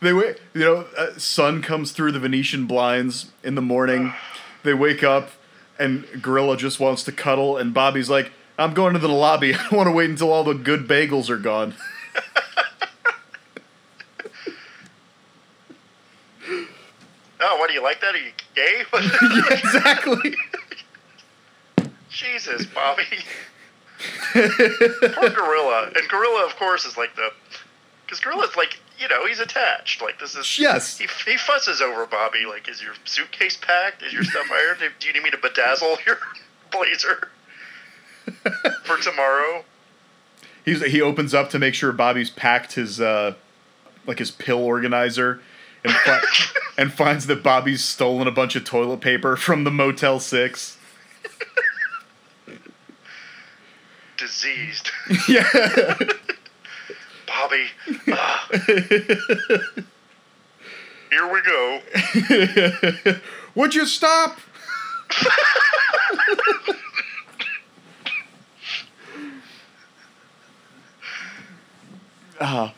They 0.00 0.12
wait. 0.12 0.38
You 0.54 0.60
know, 0.60 0.86
uh, 0.96 1.18
sun 1.18 1.62
comes 1.62 1.92
through 1.92 2.12
the 2.12 2.20
Venetian 2.20 2.66
blinds 2.66 3.32
in 3.42 3.54
the 3.54 3.62
morning. 3.62 4.14
They 4.62 4.74
wake 4.74 5.02
up, 5.02 5.30
and 5.78 6.06
Gorilla 6.22 6.56
just 6.56 6.78
wants 6.78 7.02
to 7.04 7.12
cuddle, 7.12 7.56
and 7.56 7.74
Bobby's 7.74 8.08
like, 8.08 8.32
"I'm 8.58 8.74
going 8.74 8.92
to 8.92 8.98
the 8.98 9.08
lobby. 9.08 9.54
I 9.70 9.74
want 9.74 9.88
to 9.88 9.92
wait 9.92 10.10
until 10.10 10.32
all 10.32 10.44
the 10.44 10.54
good 10.54 10.86
bagels 10.86 11.28
are 11.30 11.38
gone." 11.38 11.74
Oh, 17.40 17.56
what 17.58 17.68
do 17.68 17.74
you 17.74 17.82
like 17.82 18.00
that? 18.00 18.14
Are 18.14 18.18
you 18.18 18.32
gay? 18.54 18.82
exactly. 19.56 20.34
Jesus, 22.10 22.66
Bobby. 22.66 23.04
Poor 24.32 25.30
Gorilla. 25.30 25.92
And 25.94 26.08
Gorilla, 26.08 26.44
of 26.44 26.56
course, 26.56 26.84
is 26.84 26.96
like 26.96 27.14
the. 27.14 27.30
Because 28.04 28.20
Gorilla's 28.20 28.56
like, 28.56 28.80
you 28.98 29.08
know, 29.08 29.26
he's 29.26 29.40
attached. 29.40 30.02
Like, 30.02 30.18
this 30.18 30.34
is. 30.34 30.58
Yes. 30.58 30.98
He, 30.98 31.06
he 31.26 31.36
fusses 31.36 31.80
over 31.80 32.06
Bobby. 32.06 32.44
Like, 32.46 32.68
is 32.68 32.82
your 32.82 32.94
suitcase 33.04 33.56
packed? 33.56 34.02
Is 34.02 34.12
your 34.12 34.24
stuff 34.24 34.46
ironed? 34.52 34.80
Do 34.98 35.06
you 35.06 35.12
need 35.14 35.22
me 35.22 35.30
to 35.30 35.36
bedazzle 35.36 35.96
your 36.06 36.18
blazer 36.70 37.28
for 38.84 38.96
tomorrow? 38.98 39.64
He's 40.64 40.84
he 40.84 41.00
opens 41.00 41.32
up 41.32 41.50
to 41.50 41.58
make 41.58 41.74
sure 41.74 41.92
Bobby's 41.92 42.30
packed 42.30 42.74
his 42.74 43.00
uh, 43.00 43.34
like 44.06 44.18
his 44.18 44.30
pill 44.30 44.58
organizer, 44.58 45.40
and 45.84 45.92
fi- 45.94 46.20
and 46.78 46.92
finds 46.92 47.26
that 47.26 47.42
Bobby's 47.42 47.82
stolen 47.82 48.26
a 48.26 48.30
bunch 48.32 48.54
of 48.56 48.64
toilet 48.64 49.00
paper 49.00 49.36
from 49.36 49.64
the 49.64 49.70
Motel 49.70 50.20
Six. 50.20 50.76
Diseased. 54.18 54.90
Yeah. 55.28 55.94
Bobby. 57.38 57.66
ah. 58.12 58.48
Here 61.10 61.32
we 61.32 61.40
go. 61.42 61.80
Would 63.54 63.74
you 63.76 63.86
stop? 63.86 64.40
Ah, 72.40 72.74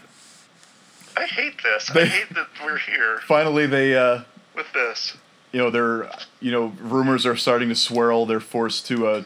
I 1.16 1.24
hate 1.24 1.62
this. 1.62 1.90
I 1.90 2.04
hate 2.04 2.34
that 2.34 2.48
we're 2.62 2.76
here 2.78 3.20
finally 3.26 3.66
they 3.66 3.96
uh, 3.96 4.20
with 4.54 4.72
this. 4.72 5.16
you 5.52 5.58
know 5.58 5.70
they're 5.70 6.10
you 6.40 6.50
know 6.52 6.72
rumors 6.80 7.24
are 7.26 7.36
starting 7.36 7.68
to 7.70 7.74
swirl. 7.74 8.26
They're 8.26 8.40
forced 8.40 8.86
to 8.88 9.06
uh, 9.06 9.24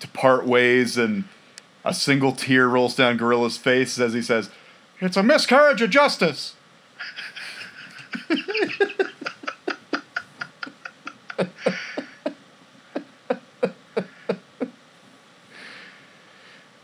to 0.00 0.08
part 0.08 0.46
ways, 0.46 0.98
and 0.98 1.24
a 1.84 1.94
single 1.94 2.32
tear 2.32 2.68
rolls 2.68 2.94
down 2.96 3.16
Gorilla's 3.18 3.56
face 3.56 3.98
as 3.98 4.12
he 4.12 4.22
says, 4.22 4.50
"It's 5.02 5.16
a 5.16 5.22
miscarriage 5.22 5.82
of 5.82 5.90
justice." 5.90 6.54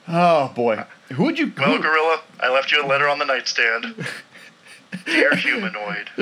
oh 0.08 0.48
boy, 0.54 0.84
who 1.12 1.24
would 1.24 1.38
you? 1.38 1.52
Well, 1.56 1.76
who- 1.76 1.82
Gorilla, 1.82 2.20
I 2.40 2.48
left 2.52 2.72
you 2.72 2.84
a 2.84 2.86
letter 2.86 3.08
on 3.08 3.18
the 3.18 3.24
nightstand. 3.24 4.06
Dear 5.04 5.36
humanoid. 5.36 6.08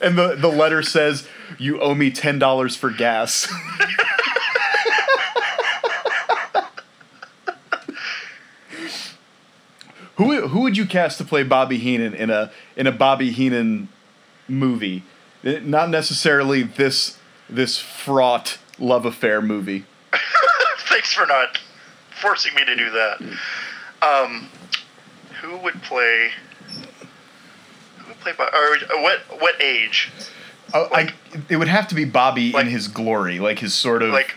and 0.00 0.16
the 0.16 0.36
the 0.38 0.48
letter 0.48 0.82
says, 0.82 1.26
"You 1.58 1.80
owe 1.80 1.94
me 1.94 2.10
ten 2.10 2.38
dollars 2.38 2.76
for 2.76 2.90
gas." 2.90 3.52
who 10.18 10.48
who 10.48 10.60
would 10.60 10.76
you 10.76 10.84
cast 10.86 11.18
to 11.18 11.24
play 11.24 11.42
Bobby 11.42 11.78
Heenan 11.78 12.12
in 12.14 12.28
a 12.30 12.52
in 12.76 12.86
a 12.86 12.92
Bobby 12.92 13.30
Heenan 13.30 13.88
movie? 14.46 15.02
Not 15.42 15.88
necessarily 15.90 16.62
this 16.62 17.18
this 17.48 17.78
fraught 17.78 18.58
love 18.78 19.06
affair 19.06 19.40
movie. 19.40 19.84
Thanks 20.78 21.12
for 21.14 21.26
not 21.26 21.58
forcing 22.20 22.54
me 22.54 22.64
to 22.64 22.76
do 22.76 22.90
that. 22.90 23.20
Um, 24.02 24.48
who 25.40 25.56
would 25.58 25.82
play? 25.82 26.30
Who 27.98 28.08
would 28.08 28.20
play? 28.20 28.32
Bo- 28.36 28.44
Or 28.44 28.98
uh, 28.98 29.02
what? 29.02 29.20
What 29.40 29.60
age? 29.62 30.10
Oh, 30.74 30.88
I, 30.92 31.14
it 31.48 31.56
would 31.56 31.68
have 31.68 31.88
to 31.88 31.94
be 31.94 32.04
Bobby 32.04 32.52
Like- 32.52 32.66
in 32.66 32.70
his 32.72 32.88
glory, 32.88 33.38
like 33.38 33.58
his 33.60 33.72
sort 33.74 34.02
of 34.02 34.10
Like 34.10 34.34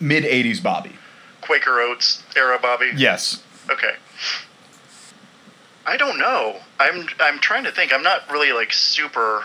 mid 0.00 0.24
'80s 0.24 0.62
Bobby. 0.62 0.92
Quaker 1.40 1.80
Oats 1.80 2.22
era 2.36 2.58
Bobby? 2.60 2.90
Yes. 2.96 3.42
Okay. 3.70 3.94
I 5.86 5.96
don't 5.96 6.18
know. 6.18 6.60
I'm 6.78 7.08
I'm 7.18 7.38
trying 7.38 7.64
to 7.64 7.72
think. 7.72 7.92
I'm 7.94 8.02
not 8.02 8.30
really 8.30 8.52
like 8.52 8.72
super 8.72 9.44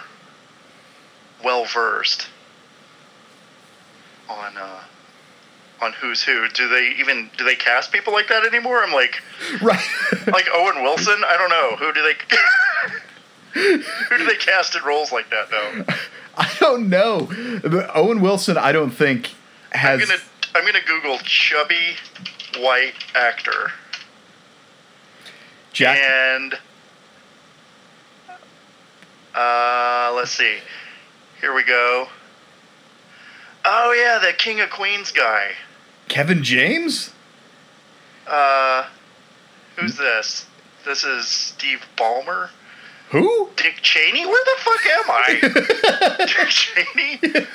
well 1.44 1.66
versed 1.66 2.28
on 4.30 4.58
uh 4.58 4.84
on 5.82 5.94
who's 5.94 6.22
who. 6.24 6.48
Do 6.50 6.68
they 6.68 6.96
even 7.00 7.30
do 7.38 7.46
they 7.46 7.56
cast 7.56 7.92
people 7.94 8.12
like 8.12 8.28
that 8.28 8.46
anymore? 8.46 8.84
I'm 8.84 8.92
like 8.92 9.22
Right. 9.62 9.80
like 10.28 10.48
Owen 10.54 10.84
Wilson. 10.84 11.24
I 11.26 11.38
don't 11.38 11.50
know. 11.50 11.76
Who 11.78 11.94
do 11.94 12.02
they 12.04 13.80
who 14.10 14.18
do 14.18 14.26
they 14.26 14.36
cast 14.36 14.76
in 14.76 14.84
roles 14.84 15.12
like 15.14 15.30
that 15.30 15.50
though? 15.50 15.86
I 16.38 16.52
don't 16.60 16.90
know. 16.90 17.30
But 17.62 17.90
Owen 17.96 18.20
Wilson, 18.20 18.58
I 18.58 18.72
don't 18.72 18.90
think 18.90 19.32
has. 19.72 20.02
I'm 20.02 20.08
gonna 20.08 20.22
I'm 20.56 20.66
gonna 20.66 20.86
Google 20.86 21.20
chubby 21.20 21.96
white 22.58 22.96
actor 23.16 23.72
Jack. 25.74 25.98
and 25.98 26.54
uh, 29.36 30.14
let's 30.16 30.32
see. 30.32 30.58
Here 31.42 31.54
we 31.54 31.64
go. 31.64 32.08
Oh 33.66 33.92
yeah, 33.94 34.20
the 34.26 34.34
King 34.34 34.62
of 34.62 34.70
Queens 34.70 35.12
guy. 35.12 35.52
Kevin 36.08 36.44
James? 36.44 37.12
Uh, 38.28 38.88
who's 39.76 39.98
this? 39.98 40.46
This 40.86 41.04
is 41.04 41.28
Steve 41.28 41.82
Ballmer. 41.98 42.50
Who? 43.10 43.50
Dick 43.56 43.76
Cheney? 43.82 44.26
Where 44.26 44.44
the 44.46 44.62
fuck 44.62 44.86
am 44.86 45.04
I? 45.10 46.26
Dick 46.28 46.48
Cheney? 46.50 47.46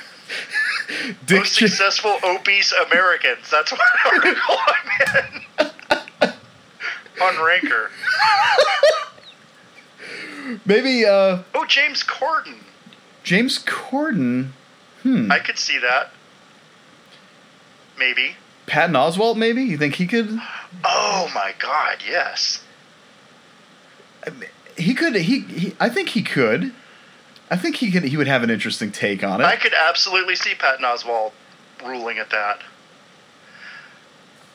Dick 1.27 1.39
Most 1.39 1.59
Cha- 1.59 1.67
successful 1.67 2.17
obese 2.25 2.73
Americans. 2.73 3.51
That's 3.51 3.71
what 3.73 3.81
article 4.07 4.57
I'm 4.67 5.35
in. 5.67 5.71
On 7.21 7.45
Ranker. 7.45 7.91
Maybe 10.65 11.05
uh, 11.05 11.43
Oh, 11.55 11.65
James 11.67 12.03
Corden. 12.03 12.57
James 13.23 13.59
Corden. 13.65 14.51
Hmm. 15.03 15.31
I 15.31 15.39
could 15.39 15.59
see 15.59 15.79
that. 15.79 16.11
Maybe. 17.99 18.37
Patton 18.67 18.95
Oswalt, 18.95 19.37
maybe? 19.37 19.63
You 19.63 19.77
think 19.79 19.95
he 19.97 20.07
could? 20.07 20.39
Oh 20.85 21.31
my 21.35 21.55
God! 21.59 21.99
Yes. 22.07 22.63
He 24.77 24.95
could. 24.95 25.15
He, 25.17 25.41
he. 25.41 25.75
I 25.81 25.89
think 25.89 26.11
he 26.11 26.23
could. 26.23 26.73
I 27.51 27.57
think 27.57 27.77
he 27.77 27.91
could. 27.91 28.05
He 28.05 28.17
would 28.17 28.27
have 28.29 28.43
an 28.43 28.51
interesting 28.51 28.93
take 28.93 29.25
on 29.25 29.41
it. 29.41 29.45
I 29.45 29.57
could 29.57 29.73
absolutely 29.75 30.37
see 30.37 30.55
Patton 30.55 30.85
Oswalt 30.85 31.33
ruling 31.85 32.19
at 32.19 32.31
that. 32.31 32.61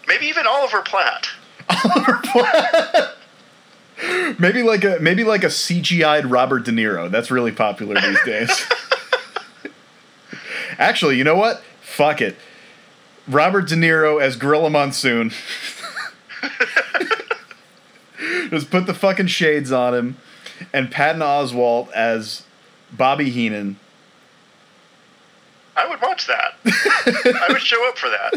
Maybe 0.08 0.28
even 0.28 0.46
Oliver 0.46 0.82
Platt. 0.82 1.30
maybe 4.40 4.64
like 4.64 4.84
a 4.84 4.98
maybe 5.00 5.24
like 5.24 5.44
a 5.44 5.48
CGI'd 5.48 6.26
Robert 6.26 6.66
De 6.66 6.72
Niro. 6.72 7.10
That's 7.10 7.32
really 7.32 7.52
popular 7.52 8.00
these 8.00 8.24
days. 8.26 8.52
Actually, 10.78 11.18
you 11.18 11.24
know 11.24 11.36
what? 11.36 11.62
Fuck 11.82 12.22
it. 12.22 12.36
Robert 13.28 13.68
De 13.68 13.76
Niro 13.76 14.22
as 14.22 14.36
Gorilla 14.36 14.70
Monsoon. 14.70 15.32
Just 18.50 18.70
put 18.70 18.86
the 18.86 18.94
fucking 18.94 19.28
shades 19.28 19.72
on 19.72 19.94
him, 19.94 20.18
and 20.74 20.92
Patton 20.92 21.22
Oswalt 21.22 21.92
as 21.92 22.44
Bobby 22.92 23.30
Heenan. 23.30 23.78
I 25.76 25.88
would 25.88 26.02
watch 26.02 26.28
that. 26.28 26.54
I 26.66 27.48
would 27.50 27.62
show 27.62 27.88
up 27.90 27.98
for 27.98 28.10
that. 28.10 28.32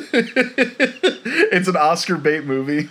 It's 1.53 1.69
an 1.69 1.77
Oscar 1.77 2.17
bait 2.17 2.45
movie. 2.45 2.89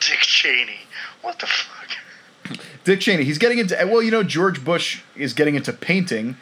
Dick 0.00 0.20
Cheney. 0.20 0.80
What 1.22 1.38
the 1.38 1.46
fuck? 1.46 2.58
Dick 2.84 3.00
Cheney. 3.00 3.24
He's 3.24 3.38
getting 3.38 3.58
into 3.58 3.76
well, 3.86 4.02
you 4.02 4.10
know, 4.10 4.22
George 4.22 4.64
Bush 4.64 5.02
is 5.16 5.32
getting 5.34 5.54
into 5.54 5.72
painting, 5.72 6.36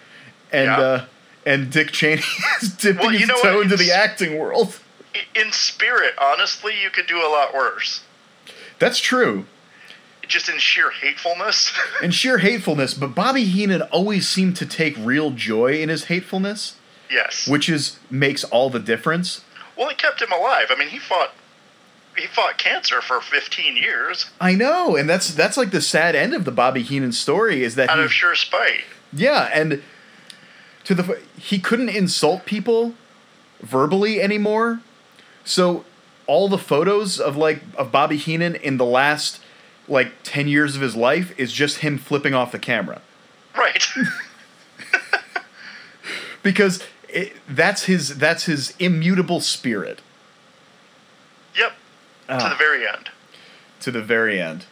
and 0.53 0.67
Yeah. 0.67 0.79
uh, 0.79 1.05
and 1.45 1.71
Dick 1.71 1.91
Cheney 1.93 2.23
is 2.63 2.71
dipping 2.73 3.01
Well, 3.01 3.11
his 3.11 3.29
toe 3.43 3.61
into 3.61 3.77
the 3.77 3.93
acting 3.93 4.39
world. 4.39 4.79
In 5.35 5.51
spirit, 5.53 6.15
honestly, 6.21 6.75
you 6.81 6.91
could 6.91 7.07
do 7.07 7.19
a 7.19 7.29
lot 7.31 7.55
worse. 7.55 8.03
That's 8.79 8.99
true. 9.01 9.47
Just 10.29 10.49
in 10.51 10.59
sheer 10.59 10.91
hatefulness. 10.91 11.73
And 12.03 12.13
sheer 12.15 12.39
hatefulness, 12.39 12.93
but 12.93 13.15
Bobby 13.15 13.45
Heenan 13.45 13.81
always 13.83 14.29
seemed 14.29 14.57
to 14.57 14.67
take 14.67 14.95
real 14.99 15.31
joy 15.31 15.81
in 15.81 15.89
his 15.89 16.05
hatefulness, 16.05 16.77
yes. 17.11 17.49
which 17.49 17.69
is 17.71 17.99
makes 18.11 18.45
all 18.45 18.69
the 18.69 18.79
difference. 18.81 19.41
Well, 19.77 19.89
it 19.89 19.99
kept 19.99 20.23
him 20.23 20.33
alive. 20.33 20.67
I 20.71 20.77
mean, 20.79 20.89
he 20.89 20.99
fought. 20.99 21.33
He 22.17 22.27
fought 22.27 22.57
cancer 22.57 23.03
for 23.03 23.21
15 23.21 23.77
years 23.77 24.31
I 24.41 24.55
know, 24.55 24.97
and 24.97 25.07
that's 25.07 25.35
that's 25.35 25.59
like 25.59 25.71
the 25.71 25.83
sad 25.83 26.15
end 26.15 26.33
of 26.33 26.47
the 26.47 26.51
Bobby 26.51 26.83
Heenan 26.83 27.13
story 27.13 27.63
is 27.63 27.75
that 27.75 27.91
out 27.91 27.99
he, 27.99 28.05
of 28.07 28.13
sheer 28.13 28.35
spite. 28.35 28.85
yeah, 29.13 29.51
and 29.53 29.83
to 30.85 30.95
the 30.95 31.21
he 31.39 31.59
couldn't 31.59 31.91
insult 31.91 32.47
people 32.47 32.95
verbally 33.61 34.23
anymore. 34.23 34.81
So 35.45 35.85
all 36.27 36.49
the 36.49 36.57
photos 36.57 37.21
of 37.21 37.37
like 37.37 37.61
of 37.77 37.93
Bobby 37.93 38.17
Heenan 38.17 38.55
in 38.55 38.79
the 38.79 38.87
last 38.87 39.39
like 39.87 40.13
10 40.23 40.49
years 40.49 40.75
of 40.75 40.81
his 40.81 40.97
life 40.97 41.39
is 41.39 41.53
just 41.53 41.79
him 41.79 41.99
flipping 41.99 42.33
off 42.33 42.51
the 42.51 42.59
camera 42.59 43.03
Right. 43.55 43.87
because 46.43 46.83
it, 47.17 47.33
that's 47.49 47.85
his 47.85 48.19
that's 48.19 48.45
his 48.45 48.75
immutable 48.79 49.41
spirit 49.41 50.01
yep. 51.57 51.73
To 52.29 52.35
Ah. 52.35 52.49
the 52.51 52.55
very 52.57 52.87
end. 52.87 53.09
to 53.81 53.91
the 53.91 54.03
very 54.03 54.41
end. 54.41 54.67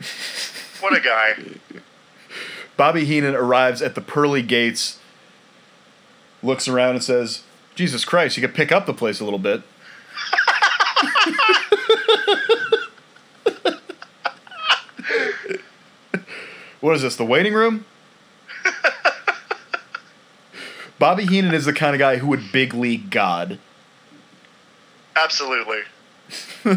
What 0.80 0.94
a 0.94 1.00
guy. 1.00 1.38
Bobby 2.76 3.06
Heenan 3.06 3.34
arrives 3.34 3.80
at 3.80 3.94
the 3.94 4.02
pearly 4.02 4.42
gates, 4.42 4.98
looks 6.42 6.68
around 6.68 6.96
and 6.96 7.02
says, 7.02 7.42
"Jesus 7.74 8.04
Christ, 8.04 8.36
you 8.36 8.42
could 8.46 8.54
pick 8.54 8.70
up 8.70 8.84
the 8.84 8.92
place 8.92 9.18
a 9.18 9.24
little 9.24 9.38
bit." 9.38 9.62
what 16.80 16.94
is 16.96 17.02
this? 17.02 17.16
The 17.16 17.24
waiting 17.24 17.54
room? 17.54 17.84
Bobby 20.98 21.26
Heenan 21.26 21.54
is 21.54 21.66
the 21.66 21.72
kind 21.72 21.94
of 21.94 21.98
guy 21.98 22.16
who 22.16 22.26
would 22.28 22.52
big 22.52 22.72
league 22.74 23.10
God. 23.10 23.58
Absolutely. 25.14 25.80
He'd 26.64 26.74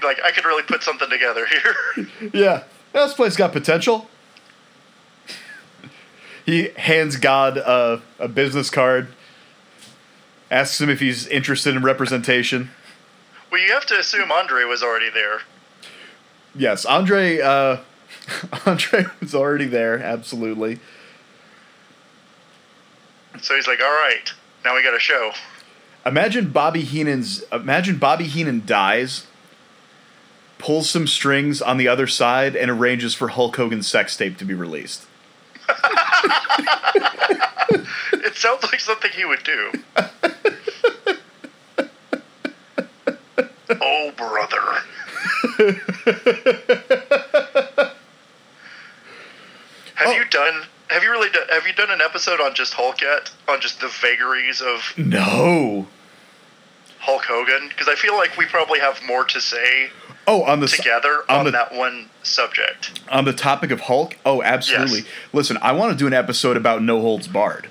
be 0.00 0.06
like, 0.06 0.20
I 0.24 0.30
could 0.32 0.44
really 0.44 0.62
put 0.62 0.82
something 0.82 1.10
together 1.10 1.46
here. 1.46 2.08
Yeah, 2.32 2.64
this 2.92 3.14
place 3.14 3.36
got 3.36 3.52
potential. 3.52 4.08
He 6.44 6.70
hands 6.76 7.16
God 7.16 7.58
a, 7.58 8.00
a 8.18 8.28
business 8.28 8.70
card, 8.70 9.08
asks 10.50 10.80
him 10.80 10.88
if 10.88 11.00
he's 11.00 11.26
interested 11.26 11.76
in 11.76 11.82
representation. 11.82 12.70
well, 13.52 13.60
you 13.60 13.72
have 13.72 13.86
to 13.86 13.98
assume 13.98 14.32
Andre 14.32 14.64
was 14.64 14.82
already 14.82 15.10
there. 15.10 15.40
Yes, 16.54 16.84
Andre. 16.86 17.40
Uh, 17.40 17.78
Andre 18.66 19.06
was 19.20 19.34
already 19.34 19.66
there, 19.66 19.98
absolutely. 19.98 20.80
So 23.42 23.54
he's 23.54 23.66
like, 23.66 23.80
"All 23.80 23.88
right, 23.90 24.32
now 24.64 24.74
we 24.74 24.82
got 24.82 24.94
a 24.94 25.00
show." 25.00 25.32
Imagine 26.06 26.50
Bobby 26.50 26.82
Heenan's. 26.82 27.42
Imagine 27.52 27.96
Bobby 27.98 28.24
Heenan 28.24 28.64
dies, 28.66 29.26
pulls 30.58 30.88
some 30.90 31.06
strings 31.06 31.60
on 31.62 31.76
the 31.78 31.88
other 31.88 32.06
side, 32.06 32.54
and 32.56 32.70
arranges 32.70 33.14
for 33.14 33.28
Hulk 33.28 33.56
Hogan's 33.56 33.86
sex 33.88 34.16
tape 34.16 34.36
to 34.38 34.44
be 34.44 34.54
released. 34.54 35.04
It 38.12 38.34
sounds 38.36 38.62
like 38.64 38.80
something 38.80 39.10
he 39.12 39.24
would 39.24 39.42
do. 39.44 39.72
oh, 43.80 44.12
brother. 44.16 44.82
have 49.94 50.06
Oh. 50.06 50.12
you 50.12 50.24
done? 50.30 50.62
Have 50.90 51.02
you 51.02 51.10
really 51.10 51.30
done? 51.30 51.46
Have 51.50 51.66
you 51.66 51.72
done 51.74 51.90
an 51.90 52.00
episode 52.00 52.40
on 52.40 52.54
just 52.54 52.74
Hulk 52.74 53.00
yet? 53.00 53.30
On 53.48 53.60
just 53.60 53.80
the 53.80 53.88
vagaries 53.88 54.60
of 54.60 54.92
No. 54.96 55.86
Hulk 57.00 57.24
Hogan? 57.24 57.68
Because 57.68 57.88
I 57.88 57.94
feel 57.94 58.16
like 58.16 58.36
we 58.36 58.46
probably 58.46 58.80
have 58.80 59.00
more 59.06 59.24
to 59.24 59.40
say 59.40 59.90
Oh, 60.26 60.42
on 60.44 60.60
the 60.60 60.68
together 60.68 61.22
on 61.28 61.38
on, 61.40 61.44
the- 61.46 61.50
that 61.52 61.72
one 61.74 62.10
subject. 62.22 63.00
on 63.10 63.24
the 63.24 63.32
topic 63.32 63.70
of 63.70 63.80
Hulk. 63.82 64.16
Oh, 64.26 64.42
absolutely. 64.42 65.00
Yes. 65.00 65.08
Listen, 65.32 65.58
I 65.62 65.72
want 65.72 65.92
to 65.92 65.98
do 65.98 66.06
an 66.06 66.12
episode 66.12 66.56
about 66.56 66.82
No 66.82 67.00
Holds 67.00 67.28
Barred. 67.28 67.68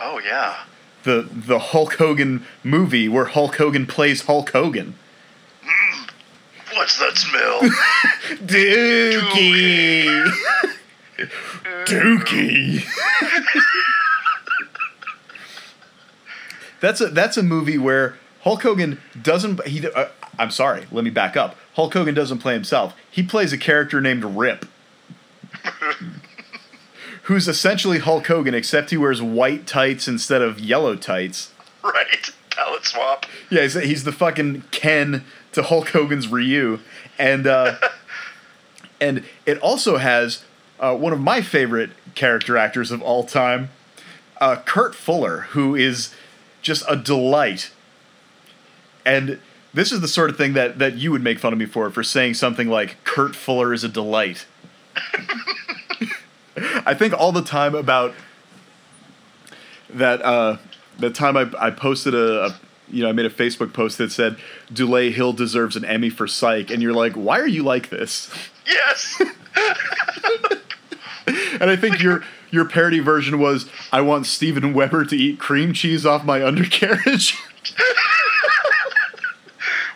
Oh 0.00 0.18
yeah. 0.24 0.64
The 1.02 1.28
the 1.30 1.58
Hulk 1.58 1.94
Hogan 1.94 2.44
movie 2.62 3.08
where 3.08 3.24
Hulk 3.26 3.56
Hogan 3.56 3.86
plays 3.86 4.22
Hulk 4.22 4.50
Hogan. 4.50 4.94
Mm. 5.64 6.10
What's 6.74 6.98
that 6.98 7.16
smell? 7.18 7.60
Dookie. 8.44 9.20
Dookie. 9.20 10.32
that's 16.80 17.00
a 17.00 17.08
that's 17.08 17.36
a 17.36 17.42
movie 17.42 17.78
where 17.78 18.16
Hulk 18.42 18.62
Hogan 18.62 19.00
doesn't 19.20 19.66
he 19.66 19.86
uh, 19.86 20.06
I'm 20.38 20.50
sorry, 20.50 20.86
let 20.90 21.04
me 21.04 21.10
back 21.10 21.36
up. 21.36 21.56
Hulk 21.74 21.92
Hogan 21.92 22.14
doesn't 22.14 22.38
play 22.38 22.54
himself. 22.54 22.94
He 23.10 23.22
plays 23.22 23.52
a 23.52 23.58
character 23.58 24.00
named 24.00 24.24
Rip. 24.24 24.66
who's 27.24 27.46
essentially 27.48 27.98
Hulk 27.98 28.26
Hogan 28.26 28.54
except 28.54 28.90
he 28.90 28.96
wears 28.96 29.20
white 29.20 29.66
tights 29.66 30.08
instead 30.08 30.42
of 30.42 30.58
yellow 30.58 30.96
tights. 30.96 31.52
right. 31.82 32.30
Palette 32.50 32.84
swap. 32.84 33.26
Yeah, 33.48 33.62
he's, 33.62 33.74
he's 33.74 34.04
the 34.04 34.12
fucking 34.12 34.64
Ken 34.70 35.24
to 35.52 35.62
Hulk 35.62 35.88
Hogan's 35.90 36.28
Ryu, 36.28 36.80
and 37.18 37.46
uh, 37.46 37.76
and 39.00 39.24
it 39.46 39.58
also 39.58 39.96
has 39.96 40.44
uh, 40.80 40.96
one 40.96 41.12
of 41.12 41.20
my 41.20 41.42
favorite 41.42 41.90
character 42.14 42.56
actors 42.56 42.90
of 42.90 43.02
all 43.02 43.22
time, 43.22 43.68
uh, 44.40 44.56
Kurt 44.56 44.94
Fuller, 44.94 45.42
who 45.50 45.74
is 45.76 46.12
just 46.62 46.82
a 46.88 46.96
delight. 46.96 47.70
And 49.04 49.38
this 49.72 49.92
is 49.92 50.00
the 50.00 50.08
sort 50.08 50.30
of 50.30 50.36
thing 50.36 50.54
that 50.54 50.78
that 50.78 50.94
you 50.96 51.12
would 51.12 51.22
make 51.22 51.38
fun 51.38 51.52
of 51.52 51.58
me 51.58 51.66
for 51.66 51.90
for 51.90 52.02
saying 52.02 52.34
something 52.34 52.68
like 52.68 52.96
Kurt 53.04 53.36
Fuller 53.36 53.72
is 53.72 53.84
a 53.84 53.88
delight. 53.88 54.46
I 56.84 56.94
think 56.94 57.14
all 57.14 57.32
the 57.32 57.42
time 57.42 57.74
about 57.74 58.14
that 59.90 60.22
uh, 60.22 60.56
the 60.98 61.10
time 61.10 61.36
I, 61.36 61.50
I 61.58 61.70
posted 61.70 62.14
a, 62.14 62.46
a 62.46 62.60
you 62.90 63.02
know 63.02 63.08
I 63.08 63.12
made 63.12 63.26
a 63.26 63.30
Facebook 63.30 63.72
post 63.72 63.98
that 63.98 64.10
said 64.12 64.36
Dulé 64.72 65.12
Hill 65.12 65.32
deserves 65.32 65.76
an 65.76 65.84
Emmy 65.84 66.10
for 66.10 66.26
Psych, 66.26 66.70
and 66.70 66.82
you're 66.82 66.92
like, 66.92 67.12
why 67.12 67.38
are 67.38 67.46
you 67.46 67.62
like 67.62 67.90
this? 67.90 68.30
Yes. 68.66 69.22
And 71.26 71.70
I 71.70 71.76
think 71.76 72.00
your 72.02 72.22
your 72.50 72.64
parody 72.64 73.00
version 73.00 73.38
was, 73.38 73.68
I 73.92 74.00
want 74.00 74.26
Steven 74.26 74.72
Weber 74.72 75.04
to 75.04 75.16
eat 75.16 75.38
cream 75.38 75.72
cheese 75.72 76.04
off 76.06 76.24
my 76.24 76.44
undercarriage. 76.44 77.36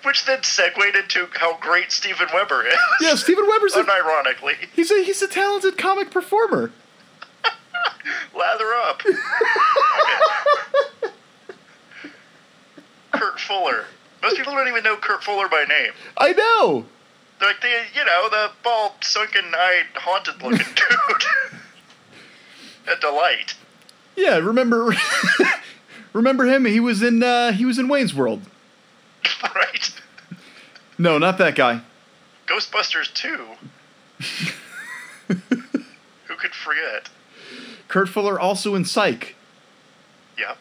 Which 0.04 0.26
then 0.26 0.42
segued 0.42 0.94
into 0.94 1.26
how 1.34 1.56
great 1.58 1.90
Steven 1.90 2.28
Weber 2.32 2.66
is. 2.66 2.76
yeah, 3.00 3.14
Steven 3.14 3.46
Weber's 3.48 3.74
a, 3.74 3.82
Unironically. 3.82 4.54
he's 4.74 4.90
a 4.90 5.02
he's 5.02 5.22
a 5.22 5.28
talented 5.28 5.78
comic 5.78 6.10
performer. 6.10 6.70
Lather 8.36 8.66
up. 8.86 9.02
Kurt 13.12 13.40
Fuller. 13.40 13.86
Most 14.22 14.36
people 14.36 14.52
don't 14.52 14.68
even 14.68 14.84
know 14.84 14.96
Kurt 14.96 15.24
Fuller 15.24 15.48
by 15.48 15.64
name. 15.68 15.92
I 16.18 16.32
know. 16.32 16.84
Like 17.44 17.60
the 17.60 17.68
you 17.94 18.04
know 18.04 18.28
the 18.30 18.50
bald, 18.62 18.92
sunken-eyed, 19.02 19.86
haunted-looking 19.96 20.58
dude. 20.74 21.24
A 22.96 23.00
delight. 23.00 23.54
Yeah, 24.16 24.36
remember 24.38 24.94
remember 26.12 26.44
him? 26.44 26.64
He 26.64 26.80
was 26.80 27.02
in 27.02 27.22
uh, 27.22 27.52
he 27.52 27.64
was 27.64 27.78
in 27.78 27.88
Wayne's 27.88 28.14
World. 28.14 28.42
right. 29.54 29.90
No, 30.98 31.18
not 31.18 31.38
that 31.38 31.54
guy. 31.54 31.80
Ghostbusters 32.46 33.12
2. 33.14 33.46
Who 35.28 36.36
could 36.36 36.54
forget? 36.54 37.08
Kurt 37.88 38.08
Fuller 38.08 38.38
also 38.38 38.74
in 38.74 38.84
Psych. 38.84 39.34
Yeah. 40.38 40.54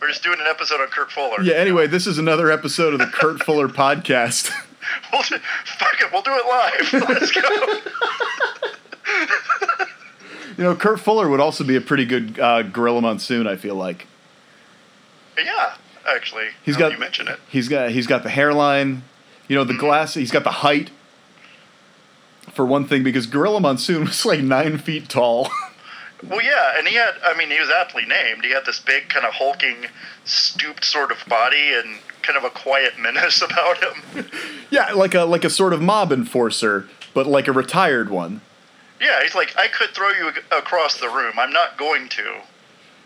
We're 0.00 0.08
just 0.08 0.22
doing 0.22 0.40
an 0.40 0.46
episode 0.48 0.80
on 0.80 0.88
Kurt 0.88 1.12
Fuller. 1.12 1.42
Yeah. 1.42 1.54
Anyway, 1.54 1.86
this 1.86 2.06
is 2.06 2.18
another 2.18 2.50
episode 2.50 2.92
of 2.94 2.98
the 2.98 3.06
Kurt 3.06 3.42
Fuller 3.44 3.68
podcast. 3.68 4.50
We'll 5.12 5.22
do, 5.22 5.36
fuck 5.64 6.00
it, 6.00 6.10
we'll 6.12 6.22
do 6.22 6.32
it 6.32 6.46
live. 6.46 7.08
Let's 7.08 7.30
go. 7.32 7.40
You 10.56 10.64
know, 10.64 10.76
Kurt 10.76 11.00
Fuller 11.00 11.28
would 11.28 11.40
also 11.40 11.64
be 11.64 11.76
a 11.76 11.80
pretty 11.80 12.04
good 12.04 12.38
uh, 12.38 12.62
Gorilla 12.62 13.00
Monsoon. 13.00 13.46
I 13.46 13.56
feel 13.56 13.74
like 13.74 14.06
yeah, 15.38 15.74
actually. 16.06 16.48
He's 16.64 16.76
got- 16.76 16.92
you 16.92 16.98
mention 16.98 17.28
it. 17.28 17.38
he's 17.48 17.68
got 17.68 17.90
he's 17.90 18.06
got 18.06 18.22
the 18.22 18.28
hairline, 18.30 19.02
you 19.48 19.56
know, 19.56 19.64
the 19.64 19.74
glass. 19.74 20.14
He's 20.14 20.30
got 20.30 20.44
the 20.44 20.50
height. 20.50 20.90
For 22.52 22.66
one 22.66 22.84
thing, 22.86 23.02
because 23.04 23.26
Gorilla 23.26 23.60
Monsoon 23.60 24.04
was 24.06 24.24
like 24.26 24.40
nine 24.40 24.78
feet 24.78 25.08
tall. 25.08 25.48
Well, 26.28 26.42
yeah, 26.42 26.74
and 26.76 26.86
he 26.86 26.96
had, 26.96 27.14
I 27.24 27.34
mean, 27.36 27.48
he 27.50 27.58
was 27.60 27.70
aptly 27.70 28.04
named. 28.04 28.44
He 28.44 28.50
had 28.50 28.66
this 28.66 28.78
big, 28.80 29.08
kind 29.08 29.24
of 29.24 29.32
hulking, 29.34 29.86
stooped 30.24 30.84
sort 30.84 31.10
of 31.12 31.18
body 31.26 31.72
and 31.72 31.98
kind 32.22 32.36
of 32.38 32.44
a 32.44 32.50
quiet 32.50 32.98
menace 32.98 33.42
about 33.48 33.82
him. 33.82 34.26
yeah, 34.70 34.92
like 34.92 35.14
a 35.14 35.22
like 35.24 35.44
a 35.44 35.50
sort 35.50 35.72
of 35.72 35.80
mob 35.82 36.12
enforcer, 36.12 36.88
but 37.14 37.26
like 37.26 37.48
a 37.48 37.52
retired 37.52 38.10
one. 38.10 38.40
Yeah, 39.00 39.22
he's 39.22 39.34
like, 39.34 39.56
I 39.56 39.68
could 39.68 39.90
throw 39.90 40.10
you 40.10 40.30
across 40.52 40.98
the 41.00 41.08
room. 41.08 41.32
I'm 41.38 41.52
not 41.52 41.78
going 41.78 42.10
to, 42.10 42.42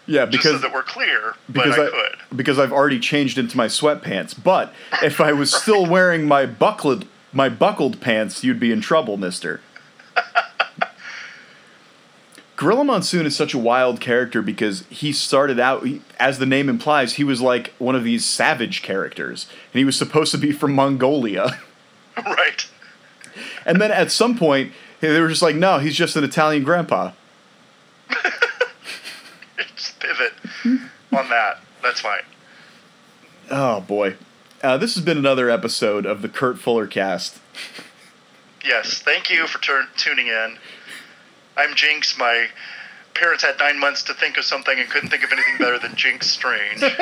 Yeah, 0.07 0.27
just 0.27 0.43
because 0.43 0.61
so 0.61 0.67
that 0.67 0.75
we're 0.75 0.83
clear, 0.83 1.35
but 1.49 1.65
because 1.65 1.79
I, 1.79 1.83
I, 1.87 1.91
could. 1.91 2.37
because 2.37 2.59
I've 2.59 2.73
already 2.73 2.99
changed 2.99 3.39
into 3.39 3.57
my 3.57 3.67
sweatpants. 3.69 4.35
But 4.43 4.75
if 5.03 5.21
I 5.21 5.33
was 5.33 5.55
still 5.63 5.87
wearing 5.87 6.27
my 6.27 6.47
buckled 6.47 7.07
my 7.33 7.49
buckled 7.49 8.01
pants, 8.01 8.43
you'd 8.43 8.59
be 8.61 8.73
in 8.73 8.81
trouble, 8.81 9.17
Mister. 9.17 9.61
Gorilla 12.57 12.85
Monsoon 12.85 13.27
is 13.27 13.35
such 13.37 13.53
a 13.53 13.59
wild 13.59 14.01
character 14.01 14.41
because 14.41 14.85
he 14.89 15.13
started 15.13 15.59
out, 15.59 15.85
he- 15.87 16.03
as 16.21 16.39
the 16.39 16.47
name 16.47 16.69
implies, 16.69 17.15
he 17.15 17.25
was 17.25 17.41
like 17.41 17.73
one 17.79 17.95
of 17.97 18.05
these 18.05 18.25
savage 18.25 18.83
characters, 18.83 19.47
and 19.73 19.79
he 19.79 19.85
was 19.85 19.97
supposed 19.97 20.31
to 20.33 20.39
be 20.39 20.53
from 20.53 20.73
Mongolia. 20.75 21.61
right. 22.17 22.67
And 23.67 23.81
then 23.81 23.91
at 23.91 24.13
some 24.13 24.39
point, 24.39 24.73
they 25.01 25.21
were 25.21 25.29
just 25.29 25.43
like, 25.43 25.57
"No, 25.57 25.79
he's 25.79 25.97
just 25.97 26.15
an 26.17 26.23
Italian 26.25 26.63
grandpa." 26.63 27.11
Just 29.77 29.99
pivot 29.99 30.33
on 30.65 31.29
that. 31.31 31.59
That's 31.83 32.01
fine. 32.01 32.23
Oh 33.51 33.81
boy, 33.81 34.17
uh, 34.63 34.77
this 34.79 34.95
has 34.95 35.05
been 35.05 35.19
another 35.19 35.51
episode 35.51 36.07
of 36.07 36.23
the 36.23 36.29
Kurt 36.29 36.59
Fuller 36.59 36.87
Cast. 36.87 37.39
Yes, 38.65 39.01
thank 39.01 39.29
you 39.31 39.47
for 39.47 39.59
tuning 39.97 40.29
in. 40.29 40.57
I'm 41.57 41.75
Jinx. 41.75 42.19
My 42.19 42.49
parents 43.15 43.45
had 43.45 43.59
nine 43.59 43.79
months 43.79 44.03
to 44.05 44.15
think 44.15 44.37
of 44.37 44.45
something 44.45 44.79
and 44.79 44.89
couldn't 44.91 45.11
think 45.11 45.25
of 45.25 45.33
anything 45.33 45.59
better 45.59 45.79
than 45.79 45.95
Jinx 45.95 46.31
Strange. 46.31 46.83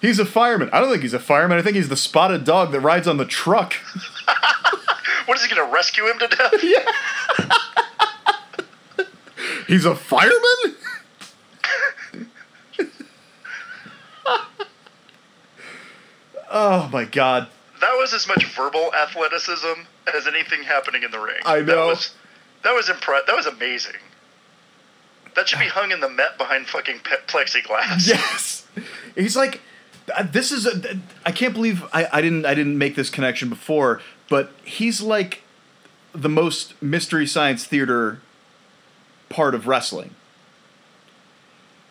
He's 0.00 0.18
a 0.18 0.24
fireman. 0.24 0.70
I 0.72 0.80
don't 0.80 0.90
think 0.90 1.02
he's 1.02 1.14
a 1.14 1.18
fireman. 1.18 1.58
I 1.58 1.62
think 1.62 1.74
he's 1.74 1.88
the 1.88 1.96
spotted 1.96 2.44
dog 2.44 2.70
that 2.72 2.80
rides 2.80 3.08
on 3.08 3.16
the 3.16 3.24
truck. 3.24 3.72
what 5.26 5.36
is 5.36 5.44
he 5.44 5.52
going 5.52 5.66
to 5.66 5.74
rescue 5.74 6.06
him 6.06 6.18
to 6.18 6.28
death? 6.28 6.52
He's 9.66 9.84
a 9.84 9.96
fireman? 9.96 10.76
oh 16.50 16.88
my 16.92 17.04
god. 17.04 17.48
Was 18.06 18.14
as 18.14 18.28
much 18.28 18.44
verbal 18.54 18.94
athleticism 18.94 19.80
as 20.14 20.28
anything 20.28 20.62
happening 20.62 21.02
in 21.02 21.10
the 21.10 21.18
ring. 21.18 21.40
I 21.44 21.58
know. 21.58 21.64
That 21.64 21.86
was 21.86 22.14
that 22.62 22.72
was 22.72 22.86
impre- 22.88 23.26
That 23.26 23.34
was 23.34 23.46
amazing. 23.46 23.96
That 25.34 25.48
should 25.48 25.58
be 25.58 25.66
hung 25.66 25.90
in 25.90 25.98
the 25.98 26.08
Met 26.08 26.38
behind 26.38 26.68
fucking 26.68 27.00
pe- 27.00 27.16
plexiglass. 27.26 28.06
Yes. 28.08 28.64
He's 29.16 29.34
like 29.36 29.60
Uh, 30.16 30.22
This 30.22 30.52
is 30.52 30.66
a, 30.66 31.00
I 31.24 31.32
can't 31.32 31.52
believe 31.52 31.82
I, 31.92 32.06
I 32.12 32.20
didn't 32.20 32.46
I 32.46 32.54
didn't 32.54 32.78
make 32.78 32.94
this 32.94 33.10
connection 33.10 33.48
before, 33.48 34.00
but 34.30 34.52
he's 34.62 35.00
like 35.00 35.42
the 36.12 36.28
most 36.28 36.80
mystery 36.80 37.26
science 37.26 37.64
theater 37.64 38.20
part 39.30 39.52
of 39.52 39.66
wrestling 39.66 40.14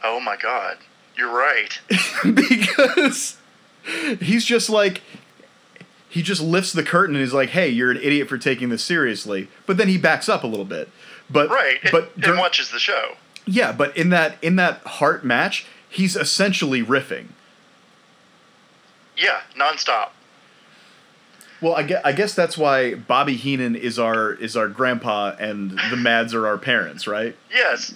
Oh 0.02 0.22
my 0.22 0.38
god. 0.38 0.78
You're 1.18 1.36
right. 1.36 1.78
because 2.34 3.36
he's 4.22 4.46
just 4.46 4.70
like 4.70 5.02
he 6.16 6.22
just 6.22 6.40
lifts 6.42 6.72
the 6.72 6.82
curtain 6.82 7.14
and 7.16 7.22
he's 7.22 7.34
like, 7.34 7.50
"Hey, 7.50 7.68
you're 7.68 7.92
an 7.92 7.98
idiot 7.98 8.30
for 8.30 8.38
taking 8.38 8.70
this 8.70 8.82
seriously." 8.84 9.50
But 9.66 9.76
then 9.76 9.90
he 9.90 9.98
backs 9.98 10.30
up 10.30 10.46
a 10.46 10.48
little 10.48 10.64
bit. 10.66 10.90
But 11.30 11.50
Right. 11.50 11.80
but 11.92 12.14
and, 12.16 12.24
during- 12.24 12.40
watches 12.40 12.72
the 12.72 12.80
show. 12.80 13.18
yeah, 13.46 13.74
but 13.74 13.96
in 13.98 14.10
that 14.12 14.38
in 14.42 14.56
that 14.56 14.80
Hart 14.86 15.26
match, 15.26 15.66
he's 15.90 16.16
essentially 16.16 16.82
riffing. 16.82 17.28
Yeah, 19.18 19.42
nonstop. 19.58 20.10
Well, 21.62 21.76
I 21.76 21.84
guess, 21.84 22.02
I 22.06 22.12
guess 22.12 22.34
that's 22.34 22.58
why 22.58 22.96
Bobby 22.96 23.36
Heenan 23.36 23.76
is 23.76 23.98
our 24.00 24.32
is 24.34 24.56
our 24.56 24.68
grandpa 24.68 25.36
and 25.40 25.72
the 25.90 25.98
Mads 25.98 26.34
are 26.34 26.48
our 26.48 26.58
parents, 26.58 27.08
right? 27.08 27.36
Yes. 27.54 27.94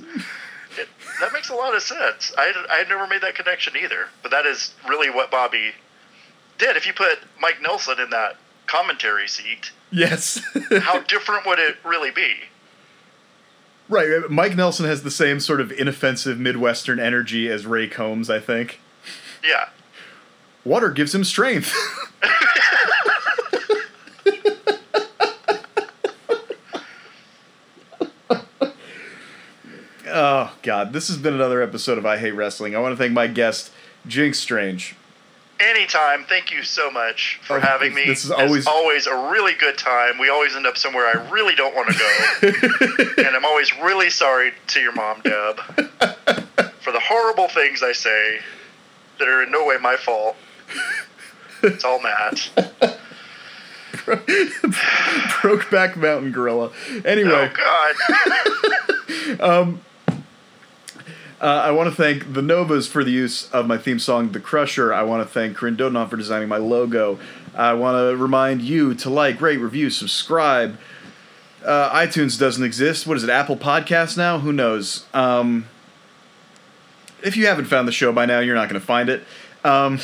It, 0.78 0.88
that 1.20 1.34
makes 1.34 1.50
a 1.50 1.54
lot 1.56 1.74
of 1.76 1.82
sense. 1.82 2.32
I 2.38 2.52
I 2.70 2.78
had 2.78 2.90
never 2.90 3.08
made 3.08 3.22
that 3.22 3.36
connection 3.36 3.76
either, 3.82 4.08
but 4.24 4.32
that 4.32 4.46
is 4.46 4.74
really 4.88 5.10
what 5.10 5.30
Bobby 5.32 5.72
did. 6.60 6.78
If 6.78 6.86
you 6.86 6.94
put 6.94 7.18
Mike 7.42 7.60
Nelson 7.62 8.00
in 8.00 8.12
that 8.12 8.38
commentary 8.68 9.28
seat, 9.28 9.72
Yes. 9.92 10.40
how 10.82 11.00
different 11.00 11.48
would 11.48 11.58
it 11.58 11.78
really 11.84 12.12
be? 12.12 12.34
right. 13.88 14.08
Uh, 14.12 14.28
Mike 14.30 14.56
Nelson 14.56 14.86
has 14.86 15.02
the 15.02 15.10
same 15.10 15.40
sort 15.40 15.60
of 15.60 15.72
inoffensive 15.72 16.38
Midwestern 16.40 17.00
energy 17.00 17.50
as 17.50 17.66
Ray 17.66 17.88
Combs, 17.88 18.30
I 18.30 18.40
think. 18.40 18.80
Yeah. 19.44 19.70
Water 20.64 20.92
gives 20.92 21.16
him 21.16 21.24
strength. 21.24 21.74
oh 30.08 30.56
God, 30.62 30.94
this 30.94 31.08
has 31.08 31.18
been 31.18 31.34
another 31.34 31.62
episode 31.62 31.98
of 31.98 32.06
I 32.06 32.18
Hate 32.18 32.32
Wrestling. 32.32 32.76
I 32.76 32.80
want 32.80 32.94
to 32.94 32.98
thank 32.98 33.14
my 33.14 33.28
guest, 33.28 33.72
Jinx 34.08 34.40
Strange. 34.40 34.96
Anytime. 35.60 36.24
Thank 36.24 36.52
you 36.52 36.64
so 36.64 36.90
much 36.90 37.40
for 37.44 37.58
Oh, 37.58 37.60
having 37.60 37.94
me. 37.94 38.06
this 38.06 38.24
is 38.24 38.32
It's 38.32 38.40
always- 38.40 38.68
always 38.68 39.08
a 39.08 39.16
really 39.32 39.54
good 39.54 39.78
time. 39.78 40.18
We 40.18 40.30
always 40.30 40.56
end 40.56 40.66
up 40.66 40.78
somewhere 40.78 41.06
I 41.08 41.30
really 41.30 41.54
don't 41.56 41.76
want 41.76 41.90
to 41.90 41.98
go. 41.98 42.48
and 43.26 43.36
I'm 43.36 43.44
always 43.46 43.76
really 43.80 44.10
sorry 44.10 44.54
to 44.68 44.80
your 44.80 44.94
mom, 44.94 45.20
Deb, 45.22 45.60
for 46.80 46.92
the 46.94 47.00
horrible 47.02 47.50
things 47.50 47.84
I 47.84 47.92
say 47.92 48.40
that 49.18 49.28
are 49.28 49.44
in 49.44 49.52
no 49.52 49.66
way 49.66 49.78
my 49.82 49.98
fault. 49.98 50.38
It's 51.62 51.84
all 51.84 52.00
Matt. 52.02 52.50
Brokeback 55.42 55.96
Mountain 55.98 56.32
Gorilla. 56.32 56.72
Anyway. 57.06 57.52
Oh 57.52 57.54
God. 57.56 57.96
Um, 59.40 59.82
Uh, 61.42 61.46
I 61.46 61.72
want 61.72 61.90
to 61.90 61.96
thank 61.96 62.34
the 62.34 62.42
Novas 62.42 62.90
for 62.90 63.02
the 63.02 63.12
use 63.12 63.50
of 63.52 63.66
my 63.66 63.78
theme 63.78 63.98
song, 63.98 64.34
The 64.34 64.42
Crusher. 64.42 64.94
I 64.94 65.04
want 65.04 65.26
to 65.26 65.34
thank 65.34 65.56
Corinne 65.56 65.78
Dodonoff 65.78 66.10
for 66.10 66.18
designing 66.18 66.50
my 66.50 66.58
logo. 66.58 67.18
I 67.56 67.74
want 67.74 67.96
to 67.96 68.18
remind 68.18 68.62
you 68.62 68.94
to 68.96 69.10
like, 69.10 69.40
rate, 69.40 69.58
review, 69.58 69.90
subscribe. 69.90 70.78
Uh, 71.64 71.90
iTunes 71.92 72.38
doesn't 72.38 72.64
exist. 72.64 73.08
What 73.08 73.16
is 73.16 73.24
it, 73.24 73.30
Apple 73.30 73.56
Podcasts 73.56 74.18
now? 74.18 74.40
Who 74.40 74.52
knows? 74.52 75.06
Um, 75.14 75.68
if 77.24 77.38
you 77.38 77.48
haven't 77.48 77.66
found 77.66 77.88
the 77.88 77.94
show 77.94 78.12
by 78.12 78.26
now, 78.26 78.40
you're 78.40 78.56
not 78.56 78.68
going 78.68 78.80
to 78.80 78.86
find 78.86 79.08
it. 79.08 79.24
Um, 79.64 80.00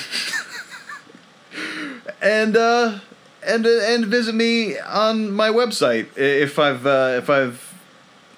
and 2.22 2.56
uh, 2.56 3.00
and 3.46 3.66
and 3.66 4.06
visit 4.06 4.36
me 4.36 4.80
on 4.80 5.32
my 5.32 5.50
website 5.50 6.18
if 6.18 6.60
I've 6.60 6.86
uh, 6.86 7.16
if 7.18 7.30
I've 7.30 7.75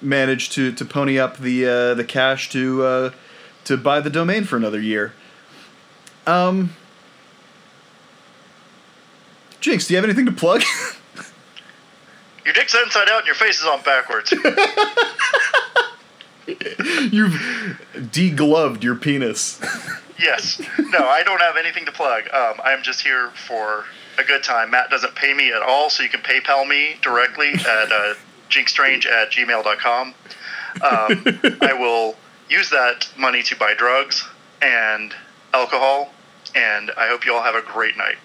managed 0.00 0.52
to 0.52 0.72
to 0.72 0.84
pony 0.84 1.18
up 1.18 1.38
the 1.38 1.66
uh, 1.66 1.94
the 1.94 2.04
cash 2.04 2.48
to 2.50 2.82
uh, 2.84 3.10
to 3.64 3.76
buy 3.76 4.00
the 4.00 4.10
domain 4.10 4.44
for 4.44 4.56
another 4.56 4.80
year. 4.80 5.12
Um, 6.26 6.70
Jinx, 9.60 9.86
do 9.86 9.94
you 9.94 9.96
have 9.96 10.04
anything 10.04 10.26
to 10.26 10.32
plug? 10.32 10.62
Your 12.44 12.54
dick's 12.54 12.74
inside 12.74 13.08
out 13.10 13.18
and 13.18 13.26
your 13.26 13.34
face 13.34 13.60
is 13.60 13.66
on 13.66 13.82
backwards. 13.82 14.32
You've 17.12 17.34
degloved 17.94 18.82
your 18.82 18.94
penis. 18.94 19.60
yes. 20.18 20.58
No, 20.78 21.06
I 21.06 21.22
don't 21.24 21.42
have 21.42 21.58
anything 21.58 21.84
to 21.84 21.92
plug. 21.92 22.24
Um, 22.32 22.54
I'm 22.64 22.82
just 22.82 23.02
here 23.02 23.28
for 23.46 23.84
a 24.18 24.24
good 24.24 24.42
time. 24.42 24.70
Matt 24.70 24.88
doesn't 24.88 25.14
pay 25.14 25.34
me 25.34 25.52
at 25.52 25.60
all, 25.60 25.90
so 25.90 26.02
you 26.02 26.08
can 26.08 26.22
PayPal 26.22 26.66
me 26.66 26.96
directly 27.02 27.50
at 27.52 27.92
uh, 27.92 28.14
jinkstrange 28.48 29.06
at 29.06 29.30
gmail.com. 29.30 30.08
Um, 30.08 30.14
I 31.62 31.72
will 31.78 32.16
use 32.48 32.70
that 32.70 33.08
money 33.16 33.42
to 33.44 33.56
buy 33.56 33.74
drugs 33.74 34.26
and 34.62 35.14
alcohol, 35.52 36.12
and 36.54 36.90
I 36.96 37.08
hope 37.08 37.24
you 37.24 37.34
all 37.34 37.42
have 37.42 37.54
a 37.54 37.62
great 37.62 37.96
night. 37.96 38.16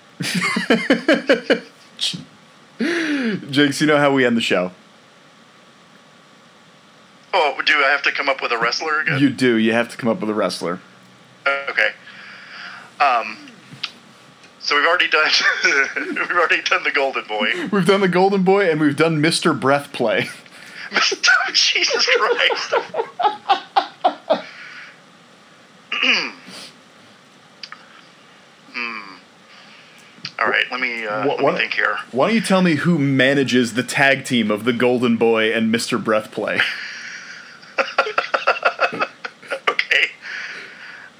Jinx, 3.51 3.81
you 3.81 3.87
know 3.87 3.97
how 3.97 4.13
we 4.13 4.25
end 4.25 4.35
the 4.37 4.41
show. 4.41 4.71
Oh, 7.33 7.59
do 7.65 7.73
I 7.73 7.89
have 7.89 8.03
to 8.03 8.11
come 8.11 8.29
up 8.29 8.41
with 8.41 8.51
a 8.51 8.57
wrestler 8.57 9.01
again? 9.01 9.19
You 9.19 9.29
do. 9.29 9.55
You 9.55 9.73
have 9.73 9.89
to 9.89 9.97
come 9.97 10.09
up 10.09 10.19
with 10.19 10.29
a 10.29 10.33
wrestler. 10.33 10.79
Okay. 11.47 11.91
Um. 12.99 13.42
So 14.63 14.75
we've 14.77 14.85
already 14.85 15.09
done. 15.09 15.29
we've 15.95 16.31
already 16.31 16.61
done 16.63 16.83
the 16.83 16.91
Golden 16.91 17.25
Boy. 17.27 17.51
We've 17.71 17.85
done 17.85 17.99
the 18.01 18.07
Golden 18.07 18.43
Boy 18.43 18.69
and 18.71 18.79
we've 18.79 18.95
done 18.95 19.17
Mr. 19.21 19.57
Breath 19.59 19.91
Play. 19.93 20.29
Jesus 21.53 22.07
Christ. 22.17 22.73
Hmm. 28.75 29.15
All 30.39 30.47
right, 30.49 30.65
let 30.71 30.79
me 30.81 31.05
uh, 31.05 31.25
What- 31.27 31.37
let 31.37 31.43
what- 31.43 31.57
think 31.57 31.73
here. 31.73 31.97
Why 32.11 32.27
don't 32.27 32.35
you 32.35 32.41
tell 32.41 32.61
me 32.61 32.75
who 32.75 32.97
manages 32.97 33.75
the 33.75 33.83
tag 33.83 34.25
team 34.25 34.51
of 34.51 34.65
the 34.65 34.73
Golden 34.73 35.15
Boy 35.15 35.53
and 35.53 35.73
Mr. 35.73 36.03
Breath 36.03 36.31
Play? 36.31 36.59
Okay. 39.69 40.11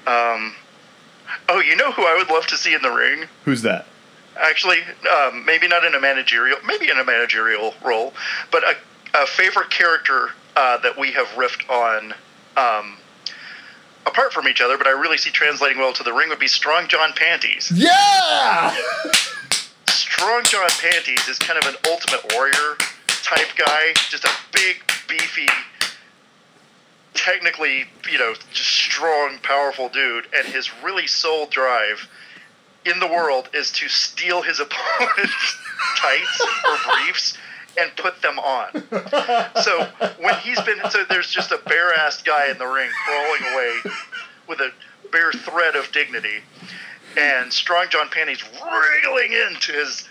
Um. 0.06 0.54
Oh, 1.54 1.60
you 1.60 1.76
know 1.76 1.92
who 1.92 2.02
I 2.02 2.16
would 2.16 2.28
love 2.30 2.48
to 2.48 2.56
see 2.56 2.74
in 2.74 2.82
the 2.82 2.90
ring? 2.90 3.28
Who's 3.44 3.62
that? 3.62 3.86
Actually, 4.36 4.78
um, 5.08 5.44
maybe 5.44 5.68
not 5.68 5.84
in 5.84 5.94
a 5.94 6.00
managerial, 6.00 6.58
maybe 6.66 6.90
in 6.90 6.98
a 6.98 7.04
managerial 7.04 7.74
role, 7.84 8.12
but 8.50 8.64
a, 8.64 8.74
a 9.16 9.24
favorite 9.24 9.70
character 9.70 10.30
uh, 10.56 10.78
that 10.78 10.98
we 10.98 11.12
have 11.12 11.28
riffed 11.28 11.70
on, 11.70 12.12
um, 12.56 12.96
apart 14.04 14.32
from 14.32 14.48
each 14.48 14.60
other, 14.60 14.76
but 14.76 14.88
I 14.88 14.90
really 14.90 15.16
see 15.16 15.30
translating 15.30 15.78
well 15.78 15.92
to 15.92 16.02
the 16.02 16.12
ring 16.12 16.28
would 16.30 16.40
be 16.40 16.48
Strong 16.48 16.88
John 16.88 17.12
Panties. 17.14 17.70
Yeah! 17.72 18.76
Strong 19.86 20.42
John 20.46 20.70
Panties 20.70 21.28
is 21.28 21.38
kind 21.38 21.56
of 21.62 21.72
an 21.72 21.76
ultimate 21.88 22.34
warrior 22.34 22.74
type 23.06 23.54
guy, 23.56 23.92
just 24.10 24.24
a 24.24 24.30
big, 24.50 24.82
beefy, 25.06 25.46
technically, 27.14 27.84
you 28.10 28.18
know, 28.18 28.34
just 28.52 28.70
strong, 28.70 29.38
powerful 29.42 29.88
dude, 29.88 30.26
and 30.36 30.46
his 30.46 30.70
really 30.82 31.06
sole 31.06 31.46
drive 31.46 32.08
in 32.84 33.00
the 33.00 33.06
world 33.06 33.48
is 33.54 33.70
to 33.72 33.88
steal 33.88 34.42
his 34.42 34.60
opponent's 34.60 35.58
tights 35.98 36.40
or 36.66 36.92
briefs 36.92 37.38
and 37.78 37.90
put 37.96 38.20
them 38.22 38.38
on. 38.38 38.70
So 39.62 39.88
when 40.20 40.34
he's 40.40 40.60
been, 40.60 40.78
so 40.90 41.04
there's 41.08 41.30
just 41.30 41.50
a 41.50 41.58
bare 41.66 41.94
ass 41.94 42.22
guy 42.22 42.50
in 42.50 42.58
the 42.58 42.66
ring 42.66 42.90
crawling 43.04 43.52
away 43.52 43.92
with 44.48 44.60
a 44.60 44.70
bare 45.10 45.32
thread 45.32 45.76
of 45.76 45.90
dignity, 45.92 46.42
and 47.16 47.52
Strong 47.52 47.86
John 47.90 48.08
Panties 48.10 48.42
wriggling 48.42 49.32
into 49.32 49.72
his 49.72 50.08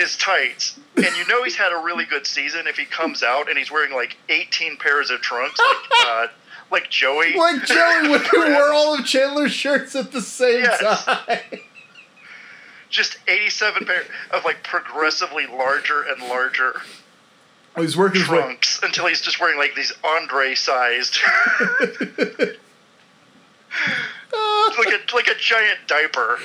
his 0.00 0.16
tights, 0.16 0.78
and 0.96 1.06
you 1.16 1.26
know 1.28 1.44
he's 1.44 1.56
had 1.56 1.70
a 1.72 1.82
really 1.84 2.04
good 2.06 2.26
season 2.26 2.66
if 2.66 2.76
he 2.76 2.84
comes 2.86 3.22
out 3.22 3.48
and 3.48 3.56
he's 3.58 3.70
wearing 3.70 3.92
like 3.94 4.16
18 4.28 4.76
pairs 4.78 5.10
of 5.10 5.20
trunks, 5.20 5.60
like 5.60 5.76
uh, 6.06 6.26
like 6.70 6.88
Joey. 6.90 7.34
Like 7.36 7.64
Joey 7.66 8.08
when 8.08 8.20
he 8.22 8.38
wore 8.52 8.72
all 8.72 8.94
of 8.98 9.04
Chandler's 9.04 9.52
shirts 9.52 9.94
at 9.94 10.10
the 10.12 10.22
same 10.22 10.64
Yes. 10.64 11.04
time. 11.04 11.38
Just 12.88 13.18
87 13.28 13.84
pairs 13.86 14.06
of 14.32 14.44
like 14.44 14.64
progressively 14.64 15.46
larger 15.46 16.02
and 16.02 16.20
larger 16.28 16.80
He's 17.76 17.96
working 17.96 18.20
his 18.22 18.28
way. 18.28 18.38
trunks 18.38 18.80
until 18.82 19.06
he's 19.06 19.20
just 19.20 19.38
wearing 19.40 19.56
like 19.58 19.76
these 19.76 19.92
Andre-sized, 20.02 21.18
like 21.80 22.58
a 24.88 24.98
like 25.14 25.28
a 25.28 25.36
giant 25.38 25.78
diaper. 25.86 26.38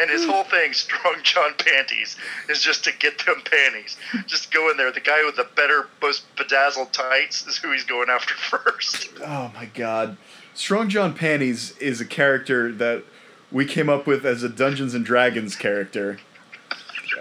And 0.00 0.08
his 0.08 0.24
whole 0.24 0.44
thing, 0.44 0.72
Strong 0.72 1.16
John 1.22 1.52
Panties, 1.58 2.16
is 2.48 2.62
just 2.62 2.84
to 2.84 2.92
get 2.92 3.18
them 3.26 3.42
panties. 3.44 3.96
Just 4.26 4.50
go 4.50 4.70
in 4.70 4.76
there. 4.76 4.90
The 4.90 5.00
guy 5.00 5.24
with 5.24 5.36
the 5.36 5.46
better, 5.54 5.88
most 6.00 6.24
bedazzled 6.36 6.92
tights 6.92 7.46
is 7.46 7.58
who 7.58 7.72
he's 7.72 7.84
going 7.84 8.08
after 8.08 8.34
first. 8.34 9.10
Oh 9.24 9.50
my 9.54 9.66
god. 9.66 10.16
Strong 10.54 10.88
John 10.88 11.14
Panties 11.14 11.76
is 11.78 12.00
a 12.00 12.06
character 12.06 12.72
that 12.72 13.04
we 13.52 13.66
came 13.66 13.88
up 13.88 14.06
with 14.06 14.24
as 14.24 14.42
a 14.42 14.48
Dungeons 14.48 14.94
and 14.94 15.04
Dragons 15.04 15.54
character. 15.56 16.18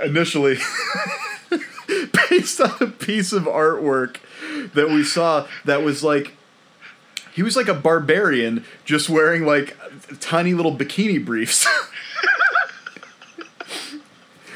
Initially, 0.03 0.57
based 2.29 2.61
on 2.61 2.75
a 2.79 2.87
piece 2.87 3.33
of 3.33 3.43
artwork 3.43 4.17
that 4.73 4.89
we 4.89 5.03
saw 5.03 5.47
that 5.65 5.83
was 5.83 6.03
like 6.03 6.33
he 7.33 7.43
was 7.43 7.55
like 7.55 7.67
a 7.67 7.73
barbarian 7.73 8.65
just 8.85 9.09
wearing 9.09 9.45
like 9.45 9.77
tiny 10.19 10.53
little 10.53 10.75
bikini 10.75 11.23
briefs. 11.23 11.67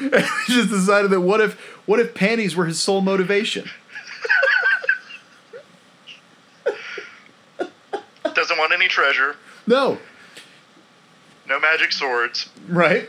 we 0.00 0.10
just 0.48 0.70
decided 0.70 1.10
that 1.10 1.20
what 1.20 1.40
if 1.40 1.54
what 1.86 2.00
if 2.00 2.14
panties 2.14 2.54
were 2.56 2.66
his 2.66 2.80
sole 2.80 3.00
motivation? 3.00 3.68
Doesn't 8.34 8.58
want 8.58 8.72
any 8.72 8.88
treasure, 8.88 9.36
No, 9.66 9.98
no 11.46 11.60
magic 11.60 11.92
swords, 11.92 12.48
right? 12.66 13.08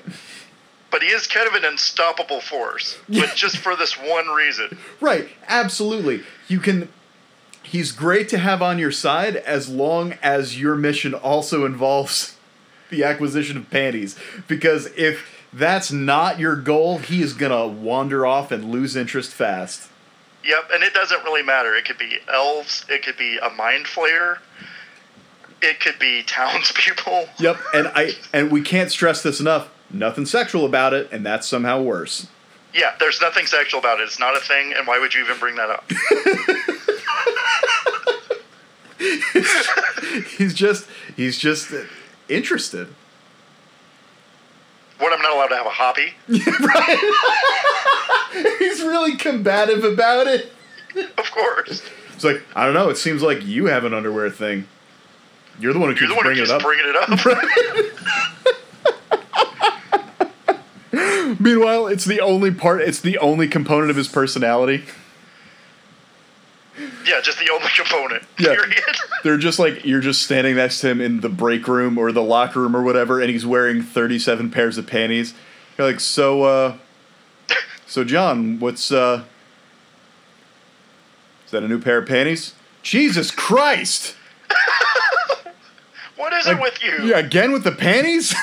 but 0.91 1.01
he 1.01 1.09
is 1.09 1.25
kind 1.25 1.47
of 1.47 1.55
an 1.55 1.65
unstoppable 1.65 2.39
force. 2.41 2.97
But 3.09 3.33
just 3.35 3.57
for 3.57 3.75
this 3.75 3.97
one 3.97 4.27
reason. 4.27 4.77
Right, 5.01 5.29
absolutely. 5.47 6.23
You 6.47 6.59
can. 6.59 6.89
He's 7.63 7.91
great 7.91 8.29
to 8.29 8.37
have 8.37 8.61
on 8.61 8.77
your 8.77 8.91
side 8.91 9.35
as 9.37 9.67
long 9.67 10.13
as 10.21 10.59
your 10.61 10.75
mission 10.75 11.15
also 11.15 11.65
involves 11.65 12.37
the 12.91 13.03
acquisition 13.03 13.57
of 13.57 13.69
panties. 13.71 14.15
Because 14.47 14.85
if 14.95 15.34
that's 15.55 15.91
not 15.91 16.39
your 16.39 16.55
goal, 16.55 16.97
he 16.97 17.21
is 17.21 17.33
gonna 17.33 17.67
wander 17.67 18.25
off 18.25 18.51
and 18.51 18.71
lose 18.71 18.95
interest 18.95 19.33
fast. 19.33 19.89
Yep, 20.43 20.69
and 20.73 20.83
it 20.83 20.93
doesn't 20.93 21.23
really 21.23 21.41
matter. 21.41 21.73
It 21.75 21.85
could 21.85 21.97
be 21.97 22.19
elves, 22.31 22.85
it 22.89 23.03
could 23.03 23.17
be 23.17 23.37
a 23.37 23.49
mind 23.49 23.85
flayer, 23.85 24.39
it 25.61 25.79
could 25.79 25.97
be 25.97 26.23
townspeople. 26.23 27.29
Yep, 27.39 27.57
and 27.73 27.87
I 27.95 28.13
and 28.33 28.51
we 28.51 28.61
can't 28.61 28.91
stress 28.91 29.23
this 29.23 29.39
enough. 29.39 29.69
Nothing 29.89 30.25
sexual 30.25 30.65
about 30.65 30.93
it, 30.93 31.09
and 31.11 31.25
that's 31.25 31.47
somehow 31.47 31.81
worse. 31.81 32.27
Yeah, 32.73 32.93
there's 32.99 33.21
nothing 33.21 33.45
sexual 33.45 33.79
about 33.79 34.01
it. 34.01 34.03
It's 34.03 34.19
not 34.19 34.35
a 34.35 34.41
thing, 34.41 34.73
and 34.73 34.85
why 34.85 34.99
would 34.99 35.13
you 35.13 35.23
even 35.23 35.39
bring 35.39 35.55
that 35.55 35.69
up? 35.69 35.89
He's 40.37 40.53
just 40.53 40.87
he's 41.15 41.37
just 41.37 41.73
interested. 42.29 42.87
What, 44.97 45.11
I'm 45.13 45.21
not 45.21 45.31
allowed 45.33 45.47
to 45.47 45.55
have 45.57 45.65
a 45.65 45.69
hobby? 45.69 46.13
right. 48.29 48.55
He's 48.59 48.81
really 48.81 49.15
combative 49.17 49.83
about 49.83 50.27
it. 50.27 50.51
Of 51.17 51.31
course. 51.31 51.81
It's 52.13 52.23
like 52.23 52.41
I 52.55 52.63
don't 52.65 52.73
know. 52.73 52.89
It 52.89 52.97
seems 52.97 53.21
like 53.21 53.45
you 53.45 53.65
have 53.65 53.83
an 53.83 53.93
underwear 53.93 54.29
thing. 54.29 54.67
You're 55.59 55.73
the 55.73 55.79
one 55.79 55.93
who 55.93 55.95
You're 56.05 56.09
keeps 56.09 56.11
the 56.11 56.15
one 56.15 56.25
who 56.25 56.29
bringing 56.29 56.45
keeps 56.45 56.51
it 56.51 56.55
up. 56.55 57.21
bringing 57.21 57.49
it 57.67 57.75
up. 61.33 61.39
Meanwhile, 61.39 61.87
it's 61.87 62.05
the 62.05 62.21
only 62.21 62.51
part. 62.51 62.81
It's 62.81 63.01
the 63.01 63.17
only 63.17 63.47
component 63.49 63.89
of 63.89 63.97
his 63.97 64.07
personality. 64.07 64.85
Yeah, 67.05 67.21
just 67.21 67.39
the 67.39 67.49
only 67.51 67.69
component. 67.75 68.23
Yeah. 68.39 68.55
Period. 68.55 68.83
They're 69.23 69.37
just 69.37 69.59
like 69.59 69.85
you're 69.85 70.01
just 70.01 70.23
standing 70.23 70.55
next 70.55 70.81
to 70.81 70.89
him 70.89 71.01
in 71.01 71.21
the 71.21 71.29
break 71.29 71.67
room 71.67 71.97
or 71.97 72.11
the 72.11 72.23
locker 72.23 72.61
room 72.61 72.75
or 72.75 72.83
whatever, 72.83 73.21
and 73.21 73.29
he's 73.29 73.45
wearing 73.45 73.81
37 73.81 74.51
pairs 74.51 74.77
of 74.77 74.87
panties. 74.87 75.33
You're 75.77 75.87
like, 75.87 75.99
so, 75.99 76.43
uh, 76.43 76.77
so 77.87 78.03
John, 78.03 78.59
what's 78.59 78.91
uh, 78.91 79.23
is 81.45 81.51
that 81.51 81.63
a 81.63 81.67
new 81.67 81.79
pair 81.79 81.99
of 81.99 82.07
panties? 82.07 82.53
Jesus 82.81 83.31
Christ! 83.31 84.15
what 86.15 86.33
is 86.33 86.47
it 86.47 86.59
with 86.59 86.83
you? 86.83 87.05
Yeah, 87.05 87.17
again 87.17 87.51
with 87.51 87.63
the 87.63 87.71
panties. 87.71 88.35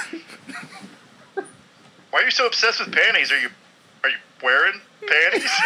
Why 2.11 2.21
are 2.21 2.25
you 2.25 2.31
so 2.31 2.47
obsessed 2.47 2.81
with 2.81 2.93
panties? 2.93 3.33
Are 3.33 3.39
you 3.39 3.49
are 4.05 4.11
you 4.11 4.17
wearing 4.43 4.81
panties? 5.07 5.51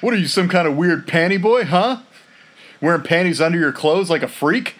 What 0.00 0.14
are 0.14 0.16
you, 0.16 0.26
some 0.28 0.48
kind 0.48 0.66
of 0.66 0.76
weird 0.76 1.06
panty 1.06 1.40
boy, 1.40 1.64
huh? 1.64 2.00
Wearing 2.80 3.02
panties 3.02 3.40
under 3.40 3.58
your 3.58 3.72
clothes 3.72 4.08
like 4.08 4.22
a 4.22 4.28
freak? 4.28 4.76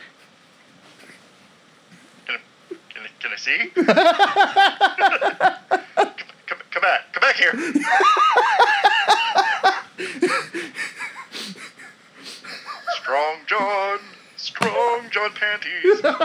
Can 2.27 2.37
I, 2.37 2.39
can 2.89 3.03
I, 3.03 3.09
can 3.21 3.33
I 3.33 3.37
see? 3.37 3.71
come, 3.75 3.85
come, 6.47 6.59
come 6.71 6.83
back. 6.83 7.13
Come 7.13 7.21
back 7.21 7.37
here. 7.37 7.53
Strong 13.03 13.37
John. 13.47 13.99
Strong 14.37 15.11
John 15.11 15.31
panties. 15.35 16.01
oh, 16.05 16.17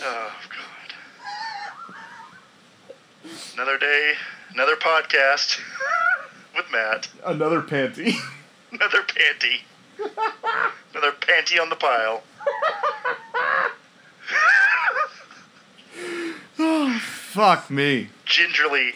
God. 0.00 0.34
Another 3.54 3.78
day, 3.78 4.14
another 4.52 4.76
podcast 4.76 5.60
with 6.56 6.66
Matt. 6.72 7.08
Another 7.24 7.62
panty. 7.62 8.14
Another 8.72 9.02
panty. 9.02 9.60
Another 10.92 11.12
panty 11.12 11.60
on 11.60 11.68
the 11.70 11.76
pile. 11.76 12.22
oh, 16.58 16.98
Fuck 17.00 17.70
me. 17.70 18.08
Gingerly 18.24 18.94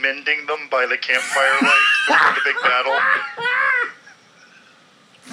mending 0.00 0.46
them 0.46 0.68
by 0.70 0.86
the 0.86 0.96
campfire 0.98 1.54
light 1.62 1.86
before 2.08 2.34
the 2.34 2.40
big 2.44 2.56
battle. 2.62 2.98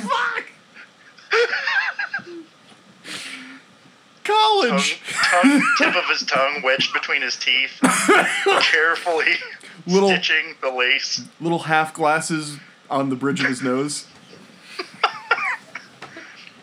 Tongue, 2.25 2.44
College. 4.25 4.99
tongue, 5.31 5.61
tip 5.77 5.95
of 5.95 6.05
his 6.05 6.23
tongue 6.25 6.61
wedged 6.63 6.91
between 6.93 7.21
his 7.21 7.35
teeth, 7.37 7.71
carefully 8.61 9.35
Little- 9.85 10.09
stitching 10.09 10.55
the 10.61 10.69
lace. 10.71 11.21
Little 11.39 11.59
half 11.59 11.93
glasses 11.93 12.57
on 12.89 13.09
the 13.09 13.15
bridge 13.15 13.39
of 13.41 13.47
his 13.47 13.61
nose. 13.61 14.07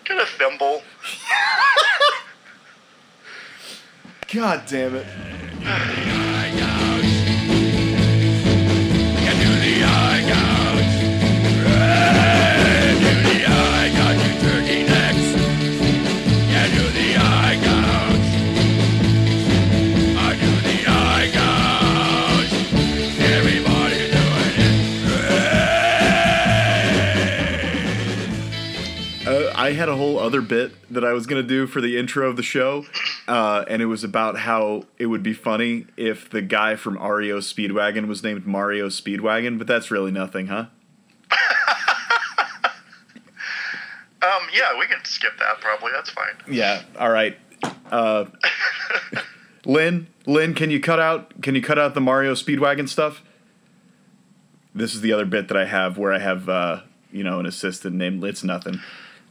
Got 0.05 0.22
a 0.22 0.26
thimble. 0.26 0.82
God 4.32 4.64
damn 4.66 4.97
it. 4.97 6.09
I 29.73 29.74
had 29.74 29.89
a 29.89 29.97
whole 29.97 30.19
other 30.19 30.43
bit 30.43 30.74
that 30.93 31.03
I 31.03 31.15
was 31.15 31.27
gonna 31.27 31.43
do 31.43 31.66
for 31.66 31.81
the 31.81 31.97
intro 31.97 32.28
of 32.28 32.36
the 32.36 32.43
show, 32.43 32.85
uh, 33.27 33.65
and 33.66 33.81
it 33.81 33.86
was 33.86 34.05
about 34.05 34.40
how 34.40 34.85
it 34.99 35.07
would 35.07 35.23
be 35.23 35.32
funny 35.32 35.86
if 35.97 36.28
the 36.28 36.43
guy 36.43 36.77
from 36.77 36.99
REO 37.03 37.39
Speedwagon 37.39 38.07
was 38.07 38.23
named 38.23 38.47
Mario 38.47 38.90
Speedwagon, 38.90 39.57
but 39.57 39.66
that's 39.66 39.90
really 39.90 40.11
nothing, 40.11 40.49
huh? 40.49 40.66
Um, 44.23 44.47
yeah, 44.55 44.78
we 44.78 44.86
can 44.86 45.05
skip 45.05 45.32
that 45.40 45.61
probably. 45.61 45.90
That's 45.93 46.11
fine. 46.11 46.35
Yeah. 46.49 46.82
All 46.97 47.11
right. 47.11 47.36
Uh, 47.90 48.27
Lynn, 49.65 50.07
Lynn, 50.27 50.55
can 50.55 50.70
you 50.70 50.78
cut 50.78 51.01
out? 51.01 51.43
Can 51.43 51.57
you 51.57 51.61
cut 51.61 51.77
out 51.77 51.94
the 51.94 52.01
Mario 52.01 52.35
Speedwagon 52.35 52.89
stuff? 52.89 53.24
This 54.77 54.94
is 54.94 55.01
the 55.01 55.12
other 55.12 55.24
bit 55.24 55.49
that 55.49 55.57
I 55.57 55.65
have 55.65 55.99
where 55.99 56.12
I 56.12 56.20
have, 56.20 56.49
uh, 56.49 56.82
you 57.11 57.24
know, 57.24 57.40
an 57.40 57.47
assistant 57.47 57.97
named 57.97 58.23
It's 58.23 58.44
Nothing. 58.44 58.78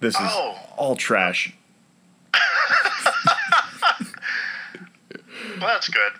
This 0.01 0.15
is 0.15 0.21
Oh. 0.21 0.57
all 0.77 0.95
trash. 0.95 1.53
Well, 5.59 5.69
that's 5.69 5.89
good. 5.89 6.13